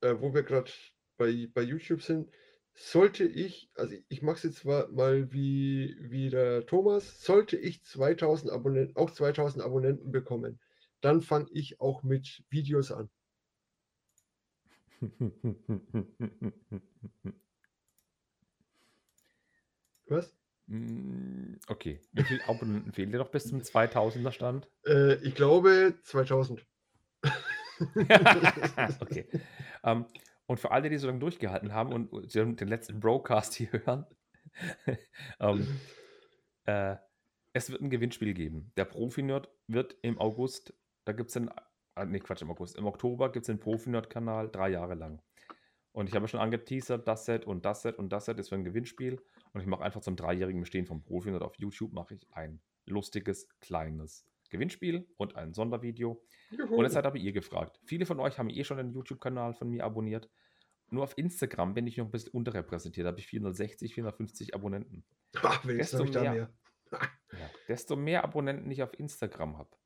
äh, 0.00 0.14
wo 0.18 0.34
wir 0.34 0.42
gerade 0.42 0.70
bei, 1.16 1.48
bei 1.52 1.62
YouTube 1.62 2.02
sind, 2.02 2.30
sollte 2.74 3.24
ich, 3.24 3.70
also 3.74 3.96
ich 4.08 4.22
mache 4.22 4.36
es 4.36 4.42
jetzt 4.44 4.64
mal, 4.64 4.88
mal 4.88 5.32
wie, 5.32 5.96
wie 6.00 6.30
der 6.30 6.64
Thomas, 6.66 7.22
sollte 7.22 7.56
ich 7.56 7.82
2000 7.82 8.52
Abonnenten, 8.52 8.96
auch 8.96 9.10
2000 9.10 9.64
Abonnenten 9.64 10.12
bekommen, 10.12 10.60
dann 11.00 11.22
fange 11.22 11.48
ich 11.52 11.80
auch 11.80 12.02
mit 12.02 12.44
Videos 12.50 12.92
an. 12.92 13.10
Was? 20.06 20.34
Mm, 20.66 21.54
okay. 21.66 22.00
Wie 22.12 22.22
viele 22.22 22.46
Abonnenten 22.48 22.92
fehlen 22.92 23.10
dir 23.10 23.18
noch 23.18 23.30
bis 23.30 23.46
zum 23.46 23.60
2000er 23.60 24.32
Stand? 24.32 24.68
Äh, 24.86 25.14
ich 25.24 25.34
glaube 25.34 25.94
2000. 26.02 26.64
okay. 29.00 29.26
Ähm, 29.84 30.06
und 30.46 30.58
für 30.58 30.70
alle, 30.70 30.88
die 30.88 30.96
so 30.96 31.06
lange 31.06 31.18
durchgehalten 31.18 31.74
haben 31.74 31.92
und 31.92 32.34
den 32.34 32.68
letzten 32.68 33.00
Broadcast 33.00 33.54
hier 33.54 33.70
hören, 33.72 34.06
ähm, 35.40 35.66
äh, 36.64 36.96
es 37.52 37.70
wird 37.70 37.82
ein 37.82 37.90
Gewinnspiel 37.90 38.34
geben. 38.34 38.72
Der 38.76 38.84
Profi-Nerd 38.84 39.50
wird 39.66 39.96
im 40.02 40.18
August, 40.18 40.74
da 41.04 41.12
gibt 41.12 41.28
es 41.28 41.34
den, 41.34 41.50
äh, 41.96 42.06
nee, 42.06 42.20
Quatsch, 42.20 42.42
im 42.42 42.50
August, 42.50 42.76
im 42.76 42.86
Oktober 42.86 43.30
gibt 43.30 43.44
es 43.44 43.46
den 43.48 43.60
Profi-Nerd-Kanal 43.60 44.50
drei 44.50 44.70
Jahre 44.70 44.94
lang. 44.94 45.20
Und 45.92 46.08
ich 46.08 46.14
habe 46.14 46.28
schon 46.28 46.40
angeteasert, 46.40 47.06
das 47.08 47.24
Set 47.24 47.44
und 47.44 47.64
das 47.64 47.82
Set 47.82 47.98
und 47.98 48.10
das 48.10 48.26
Set 48.26 48.38
ist 48.38 48.48
für 48.50 48.54
ein 48.54 48.64
Gewinnspiel. 48.64 49.20
Und 49.52 49.60
ich 49.60 49.66
mache 49.66 49.82
einfach 49.82 50.00
zum 50.00 50.16
dreijährigen 50.16 50.60
Bestehen 50.60 50.86
vom 50.86 51.02
Profi-Nerd 51.02 51.42
auf 51.42 51.56
YouTube 51.56 51.92
mache 51.92 52.14
ich 52.14 52.26
ein 52.32 52.60
lustiges, 52.86 53.48
kleines 53.60 54.24
Gewinnspiel 54.48 55.06
und 55.16 55.36
ein 55.36 55.54
Sondervideo. 55.54 56.22
Juhu. 56.50 56.76
Und 56.76 56.84
jetzt 56.84 56.94
seid 56.94 57.06
aber 57.06 57.18
ihr 57.18 57.32
gefragt. 57.32 57.80
Viele 57.84 58.06
von 58.06 58.20
euch 58.20 58.38
haben 58.38 58.50
eh 58.50 58.64
schon 58.64 58.78
den 58.78 58.92
YouTube-Kanal 58.92 59.54
von 59.54 59.68
mir 59.68 59.84
abonniert. 59.84 60.30
Nur 60.90 61.04
auf 61.04 61.16
Instagram 61.18 61.74
bin 61.74 61.86
ich 61.86 61.96
noch 61.98 62.06
ein 62.06 62.10
bisschen 62.10 62.32
unterrepräsentiert. 62.32 63.04
Da 63.04 63.10
habe 63.10 63.20
ich 63.20 63.26
460, 63.26 63.94
450 63.94 64.54
Abonnenten. 64.54 65.04
Ach, 65.42 65.62
desto 65.64 65.98
habe 65.98 66.06
ich 66.06 66.14
da 66.14 66.20
mehr. 66.22 66.32
mehr. 66.32 66.50
Ja. 66.90 67.50
Desto 67.68 67.96
mehr 67.96 68.24
Abonnenten 68.24 68.70
ich 68.70 68.82
auf 68.82 68.98
Instagram 68.98 69.58
habe, 69.58 69.76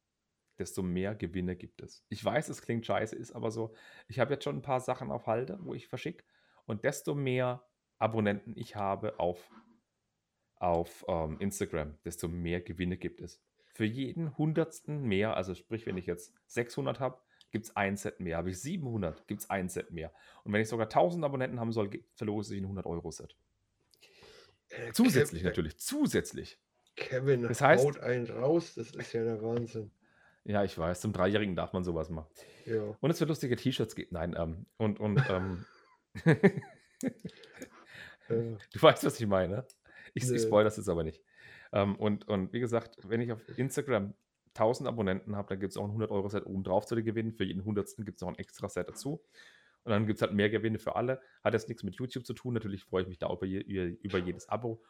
desto 0.58 0.82
mehr 0.82 1.16
Gewinne 1.16 1.56
gibt 1.56 1.82
es. 1.82 2.04
Ich 2.08 2.24
weiß, 2.24 2.48
es 2.48 2.62
klingt 2.62 2.86
scheiße, 2.86 3.16
ist 3.16 3.32
aber 3.32 3.50
so. 3.50 3.74
Ich 4.06 4.20
habe 4.20 4.32
jetzt 4.32 4.44
schon 4.44 4.56
ein 4.56 4.62
paar 4.62 4.80
Sachen 4.80 5.10
auf 5.10 5.26
Halde, 5.26 5.58
wo 5.62 5.74
ich 5.74 5.88
verschicke. 5.88 6.24
Und 6.66 6.84
desto 6.84 7.14
mehr 7.14 7.66
Abonnenten 7.98 8.56
ich 8.56 8.76
habe 8.76 9.18
auf, 9.18 9.50
auf 10.56 11.04
ähm, 11.08 11.36
Instagram, 11.40 11.98
desto 12.04 12.28
mehr 12.28 12.60
Gewinne 12.60 12.96
gibt 12.96 13.20
es. 13.20 13.42
Für 13.72 13.84
jeden 13.84 14.36
Hundertsten 14.36 15.02
mehr, 15.02 15.36
also 15.36 15.54
sprich, 15.54 15.86
wenn 15.86 15.96
ich 15.96 16.06
jetzt 16.06 16.34
600 16.46 17.00
habe, 17.00 17.18
gibt 17.50 17.64
es 17.66 17.76
ein 17.76 17.96
Set 17.96 18.20
mehr. 18.20 18.36
Habe 18.38 18.50
ich 18.50 18.60
700, 18.60 19.26
gibt 19.26 19.40
es 19.42 19.50
ein 19.50 19.68
Set 19.68 19.90
mehr. 19.90 20.12
Und 20.44 20.52
wenn 20.52 20.60
ich 20.60 20.68
sogar 20.68 20.86
1000 20.86 21.24
Abonnenten 21.24 21.58
haben 21.60 21.72
soll, 21.72 21.90
verlose 22.14 22.54
ich 22.56 22.62
ein 22.62 22.66
100-Euro-Set. 22.66 23.36
Äh, 24.70 24.92
Zusätzlich 24.92 25.42
Kev- 25.42 25.46
natürlich, 25.46 25.78
zusätzlich. 25.78 26.58
Kevin 26.96 27.42
Das 27.42 27.60
heißt- 27.62 27.84
haut 27.84 28.00
einen 28.00 28.26
raus, 28.30 28.74
das 28.74 28.90
ist 28.90 29.12
ja 29.12 29.24
der 29.24 29.42
Wahnsinn. 29.42 29.90
Ja, 30.44 30.64
ich 30.64 30.76
weiß, 30.76 31.00
zum 31.00 31.12
Dreijährigen 31.12 31.54
darf 31.54 31.72
man 31.72 31.84
sowas 31.84 32.10
machen. 32.10 32.26
Ja. 32.66 32.82
Und 33.00 33.10
es 33.10 33.20
wird 33.20 33.28
lustige 33.28 33.54
T-Shirts 33.56 33.94
geben. 33.94 34.10
Nein, 34.12 34.34
ähm, 34.36 34.66
und, 34.76 34.98
und, 35.00 35.16
ähm, 35.30 35.64
Äh, 36.24 36.50
du 38.28 38.82
weißt, 38.82 39.04
was 39.04 39.20
ich 39.20 39.26
meine. 39.26 39.66
Ich, 40.14 40.24
Nö. 40.26 40.34
ich 40.36 40.42
spoilere 40.42 40.64
das 40.68 40.76
jetzt 40.76 40.88
aber 40.88 41.04
nicht. 41.04 41.20
Ähm, 41.72 41.96
und, 41.96 42.28
und 42.28 42.52
wie 42.52 42.60
gesagt, 42.60 42.96
wenn 43.08 43.20
ich 43.20 43.32
auf 43.32 43.40
Instagram 43.58 44.14
1000 44.54 44.88
Abonnenten 44.88 45.36
habe, 45.36 45.48
dann 45.48 45.60
gibt 45.60 45.70
es 45.72 45.76
auch 45.76 45.84
ein 45.88 45.96
100-Euro-Set 45.96 46.46
oben 46.46 46.62
drauf 46.62 46.86
zu 46.86 46.94
den 46.94 47.04
Gewinnen. 47.04 47.32
Für 47.32 47.44
jeden 47.44 47.64
Hundertsten 47.64 48.04
gibt 48.04 48.16
es 48.16 48.22
noch 48.22 48.28
ein 48.28 48.38
extra 48.38 48.68
Set 48.68 48.88
dazu. 48.88 49.22
Und 49.84 49.90
dann 49.90 50.06
gibt 50.06 50.18
es 50.18 50.22
halt 50.22 50.32
mehr 50.32 50.50
Gewinne 50.50 50.78
für 50.78 50.94
alle. 50.94 51.20
Hat 51.42 51.54
jetzt 51.54 51.68
nichts 51.68 51.82
mit 51.82 51.96
YouTube 51.96 52.24
zu 52.24 52.34
tun. 52.34 52.54
Natürlich 52.54 52.84
freue 52.84 53.02
ich 53.02 53.08
mich 53.08 53.18
da 53.18 53.32
über, 53.32 53.46
je, 53.46 53.60
über, 53.60 54.18
jedes 54.18 54.48
Abo. 54.48 54.82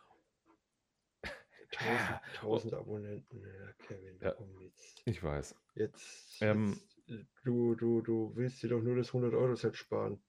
1000, 1.70 2.20
1000 2.42 2.74
Abonnenten, 2.74 3.40
ja, 3.40 3.72
Kevin, 3.86 4.18
Ja. 4.20 4.34
jetzt. 4.60 5.02
Ich 5.06 5.22
weiß. 5.22 5.54
Jetzt, 5.74 6.42
Ähm, 6.42 6.78
jetzt 7.06 7.26
du, 7.44 7.74
du, 7.74 8.02
du 8.02 8.32
willst 8.34 8.62
dir 8.62 8.68
doch 8.68 8.82
nur 8.82 8.96
das 8.96 9.12
100-Euro-Set 9.12 9.76
sparen. 9.76 10.22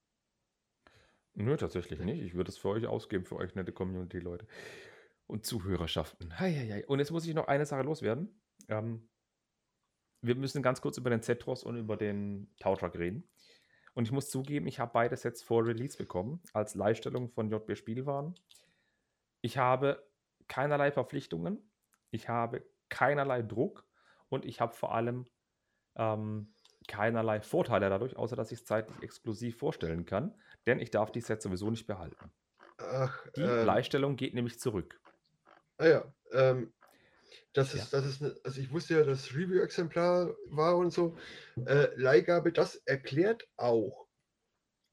Nö, 1.33 1.57
tatsächlich 1.57 1.99
nicht. 1.99 2.21
Ich 2.21 2.35
würde 2.35 2.49
es 2.49 2.57
für 2.57 2.69
euch 2.69 2.85
ausgeben, 2.87 3.25
für 3.25 3.35
euch 3.35 3.55
nette 3.55 3.73
Community-Leute 3.73 4.47
und 5.27 5.45
Zuhörerschaften. 5.45 6.39
Heieiei. 6.39 6.85
Und 6.87 6.99
jetzt 6.99 7.11
muss 7.11 7.25
ich 7.25 7.33
noch 7.33 7.47
eine 7.47 7.65
Sache 7.65 7.83
loswerden. 7.83 8.41
Ähm, 8.67 9.09
wir 10.21 10.35
müssen 10.35 10.61
ganz 10.61 10.81
kurz 10.81 10.97
über 10.97 11.09
den 11.09 11.21
Zetros 11.21 11.63
und 11.63 11.77
über 11.77 11.97
den 11.97 12.53
Tautruck 12.59 12.95
reden. 12.95 13.29
Und 13.93 14.05
ich 14.05 14.11
muss 14.11 14.29
zugeben, 14.29 14.67
ich 14.67 14.79
habe 14.79 14.91
beide 14.93 15.15
Sets 15.15 15.43
vor 15.43 15.65
Release 15.65 15.97
bekommen, 15.97 16.41
als 16.53 16.75
Leihstellung 16.75 17.29
von 17.29 17.49
JB 17.49 17.75
Spielwaren. 17.77 18.33
Ich 19.41 19.57
habe 19.57 20.03
keinerlei 20.47 20.91
Verpflichtungen, 20.91 21.69
ich 22.09 22.29
habe 22.29 22.65
keinerlei 22.89 23.41
Druck 23.41 23.85
und 24.29 24.45
ich 24.45 24.61
habe 24.61 24.73
vor 24.73 24.95
allem 24.95 25.25
ähm, 25.95 26.53
keinerlei 26.87 27.41
Vorteile 27.41 27.89
dadurch, 27.89 28.15
außer 28.15 28.35
dass 28.35 28.51
ich 28.51 28.59
es 28.59 28.65
zeitlich 28.65 29.01
exklusiv 29.01 29.57
vorstellen 29.57 30.05
kann, 30.05 30.35
denn 30.65 30.79
ich 30.79 30.89
darf 30.89 31.11
die 31.11 31.21
Sets 31.21 31.43
sowieso 31.43 31.69
nicht 31.69 31.85
behalten. 31.85 32.31
Ach, 32.77 33.25
Die 33.35 33.41
ähm, 33.41 33.65
Leihstellung 33.65 34.15
geht 34.15 34.33
nämlich 34.33 34.59
zurück. 34.59 34.99
Ah 35.77 35.87
ja, 35.87 36.13
ähm, 36.31 36.73
das 37.53 37.73
Ja. 37.73 37.79
ist, 37.79 37.93
das 37.93 38.05
ist, 38.05 38.21
ne, 38.21 38.35
also 38.43 38.59
ich 38.61 38.71
wusste 38.71 38.95
ja, 38.95 39.03
dass 39.03 39.33
Review-Exemplar 39.33 40.35
war 40.47 40.77
und 40.77 40.91
so. 40.91 41.17
Äh, 41.65 41.89
Leihgabe, 41.95 42.51
das 42.51 42.77
erklärt 42.85 43.47
auch, 43.57 44.07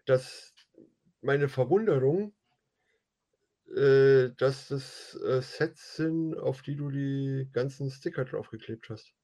dass 0.07 0.55
meine 1.23 1.49
Verwunderung, 1.49 2.35
äh, 3.69 4.31
dass 4.37 4.69
das 4.69 5.15
äh, 5.25 5.41
Sets 5.43 5.97
sind, 5.97 6.37
auf 6.37 6.63
die 6.63 6.77
du 6.77 6.91
die 6.91 7.49
ganzen 7.53 7.91
Sticker 7.91 8.25
draufgeklebt 8.25 8.89
hast. 8.91 9.15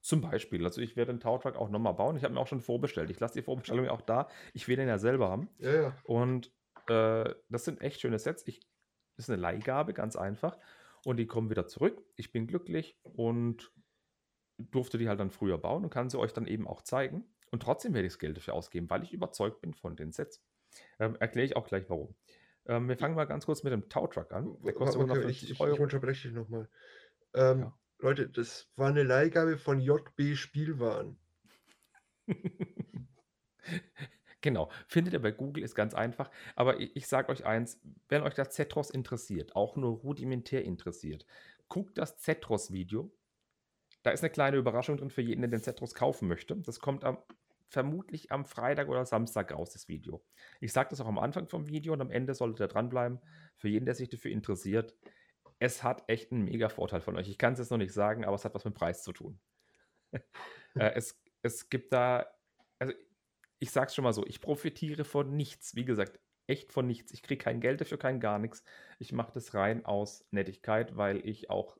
Zum 0.00 0.20
Beispiel. 0.20 0.64
Also 0.64 0.80
ich 0.80 0.96
werde 0.96 1.12
den 1.14 1.20
Tow-Truck 1.20 1.56
auch 1.56 1.70
nochmal 1.70 1.94
bauen. 1.94 2.16
Ich 2.16 2.24
habe 2.24 2.34
mir 2.34 2.40
auch 2.40 2.46
schon 2.46 2.60
vorbestellt. 2.60 3.10
Ich 3.10 3.20
lasse 3.20 3.34
die 3.34 3.42
Vorbestellung 3.42 3.88
auch 3.88 4.02
da. 4.02 4.28
Ich 4.52 4.68
will 4.68 4.76
den 4.76 4.88
ja 4.88 4.98
selber 4.98 5.30
haben. 5.30 5.48
Ja, 5.58 5.72
ja. 5.74 5.96
Und 6.04 6.52
äh, 6.88 7.34
das 7.48 7.64
sind 7.64 7.80
echt 7.80 8.00
schöne 8.00 8.18
Sets. 8.18 8.46
Ich, 8.46 8.60
ist 9.16 9.30
eine 9.30 9.40
Leihgabe, 9.40 9.94
ganz 9.94 10.16
einfach. 10.16 10.58
Und 11.04 11.18
die 11.18 11.26
kommen 11.26 11.50
wieder 11.50 11.66
zurück. 11.66 12.02
Ich 12.16 12.32
bin 12.32 12.46
glücklich 12.46 12.98
und 13.02 13.72
durfte 14.58 14.98
die 14.98 15.08
halt 15.08 15.20
dann 15.20 15.30
früher 15.30 15.58
bauen 15.58 15.84
und 15.84 15.90
kann 15.90 16.08
sie 16.08 16.18
euch 16.18 16.32
dann 16.32 16.46
eben 16.46 16.66
auch 16.66 16.82
zeigen. 16.82 17.24
Und 17.50 17.62
trotzdem 17.62 17.94
werde 17.94 18.06
ich 18.06 18.14
das 18.14 18.18
Geld 18.18 18.36
dafür 18.36 18.54
ausgeben, 18.54 18.88
weil 18.90 19.02
ich 19.02 19.12
überzeugt 19.12 19.60
bin 19.60 19.74
von 19.74 19.96
den 19.96 20.12
Sets. 20.12 20.42
Ähm, 20.98 21.16
Erkläre 21.20 21.46
ich 21.46 21.56
auch 21.56 21.66
gleich 21.66 21.88
warum. 21.88 22.14
Ähm, 22.66 22.88
wir 22.88 22.96
fangen 22.96 23.14
mal 23.14 23.26
ganz 23.26 23.46
kurz 23.46 23.62
mit 23.62 23.72
dem 23.72 23.88
Tow-Truck 23.88 24.32
an. 24.32 24.56
Der 24.62 24.72
kostet 24.72 25.00
Okay, 25.02 25.10
150 25.10 25.42
ich, 25.42 25.50
ich, 25.50 25.56
ich 25.56 25.60
Euro. 25.60 25.82
unterbreche 25.82 26.28
dich 26.28 26.36
nochmal. 26.36 26.68
Ähm, 27.34 27.60
Ja. 27.60 27.78
Leute, 28.00 28.28
das 28.28 28.70
war 28.76 28.88
eine 28.88 29.02
Leihgabe 29.02 29.56
von 29.56 29.80
JB 29.80 30.34
Spielwaren. 30.36 31.16
Genau, 34.44 34.68
findet 34.88 35.14
ihr 35.14 35.22
bei 35.22 35.30
Google, 35.30 35.64
ist 35.64 35.74
ganz 35.74 35.94
einfach. 35.94 36.30
Aber 36.54 36.78
ich, 36.78 36.94
ich 36.94 37.06
sage 37.06 37.32
euch 37.32 37.46
eins, 37.46 37.80
wenn 38.10 38.20
euch 38.20 38.34
das 38.34 38.50
Zetros 38.50 38.90
interessiert, 38.90 39.56
auch 39.56 39.74
nur 39.74 40.00
rudimentär 40.00 40.66
interessiert, 40.66 41.24
guckt 41.70 41.96
das 41.96 42.18
Zetros-Video. 42.18 43.10
Da 44.02 44.10
ist 44.10 44.22
eine 44.22 44.28
kleine 44.28 44.58
Überraschung 44.58 44.98
drin 44.98 45.08
für 45.08 45.22
jeden, 45.22 45.40
der 45.40 45.48
den 45.48 45.62
Zetros 45.62 45.94
kaufen 45.94 46.28
möchte. 46.28 46.56
Das 46.56 46.78
kommt 46.78 47.04
am, 47.04 47.16
vermutlich 47.70 48.32
am 48.32 48.44
Freitag 48.44 48.90
oder 48.90 49.06
Samstag 49.06 49.50
raus, 49.50 49.72
das 49.72 49.88
Video. 49.88 50.22
Ich 50.60 50.74
sage 50.74 50.90
das 50.90 51.00
auch 51.00 51.06
am 51.06 51.18
Anfang 51.18 51.48
vom 51.48 51.66
Video 51.66 51.94
und 51.94 52.02
am 52.02 52.10
Ende 52.10 52.34
solltet 52.34 52.60
ihr 52.60 52.68
dranbleiben. 52.68 53.20
Für 53.56 53.70
jeden, 53.70 53.86
der 53.86 53.94
sich 53.94 54.10
dafür 54.10 54.30
interessiert. 54.30 54.94
Es 55.58 55.82
hat 55.82 56.04
echt 56.06 56.32
einen 56.32 56.44
mega 56.44 56.68
Vorteil 56.68 57.00
von 57.00 57.16
euch. 57.16 57.30
Ich 57.30 57.38
kann 57.38 57.54
es 57.54 57.60
jetzt 57.60 57.70
noch 57.70 57.78
nicht 57.78 57.94
sagen, 57.94 58.26
aber 58.26 58.34
es 58.34 58.44
hat 58.44 58.54
was 58.54 58.66
mit 58.66 58.74
Preis 58.74 59.02
zu 59.04 59.14
tun. 59.14 59.40
äh, 60.12 60.92
es, 60.96 61.18
es 61.40 61.70
gibt 61.70 61.94
da, 61.94 62.26
also 62.78 62.92
ich 63.64 63.70
sag's 63.70 63.94
schon 63.94 64.04
mal 64.04 64.12
so, 64.12 64.26
ich 64.26 64.42
profitiere 64.42 65.04
von 65.04 65.34
nichts. 65.34 65.74
Wie 65.74 65.86
gesagt, 65.86 66.20
echt 66.46 66.70
von 66.70 66.86
nichts. 66.86 67.12
Ich 67.12 67.22
kriege 67.22 67.42
kein 67.42 67.60
Geld 67.60 67.80
dafür, 67.80 67.96
kein 67.96 68.20
gar 68.20 68.38
nichts. 68.38 68.62
Ich 68.98 69.10
mache 69.10 69.32
das 69.32 69.54
rein 69.54 69.86
aus 69.86 70.26
Nettigkeit, 70.30 70.98
weil 70.98 71.26
ich 71.26 71.48
auch 71.48 71.78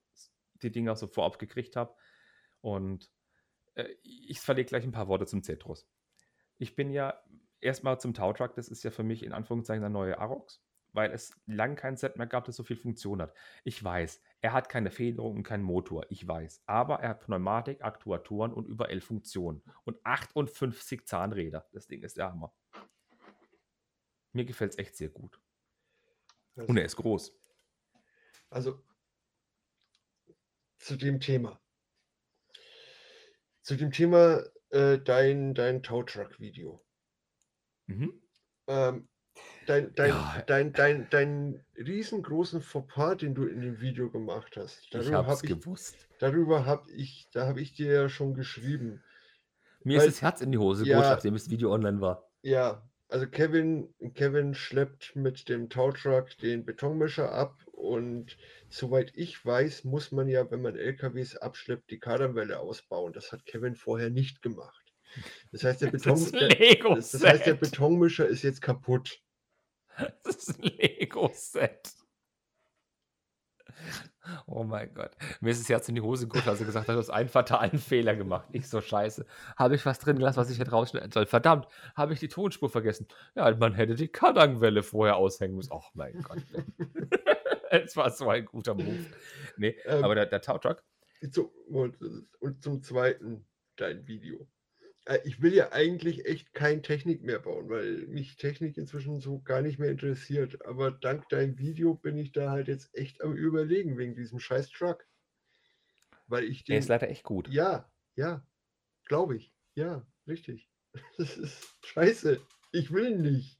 die 0.63 0.73
Dinger 0.73 0.97
so 0.97 1.07
vorab 1.07 1.39
gekriegt 1.39 1.77
habe. 1.77 1.95
Und 2.63 3.11
äh, 3.75 3.91
ich 4.03 4.41
verlege 4.41 4.69
gleich 4.71 4.85
ein 4.85 4.93
paar 4.93 5.09
Worte 5.09 5.27
zum 5.27 5.43
Zetros. 5.43 5.87
Ich 6.57 6.75
bin 6.75 6.91
ja 6.91 7.23
erstmal 7.61 8.01
zum 8.01 8.15
Tow-Truck, 8.15 8.55
das 8.55 8.69
ist 8.69 8.83
ja 8.83 8.91
für 8.91 9.03
mich 9.03 9.23
in 9.23 9.35
Anführungszeichen 9.35 9.83
der 9.83 9.91
neue 9.91 10.19
Arox, 10.19 10.65
weil 10.95 11.11
es 11.13 11.39
lang 11.45 11.77
kein 11.77 11.99
Set 11.99 12.17
mehr 12.17 12.27
gab, 12.27 12.47
das 12.47 12.57
so 12.57 12.63
viel 12.63 12.77
Funktion 12.77 13.21
hat. 13.21 13.35
Ich 13.63 13.85
weiß, 13.85 14.23
er 14.45 14.53
hat 14.53 14.69
keine 14.69 14.91
Federung 14.91 15.37
und 15.37 15.43
keinen 15.43 15.63
Motor, 15.63 16.05
ich 16.11 16.29
weiß. 16.29 16.65
Aber 16.67 17.01
er 17.01 17.09
hat 17.09 17.21
Pneumatik, 17.21 17.83
Aktuatoren 17.83 18.53
und 18.53 18.69
über 18.69 18.91
11 18.91 19.03
Funktionen. 19.03 19.63
Und 19.85 20.05
58 20.05 21.07
Zahnräder. 21.07 21.67
Das 21.73 21.87
Ding 21.87 22.03
ist 22.03 22.19
der 22.19 22.31
Hammer. 22.31 22.55
Mir 24.35 24.45
gefällt 24.45 24.73
es 24.73 24.79
echt 24.79 24.97
sehr 24.97 25.09
gut. 25.09 25.41
Also, 26.57 26.69
Und 26.69 26.77
er 26.77 26.85
ist 26.85 26.97
groß. 26.97 27.35
also 28.51 28.85
zu 30.77 30.97
dem 30.97 31.21
Thema. 31.21 31.59
Zu 33.63 33.77
dem 33.77 33.93
Thema 33.93 34.45
äh, 34.69 34.99
dein, 34.99 35.55
dein 35.55 35.83
Tow-Truck-Video. 35.83 36.85
Mhm. 37.87 38.23
Ähm, 38.67 39.09
dein, 39.67 39.95
dein, 39.95 40.11
Ja. 40.11 40.43
dein, 40.47 40.73
dein, 40.73 41.07
dein 41.11 41.65
riesengroßen 41.77 42.61
Fauxpas, 42.61 43.17
den 43.17 43.35
du 43.35 43.45
in 43.47 43.61
dem 43.61 43.81
Video 43.81 44.11
gemacht 44.11 44.57
hast, 44.57 44.81
Ich 44.85 44.91
darüber 44.91 45.19
hab's 45.27 45.39
habe 45.43 45.47
ich, 45.47 45.61
gewusst. 45.61 46.09
darüber 46.19 46.67
hab 46.67 46.89
ich, 46.91 47.29
da 47.33 47.47
habe 47.47 47.61
ich 47.61 47.75
dir 47.75 47.93
ja 47.93 48.09
schon 48.09 48.35
geschrieben. 48.35 49.03
Mir 49.83 49.99
Weil- 50.01 50.09
ist 50.09 50.17
das 50.17 50.23
Herz 50.23 50.41
in 50.41 50.53
die 50.53 50.59
Hose 50.59 50.85
Ja. 50.87 50.97
gerutscht, 50.97 51.11
nachdem 51.17 51.35
das 51.35 51.51
Video 51.51 51.73
online 51.73 52.01
war. 52.01 52.29
Ja, 52.43 52.83
also 53.09 53.27
Kevin, 53.27 53.95
Kevin 54.15 54.55
schleppt 54.55 55.15
mit 55.17 55.49
dem 55.49 55.69
Tow-Truck 55.69 56.37
den 56.39 56.65
Betonmischer 56.65 57.33
ab 57.33 57.59
und 57.73 58.37
soweit 58.71 59.13
ich 59.15 59.45
weiß, 59.45 59.85
muss 59.85 60.11
man 60.13 60.29
ja, 60.29 60.51
wenn 60.51 60.63
man 60.63 60.77
LKWs 60.77 61.37
abschleppt, 61.37 61.91
die 61.91 61.99
Kardanwelle 61.99 62.59
ausbauen. 62.61 63.13
Das 63.13 63.31
hat 63.33 63.45
Kevin 63.47 63.77
vorher 63.77 64.11
nicht 64.11 64.43
gemacht. 64.43 64.84
Das 65.53 65.65
heißt, 65.65 65.83
der, 65.83 65.91
Das 65.91 66.03
Beton, 66.03 66.41
ein 66.41 66.49
der, 66.49 66.95
das, 66.95 67.11
das 67.13 67.25
heißt, 67.25 67.47
der. 67.47 67.55
Betonmischer 67.55 68.27
ist 68.27 68.43
jetzt 68.43 68.61
kaputt. 68.61 69.21
Das 70.25 70.37
ist 70.37 70.59
ein 70.59 70.71
Lego-Set. 70.77 71.93
Oh 74.47 74.65
mein 74.65 74.93
Gott. 74.95 75.11
Mir 75.41 75.51
ist 75.51 75.61
das 75.61 75.69
Herz 75.69 75.89
in 75.89 75.95
die 75.95 76.01
Hose 76.01 76.27
gerutscht, 76.27 76.49
als 76.49 76.61
er 76.61 76.67
gesagt 76.67 76.89
hat, 76.89 76.95
du 76.95 76.99
hast 76.99 77.11
einen 77.11 77.29
fatalen 77.29 77.79
Fehler 77.79 78.17
gemacht. 78.17 78.49
Ich 78.53 78.69
so, 78.69 78.81
scheiße. 78.81 79.27
Habe 79.57 79.75
ich 79.75 79.85
was 79.85 79.99
drin 79.99 80.17
gelassen, 80.17 80.39
was 80.39 80.51
ich 80.51 80.59
hätte 80.59 80.71
rausschneiden 80.71 81.13
sollen? 81.13 81.27
Verdammt, 81.27 81.69
habe 81.95 82.15
ich 82.15 82.21
die 82.21 82.29
Tonspur 82.29 82.71
vergessen? 82.71 83.07
Ja, 83.35 83.55
man 83.55 83.75
hätte 83.75 83.95
die 83.95 84.09
Kadangwelle 84.09 84.83
vorher 84.83 85.17
aushängen 85.17 85.57
müssen. 85.57 85.73
Oh 85.73 85.83
mein 85.95 86.21
Gott. 86.23 86.43
Es 87.71 87.97
war 87.97 88.09
so 88.11 88.29
ein 88.29 88.45
guter 88.45 88.75
Move. 88.75 89.07
Nee, 89.57 89.77
Ähm, 89.85 90.05
aber 90.05 90.15
der, 90.15 90.27
der 90.27 90.41
So, 91.33 91.53
und, 91.67 91.97
und 92.39 92.63
zum 92.63 92.83
Zweiten 92.83 93.47
dein 93.75 94.07
Video. 94.07 94.47
Äh, 95.05 95.19
Ich 95.25 95.43
will 95.43 95.55
ja 95.55 95.73
eigentlich 95.73 96.27
echt 96.27 96.55
kein 96.55 96.83
Technik 96.83 97.23
mehr 97.23 97.39
bauen, 97.39 97.69
weil 97.69 98.07
mich 98.07 98.37
Technik 98.37 98.77
inzwischen 98.77 99.21
so 99.21 99.41
gar 99.41 99.63
nicht 99.63 99.79
mehr 99.79 99.91
interessiert. 99.91 100.65
Aber 100.67 100.91
dank 100.91 101.29
deinem 101.29 101.59
Video 101.59 101.95
bin 101.95 102.17
ich 102.17 102.33
da 102.33 102.51
halt 102.51 102.69
jetzt 102.69 102.95
echt 102.95 103.23
am 103.23 103.35
Überlegen 103.35 103.99
wegen 103.99 104.15
diesem 104.15 104.39
scheiß 104.39 104.71
Truck. 104.71 105.07
Weil 106.27 106.45
ich 106.45 106.65
der 106.65 106.77
den. 106.77 106.81
ist 106.81 106.89
leider 106.89 107.09
echt 107.11 107.23
gut. 107.23 107.49
Ja, 107.49 107.91
ja, 108.17 108.47
glaube 109.07 109.37
ich. 109.37 109.53
Ja, 109.75 110.07
richtig. 110.27 110.69
Das 111.19 111.37
ist 111.37 111.77
scheiße. 111.85 112.41
Ich 112.73 112.93
will 112.93 113.19
nicht. 113.19 113.59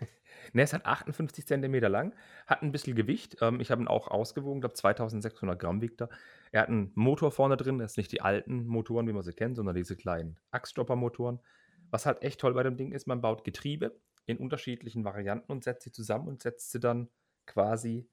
Ne, 0.52 0.62
es 0.62 0.72
hat 0.72 0.86
58 0.86 1.46
Zentimeter 1.46 1.88
lang, 1.90 2.12
hat 2.46 2.62
ein 2.62 2.72
bisschen 2.72 2.96
Gewicht. 2.96 3.36
Ähm, 3.40 3.60
ich 3.60 3.70
habe 3.70 3.82
ihn 3.82 3.86
auch 3.88 4.08
ausgewogen, 4.08 4.60
glaube 4.60 4.74
2600 4.74 5.60
Gramm 5.60 5.80
wiegt 5.82 6.00
er. 6.00 6.08
Er 6.52 6.62
hat 6.62 6.68
einen 6.68 6.92
Motor 6.94 7.30
vorne 7.30 7.56
drin, 7.56 7.78
das 7.78 7.94
sind 7.94 8.02
nicht 8.02 8.12
die 8.12 8.22
alten 8.22 8.66
Motoren, 8.66 9.06
wie 9.06 9.12
man 9.12 9.22
sie 9.22 9.32
kennt, 9.32 9.56
sondern 9.56 9.76
diese 9.76 9.96
kleinen 9.96 10.38
Achsstopper-Motoren. 10.50 11.40
Was 11.90 12.06
halt 12.06 12.22
echt 12.22 12.40
toll 12.40 12.54
bei 12.54 12.62
dem 12.62 12.76
Ding 12.76 12.92
ist, 12.92 13.06
man 13.06 13.20
baut 13.20 13.44
Getriebe 13.44 14.00
in 14.26 14.36
unterschiedlichen 14.36 15.04
Varianten 15.04 15.50
und 15.50 15.64
setzt 15.64 15.84
sie 15.84 15.92
zusammen 15.92 16.28
und 16.28 16.42
setzt 16.42 16.70
sie 16.70 16.80
dann 16.80 17.08
quasi 17.46 18.08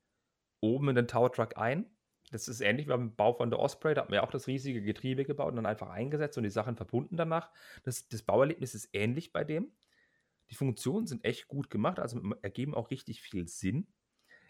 oben 0.61 0.89
in 0.89 0.95
den 0.95 1.07
Tower-Truck 1.07 1.57
ein. 1.57 1.85
Das 2.31 2.47
ist 2.47 2.61
ähnlich 2.61 2.87
wie 2.87 2.91
beim 2.91 3.15
Bau 3.15 3.33
von 3.33 3.49
der 3.49 3.59
Osprey, 3.59 3.93
da 3.93 4.01
hat 4.01 4.09
man 4.09 4.17
ja 4.17 4.23
auch 4.23 4.31
das 4.31 4.47
riesige 4.47 4.81
Getriebe 4.81 5.23
gebaut 5.23 5.49
und 5.49 5.55
dann 5.55 5.65
einfach 5.65 5.89
eingesetzt 5.89 6.37
und 6.37 6.43
die 6.43 6.49
Sachen 6.49 6.75
verbunden 6.75 7.15
danach. 7.15 7.49
Das, 7.83 8.07
das 8.09 8.21
Bauerlebnis 8.23 8.75
ist 8.75 8.89
ähnlich 8.93 9.31
bei 9.31 9.43
dem. 9.43 9.71
Die 10.49 10.55
Funktionen 10.55 11.07
sind 11.07 11.23
echt 11.23 11.47
gut 11.47 11.69
gemacht, 11.69 11.99
also 11.99 12.21
ergeben 12.41 12.73
auch 12.73 12.91
richtig 12.91 13.21
viel 13.21 13.47
Sinn. 13.47 13.87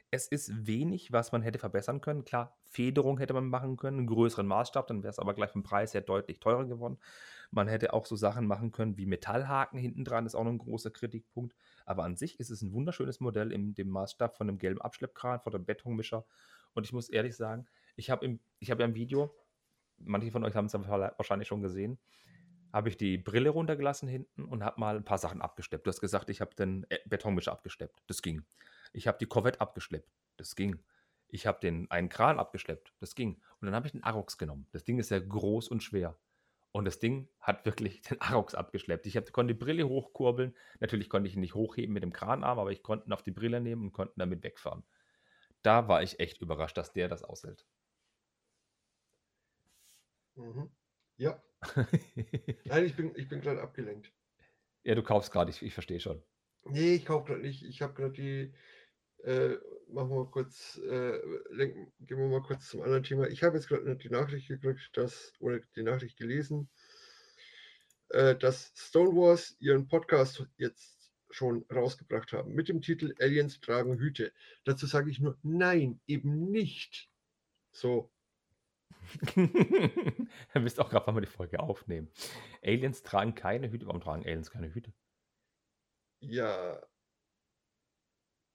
Es 0.10 0.28
ist 0.28 0.66
wenig, 0.66 1.12
was 1.12 1.34
man 1.34 1.42
hätte 1.42 1.60
verbessern 1.60 2.00
können. 2.00 2.24
Klar, 2.24 2.58
Federung 2.64 3.18
hätte 3.18 3.34
man 3.34 3.50
machen 3.50 3.76
können, 3.76 3.98
einen 3.98 4.08
größeren 4.08 4.48
Maßstab, 4.48 4.88
dann 4.88 5.04
wäre 5.04 5.12
es 5.12 5.20
aber 5.20 5.34
gleich 5.34 5.52
vom 5.52 5.64
Preis 5.64 5.94
her 5.94 6.02
deutlich 6.02 6.40
teurer 6.40 6.66
geworden. 6.66 6.98
Man 7.52 7.68
hätte 7.68 7.94
auch 7.94 8.06
so 8.06 8.16
Sachen 8.16 8.48
machen 8.48 8.72
können 8.72 8.98
wie 8.98 9.06
Metallhaken 9.06 9.78
hinten 9.78 10.06
dran, 10.06 10.26
ist 10.26 10.36
auch 10.36 10.46
noch 10.46 10.52
ein 10.52 10.58
großer 10.58 10.92
Kritikpunkt. 10.92 11.56
Aber 11.86 12.06
an 12.06 12.16
sich 12.16 12.40
ist 12.40 12.52
es 12.52 12.62
ein 12.62 12.72
wunderschönes 12.72 13.20
Modell 13.20 13.52
in 13.52 13.74
dem 13.74 13.90
Maßstab 13.90 14.38
von 14.38 14.48
einem 14.48 14.60
gelben 14.60 14.82
Abschleppkran, 14.82 15.42
von 15.42 15.52
dem 15.52 15.66
Betonmischer. 15.66 16.26
Und 16.74 16.86
ich 16.86 16.94
muss 16.94 17.10
ehrlich 17.10 17.36
sagen, 17.36 17.68
ich 17.98 18.10
habe 18.10 18.40
hab 18.64 18.80
ja 18.80 18.86
im 18.86 18.96
Video, 18.96 19.36
manche 19.98 20.32
von 20.32 20.46
euch 20.46 20.56
haben 20.56 20.68
es 20.68 20.74
wahrscheinlich 20.74 21.50
schon 21.50 21.62
gesehen, 21.62 21.98
habe 22.74 22.90
ich 22.90 22.98
die 22.98 23.18
Brille 23.18 23.50
runtergelassen 23.50 24.08
hinten 24.08 24.46
und 24.46 24.64
habe 24.64 24.80
mal 24.80 24.96
ein 24.96 25.06
paar 25.06 25.18
Sachen 25.18 25.42
abgesteppt. 25.42 25.86
Du 25.86 25.90
hast 25.90 26.02
gesagt, 26.02 26.30
ich 26.30 26.42
habe 26.42 26.56
den 26.56 26.86
äh, 26.90 27.00
Betonmischer 27.06 27.52
abgesteppt. 27.52 28.02
Das 28.08 28.22
ging. 28.22 28.46
Ich 28.94 29.08
habe 29.08 29.18
die 29.18 29.26
Corvette 29.26 29.62
abgeschleppt. 29.62 30.10
Das 30.38 30.56
ging. 30.56 30.80
Ich 31.30 31.46
habe 31.46 31.60
den 31.60 31.90
einen 31.92 32.10
Kran 32.10 32.40
abgeschleppt. 32.40 32.94
Das 33.00 33.16
ging. 33.16 33.42
Und 33.60 33.66
dann 33.66 33.76
habe 33.76 33.88
ich 33.88 33.92
den 33.92 34.04
Arox 34.04 34.38
genommen. 34.38 34.68
Das 34.72 34.84
Ding 34.84 35.00
ist 35.00 35.10
ja 35.10 35.20
groß 35.20 35.68
und 35.70 35.84
schwer. 35.84 36.18
Und 36.72 36.86
das 36.86 37.00
Ding 37.00 37.30
hat 37.40 37.66
wirklich 37.66 38.02
den 38.10 38.22
Arox 38.22 38.56
abgeschleppt. 38.56 39.06
Ich 39.06 39.18
hab, 39.18 39.32
konnte 39.32 39.54
die 39.54 39.60
Brille 39.60 39.88
hochkurbeln. 39.88 40.56
Natürlich 40.80 41.10
konnte 41.10 41.28
ich 41.28 41.36
ihn 41.36 41.42
nicht 41.42 41.56
hochheben 41.56 41.94
mit 41.94 42.04
dem 42.04 42.14
Kranarm, 42.14 42.60
aber 42.60 42.72
ich 42.72 42.84
konnte 42.84 43.08
ihn 43.08 43.14
auf 43.14 43.24
die 43.24 43.32
Brille 43.32 43.62
nehmen 43.62 43.84
und 43.84 43.94
konnte 43.94 44.14
damit 44.18 44.44
wegfahren. 44.44 44.84
Da 45.64 45.88
war 45.88 46.04
ich 46.04 46.20
echt 46.20 46.42
überrascht, 46.42 46.78
dass 46.78 46.94
der 46.94 47.08
das 47.08 47.24
aushält. 47.24 47.66
Mhm. 50.36 50.70
Ja, 51.18 51.42
nein, 52.66 52.86
ich 52.86 52.96
bin, 52.96 53.12
ich 53.16 53.28
bin 53.28 53.42
gerade 53.42 53.62
abgelenkt. 53.62 54.12
ja, 54.84 54.96
du 54.96 55.04
kaufst 55.04 55.32
gerade, 55.32 55.50
ich, 55.50 55.62
ich 55.62 55.74
verstehe 55.74 56.00
schon. 56.00 56.22
Nee, 56.66 56.96
ich 56.96 57.06
kaufe 57.06 57.28
gerade 57.28 57.42
nicht. 57.42 57.64
Ich 57.64 57.82
habe 57.82 57.94
gerade 57.94 58.14
die. 58.14 58.54
Äh, 59.24 59.58
machen 59.90 60.10
wir 60.10 60.24
mal 60.24 60.32
kurz. 60.32 60.80
Äh, 60.84 61.20
lenken, 61.50 61.92
gehen 62.00 62.18
wir 62.18 62.28
mal 62.28 62.42
kurz 62.42 62.70
zum 62.70 62.82
anderen 62.82 63.04
Thema. 63.04 63.28
Ich 63.28 63.44
habe 63.44 63.58
jetzt 63.58 63.68
gerade 63.68 63.96
die 63.96 64.10
Nachricht 64.10 64.48
gekriegt, 64.48 64.90
dass, 64.94 65.34
oder 65.40 65.60
die 65.76 65.84
Nachricht 65.84 66.18
gelesen, 66.18 66.70
äh, 68.10 68.36
dass 68.36 68.74
Stonewalls 68.76 69.56
ihren 69.60 69.88
Podcast 69.88 70.46
jetzt 70.58 71.12
schon 71.30 71.66
rausgebracht 71.74 72.32
haben 72.32 72.54
mit 72.54 72.70
dem 72.70 72.82
Titel 72.82 73.14
Aliens 73.20 73.60
tragen 73.60 73.98
Hüte. 73.98 74.32
Dazu 74.64 74.86
sage 74.86 75.10
ich 75.10 75.20
nur 75.20 75.38
nein, 75.44 76.00
eben 76.08 76.52
nicht. 76.52 77.10
So. 77.72 78.12
Ihr 79.36 80.64
wisst 80.64 80.80
auch 80.80 80.90
gerade, 80.90 81.08
wann 81.08 81.16
wir 81.16 81.22
die 81.22 81.28
Folge 81.28 81.60
aufnehmen. 81.60 82.12
Aliens 82.64 83.04
tragen 83.04 83.36
keine 83.36 83.72
Hüte. 83.72 83.86
Warum 83.88 84.02
tragen 84.02 84.26
Aliens 84.26 84.52
keine 84.52 84.74
Hüte? 84.74 84.94
Ja. 86.20 86.82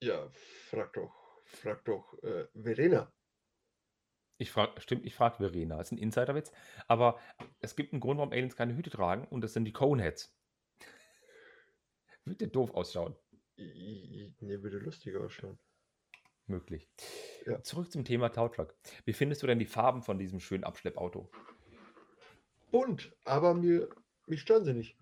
Ja, 0.02 0.28
frag 0.68 0.92
doch, 0.94 1.42
frag 1.44 1.84
doch 1.84 2.20
äh, 2.22 2.46
Verena. 2.54 3.12
Ich 4.38 4.50
frage, 4.50 4.80
stimmt, 4.80 5.06
ich 5.06 5.14
frage 5.14 5.36
Verena. 5.36 5.76
Das 5.76 5.88
ist 5.88 5.92
ein 5.92 5.98
Insiderwitz. 5.98 6.50
Aber 6.88 7.20
es 7.60 7.76
gibt 7.76 7.92
einen 7.92 8.00
Grund, 8.00 8.18
warum 8.18 8.32
Aliens 8.32 8.56
keine 8.56 8.76
Hüte 8.76 8.90
tragen. 8.90 9.28
Und 9.28 9.42
das 9.42 9.52
sind 9.52 9.64
die 9.64 9.72
Coneheads. 9.72 10.36
Würde 12.24 12.48
doof 12.48 12.72
ausschauen. 12.72 13.16
Nee, 13.56 14.34
würde 14.40 14.78
lustig 14.78 15.16
ausschauen. 15.16 15.58
Möglich. 16.46 16.88
Ja. 17.46 17.62
Zurück 17.62 17.90
zum 17.90 18.04
Thema 18.04 18.30
Tautruck. 18.30 18.74
Wie 19.04 19.12
findest 19.12 19.42
du 19.42 19.46
denn 19.46 19.58
die 19.58 19.66
Farben 19.66 20.02
von 20.02 20.18
diesem 20.18 20.40
schönen 20.40 20.64
Abschleppauto? 20.64 21.28
Bunt, 22.70 23.12
aber 23.24 23.54
mir, 23.54 23.88
mich 24.26 24.40
stören 24.40 24.64
sie 24.64 24.72
nicht. 24.74 24.96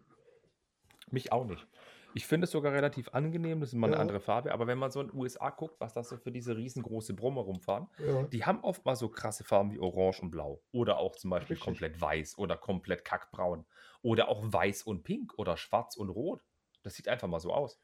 Mich 1.11 1.33
auch 1.33 1.45
nicht. 1.45 1.67
Ich 2.13 2.27
finde 2.27 2.47
es 2.47 2.51
sogar 2.51 2.73
relativ 2.73 3.11
angenehm, 3.11 3.61
das 3.61 3.69
ist 3.71 3.77
mal 3.77 3.87
eine 3.87 3.97
Ja. 3.97 4.01
andere 4.01 4.19
Farbe, 4.19 4.53
aber 4.53 4.67
wenn 4.67 4.79
man 4.79 4.91
so 4.91 5.01
in 5.01 5.09
den 5.09 5.17
USA 5.17 5.51
guckt, 5.51 5.81
was 5.81 5.93
das 5.93 6.09
so 6.09 6.17
für 6.17 6.33
diese 6.33 6.57
riesengroße 6.57 7.15
Brummer 7.15 7.43
rumfahren, 7.43 7.87
Ja. 7.99 8.25
die 8.25 8.45
haben 8.45 8.65
oft 8.65 8.85
mal 8.85 8.97
so 8.97 9.09
krasse 9.09 9.45
Farben 9.45 9.71
wie 9.71 9.79
Orange 9.79 10.23
und 10.23 10.31
Blau. 10.33 10.61
Oder 10.73 10.99
auch 10.99 11.15
zum 11.15 11.31
Beispiel 11.31 11.55
Richtig. 11.55 11.65
komplett 11.65 12.01
weiß 12.01 12.37
oder 12.39 12.57
komplett 12.57 13.05
kackbraun. 13.05 13.65
Oder 14.03 14.29
auch 14.29 14.43
weiß 14.45 14.83
und 14.85 15.05
pink 15.05 15.35
oder 15.39 15.57
schwarz 15.57 15.97
und 15.97 16.09
rot. 16.09 16.43
Das 16.83 16.95
sieht 16.95 17.07
einfach 17.07 17.29
mal 17.29 17.39
so 17.41 17.53
aus. 17.53 17.79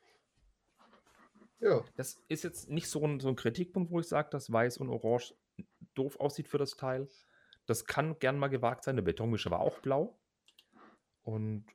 Ja, 1.61 1.85
Das 1.97 2.23
ist 2.29 2.45
jetzt 2.45 2.69
nicht 2.69 2.89
so 2.89 3.05
ein, 3.07 3.21
so 3.21 3.29
ein 3.29 3.37
Kritikpunkt, 3.37 3.91
wo 3.91 4.01
ich 4.01 4.09
sage, 4.09 4.29
dass 4.31 4.53
weiß 4.53 4.79
und 4.79 4.91
orange 4.91 5.35
doof 5.95 6.21
aussieht 6.21 6.49
für 6.49 6.59
das 6.59 6.73
Teil. 6.77 7.09
Das 7.67 7.87
kann 7.87 8.19
gern 8.19 8.39
mal 8.39 8.49
gewagt 8.49 8.85
sein. 8.85 8.97
Der 8.97 9.03
Betonmische 9.03 9.51
war 9.51 9.61
auch 9.61 9.79
blau. 9.81 10.19
Und 11.23 11.67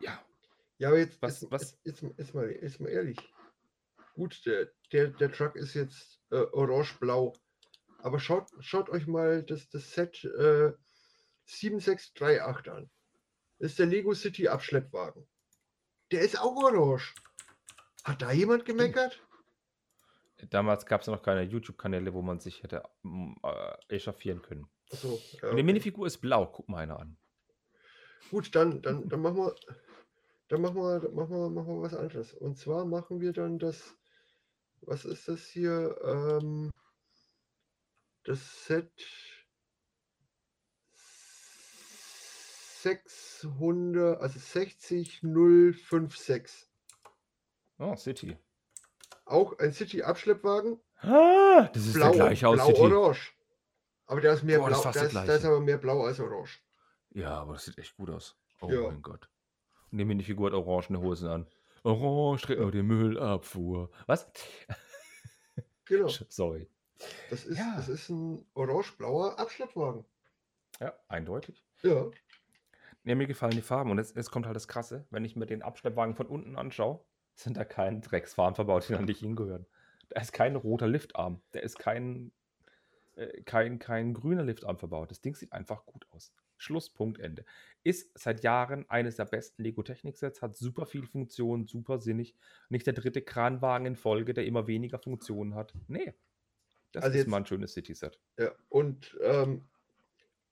ja, 0.00 0.18
ja, 0.78 0.88
aber 0.88 0.98
jetzt, 0.98 1.20
Was- 1.22 1.42
jetzt, 1.42 1.52
was- 1.52 1.78
Jetzt, 1.84 2.02
jetzt, 2.02 2.18
jetzt, 2.18 2.34
mal, 2.34 2.50
jetzt 2.50 2.80
mal 2.80 2.88
ehrlich. 2.88 3.18
Gut, 4.14 4.44
der, 4.46 4.70
der, 4.92 5.08
der 5.08 5.30
Truck 5.30 5.56
ist 5.56 5.74
jetzt 5.74 6.20
äh, 6.30 6.36
orange-blau. 6.36 7.34
Aber 7.98 8.18
schaut, 8.18 8.48
schaut 8.60 8.88
euch 8.88 9.06
mal 9.06 9.42
das, 9.42 9.68
das 9.68 9.92
Set 9.92 10.24
äh, 10.24 10.72
7638 11.44 12.72
an. 12.72 12.90
Das 13.58 13.70
ist 13.72 13.78
der 13.78 13.86
Lego 13.86 14.14
City 14.14 14.48
Abschleppwagen. 14.48 15.26
Der 16.12 16.22
ist 16.22 16.38
auch 16.40 16.56
orange. 16.56 17.14
Hat 18.06 18.22
da 18.22 18.30
jemand 18.30 18.64
gemeckert? 18.64 19.20
damals 20.50 20.86
gab 20.86 21.00
es 21.00 21.08
noch 21.08 21.22
keine 21.22 21.42
YouTube-Kanäle, 21.42 22.14
wo 22.14 22.22
man 22.22 22.38
sich 22.38 22.62
hätte 22.62 22.84
mm, 23.02 23.32
äh, 23.42 23.96
echauffieren 23.96 24.42
können. 24.42 24.68
Achso, 24.92 25.20
ja, 25.42 25.50
Und 25.50 25.56
die. 25.56 25.64
Minifigur 25.64 26.06
ist 26.06 26.18
blau. 26.18 26.46
Guck 26.46 26.68
mal 26.68 26.78
eine 26.78 26.96
an. 26.96 27.16
Gut, 28.30 28.54
dann, 28.54 28.80
dann, 28.82 29.08
dann 29.08 29.20
machen 29.20 29.38
wir, 29.38 29.56
dann 30.46 30.60
machen 30.60 30.76
wir, 30.76 31.10
machen 31.10 31.30
wir, 31.30 31.50
machen 31.50 31.74
wir 31.74 31.82
was 31.82 31.94
anderes. 31.94 32.32
Und 32.32 32.56
zwar 32.56 32.84
machen 32.84 33.20
wir 33.20 33.32
dann 33.32 33.58
das, 33.58 33.96
was 34.82 35.04
ist 35.04 35.26
das 35.26 35.44
hier? 35.46 35.98
Ähm, 36.04 36.70
das 38.22 38.66
Set 38.66 38.92
600, 42.82 44.20
also 44.20 44.38
60056. 44.38 46.68
Oh, 47.78 47.94
City. 47.96 48.36
Auch 49.24 49.58
ein 49.58 49.72
City-Abschleppwagen. 49.72 50.80
Ah, 51.00 51.68
das 51.72 51.86
ist 51.86 51.94
Blau, 51.94 52.10
der 52.10 52.26
gleiche 52.26 52.48
aus 52.48 52.64
City. 52.64 52.72
blau-orange. 52.86 53.32
Aber 54.06 54.20
der 54.20 54.32
ist 54.34 54.42
mehr 54.44 54.58
Boah, 54.60 54.70
das 54.70 54.82
blau, 54.82 54.90
ist 54.90 54.96
da 54.96 55.00
der 55.00 55.08
ist, 55.08 55.14
da 55.14 55.20
ist 55.22 55.26
gleiche. 55.26 55.46
aber 55.48 55.60
mehr 55.60 55.78
blau 55.78 56.02
als 56.04 56.20
orange. 56.20 56.60
Ja, 57.10 57.30
aber 57.40 57.54
das 57.54 57.64
sieht 57.64 57.76
echt 57.78 57.96
gut 57.96 58.10
aus. 58.10 58.36
Oh 58.60 58.70
Ja. 58.70 58.82
mein 58.82 59.02
Gott. 59.02 59.28
Und 59.90 59.98
die 59.98 60.04
Minifigur 60.04 60.46
hat 60.50 60.54
orangene 60.54 61.00
Hosen 61.00 61.28
an. 61.28 61.46
Orange 61.82 62.48
nur 62.56 62.70
die 62.72 62.82
Müllabfuhr. 62.82 63.90
Was? 64.06 64.30
Genau. 65.84 66.08
Sorry. 66.28 66.68
Das 67.30 67.44
ist, 67.44 67.58
Ja. 67.58 67.74
das 67.76 67.88
ist 67.88 68.08
ein 68.08 68.44
orange-blauer 68.54 69.38
Abschleppwagen. 69.38 70.04
Ja, 70.80 70.94
eindeutig. 71.08 71.62
Ja. 71.82 72.06
Ja, 73.04 73.14
mir 73.14 73.26
gefallen 73.26 73.52
die 73.52 73.62
Farben. 73.62 73.90
Und 73.90 73.98
jetzt, 73.98 74.16
jetzt 74.16 74.30
kommt 74.30 74.46
halt 74.46 74.56
das 74.56 74.66
Krasse, 74.68 75.06
wenn 75.10 75.24
ich 75.24 75.36
mir 75.36 75.46
den 75.46 75.62
Abschleppwagen 75.62 76.14
von 76.16 76.26
unten 76.26 76.56
anschaue, 76.56 77.04
sind 77.36 77.56
da 77.56 77.64
keine 77.64 78.00
Drecksfarben 78.00 78.54
verbaut, 78.54 78.88
die 78.88 78.92
da 78.94 79.00
nicht 79.02 79.20
hingehören. 79.20 79.66
Da 80.08 80.20
ist 80.20 80.32
kein 80.32 80.56
roter 80.56 80.88
Liftarm. 80.88 81.40
Da 81.52 81.60
ist 81.60 81.78
kein, 81.78 82.32
äh, 83.16 83.42
kein, 83.42 83.78
kein 83.78 84.14
grüner 84.14 84.42
Liftarm 84.44 84.78
verbaut. 84.78 85.10
Das 85.10 85.20
Ding 85.20 85.34
sieht 85.34 85.52
einfach 85.52 85.84
gut 85.86 86.06
aus. 86.10 86.32
Schlusspunkt, 86.58 87.18
Ende. 87.20 87.44
Ist 87.82 88.18
seit 88.18 88.42
Jahren 88.42 88.88
eines 88.88 89.16
der 89.16 89.26
besten 89.26 89.62
Lego-Technik-Sets, 89.62 90.40
hat 90.40 90.56
super 90.56 90.86
viel 90.86 91.04
Funktion, 91.06 91.66
super 91.66 91.98
sinnig. 91.98 92.34
Nicht 92.70 92.86
der 92.86 92.94
dritte 92.94 93.20
Kranwagen 93.20 93.86
in 93.86 93.96
Folge, 93.96 94.32
der 94.32 94.46
immer 94.46 94.66
weniger 94.66 94.98
Funktionen 94.98 95.54
hat. 95.54 95.74
Nee. 95.86 96.14
Das 96.92 97.04
Also 97.04 97.14
ist 97.14 97.24
jetzt- 97.24 97.28
mal 97.30 97.38
ein 97.38 97.46
schönes 97.46 97.74
City-Set. 97.74 98.18
Ja, 98.38 98.52
und 98.70 99.18
ähm, 99.22 99.68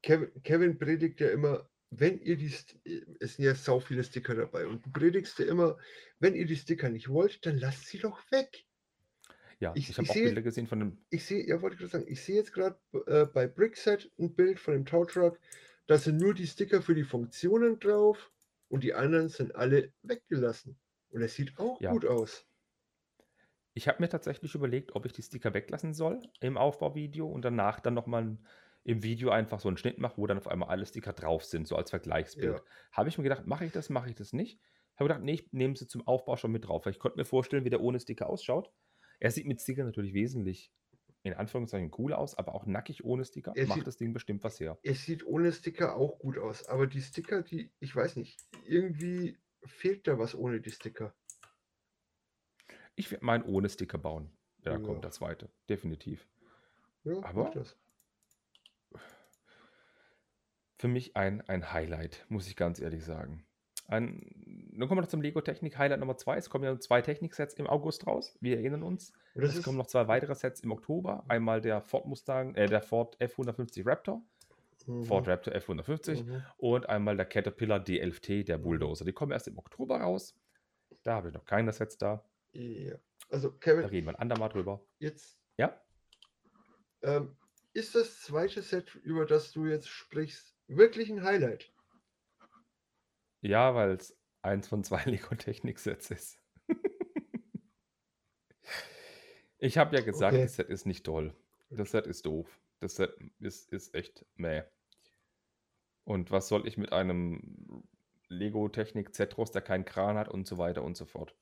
Kevin, 0.02 0.30
Kevin 0.42 0.78
predigt 0.78 1.20
ja 1.20 1.30
immer, 1.30 1.66
wenn 1.90 2.20
ihr 2.20 2.36
die, 2.36 2.50
St- 2.50 2.76
es 3.20 3.36
sind 3.36 3.44
ja 3.44 3.54
sau 3.54 3.80
viele 3.80 4.02
Sticker 4.04 4.34
dabei 4.34 4.66
und 4.66 4.84
du 4.84 4.90
predigst 4.90 5.38
ja 5.38 5.46
immer, 5.46 5.78
wenn 6.18 6.34
ihr 6.34 6.46
die 6.46 6.56
Sticker 6.56 6.88
nicht 6.88 7.08
wollt, 7.08 7.44
dann 7.46 7.58
lasst 7.58 7.86
sie 7.86 7.98
doch 7.98 8.20
weg. 8.30 8.64
Ja, 9.60 9.72
Ich- 9.76 9.88
ich, 9.90 9.98
habe 9.98 10.08
auch 10.08 10.14
sehe- 10.14 10.24
Bilder 10.26 10.42
gesehen 10.42 10.66
von 10.66 10.80
dem. 10.80 10.98
Ich 11.10 11.24
sehe, 11.24 11.46
ja, 11.46 11.62
wollte 11.62 11.74
ich 11.74 11.80
gerade 11.80 11.92
sagen, 11.92 12.06
ich 12.08 12.22
sehe 12.22 12.36
jetzt 12.36 12.52
gerade 12.52 12.78
äh, 13.06 13.26
bei 13.26 13.46
Brickset 13.46 14.10
ein 14.18 14.34
Bild 14.34 14.58
von 14.58 14.74
dem 14.74 14.84
Tow 14.84 15.06
Truck, 15.06 15.38
da 15.86 15.96
sind 15.98 16.16
nur 16.18 16.34
die 16.34 16.46
Sticker 16.46 16.82
für 16.82 16.94
die 16.94 17.04
Funktionen 17.04 17.78
drauf 17.78 18.32
und 18.68 18.82
die 18.82 18.94
anderen 18.94 19.28
sind 19.28 19.54
alle 19.54 19.92
weggelassen. 20.02 20.76
Und 21.10 21.22
es 21.22 21.34
sieht 21.34 21.56
auch 21.58 21.80
Ja. 21.80 21.92
gut 21.92 22.04
aus. 22.06 22.46
Ich 23.74 23.86
habe 23.88 24.02
mir 24.02 24.08
tatsächlich 24.08 24.54
überlegt, 24.54 24.94
ob 24.94 25.04
ich 25.06 25.12
die 25.12 25.22
Sticker 25.22 25.52
weglassen 25.54 25.94
soll 25.94 26.20
im 26.40 26.56
Aufbauvideo 26.56 27.26
und 27.26 27.42
danach 27.44 27.80
dann 27.80 27.94
nochmal 27.94 28.38
im 28.84 29.02
Video 29.02 29.30
einfach 29.30 29.60
so 29.60 29.68
einen 29.68 29.76
Schnitt 29.78 29.98
mache, 29.98 30.18
wo 30.18 30.26
dann 30.26 30.38
auf 30.38 30.46
einmal 30.48 30.68
alle 30.68 30.84
Sticker 30.86 31.12
drauf 31.12 31.44
sind, 31.44 31.66
so 31.66 31.76
als 31.76 31.90
Vergleichsbild. 31.90 32.58
Ja. 32.58 32.64
Habe 32.92 33.08
ich 33.08 33.16
mir 33.18 33.24
gedacht, 33.24 33.46
mache 33.46 33.64
ich 33.64 33.72
das, 33.72 33.88
mache 33.90 34.08
ich 34.10 34.14
das 34.14 34.32
nicht? 34.32 34.60
Habe 34.96 35.08
gedacht, 35.08 35.24
nee, 35.24 35.32
ich 35.34 35.52
nehme 35.52 35.74
sie 35.76 35.86
zum 35.88 36.06
Aufbau 36.06 36.36
schon 36.36 36.52
mit 36.52 36.66
drauf, 36.68 36.84
weil 36.84 36.92
ich 36.92 36.98
konnte 36.98 37.18
mir 37.18 37.24
vorstellen, 37.24 37.64
wie 37.64 37.70
der 37.70 37.80
ohne 37.80 37.98
Sticker 37.98 38.28
ausschaut. 38.28 38.70
Er 39.20 39.30
sieht 39.30 39.46
mit 39.46 39.60
Sticker 39.60 39.84
natürlich 39.84 40.12
wesentlich, 40.14 40.70
in 41.22 41.32
Anführungszeichen, 41.32 41.90
cooler 41.90 42.18
aus, 42.18 42.36
aber 42.36 42.54
auch 42.54 42.66
nackig 42.66 43.04
ohne 43.04 43.24
Sticker 43.24 43.52
Er 43.56 43.66
macht 43.66 43.78
sieht- 43.78 43.86
das 43.86 43.96
Ding 43.96 44.12
bestimmt 44.12 44.44
was 44.44 44.60
her. 44.60 44.78
Es 44.82 45.04
sieht 45.04 45.24
ohne 45.26 45.50
Sticker 45.52 45.96
auch 45.96 46.18
gut 46.18 46.36
aus, 46.38 46.66
aber 46.66 46.86
die 46.86 47.00
Sticker, 47.00 47.42
die, 47.42 47.72
ich 47.80 47.96
weiß 47.96 48.16
nicht, 48.16 48.38
irgendwie 48.66 49.38
fehlt 49.64 50.06
da 50.06 50.18
was 50.18 50.34
ohne 50.34 50.60
die 50.60 50.70
Sticker. 50.70 51.14
Ich 52.96 53.10
werde 53.10 53.24
meinen 53.24 53.44
ohne 53.44 53.68
Sticker 53.68 53.98
bauen. 53.98 54.30
Ja, 54.64 54.72
Ja. 54.72 54.78
kommt 54.78 55.04
der 55.04 55.10
zweite, 55.10 55.50
definitiv. 55.68 56.28
Ja, 57.04 57.18
Aber- 57.22 57.44
mach 57.44 57.50
das. 57.50 57.76
Für 60.84 60.88
mich 60.88 61.16
ein, 61.16 61.40
ein 61.48 61.72
Highlight, 61.72 62.26
muss 62.28 62.46
ich 62.46 62.56
ganz 62.56 62.78
ehrlich 62.78 63.06
sagen. 63.06 63.42
Ein, 63.86 64.20
dann 64.76 64.86
kommen 64.86 64.98
wir 64.98 65.02
noch 65.02 65.08
zum 65.08 65.22
Lego 65.22 65.40
Technik 65.40 65.78
Highlight 65.78 65.98
Nummer 65.98 66.18
2. 66.18 66.36
Es 66.36 66.50
kommen 66.50 66.64
ja 66.64 66.78
zwei 66.78 67.00
Techniksets 67.00 67.54
im 67.54 67.66
August 67.66 68.06
raus. 68.06 68.36
Wir 68.42 68.58
erinnern 68.58 68.82
uns. 68.82 69.14
Das 69.34 69.56
es 69.56 69.62
kommen 69.62 69.78
noch 69.78 69.86
zwei 69.86 70.08
weitere 70.08 70.34
Sets 70.34 70.60
im 70.60 70.72
Oktober. 70.72 71.24
Einmal 71.26 71.62
der 71.62 71.80
Ford 71.80 72.04
Mustang, 72.04 72.54
äh, 72.54 72.66
der 72.66 72.82
Ford 72.82 73.16
F150 73.18 73.86
Raptor, 73.86 74.20
Mhm, 74.86 75.04
Ford 75.04 75.26
Raptor 75.26 75.54
F150 75.54 76.22
mhm. 76.22 76.42
und 76.58 76.86
einmal 76.90 77.16
der 77.16 77.24
Caterpillar 77.24 77.78
D11T, 77.80 78.44
der 78.44 78.58
Bulldozer. 78.58 79.06
Die 79.06 79.14
kommen 79.14 79.32
erst 79.32 79.48
im 79.48 79.56
Oktober 79.56 80.02
raus. 80.02 80.38
Da 81.02 81.14
habe 81.14 81.28
ich 81.28 81.34
noch 81.34 81.46
keine 81.46 81.72
Sets 81.72 81.96
da. 81.96 82.22
Ja. 82.52 82.96
Also 83.30 83.48
Da 83.48 83.56
Kevin, 83.58 83.84
reden 83.86 84.06
wir 84.08 84.10
ein 84.10 84.20
andermal 84.20 84.50
drüber. 84.50 84.84
jetzt 84.98 85.38
Ja? 85.56 85.80
ähm, 87.00 87.34
ist 87.72 87.94
das 87.94 88.20
zweite 88.20 88.60
Set, 88.60 88.94
über 88.96 89.24
das 89.24 89.50
du 89.52 89.64
jetzt 89.64 89.88
sprichst, 89.88 90.53
wirklich 90.68 91.10
ein 91.10 91.22
Highlight. 91.22 91.72
Ja, 93.40 93.74
weil 93.74 93.90
es 93.92 94.16
eins 94.42 94.68
von 94.68 94.84
zwei 94.84 95.02
Lego 95.04 95.34
Technik-Sets 95.34 96.10
ist. 96.10 96.38
ich 99.58 99.78
habe 99.78 99.96
ja 99.96 100.02
gesagt, 100.02 100.34
Okay. 100.34 100.42
das 100.44 100.56
Set 100.56 100.68
ist 100.68 100.86
nicht 100.86 101.04
toll. 101.04 101.34
Das 101.70 101.90
Set 101.90 102.06
ist 102.06 102.26
doof. 102.26 102.60
Das 102.80 102.96
Set 102.96 103.16
ist, 103.40 103.72
ist 103.72 103.94
echt 103.94 104.24
meh. 104.36 104.62
Und 106.04 106.30
was 106.30 106.48
soll 106.48 106.66
ich 106.66 106.76
mit 106.76 106.92
einem 106.92 107.84
Lego 108.28 108.68
Technik 108.68 109.14
Zetros, 109.14 109.52
der 109.52 109.62
keinen 109.62 109.84
Kran 109.84 110.18
hat 110.18 110.28
und 110.28 110.46
so 110.46 110.58
weiter 110.58 110.82
und 110.82 110.96
so 110.96 111.04
fort. 111.06 111.34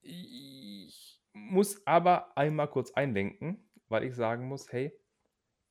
Ich 0.00 1.22
muss 1.32 1.86
aber 1.86 2.36
einmal 2.36 2.68
kurz 2.68 2.90
einlenken, 2.92 3.68
weil 3.88 4.04
ich 4.04 4.14
sagen 4.14 4.48
muss, 4.48 4.72
hey, 4.72 4.92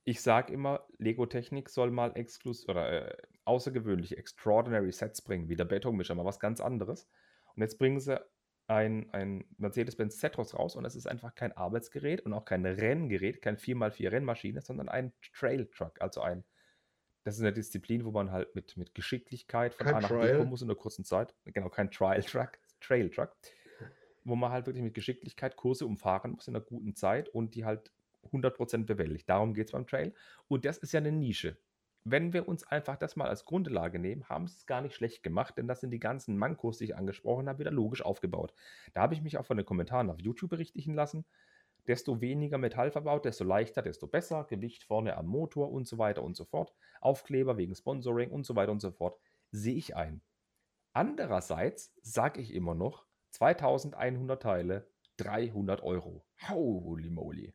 ich 0.03 0.21
sage 0.21 0.53
immer, 0.53 0.85
Lego 0.97 1.25
Technik 1.25 1.69
soll 1.69 1.91
mal 1.91 2.11
exklus 2.15 2.67
oder 2.67 3.09
äh, 3.09 3.17
außergewöhnliche, 3.45 4.17
extraordinary 4.17 4.91
Sets 4.91 5.21
bringen, 5.21 5.49
wie 5.49 5.55
der 5.55 5.65
Betonmischer, 5.65 6.15
mal 6.15 6.25
was 6.25 6.39
ganz 6.39 6.59
anderes. 6.59 7.07
Und 7.55 7.61
jetzt 7.61 7.77
bringen 7.77 7.99
sie 7.99 8.19
ein, 8.67 9.09
ein 9.11 9.45
Mercedes-Benz 9.57 10.17
Zetros 10.17 10.57
raus 10.57 10.75
und 10.75 10.85
es 10.85 10.95
ist 10.95 11.07
einfach 11.07 11.35
kein 11.35 11.51
Arbeitsgerät 11.51 12.21
und 12.21 12.33
auch 12.33 12.45
kein 12.45 12.65
Renngerät, 12.65 13.41
kein 13.41 13.57
4x4 13.57 14.11
Rennmaschine, 14.11 14.61
sondern 14.61 14.89
ein 14.89 15.13
Trail 15.33 15.67
Truck, 15.67 15.99
also 16.01 16.21
ein 16.21 16.43
das 17.23 17.35
ist 17.35 17.41
eine 17.41 17.53
Disziplin, 17.53 18.03
wo 18.03 18.11
man 18.11 18.31
halt 18.31 18.55
mit, 18.55 18.77
mit 18.77 18.95
Geschicklichkeit 18.95 19.75
von 19.75 19.85
Kein 19.85 19.95
A 19.95 20.01
nach 20.01 20.09
B 20.09 20.37
kommen 20.37 20.49
muss 20.49 20.61
in 20.61 20.69
einer 20.69 20.77
kurzen 20.77 21.05
Zeit. 21.05 21.35
Genau, 21.45 21.69
kein 21.69 21.91
Trial 21.91 22.23
Truck, 22.23 22.57
Trail 22.79 23.09
Truck. 23.09 23.35
Wo 24.23 24.35
man 24.35 24.51
halt 24.51 24.65
wirklich 24.65 24.83
mit 24.83 24.93
Geschicklichkeit 24.93 25.55
Kurse 25.55 25.85
umfahren 25.85 26.31
muss 26.31 26.47
in 26.47 26.55
einer 26.55 26.65
guten 26.65 26.95
Zeit 26.95 27.29
und 27.29 27.53
die 27.55 27.65
halt 27.65 27.91
100% 28.31 28.85
bewältigt. 28.85 29.29
Darum 29.29 29.53
geht 29.53 29.67
es 29.67 29.71
beim 29.71 29.87
Trail. 29.87 30.13
Und 30.47 30.65
das 30.65 30.77
ist 30.77 30.91
ja 30.91 30.99
eine 30.99 31.11
Nische. 31.11 31.57
Wenn 32.03 32.33
wir 32.33 32.47
uns 32.47 32.63
einfach 32.63 32.97
das 32.97 33.15
mal 33.15 33.27
als 33.27 33.45
Grundlage 33.45 33.99
nehmen, 33.99 34.27
haben 34.27 34.47
sie 34.47 34.57
es 34.57 34.65
gar 34.65 34.81
nicht 34.81 34.95
schlecht 34.95 35.21
gemacht, 35.21 35.57
denn 35.57 35.67
das 35.67 35.81
sind 35.81 35.91
die 35.91 35.99
ganzen 35.99 36.35
Mankos, 36.35 36.79
die 36.79 36.85
ich 36.85 36.95
angesprochen 36.95 37.47
habe, 37.47 37.59
wieder 37.59 37.69
logisch 37.69 38.03
aufgebaut. 38.03 38.53
Da 38.93 39.01
habe 39.01 39.13
ich 39.13 39.21
mich 39.21 39.37
auch 39.37 39.45
von 39.45 39.57
den 39.57 39.65
Kommentaren 39.67 40.09
auf 40.09 40.19
YouTube 40.19 40.49
berichtigen 40.49 40.95
lassen. 40.95 41.25
Desto 41.87 42.19
weniger 42.21 42.57
Metall 42.57 42.91
verbaut, 42.91 43.25
desto 43.25 43.43
leichter, 43.43 43.83
desto 43.83 44.07
besser. 44.07 44.45
Gewicht 44.45 44.83
vorne 44.83 45.15
am 45.15 45.27
Motor 45.27 45.71
und 45.71 45.87
so 45.87 45.99
weiter 45.99 46.23
und 46.23 46.35
so 46.35 46.45
fort. 46.45 46.73
Aufkleber 47.01 47.57
wegen 47.57 47.75
Sponsoring 47.75 48.31
und 48.31 48.45
so 48.45 48.55
weiter 48.55 48.71
und 48.71 48.81
so 48.81 48.91
fort. 48.91 49.19
Sehe 49.51 49.75
ich 49.75 49.95
ein. 49.95 50.21
Andererseits 50.93 51.93
sage 52.01 52.41
ich 52.41 52.53
immer 52.53 52.75
noch, 52.75 53.05
2100 53.29 54.41
Teile, 54.41 54.87
300 55.17 55.83
Euro. 55.83 56.25
Holy 56.47 57.09
moly. 57.09 57.53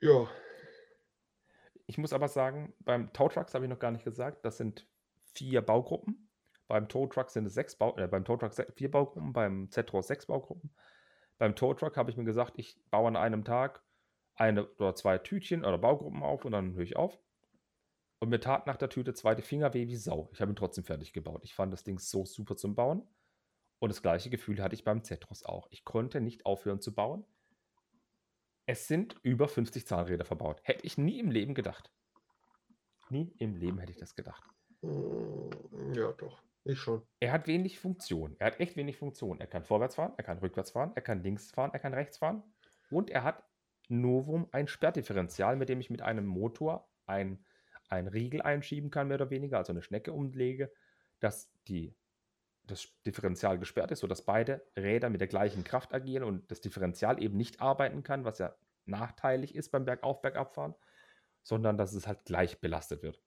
Ja, 0.00 0.28
Ich 1.86 1.98
muss 1.98 2.12
aber 2.12 2.28
sagen, 2.28 2.74
beim 2.80 3.12
Tow 3.12 3.28
Trucks 3.28 3.54
habe 3.54 3.64
ich 3.64 3.70
noch 3.70 3.78
gar 3.78 3.90
nicht 3.90 4.04
gesagt, 4.04 4.44
das 4.44 4.58
sind 4.58 4.86
vier 5.34 5.62
Baugruppen. 5.62 6.28
Beim 6.68 6.88
Tow 6.88 7.06
Truck 7.08 7.30
sind 7.30 7.46
es 7.46 7.54
sechs 7.54 7.76
Bau, 7.76 7.96
äh, 7.96 8.06
beim 8.08 8.24
Tow 8.24 8.36
Truck 8.36 8.52
vier 8.74 8.90
Baugruppen, 8.90 9.32
beim 9.32 9.70
Z-Ross 9.70 10.06
sechs 10.06 10.26
Baugruppen. 10.26 10.70
Beim 11.38 11.56
Tow 11.56 11.74
Truck 11.74 11.96
habe 11.96 12.10
ich 12.10 12.16
mir 12.16 12.24
gesagt, 12.24 12.54
ich 12.56 12.78
baue 12.90 13.08
an 13.08 13.16
einem 13.16 13.44
Tag 13.44 13.82
eine 14.34 14.68
oder 14.74 14.94
zwei 14.94 15.18
Tütchen 15.18 15.64
oder 15.64 15.78
Baugruppen 15.78 16.22
auf 16.22 16.44
und 16.44 16.52
dann 16.52 16.74
höre 16.74 16.82
ich 16.82 16.96
auf. 16.96 17.18
Und 18.20 18.28
mir 18.30 18.40
tat 18.40 18.66
nach 18.66 18.76
der 18.76 18.88
Tüte 18.90 19.14
zweite 19.14 19.42
Finger 19.42 19.72
weh 19.74 19.86
wie 19.88 19.96
Sau. 19.96 20.28
Ich 20.32 20.40
habe 20.40 20.52
ihn 20.52 20.56
trotzdem 20.56 20.84
fertig 20.84 21.12
gebaut. 21.12 21.42
Ich 21.44 21.54
fand 21.54 21.72
das 21.72 21.84
Ding 21.84 21.98
so 21.98 22.24
super 22.24 22.56
zum 22.56 22.74
Bauen. 22.74 23.02
Und 23.78 23.90
das 23.90 24.02
gleiche 24.02 24.28
Gefühl 24.30 24.60
hatte 24.62 24.74
ich 24.74 24.84
beim 24.84 25.04
Z-Ross 25.04 25.44
auch. 25.44 25.68
Ich 25.70 25.84
konnte 25.84 26.20
nicht 26.20 26.44
aufhören 26.44 26.80
zu 26.80 26.94
bauen. 26.94 27.24
Es 28.68 28.86
sind 28.86 29.16
über 29.22 29.48
50 29.48 29.86
Zahnräder 29.86 30.26
verbaut. 30.26 30.60
Hätte 30.62 30.84
ich 30.84 30.98
nie 30.98 31.18
im 31.18 31.30
Leben 31.30 31.54
gedacht. 31.54 31.90
Nie 33.08 33.32
im 33.38 33.56
Leben 33.56 33.78
hätte 33.78 33.92
ich 33.92 33.96
das 33.96 34.14
gedacht. 34.14 34.44
mm, 34.82 35.94
ja, 35.94 36.12
doch. 36.12 36.42
Ich 36.64 36.78
schon. 36.78 37.00
Er 37.18 37.32
hat 37.32 37.46
wenig 37.46 37.78
Funktion. 37.78 38.36
Er 38.38 38.48
hat 38.48 38.60
echt 38.60 38.76
wenig 38.76 38.98
Funktion. 38.98 39.40
Er 39.40 39.46
kann 39.46 39.64
vorwärts 39.64 39.94
fahren, 39.94 40.12
er 40.18 40.22
kann 40.22 40.36
rückwärts 40.36 40.72
fahren, 40.72 40.92
er 40.94 41.00
kann 41.00 41.22
links 41.22 41.50
fahren, 41.50 41.70
er 41.72 41.78
kann 41.78 41.94
rechts 41.94 42.18
fahren. 42.18 42.42
Und 42.90 43.08
er 43.08 43.24
hat 43.24 43.42
Novum 43.88 44.46
ein 44.52 44.68
Sperrdifferential, 44.68 45.56
mit 45.56 45.70
dem 45.70 45.80
ich 45.80 45.88
mit 45.88 46.02
einem 46.02 46.26
Motor 46.26 46.86
ein, 47.06 47.42
ein 47.88 48.06
Riegel 48.06 48.42
einschieben 48.42 48.90
kann, 48.90 49.08
mehr 49.08 49.14
oder 49.14 49.30
weniger, 49.30 49.56
also 49.56 49.72
eine 49.72 49.80
Schnecke 49.80 50.12
umlege, 50.12 50.70
dass 51.20 51.50
die, 51.68 51.96
das 52.70 52.88
Differential 53.06 53.58
gesperrt 53.58 53.90
ist, 53.90 54.00
sodass 54.00 54.24
beide 54.24 54.64
Räder 54.76 55.10
mit 55.10 55.20
der 55.20 55.28
gleichen 55.28 55.64
Kraft 55.64 55.92
agieren 55.94 56.24
und 56.24 56.50
das 56.50 56.60
Differential 56.60 57.22
eben 57.22 57.36
nicht 57.36 57.60
arbeiten 57.60 58.02
kann, 58.02 58.24
was 58.24 58.38
ja 58.38 58.54
nachteilig 58.86 59.54
ist 59.54 59.70
beim 59.70 59.84
Bergauf, 59.84 60.22
Bergabfahren, 60.22 60.74
sondern 61.42 61.76
dass 61.76 61.92
es 61.92 62.06
halt 62.06 62.24
gleich 62.24 62.60
belastet 62.60 63.02
wird. 63.02 63.20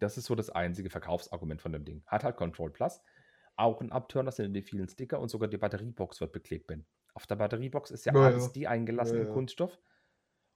Das 0.00 0.18
ist 0.18 0.26
so 0.26 0.34
das 0.34 0.50
einzige 0.50 0.90
Verkaufsargument 0.90 1.62
von 1.62 1.72
dem 1.72 1.84
Ding. 1.84 2.02
Hat 2.06 2.24
halt 2.24 2.36
Control 2.36 2.70
Plus. 2.72 3.00
Auch 3.56 3.80
ein 3.80 3.92
Abturner 3.92 4.32
sind 4.32 4.52
die 4.54 4.62
vielen 4.62 4.88
Sticker 4.88 5.20
und 5.20 5.28
sogar 5.30 5.48
die 5.48 5.56
Batteriebox 5.56 6.20
wird 6.20 6.32
beklebt, 6.32 6.66
Ben. 6.66 6.86
Auf 7.14 7.26
der 7.26 7.36
Batteriebox 7.36 7.90
ist 7.90 8.04
ja 8.04 8.12
Ja, 8.12 8.20
alles 8.20 8.52
die 8.52 8.68
eingelassen 8.68 9.16
Ja, 9.16 9.22
in 9.22 9.28
ja. 9.28 9.32
Kunststoff. 9.32 9.78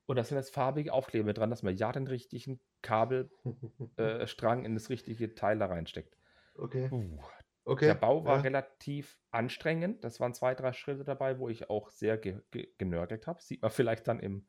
Und 0.07 0.17
da 0.17 0.25
sind 0.25 0.37
jetzt 0.37 0.53
farbige 0.53 0.93
Aufkleber 0.93 1.33
dran, 1.33 1.51
dass 1.51 1.63
man 1.63 1.77
ja 1.77 1.93
den 1.93 2.07
richtigen 2.07 2.61
Kabelstrang 2.83 3.33
äh, 4.63 4.67
in 4.67 4.75
das 4.75 4.91
richtige 4.91 5.35
Teil 5.35 5.59
da 5.59 5.67
reinsteckt. 5.67 6.17
okay. 6.55 6.89
Puh. 6.89 7.19
Okay. 7.65 7.87
Der 7.87 7.95
Bau 7.95 8.25
war 8.25 8.37
ja. 8.37 8.43
relativ 8.43 9.19
anstrengend. 9.31 10.03
Das 10.03 10.19
waren 10.19 10.35
zwei, 10.35 10.55
drei 10.55 10.73
Schritte 10.73 11.05
dabei, 11.05 11.39
wo 11.39 11.49
ich 11.49 11.71
auch 11.71 11.91
sehr 11.91 12.19
ge 12.19 12.41
ge 12.51 12.69
genörgelt 12.79 13.27
habe. 13.27 13.43
Sieht 13.43 13.63
man 13.63 13.71
vielleicht 13.71 14.09
dann 14.09 14.19
im, 14.19 14.47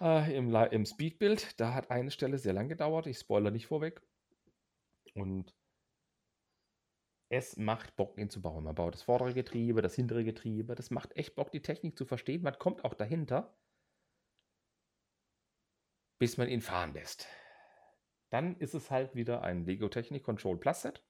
äh, 0.00 0.36
im, 0.36 0.54
im 0.54 0.86
Speedbild. 0.86 1.60
Da 1.60 1.74
hat 1.74 1.90
eine 1.90 2.10
Stelle 2.10 2.38
sehr 2.38 2.54
lang 2.54 2.68
gedauert. 2.68 3.06
Ich 3.06 3.18
spoilere 3.18 3.52
nicht 3.52 3.66
vorweg. 3.66 4.02
Und 5.14 5.54
es 7.28 7.56
macht 7.56 7.94
Bock, 7.96 8.18
ihn 8.18 8.28
zu 8.28 8.42
bauen. 8.42 8.64
Man 8.64 8.74
baut 8.74 8.94
das 8.94 9.02
vordere 9.02 9.32
Getriebe, 9.32 9.82
das 9.82 9.94
hintere 9.94 10.24
Getriebe. 10.24 10.74
Das 10.74 10.90
macht 10.90 11.16
echt 11.16 11.36
Bock, 11.36 11.52
die 11.52 11.62
Technik 11.62 11.96
zu 11.96 12.04
verstehen. 12.04 12.42
Man 12.42 12.58
kommt 12.58 12.84
auch 12.84 12.94
dahinter, 12.94 13.56
bis 16.18 16.36
man 16.38 16.48
ihn 16.48 16.60
fahren 16.60 16.92
lässt. 16.92 17.28
Dann 18.30 18.56
ist 18.56 18.74
es 18.74 18.90
halt 18.90 19.14
wieder 19.14 19.42
ein 19.42 19.64
Lego 19.64 19.88
Technik 19.88 20.24
Control 20.24 20.58
Plus 20.58 20.82
Set, 20.82 21.04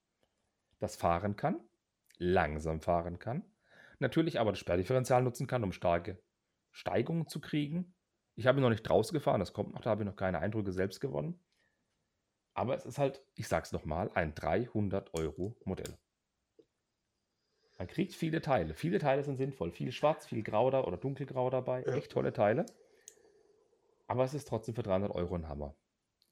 das 0.81 0.97
fahren 0.97 1.36
kann, 1.36 1.61
langsam 2.19 2.81
fahren 2.81 3.19
kann, 3.19 3.44
natürlich 4.01 4.40
aber 4.40 4.51
das 4.51 4.59
Sperrdifferential 4.59 5.23
nutzen 5.23 5.47
kann, 5.47 5.62
um 5.62 5.73
starke 5.73 6.20
Steigungen 6.73 7.28
zu 7.28 7.40
kriegen. 7.40 7.94
Ich 8.35 8.47
habe 8.47 8.59
ihn 8.59 8.62
noch 8.62 8.70
nicht 8.70 8.82
draußen 8.82 9.15
gefahren, 9.15 9.40
das 9.40 9.52
kommt 9.52 9.74
noch, 9.74 9.82
da 9.82 9.90
habe 9.90 10.02
ich 10.02 10.07
noch 10.07 10.16
keine 10.16 10.40
Eindrücke 10.40 10.73
selbst 10.73 11.01
gewonnen. 11.01 11.39
Aber 12.55 12.74
es 12.74 12.85
ist 12.85 12.98
halt, 12.98 13.23
ich 13.36 13.48
sag's 13.48 13.73
nochmal, 13.73 14.11
ein 14.15 14.35
300 14.35 15.15
Euro 15.15 15.57
Modell. 15.65 15.97
Man 17.78 17.86
kriegt 17.86 18.12
viele 18.12 18.43
Teile. 18.43 18.74
Viele 18.74 18.98
Teile 18.98 19.23
sind 19.23 19.36
sinnvoll. 19.36 19.70
Viel 19.70 19.90
schwarz, 19.90 20.27
viel 20.27 20.43
grau 20.43 20.70
da 20.70 20.85
oder 20.85 20.98
dunkelgrau 20.98 21.48
dabei. 21.48 21.82
Ja. 21.82 21.94
Echt 21.94 22.12
tolle 22.12 22.32
Teile. 22.35 22.66
Aber 24.07 24.24
es 24.24 24.35
ist 24.35 24.48
trotzdem 24.48 24.74
für 24.74 24.82
300 24.82 25.11
Euro 25.12 25.36
ein 25.36 25.48
Hammer. 25.48 25.74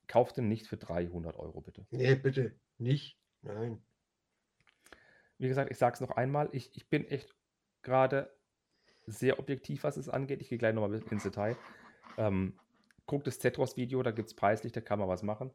Kauft 0.08 0.36
den 0.36 0.48
nicht 0.48 0.66
für 0.66 0.76
300 0.76 1.36
Euro, 1.36 1.62
bitte. 1.62 1.86
Nee, 1.90 2.16
bitte. 2.16 2.58
Nicht. 2.76 3.18
Nein. 3.40 3.82
Wie 5.38 5.48
gesagt, 5.48 5.70
ich 5.70 5.78
sage 5.78 5.94
es 5.94 6.00
noch 6.00 6.10
einmal, 6.10 6.48
ich, 6.52 6.76
ich 6.76 6.88
bin 6.88 7.06
echt 7.06 7.34
gerade 7.82 8.30
sehr 9.06 9.38
objektiv, 9.38 9.84
was 9.84 9.96
es 9.96 10.08
angeht. 10.08 10.42
Ich 10.42 10.48
gehe 10.48 10.58
gleich 10.58 10.74
nochmal 10.74 10.94
ins 10.94 11.22
Detail. 11.22 11.56
Ähm, 12.16 12.58
guckt 13.06 13.26
das 13.26 13.38
Zetros-Video, 13.38 14.02
da 14.02 14.10
gibt 14.10 14.28
es 14.28 14.34
preislich, 14.34 14.72
da 14.72 14.80
kann 14.80 14.98
man 14.98 15.08
was 15.08 15.22
machen. 15.22 15.50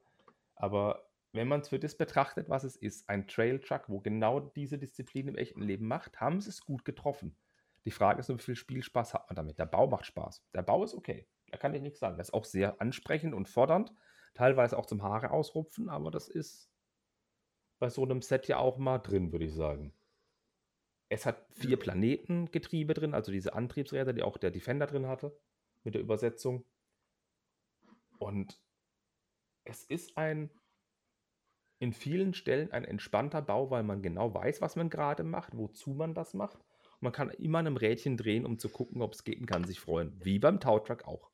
Aber 0.55 1.07
wenn 1.33 1.47
man 1.47 1.61
es 1.61 1.69
für 1.69 1.79
das 1.79 1.95
betrachtet, 1.95 2.49
was 2.49 2.63
es 2.63 2.75
ist, 2.75 3.09
ein 3.09 3.27
Trail-Truck, 3.27 3.89
wo 3.89 3.99
genau 3.99 4.39
diese 4.39 4.77
Disziplin 4.77 5.27
im 5.27 5.35
echten 5.35 5.61
Leben 5.61 5.87
macht, 5.87 6.19
haben 6.19 6.41
sie 6.41 6.49
es 6.49 6.61
gut 6.61 6.85
getroffen. 6.85 7.35
Die 7.85 7.91
Frage 7.91 8.19
ist 8.19 8.29
nur, 8.29 8.37
wie 8.37 8.43
viel 8.43 8.55
Spielspaß 8.55 9.13
hat 9.13 9.27
man 9.27 9.35
damit? 9.35 9.59
Der 9.59 9.65
Bau 9.65 9.87
macht 9.87 10.05
Spaß. 10.05 10.43
Der 10.53 10.61
Bau 10.61 10.83
ist 10.83 10.93
okay. 10.93 11.27
Da 11.51 11.57
kann 11.57 11.73
ich 11.73 11.81
nichts 11.81 11.99
sagen. 11.99 12.17
Das 12.17 12.29
ist 12.29 12.33
auch 12.33 12.45
sehr 12.45 12.79
ansprechend 12.79 13.33
und 13.33 13.49
fordernd. 13.49 13.93
Teilweise 14.33 14.77
auch 14.77 14.85
zum 14.85 15.03
Haare 15.03 15.31
ausrupfen, 15.31 15.89
aber 15.89 16.09
das 16.09 16.29
ist 16.29 16.71
bei 17.83 17.89
so 17.89 18.03
einem 18.03 18.21
Set 18.21 18.47
ja 18.47 18.59
auch 18.59 18.77
mal 18.77 18.99
drin, 18.99 19.33
würde 19.33 19.43
ich 19.43 19.53
sagen. 19.53 19.93
Es 21.09 21.25
hat 21.25 21.45
vier. 21.51 21.77
Planetengetriebe 21.77 22.93
drin, 22.93 23.13
also 23.13 23.29
diese 23.29 23.55
Antriebsräder, 23.55 24.13
die 24.13 24.23
auch 24.23 24.37
der 24.37 24.51
Defender 24.51 24.87
drin 24.87 25.05
hatte, 25.05 25.37
mit 25.83 25.93
der 25.93 26.01
Übersetzung. 26.01 26.63
Und 28.19 28.57
es 29.65 29.83
ist 29.83 30.17
ein 30.17 30.49
in 31.79 31.91
vielen 31.91 32.33
Stellen 32.33 32.71
ein 32.71 32.85
entspannter 32.85 33.41
Bau, 33.41 33.69
weil 33.69 33.83
man 33.83 34.01
genau 34.01 34.33
weiß, 34.33 34.61
was 34.61 34.77
man 34.77 34.89
gerade 34.89 35.23
macht, 35.25 35.57
wozu 35.57 35.89
man 35.93 36.13
das 36.13 36.33
macht. 36.33 36.59
Und 36.59 37.01
man 37.01 37.11
kann 37.11 37.31
immer 37.31 37.59
einem 37.59 37.75
Rädchen 37.75 38.15
drehen, 38.15 38.45
um 38.45 38.59
zu 38.59 38.69
gucken, 38.69 39.01
ob 39.01 39.11
es 39.13 39.25
geht 39.25 39.41
und 39.41 39.45
kann 39.45 39.65
sich 39.65 39.81
freuen. 39.81 40.17
Wie 40.23 40.39
beim 40.39 40.61
Towtruck 40.61 41.03
auch. 41.03 41.31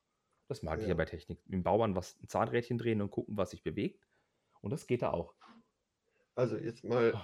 Das 0.47 0.63
mag 0.63 0.79
ich 0.81 0.87
ja 0.87 0.93
Ja. 0.93 0.95
bei 0.95 1.05
Technik. 1.05 1.43
Im 1.47 1.61
Bauern 1.61 1.95
was 1.95 2.19
ein 2.23 2.27
Zahnrädchen 2.27 2.79
drehen 2.79 3.03
und 3.03 3.11
gucken, 3.11 3.37
was 3.37 3.51
sich 3.51 3.61
bewegt. 3.61 4.07
Und 4.61 4.71
das 4.71 4.87
geht 4.87 5.03
da 5.03 5.11
auch. 5.11 5.35
Also 6.35 6.57
jetzt 6.57 6.83
mal, 6.83 7.13
Oh. 7.13 7.21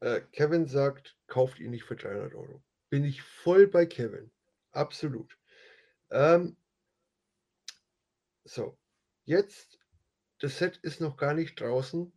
äh, 0.00 0.20
Kevin 0.32 0.66
sagt, 0.66 1.16
kauft 1.26 1.58
ihn 1.60 1.70
nicht 1.70 1.84
für 1.84 1.96
300 1.96 2.34
Euro. 2.34 2.62
Bin 2.90 3.04
ich 3.04 3.22
voll 3.22 3.66
bei 3.66 3.86
Kevin. 3.86 4.30
Absolut. 4.72 5.38
Ähm, 6.10 6.56
so, 8.44 8.78
jetzt, 9.24 9.78
das 10.40 10.58
Set 10.58 10.78
ist 10.78 11.00
noch 11.00 11.16
gar 11.16 11.34
nicht 11.34 11.60
draußen. 11.60 12.12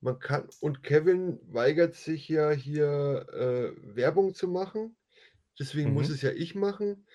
Man 0.00 0.18
kann, 0.18 0.48
und 0.60 0.82
Kevin 0.82 1.38
weigert 1.52 1.94
sich 1.94 2.28
ja 2.28 2.50
hier 2.50 3.26
äh, 3.32 3.96
Werbung 3.96 4.34
zu 4.34 4.48
machen. 4.48 4.96
Deswegen 5.58 5.92
muss 5.92 6.08
Mhm. 6.08 6.14
es 6.14 6.22
ja 6.22 6.30
ich 6.30 6.54
machen. 6.54 7.06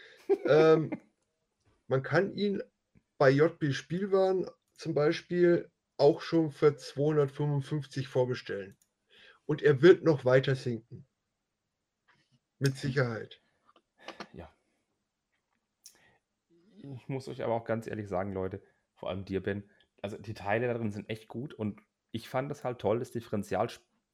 ähm, 0.45 0.95
man 1.87 2.03
kann 2.03 2.33
ihn 2.35 2.63
bei 3.17 3.29
JB 3.29 3.73
Spielwaren 3.73 4.49
zum 4.73 4.93
Beispiel 4.93 5.69
auch 5.97 6.21
schon 6.21 6.51
für 6.51 6.75
255 6.75 8.07
vorbestellen. 8.07 8.77
Und 9.45 9.61
er 9.61 9.81
wird 9.81 10.03
noch 10.03 10.25
weiter 10.25 10.55
sinken. 10.55 11.07
Mit 12.59 12.75
Sicherheit. 12.75 13.41
Ja. 14.33 14.53
Ich 16.77 17.07
muss 17.07 17.27
euch 17.27 17.43
aber 17.43 17.53
auch 17.53 17.65
ganz 17.65 17.87
ehrlich 17.87 18.07
sagen, 18.07 18.33
Leute, 18.33 18.61
vor 18.95 19.09
allem 19.09 19.25
dir, 19.25 19.41
Ben, 19.43 19.69
also 20.01 20.17
die 20.17 20.33
Teile 20.33 20.67
da 20.67 20.73
drin 20.73 20.91
sind 20.91 21.09
echt 21.09 21.27
gut 21.27 21.53
und 21.53 21.81
ich 22.11 22.29
fand 22.29 22.49
das 22.49 22.63
halt 22.63 22.79
toll, 22.79 22.99
das 22.99 23.11
Differential, 23.11 23.69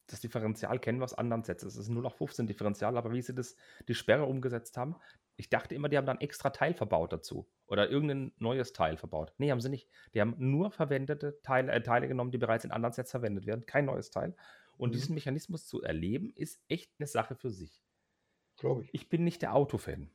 das 0.08 0.20
Differential 0.22 0.80
kennen 0.80 1.00
wir 1.00 1.06
aus 1.06 1.14
anderen 1.14 1.44
Sets. 1.44 1.64
Es 1.64 1.76
ist 1.78 1.90
nur 1.90 2.04
noch 2.04 2.16
15 2.16 2.46
Differential, 2.48 2.98
aber 2.98 3.12
wie 3.14 3.22
sie 3.22 3.34
das, 3.34 3.56
die 3.88 3.96
Sperre 3.96 4.26
umgesetzt 4.26 4.78
haben, 4.78 4.96
ich 5.36 5.50
dachte 5.50 5.74
immer, 5.74 5.90
die 5.90 5.98
haben 5.98 6.06
dann 6.06 6.20
extra 6.22 6.50
Teil 6.52 6.74
verbaut 6.74 7.12
dazu. 7.14 7.50
Oder 7.66 7.90
irgendein 7.90 8.34
neues 8.38 8.74
Teil 8.74 8.98
verbaut. 8.98 9.34
Nee, 9.38 9.50
haben 9.52 9.62
sie 9.62 9.70
nicht. 9.70 9.90
Die 10.14 10.22
haben 10.22 10.36
nur 10.38 10.72
verwendete 10.72 11.40
Teile, 11.42 11.72
äh, 11.72 11.82
Teile 11.82 12.08
genommen, 12.08 12.32
die 12.32 12.38
bereits 12.38 12.66
in 12.66 12.72
anderen 12.72 12.94
Sets 12.94 13.12
verwendet 13.12 13.46
werden. 13.46 13.66
Kein 13.66 13.86
neues 13.86 14.12
Teil. 14.12 14.36
Und 14.78 14.90
Mhm. 14.90 14.94
diesen 14.94 15.16
Mechanismus 15.16 15.66
zu 15.66 15.82
erleben, 15.82 16.34
ist 16.36 16.62
echt 16.68 16.92
eine 17.00 17.08
Sache 17.08 17.36
für 17.36 17.50
sich. 17.50 17.82
Glaube 18.58 18.84
ich. 18.84 18.94
Ich 18.94 19.10
bin 19.10 19.24
nicht 19.24 19.42
der 19.42 19.56
Autofan. 19.56 20.12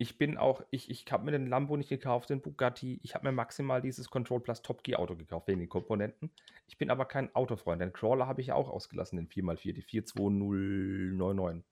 Ich 0.00 0.16
bin 0.16 0.38
auch, 0.38 0.64
ich, 0.70 0.88
ich 0.88 1.04
habe 1.12 1.26
mir 1.26 1.32
den 1.32 1.46
Lambo 1.46 1.76
nicht 1.76 1.90
gekauft, 1.90 2.30
den 2.30 2.40
Bugatti. 2.40 3.00
Ich 3.02 3.14
habe 3.14 3.28
mir 3.28 3.32
maximal 3.32 3.82
dieses 3.82 4.08
Control 4.08 4.40
Plus 4.40 4.62
Top 4.62 4.82
Gear 4.82 4.98
Auto 4.98 5.14
gekauft, 5.14 5.46
wegen 5.46 5.60
den 5.60 5.68
Komponenten. 5.68 6.30
Ich 6.68 6.78
bin 6.78 6.88
aber 6.88 7.04
kein 7.04 7.34
Autofreund. 7.34 7.82
Den 7.82 7.92
Crawler 7.92 8.26
habe 8.26 8.40
ich 8.40 8.50
auch 8.52 8.70
ausgelassen, 8.70 9.18
den 9.18 9.28
4x4, 9.28 9.74
die 9.74 9.82
42099. 9.82 11.70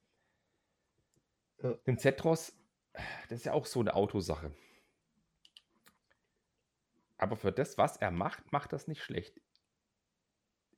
Ja. 1.62 1.72
Den 1.86 1.96
Zetros, 1.96 2.55
das 3.30 3.38
ist 3.38 3.44
ja 3.46 3.55
auch 3.55 3.64
so 3.64 3.80
eine 3.80 3.94
Autosache. 3.94 4.52
Aber 7.16 7.36
für 7.36 7.50
das, 7.50 7.78
was 7.78 7.96
er 7.96 8.10
macht, 8.10 8.52
macht 8.52 8.74
das 8.74 8.88
nicht 8.88 9.02
schlecht. 9.02 9.40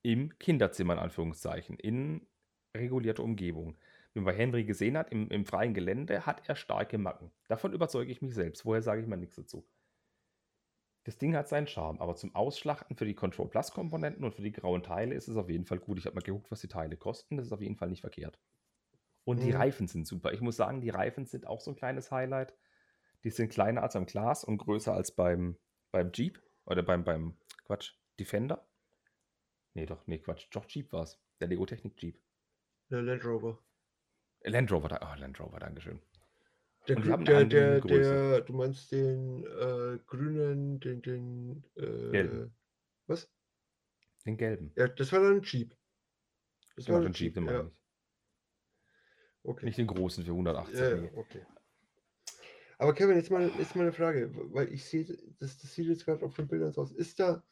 Im 0.02 0.38
Kinderzimmer, 0.38 0.92
in 0.92 1.00
Anführungszeichen, 1.00 1.80
in 1.80 2.28
regulierter 2.76 3.24
Umgebung. 3.24 3.76
Wie 4.12 4.20
man 4.20 4.26
bei 4.34 4.38
Henry 4.38 4.64
gesehen 4.64 4.96
hat, 4.98 5.10
im, 5.12 5.28
im 5.30 5.44
freien 5.44 5.72
Gelände 5.74 6.26
hat 6.26 6.48
er 6.48 6.56
starke 6.56 6.98
Macken. 6.98 7.30
Davon 7.48 7.72
überzeuge 7.72 8.10
ich 8.10 8.22
mich 8.22 8.34
selbst. 8.34 8.62
Vorher 8.62 8.82
sage 8.82 9.00
ich 9.02 9.06
mal 9.06 9.16
nichts 9.16 9.36
dazu. 9.36 9.66
Das 11.04 11.16
Ding 11.16 11.34
hat 11.34 11.48
seinen 11.48 11.66
Charme, 11.66 12.00
aber 12.00 12.14
zum 12.16 12.34
Ausschlachten 12.34 12.96
für 12.96 13.06
die 13.06 13.14
Control 13.14 13.48
Plus 13.48 13.70
Komponenten 13.70 14.22
und 14.24 14.34
für 14.34 14.42
die 14.42 14.52
grauen 14.52 14.82
Teile 14.82 15.14
ist 15.14 15.28
es 15.28 15.36
auf 15.36 15.48
jeden 15.48 15.64
Fall 15.64 15.78
gut. 15.78 15.98
Ich 15.98 16.04
habe 16.06 16.14
mal 16.14 16.20
geguckt, 16.22 16.50
was 16.50 16.60
die 16.60 16.68
Teile 16.68 16.96
kosten. 16.96 17.36
Das 17.36 17.46
ist 17.46 17.52
auf 17.52 17.62
jeden 17.62 17.76
Fall 17.76 17.88
nicht 17.88 18.02
verkehrt. 18.02 18.38
Und 19.24 19.42
die 19.42 19.50
Mhm. 19.52 19.56
Reifen 19.56 19.86
sind 19.86 20.06
super. 20.06 20.32
Ich 20.32 20.40
muss 20.40 20.56
sagen, 20.56 20.80
die 20.80 20.90
Reifen 20.90 21.24
sind 21.24 21.46
auch 21.46 21.60
so 21.60 21.70
ein 21.70 21.76
kleines 21.76 22.10
Highlight. 22.10 22.54
Die 23.24 23.30
sind 23.30 23.50
kleiner 23.50 23.82
als 23.82 23.96
am 23.96 24.06
Glas 24.06 24.44
und 24.44 24.58
größer 24.58 24.92
als 24.92 25.12
beim, 25.12 25.56
beim 25.90 26.10
Jeep 26.12 26.42
oder 26.64 26.82
beim, 26.82 27.04
beim 27.04 27.36
Quatsch, 27.64 27.94
Defender. 28.18 28.66
Nee, 29.74 29.86
doch, 29.86 30.06
nee, 30.06 30.18
Quatsch. 30.18 30.48
Doch, 30.52 30.66
Jeep 30.68 30.92
war 30.92 31.04
es. 31.04 31.18
Der 31.40 31.48
Lego 31.48 31.64
Technik 31.64 32.00
Jeep. 32.00 32.20
Der 32.90 33.02
Land 33.02 33.24
Rover. 33.24 33.58
Land 34.44 34.72
Rover, 34.72 34.98
oh, 35.02 35.20
Land 35.20 35.38
Rover, 35.40 35.58
Dankeschön. 35.58 36.00
Der, 36.88 36.96
Und 36.96 37.04
die 37.04 37.08
grü- 37.08 37.12
haben 37.12 37.26
eine 37.28 37.46
der, 37.48 37.80
der, 37.80 38.00
der, 38.00 38.40
du 38.40 38.52
meinst 38.54 38.90
den 38.90 39.44
äh, 39.44 39.98
grünen, 40.06 40.80
den, 40.80 41.02
den, 41.02 41.64
äh, 41.76 41.82
Gelben. 42.10 42.56
was? 43.06 43.28
Den 44.24 44.36
gelben. 44.36 44.72
Ja, 44.76 44.88
das 44.88 45.12
war 45.12 45.20
dann 45.20 45.36
ein 45.36 45.42
Jeep. 45.42 45.76
Das 46.76 46.86
Genau, 46.86 46.98
war 46.98 47.04
den 47.04 47.12
Jeep, 47.12 47.34
den 47.34 47.44
ja, 47.44 47.52
meine 47.52 47.68
ich. 47.68 47.80
okay. 49.44 49.66
Nicht 49.66 49.78
den 49.78 49.86
großen 49.86 50.24
für 50.24 50.30
180. 50.32 50.74
Ja, 50.80 50.96
ja, 50.96 51.10
okay. 51.16 51.42
Aber 52.78 52.94
Kevin, 52.94 53.16
jetzt 53.16 53.30
mal, 53.30 53.50
jetzt 53.58 53.76
mal 53.76 53.82
eine 53.82 53.92
Frage, 53.92 54.30
weil 54.54 54.72
ich 54.72 54.86
sehe, 54.86 55.04
das, 55.38 55.58
das 55.58 55.74
sieht 55.74 55.86
jetzt 55.86 56.06
gerade 56.06 56.24
auf 56.24 56.34
den 56.34 56.48
Bildern 56.48 56.72
so 56.72 56.80
aus. 56.80 56.92
Ist 56.92 57.20
da, 57.20 57.42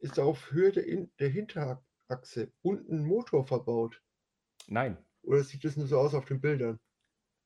ist 0.00 0.18
da 0.18 0.24
auf 0.24 0.50
Höhe 0.50 0.72
der, 0.72 0.84
der 1.20 1.28
Hinterachse 1.28 2.52
unten 2.62 2.98
ein 2.98 3.04
Motor 3.06 3.46
verbaut? 3.46 4.02
Nein, 4.68 4.96
Oder 5.26 5.42
sieht 5.44 5.64
das 5.64 5.76
nur 5.76 5.86
so 5.86 5.98
aus 5.98 6.14
auf 6.14 6.24
den 6.24 6.40
Bildern? 6.40 6.78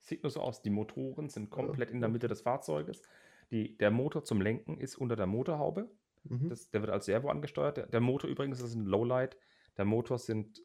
sieht 0.01 0.23
nur 0.23 0.31
so 0.31 0.41
aus. 0.41 0.63
Die 0.63 0.71
Motoren 0.71 1.29
sind 1.29 1.51
Ja, 1.51 1.57
komplett 1.57 1.91
in 1.91 2.01
der. 2.01 2.09
Mitte 2.09 2.29
des 2.29 2.43
Fahrzeuges. 2.43 3.03
Die, 3.51 3.77
der 3.79 3.91
Motor 3.91 4.25
zum 4.25 4.41
Lenken 4.41 4.79
ist 4.79 4.97
unter 4.97 5.17
der 5.17 5.27
Motorhaube. 5.27 5.91
Mhm. 6.25 6.49
Das, 6.49 6.71
der 6.71 6.83
wird 6.83 6.91
als 6.91 7.07
Servo 7.07 7.29
angesteuert. 7.29 7.77
Der, 7.77 7.87
der 7.87 8.01
Motor 8.01 8.31
übrigens 8.31 8.61
ist 8.61 8.75
ein 8.75 8.87
Lowlight. 8.87 9.37
Der 9.77 9.85
Motor 9.85 10.19
sind 10.19 10.63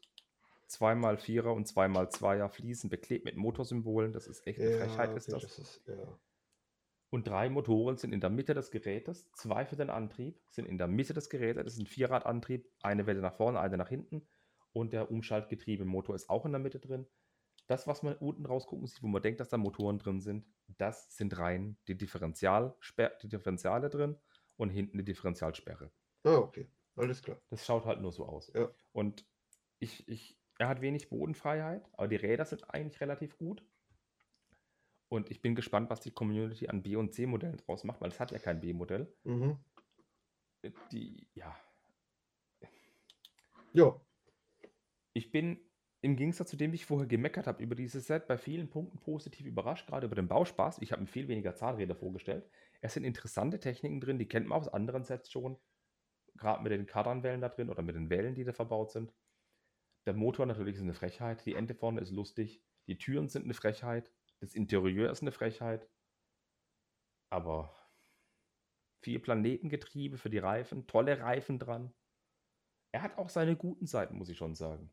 2x4er 0.68 1.48
und 1.48 1.68
2x2er 1.68 2.48
Fliesen 2.48 2.90
beklebt 2.90 3.24
mit 3.24 3.36
Motorsymbolen. 3.36 4.12
Das 4.12 4.26
ist 4.26 4.46
echt 4.46 4.60
eine 4.60 4.70
Frechheit, 4.70 5.16
ist 5.16 5.32
okay, 5.32 5.42
das. 5.42 5.58
ist, 5.58 5.82
ja. 5.86 6.18
Und 7.10 7.28
drei 7.28 7.48
Motoren 7.48 7.96
sind 7.96 8.12
in 8.12 8.20
der 8.20 8.30
Mitte 8.30 8.52
des 8.52 8.70
Gerätes. 8.70 9.30
Zwei 9.32 9.64
für 9.64 9.76
den 9.76 9.90
Antrieb 9.90 10.40
sind 10.50 10.66
in 10.66 10.76
der 10.76 10.88
Mitte 10.88 11.14
des 11.14 11.30
Gerätes. 11.30 11.64
Das 11.64 11.72
ist 11.74 11.80
ein 11.80 11.86
Vierradantrieb. 11.86 12.68
Eine 12.82 13.06
Welle 13.06 13.20
nach 13.20 13.36
vorne, 13.36 13.60
eine 13.60 13.76
nach 13.76 13.88
hinten. 13.88 14.26
Und 14.76 14.92
der 14.92 15.10
Umschaltgetriebemotor 15.10 16.14
ist 16.14 16.28
auch 16.28 16.44
in 16.44 16.52
der 16.52 16.58
Mitte 16.58 16.78
drin. 16.78 17.06
Das, 17.66 17.86
was 17.86 18.02
man 18.02 18.14
unten 18.16 18.44
rausgucken 18.44 18.86
sieht, 18.86 19.02
wo 19.02 19.06
man 19.06 19.22
denkt, 19.22 19.40
dass 19.40 19.48
da 19.48 19.56
Motoren 19.56 19.98
drin 19.98 20.20
sind, 20.20 20.46
das 20.76 21.16
sind 21.16 21.38
rein 21.38 21.78
die, 21.88 21.96
Differentialsper 21.96 23.12
die 23.22 23.28
Differentiale 23.28 23.88
drin 23.88 24.18
und 24.58 24.68
hinten 24.68 24.98
die 24.98 25.04
Differentialsperre. 25.04 25.90
Ah, 26.24 26.36
okay. 26.36 26.68
Alles 26.94 27.22
klar. 27.22 27.40
Das 27.48 27.64
schaut 27.64 27.86
halt 27.86 28.02
nur 28.02 28.12
so 28.12 28.26
aus. 28.26 28.52
Ja. 28.54 28.68
Und 28.92 29.26
ich, 29.78 30.06
ich, 30.08 30.38
er 30.58 30.68
hat 30.68 30.82
wenig 30.82 31.08
Bodenfreiheit, 31.08 31.88
aber 31.94 32.08
die 32.08 32.16
Räder 32.16 32.44
sind 32.44 32.68
eigentlich 32.68 33.00
relativ 33.00 33.38
gut. 33.38 33.64
Und 35.08 35.30
ich 35.30 35.40
bin 35.40 35.54
gespannt, 35.54 35.88
was 35.88 36.00
die 36.00 36.10
Community 36.10 36.68
an 36.68 36.82
B- 36.82 36.96
und 36.96 37.14
C-Modellen 37.14 37.56
draus 37.56 37.82
macht, 37.82 38.02
weil 38.02 38.10
es 38.10 38.20
hat 38.20 38.30
ja 38.30 38.38
kein 38.38 38.60
B-Modell. 38.60 39.10
Mhm. 39.24 39.58
Die, 40.92 41.26
ja, 41.32 41.56
Ja, 43.76 44.00
ich 45.16 45.32
bin 45.32 45.58
im 46.02 46.14
Gegensatz 46.14 46.50
zu 46.50 46.56
dem, 46.56 46.72
wie 46.72 46.76
ich 46.76 46.84
vorher 46.84 47.08
gemeckert 47.08 47.46
habe 47.46 47.62
über 47.62 47.74
dieses 47.74 48.06
Set, 48.06 48.26
bei 48.26 48.36
vielen 48.36 48.68
Punkten 48.68 48.98
positiv 48.98 49.46
überrascht, 49.46 49.86
gerade 49.86 50.06
über 50.06 50.14
den 50.14 50.28
Bauspaß. 50.28 50.78
Ich 50.82 50.92
habe 50.92 51.00
mir 51.00 51.08
viel 51.08 51.26
weniger 51.26 51.54
Zahnräder 51.54 51.96
vorgestellt. 51.96 52.48
Es 52.82 52.92
sind 52.92 53.04
interessante 53.04 53.58
Techniken 53.58 54.00
drin, 54.00 54.18
die 54.18 54.28
kennt 54.28 54.46
man 54.46 54.58
aus 54.58 54.68
anderen 54.68 55.04
Sets 55.04 55.30
schon. 55.30 55.56
Gerade 56.34 56.62
mit 56.62 56.70
den 56.70 56.84
Kardanwellen 56.84 57.40
da 57.40 57.48
drin 57.48 57.70
oder 57.70 57.82
mit 57.82 57.96
den 57.96 58.10
Wellen, 58.10 58.34
die 58.34 58.44
da 58.44 58.52
verbaut 58.52 58.90
sind. 58.90 59.14
Der 60.04 60.12
Motor 60.12 60.44
natürlich 60.44 60.76
ist 60.76 60.82
eine 60.82 60.92
Frechheit. 60.92 61.46
Die 61.46 61.54
Ente 61.54 61.74
vorne 61.74 62.02
ist 62.02 62.10
lustig. 62.10 62.62
Die 62.86 62.98
Türen 62.98 63.30
sind 63.30 63.44
eine 63.44 63.54
Frechheit. 63.54 64.12
Das 64.40 64.54
Interieur 64.54 65.10
ist 65.10 65.22
eine 65.22 65.32
Frechheit. 65.32 65.88
Aber 67.30 67.74
vier 69.02 69.22
Planetengetriebe 69.22 70.18
für 70.18 70.30
die 70.30 70.38
Reifen, 70.38 70.86
tolle 70.86 71.18
Reifen 71.20 71.58
dran. 71.58 71.94
Er 72.92 73.02
hat 73.02 73.16
auch 73.16 73.30
seine 73.30 73.56
guten 73.56 73.86
Seiten, 73.86 74.16
muss 74.16 74.28
ich 74.28 74.36
schon 74.36 74.54
sagen. 74.54 74.92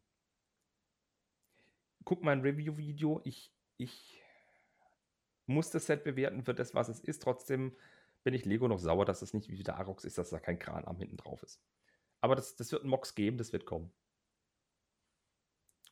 Guck 2.06 2.24
mein 2.24 2.42
Review-Video. 2.42 3.22
Ich, 3.24 3.52
ich 3.78 4.22
muss 5.46 5.70
das 5.70 5.86
Set 5.86 6.04
bewerten 6.04 6.44
für 6.44 6.54
das, 6.54 6.74
was 6.74 6.90
es 6.90 7.00
ist. 7.00 7.22
Trotzdem 7.22 7.76
bin 8.24 8.34
ich 8.34 8.46
Lego 8.46 8.68
noch 8.68 8.80
sauer, 8.80 9.06
dass 9.06 9.22
es 9.22 9.34
nicht 9.34 9.50
wie 9.50 9.64
der 9.64 9.78
Arox 9.78 10.06
ist, 10.06 10.18
dass 10.18 10.30
da 10.30 10.40
kein 10.40 10.60
Kranarm 10.60 10.98
hinten 10.98 11.18
drauf 11.18 11.44
ist. 11.44 11.62
Aber 12.22 12.36
das, 12.36 12.56
das 12.56 12.72
wird 12.72 12.84
ein 12.84 12.90
Mox 12.90 13.16
geben, 13.16 13.38
das 13.38 13.52
wird 13.52 13.66
kommen. 13.66 13.92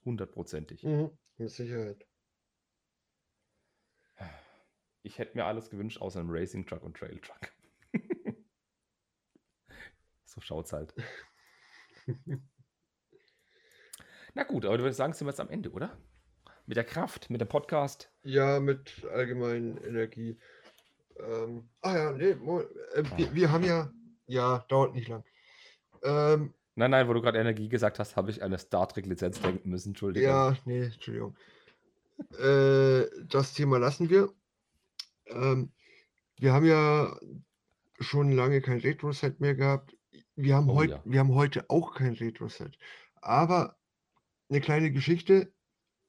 Hundertprozentig. 0.05 0.83
mhm. 0.83 1.11
mit 1.37 1.49
Sicherheit. 1.49 2.07
Ich 5.03 5.17
hätte 5.17 5.35
mir 5.35 5.45
alles 5.45 5.69
gewünscht, 5.69 5.99
außer 5.99 6.19
einem 6.19 6.29
Racing 6.29 6.65
Truck 6.65 6.83
und 6.83 6.95
Trail 6.95 7.19
Truck. 7.19 7.51
so 10.25 10.41
schaut's 10.41 10.73
halt. 10.73 10.93
Na 14.33 14.43
gut, 14.43 14.65
aber 14.65 14.77
du 14.77 14.83
würdest 14.83 14.97
sagen, 14.97 15.13
sind 15.13 15.27
wir 15.27 15.31
jetzt 15.31 15.39
am 15.39 15.49
Ende, 15.49 15.71
oder? 15.71 15.97
Mit 16.65 16.77
der 16.77 16.83
Kraft, 16.83 17.29
mit 17.29 17.41
dem 17.41 17.47
Podcast. 17.47 18.09
Ja, 18.23 18.59
mit 18.59 19.03
allgemeinen 19.13 19.77
Energie. 19.77 20.37
Ähm, 21.19 21.69
ah 21.81 21.95
ja, 21.95 22.11
nee, 22.11 22.29
äh, 22.31 22.37
wir, 23.17 23.33
wir 23.33 23.51
haben 23.51 23.63
ja, 23.63 23.91
ja, 24.27 24.65
dauert 24.69 24.93
nicht 24.95 25.07
lang. 25.09 25.23
Ähm, 26.03 26.53
Nein, 26.75 26.91
nein, 26.91 27.07
wo 27.09 27.13
du 27.13 27.21
gerade 27.21 27.37
Energie 27.37 27.67
gesagt 27.67 27.99
hast, 27.99 28.15
habe 28.15 28.31
ich 28.31 28.41
eine 28.41 28.57
Star 28.57 28.87
Trek-Lizenz 28.87 29.41
denken 29.41 29.69
müssen. 29.69 29.89
Entschuldigung. 29.89 30.29
ja, 30.29 30.55
nee, 30.63 30.85
Entschuldigung. 30.85 31.35
äh, 32.39 33.05
das 33.27 33.53
Thema 33.53 33.77
lassen 33.77 34.09
wir. 34.09 34.29
Ähm, 35.27 35.71
wir 36.37 36.53
haben 36.53 36.65
ja 36.65 37.17
schon 37.99 38.31
lange 38.31 38.61
kein 38.61 38.79
Retro-Set 38.79 39.41
mehr 39.41 39.53
gehabt. 39.53 39.95
Wir 40.37 40.55
haben, 40.55 40.69
Oh 40.69 40.75
heut, 40.75 40.89
ja. 40.91 41.01
wir 41.03 41.19
haben 41.19 41.35
heute 41.35 41.69
auch 41.69 41.93
kein 41.93 42.13
Retro-Set. 42.13 42.77
Aber 43.21 43.75
eine 44.51 44.61
kleine 44.61 44.91
Geschichte. 44.91 45.51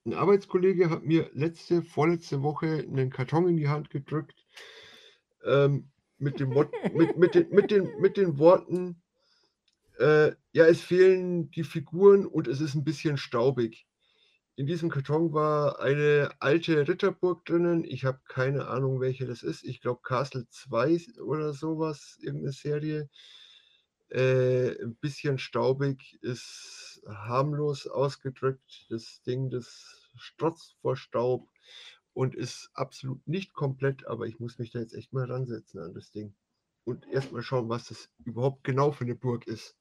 Ein 0.05 0.14
Arbeitskollege 0.14 0.90
hat 0.90 1.05
mir 1.05 1.31
letzte, 1.32 1.82
vorletzte 1.82 2.43
Woche 2.43 2.66
einen 2.66 3.10
Karton 3.10 3.48
in 3.48 3.56
die 3.56 3.69
Hand 3.69 3.89
gedrückt 3.89 4.44
ähm, 5.44 5.90
mit, 6.19 6.40
dem 6.40 6.51
mit, 6.94 7.16
mit, 7.16 7.35
den, 7.35 7.48
mit, 7.51 7.70
den, 7.70 8.01
mit 8.01 8.16
den 8.16 8.39
Worten, 8.39 9.01
äh, 9.98 10.32
ja, 10.52 10.66
es 10.66 10.81
fehlen 10.81 11.51
die 11.52 11.62
Figuren 11.62 12.27
und 12.27 12.48
es 12.48 12.60
ist 12.60 12.74
ein 12.74 12.85
bisschen 12.85 13.16
staubig. 13.16 13.86
In 14.56 14.66
diesem 14.66 14.90
Karton 14.90 15.32
war 15.32 15.81
eine 15.81 16.31
alte 16.40 16.86
Ritterburg 16.86 17.44
drinnen. 17.44 17.85
Ich 17.85 18.05
habe 18.05 18.20
keine 18.28 18.66
Ahnung, 18.66 19.01
welche 19.01 19.27
das 19.27 19.43
ist. 19.43 19.64
Ich 19.64 19.81
glaube 19.81 20.02
Castle 20.02 20.47
2 20.51 21.20
oder 21.23 21.55
sowas, 21.55 22.19
irgendeine 22.20 22.52
Serie. 22.52 23.09
Äh, 24.10 24.73
ein 24.82 24.97
bisschen 24.97 25.39
staubig, 25.39 26.19
ist 26.20 26.91
harmlos 27.06 27.86
ausgedrückt. 27.86 28.86
Das 28.90 29.22
Ding, 29.22 29.50
das 29.50 30.10
strotzt 30.16 30.76
vor 30.80 30.96
Staub 30.96 31.48
und 32.14 32.34
ist 32.34 32.70
absolut 32.74 33.26
nicht 33.28 33.54
komplett, 33.54 34.06
aber 34.06 34.26
ich 34.26 34.40
muss 34.40 34.58
mich 34.58 34.70
da 34.72 34.80
jetzt 34.80 34.94
echt 34.94 35.12
mal 35.12 35.26
ransetzen 35.30 35.80
an 35.80 35.94
das 35.94 36.10
Ding. 36.12 36.34
Und 36.84 37.06
erstmal 37.08 37.42
schauen, 37.42 37.68
was 37.68 37.86
das 37.88 38.10
überhaupt 38.24 38.64
genau 38.64 38.92
für 38.92 39.04
eine 39.04 39.14
Burg 39.16 39.46
ist. 39.46 39.76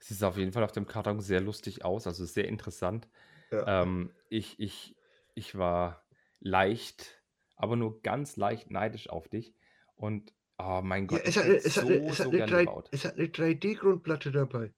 Es 0.00 0.08
sieht 0.08 0.22
auf 0.22 0.36
jeden 0.36 0.52
Fall 0.52 0.64
auf 0.64 0.72
dem 0.72 0.86
Karton 0.86 1.20
sehr 1.20 1.40
lustig 1.40 1.84
aus, 1.84 2.06
also 2.06 2.24
sehr 2.24 2.46
interessant. 2.48 3.08
Ja. 3.52 3.66
Ähm, 3.66 4.14
ich, 4.28 4.60
ich, 4.60 4.96
ich 5.34 5.56
war 5.58 6.06
leicht, 6.40 7.24
aber 7.56 7.76
nur 7.76 8.02
ganz 8.02 8.36
leicht 8.36 8.70
neidisch 8.70 9.10
auf 9.10 9.28
dich. 9.28 9.56
Und 9.96 10.34
oh 10.58 10.80
mein 10.84 11.06
Ja, 11.10 11.18
Gott, 11.18 11.24
es 11.24 11.36
ich 11.36 11.38
hat 11.38 11.46
es 11.46 11.76
hat 11.76 11.86
so, 11.86 11.88
'ne 11.88 12.02
es 12.06 12.18
hat 12.20 12.30
so 12.30 12.34
gern 12.34 12.52
3 12.52 12.54
gebaut. 12.54 12.90
es 12.90 13.04
hat 13.04 13.16
'ne 13.16 13.28
3D-Grundplatte 13.28 14.30
dabei. 14.32 14.72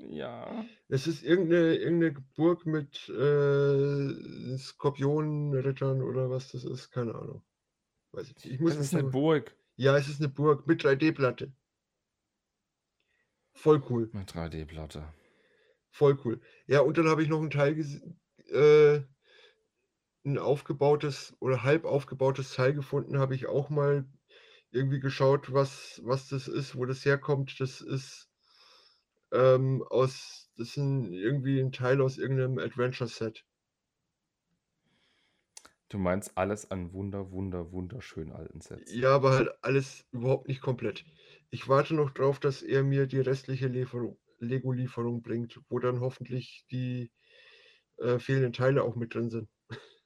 Ja. 0.00 0.66
Es 0.88 1.06
ist 1.06 1.22
irgendeine 1.22 1.76
irgendeine 1.76 2.20
Burg 2.34 2.66
mit, 2.66 3.08
äh, 3.08 4.56
Skorpionenrittern 4.58 6.02
oder 6.02 6.28
was 6.30 6.50
das 6.52 6.64
ist, 6.64 6.90
keine 6.90 7.14
Ahnung. 7.14 7.42
Weiß 8.12 8.28
ich 8.30 8.36
nicht. 8.36 8.50
Ich 8.52 8.60
muss 8.60 8.76
Das 8.76 8.78
ist 8.78 8.94
eine 8.94 9.04
Burg. 9.04 9.56
ja, 9.76 9.96
es 9.98 10.08
ist 10.08 10.20
'ne 10.20 10.28
Burg 10.28 10.66
mit 10.66 10.84
3D-Platte. 10.84 11.54
Voll 13.56 13.80
cool. 13.88 14.14
Eine 14.14 14.26
3D-Platte. 14.26 15.12
Voll 15.94 16.16
cool. 16.24 16.40
Ja, 16.66 16.80
und 16.80 16.98
dann 16.98 17.08
habe 17.08 17.22
ich 17.22 17.28
noch 17.28 17.40
'n 17.40 17.50
Teil 17.50 17.74
gese 17.76 18.02
äh 18.50 19.02
'n 20.26 20.38
aufgebautes 20.38 21.36
oder 21.40 21.62
halb 21.64 21.84
aufgebautes 21.84 22.54
Teil 22.54 22.72
gefunden, 22.72 23.18
habe 23.18 23.34
ich 23.34 23.46
auch 23.46 23.68
mal 23.68 24.06
irgendwie 24.70 24.98
geschaut, 25.00 25.52
was 25.52 26.00
was 26.04 26.28
das 26.28 26.48
ist, 26.48 26.76
wo 26.76 26.86
das 26.86 27.04
herkommt. 27.04 27.60
Das 27.60 27.80
ist, 27.82 28.30
ähm, 29.34 29.84
aus 29.90 30.50
das 30.56 30.68
ist 30.70 30.78
'n 30.78 31.12
irgendwie 31.12 31.60
'n 31.60 31.72
Teil 31.72 32.00
aus 32.02 32.18
irgend 32.18 32.38
'nem 32.38 32.58
Adventure-Set. 32.58 33.44
Du 35.88 35.96
meinst 35.96 36.36
alles 36.36 36.70
an 36.70 36.92
wunder 36.92 37.30
wunder 37.32 37.72
wunderschönen 37.72 38.32
alten 38.32 38.60
Sets. 38.60 39.00
Ja, 39.00 39.14
aber 39.14 39.32
halt 39.32 39.48
alles 39.62 40.06
überhaupt 40.10 40.48
nicht 40.48 40.60
komplett. 40.60 41.04
Ich 41.50 41.68
warte 41.68 41.94
noch 41.94 42.10
drauf, 42.10 42.40
dass 42.40 42.62
er 42.62 42.82
mir 42.82 43.06
die 43.06 43.20
restliche 43.20 43.68
Lieferung 43.68 44.18
Lego-Lieferung 44.38 45.22
bringt, 45.22 45.60
wo 45.68 45.78
dann 45.78 46.00
hoffentlich 46.00 46.66
die, 46.70 47.12
äh, 47.98 48.18
fehlenden 48.20 48.52
Teile 48.54 48.82
auch 48.84 48.96
mit 48.96 49.14
drin 49.14 49.30
sind. 49.30 49.48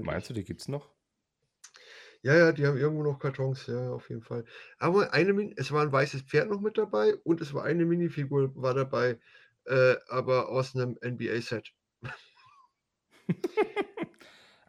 Meinst 0.00 0.30
Hoffentlich. 0.30 0.30
du, 0.30 0.34
die 0.34 0.44
gibt's 0.44 0.68
noch? 0.68 0.95
Ja, 2.26 2.34
ja, 2.36 2.50
die 2.52 2.66
haben 2.66 2.76
irgendwo 2.76 3.04
noch 3.04 3.20
Kartons, 3.20 3.68
ja, 3.68 3.90
auf 3.92 4.08
jeden 4.10 4.22
Fall. 4.22 4.44
Aber 4.78 5.12
eine 5.12 5.32
Min 5.32 5.54
es 5.56 5.70
war 5.70 5.84
'n 5.84 5.92
weißes 5.92 6.22
Pferd 6.22 6.48
noch 6.50 6.60
mit 6.60 6.76
dabei 6.76 7.14
und 7.22 7.40
es 7.40 7.54
war 7.54 7.62
eine 7.64 7.84
Minifigur 7.86 8.50
war 8.56 8.74
dabei, 8.74 9.20
äh, 9.66 9.94
aber 10.08 10.48
aus 10.48 10.74
'nem 10.74 10.98
NBA-Set. 11.00 11.72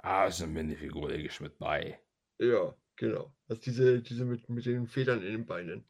Ah, 0.04 0.26
ist 0.28 0.40
'ne 0.42 0.48
Minifigur, 0.48 1.10
lege 1.12 1.28
ich 1.28 1.40
mit 1.40 1.58
bei. 1.60 2.00
Ja, 2.40 2.76
genau. 2.96 3.36
Also 3.48 3.62
diese 3.62 4.02
diese 4.02 4.26
mit 4.26 4.48
mit 4.50 4.66
den 4.66 4.88
Federn 4.88 5.22
in 5.24 5.32
den 5.34 5.46
Beinen. 5.46 5.88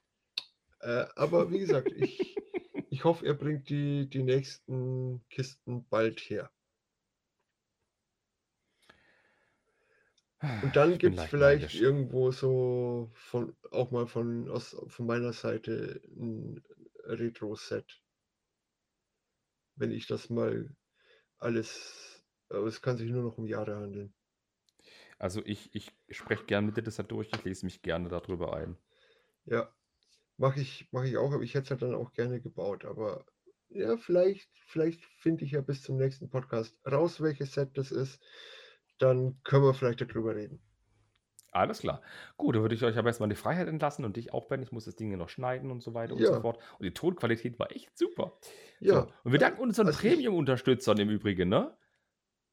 Äh, 0.82 1.08
aber 1.16 1.52
wie 1.52 1.60
gesagt, 1.60 1.92
ich 1.94 2.42
ich 2.90 3.04
hoffe, 3.06 3.26
er 3.28 3.36
bringt 3.36 3.70
die 3.70 4.10
die 4.10 4.24
nächsten 4.24 5.26
Kisten 5.30 5.88
bald 5.90 6.20
her. 6.22 6.52
Und 10.62 10.76
dann 10.76 10.98
gibt's 11.00 11.24
leicht 11.24 11.26
vielleicht 11.26 11.36
neidisch. 11.40 11.74
irgendwo 11.74 12.32
so 12.32 13.10
von 13.14 13.56
auch 13.72 13.92
mal 13.92 14.08
von 14.08 14.50
aus 14.50 14.76
von 14.88 15.06
meiner 15.06 15.34
Seite 15.34 16.02
'n 16.16 16.64
Retro-Set. 17.04 18.02
Wenn 19.76 19.92
ich 19.92 20.08
das 20.08 20.30
mal 20.30 20.76
alles 21.40 22.24
aber 22.50 22.68
es 22.68 22.82
kann 22.82 22.98
sich 22.98 23.12
nur 23.12 23.24
noch 23.24 23.38
um 23.40 23.48
Jahre 23.48 23.76
handeln. 23.78 24.14
Also, 25.20 25.42
ich 25.46 25.74
ich 25.76 25.92
spreche 26.12 26.46
gern 26.46 26.66
mit 26.66 26.78
dir 26.78 26.84
das 26.84 26.98
halt 27.00 27.12
durch. 27.12 27.30
Ich 27.34 27.44
lese 27.44 27.66
mich 27.66 27.82
gerne 27.82 28.10
da 28.10 28.20
drüber 28.20 28.54
ein. 28.56 28.78
Ja, 29.46 29.74
mache 30.38 30.62
ich 30.62 30.90
mache 30.92 31.08
ich 31.10 31.18
auch, 31.18 31.34
aber 31.34 31.44
ich 31.44 31.56
hätte 31.56 31.66
es 31.66 31.72
halt 31.72 31.84
dann 31.84 31.96
auch 31.96 32.14
gerne 32.14 32.42
gebaut. 32.42 32.86
Aber 32.86 33.26
ja, 33.70 33.98
vielleicht 33.98 34.50
vielleicht 34.68 35.06
finde 35.06 35.46
ich 35.46 35.52
ja 35.54 35.62
bis 35.62 35.84
zum 35.84 35.98
nächsten 35.98 36.30
Podcast 36.30 36.78
raus, 36.90 37.22
welches 37.22 37.54
Set 37.54 37.78
das 37.78 37.92
ist. 37.92 38.22
Dann 39.00 39.40
können 39.44 39.64
wir 39.64 39.74
vielleicht 39.74 40.02
da 40.02 40.06
drüber 40.06 40.36
reden. 40.36 40.62
Alles 41.52 41.80
klar. 41.80 42.02
Gut, 42.36 42.56
dann 42.56 42.62
würde 42.62 42.76
ich 42.76 42.84
euch 42.84 42.98
aber 42.98 43.08
erst 43.08 43.20
mal 43.20 43.26
in 43.26 43.30
die 43.32 43.36
Freiheit 43.36 43.68
entlassen 43.68 44.06
und 44.06 44.18
dich 44.18 44.34
auch, 44.34 44.48
Ben. 44.48 44.62
Ich 44.62 44.72
muss 44.72 44.86
das 44.86 44.96
Ding 44.96 45.12
ja 45.12 45.18
noch 45.18 45.30
schneiden 45.30 45.72
und 45.72 45.82
so 45.82 45.94
weiter 45.94 46.16
und 46.16 46.26
so 46.26 46.34
Ja. 46.34 46.42
fort. 46.42 46.62
Und 46.78 46.84
die 46.84 46.94
Tonqualität 46.94 47.58
war 47.58 47.72
echt 47.72 47.98
super. 47.98 48.38
Ja, 48.80 48.94
So, 48.94 49.12
und 49.24 49.32
wir 49.32 49.40
danken 49.40 49.62
unseren 49.62 49.88
also 49.88 50.00
Premium-Unterstützern 50.00 51.00
im 51.00 51.10
Übrigen, 51.10 51.50
ne? 51.50 51.76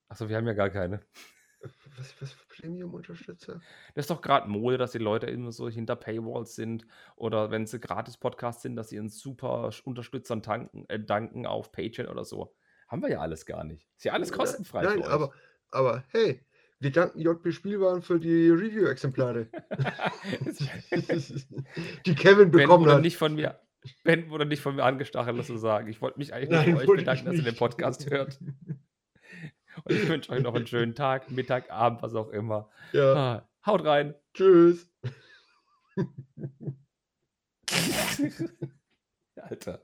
Ach 0.09 0.17
so, 0.17 0.29
wir 0.29 0.37
haben 0.37 0.47
ja 0.47 0.53
gar 0.55 0.71
keine. 0.71 1.01
Was 1.61 2.21
was 2.21 2.33
für 2.33 2.47
Premium-Unterstützer? 2.47 3.61
Das 3.95 4.05
ist 4.05 4.11
doch 4.11 4.21
grad 4.21 4.49
Mode, 4.49 4.77
dass 4.79 4.93
die 4.93 4.99
Leute 4.99 5.27
immer 5.27 5.51
so 5.53 5.69
hinter 5.69 5.97
Paywalls 5.97 6.55
sind 6.55 6.87
oder 7.17 7.51
wenn 7.51 7.67
sie 7.67 7.81
Gratis-Podcasts 7.81 8.63
sind, 8.63 8.77
dass 8.77 8.91
sie 8.91 8.97
ihren 8.97 9.09
super 9.09 9.71
Unterstützern 9.85 10.43
tanken 10.43 10.85
äh, 10.89 11.01
danken 11.01 11.47
auf 11.47 11.73
Patreon 11.73 12.09
oder 12.09 12.25
so. 12.25 12.55
Haben 12.89 13.03
wir 13.03 13.11
ja 13.11 13.21
alles 13.21 13.47
gar 13.47 13.65
nicht. 13.65 13.89
Ist 13.97 14.05
ja 14.05 14.13
alles 14.13 14.31
kostenfrei 14.33 14.83
nein, 14.83 15.03
für 15.03 15.05
euch. 15.05 15.31
Aber 15.75 16.05
hey, 16.09 16.41
wir 16.81 16.93
danken 16.93 17.21
JP 17.21 17.53
Spielwaren 17.53 18.03
für 18.03 18.21
die 18.21 18.49
Review-Exemplare. 18.51 19.47
Die 22.07 22.15
Kevin 22.15 22.51
Ben 22.51 22.63
bekommen 22.63 22.85
wurde 22.85 22.97
hat. 22.97 23.03
nicht 23.03 23.17
von 23.17 23.35
mir 23.35 23.59
Ben 24.03 24.31
wurde 24.31 24.47
nicht 24.47 24.63
von 24.63 24.77
mir 24.77 24.85
angestachelt, 24.85 25.39
das 25.39 25.47
zu 25.47 25.59
sagen. 25.59 25.89
Ich 25.89 26.01
wollte 26.01 26.19
mich 26.19 26.33
eigentlich 26.33 26.51
nur 26.51 26.59
Nein, 26.61 26.75
bei 26.75 26.81
euch 26.81 26.89
ich 26.89 26.97
bedanken, 26.97 27.27
dass 27.27 27.37
ihr 27.37 27.43
den. 27.43 27.57
Podcast 27.57 28.11
hört. 28.11 28.39
Und 28.41 29.93
ich 29.95 30.09
wünsche 30.09 30.33
euch 30.33 30.43
noch 30.43 30.55
einen 30.55 30.67
schönen 30.67 30.95
Tag, 30.95 31.31
Mittag, 31.31 31.71
Abend, 31.71 32.01
was 32.03 32.15
auch 32.15 32.31
immer. 32.31 32.71
Ja. 32.93 33.15
Ah, 33.15 33.47
haut 33.67 33.85
rein. 33.85 34.15
Tschüss. 34.33 34.91
Alter. 39.37 39.84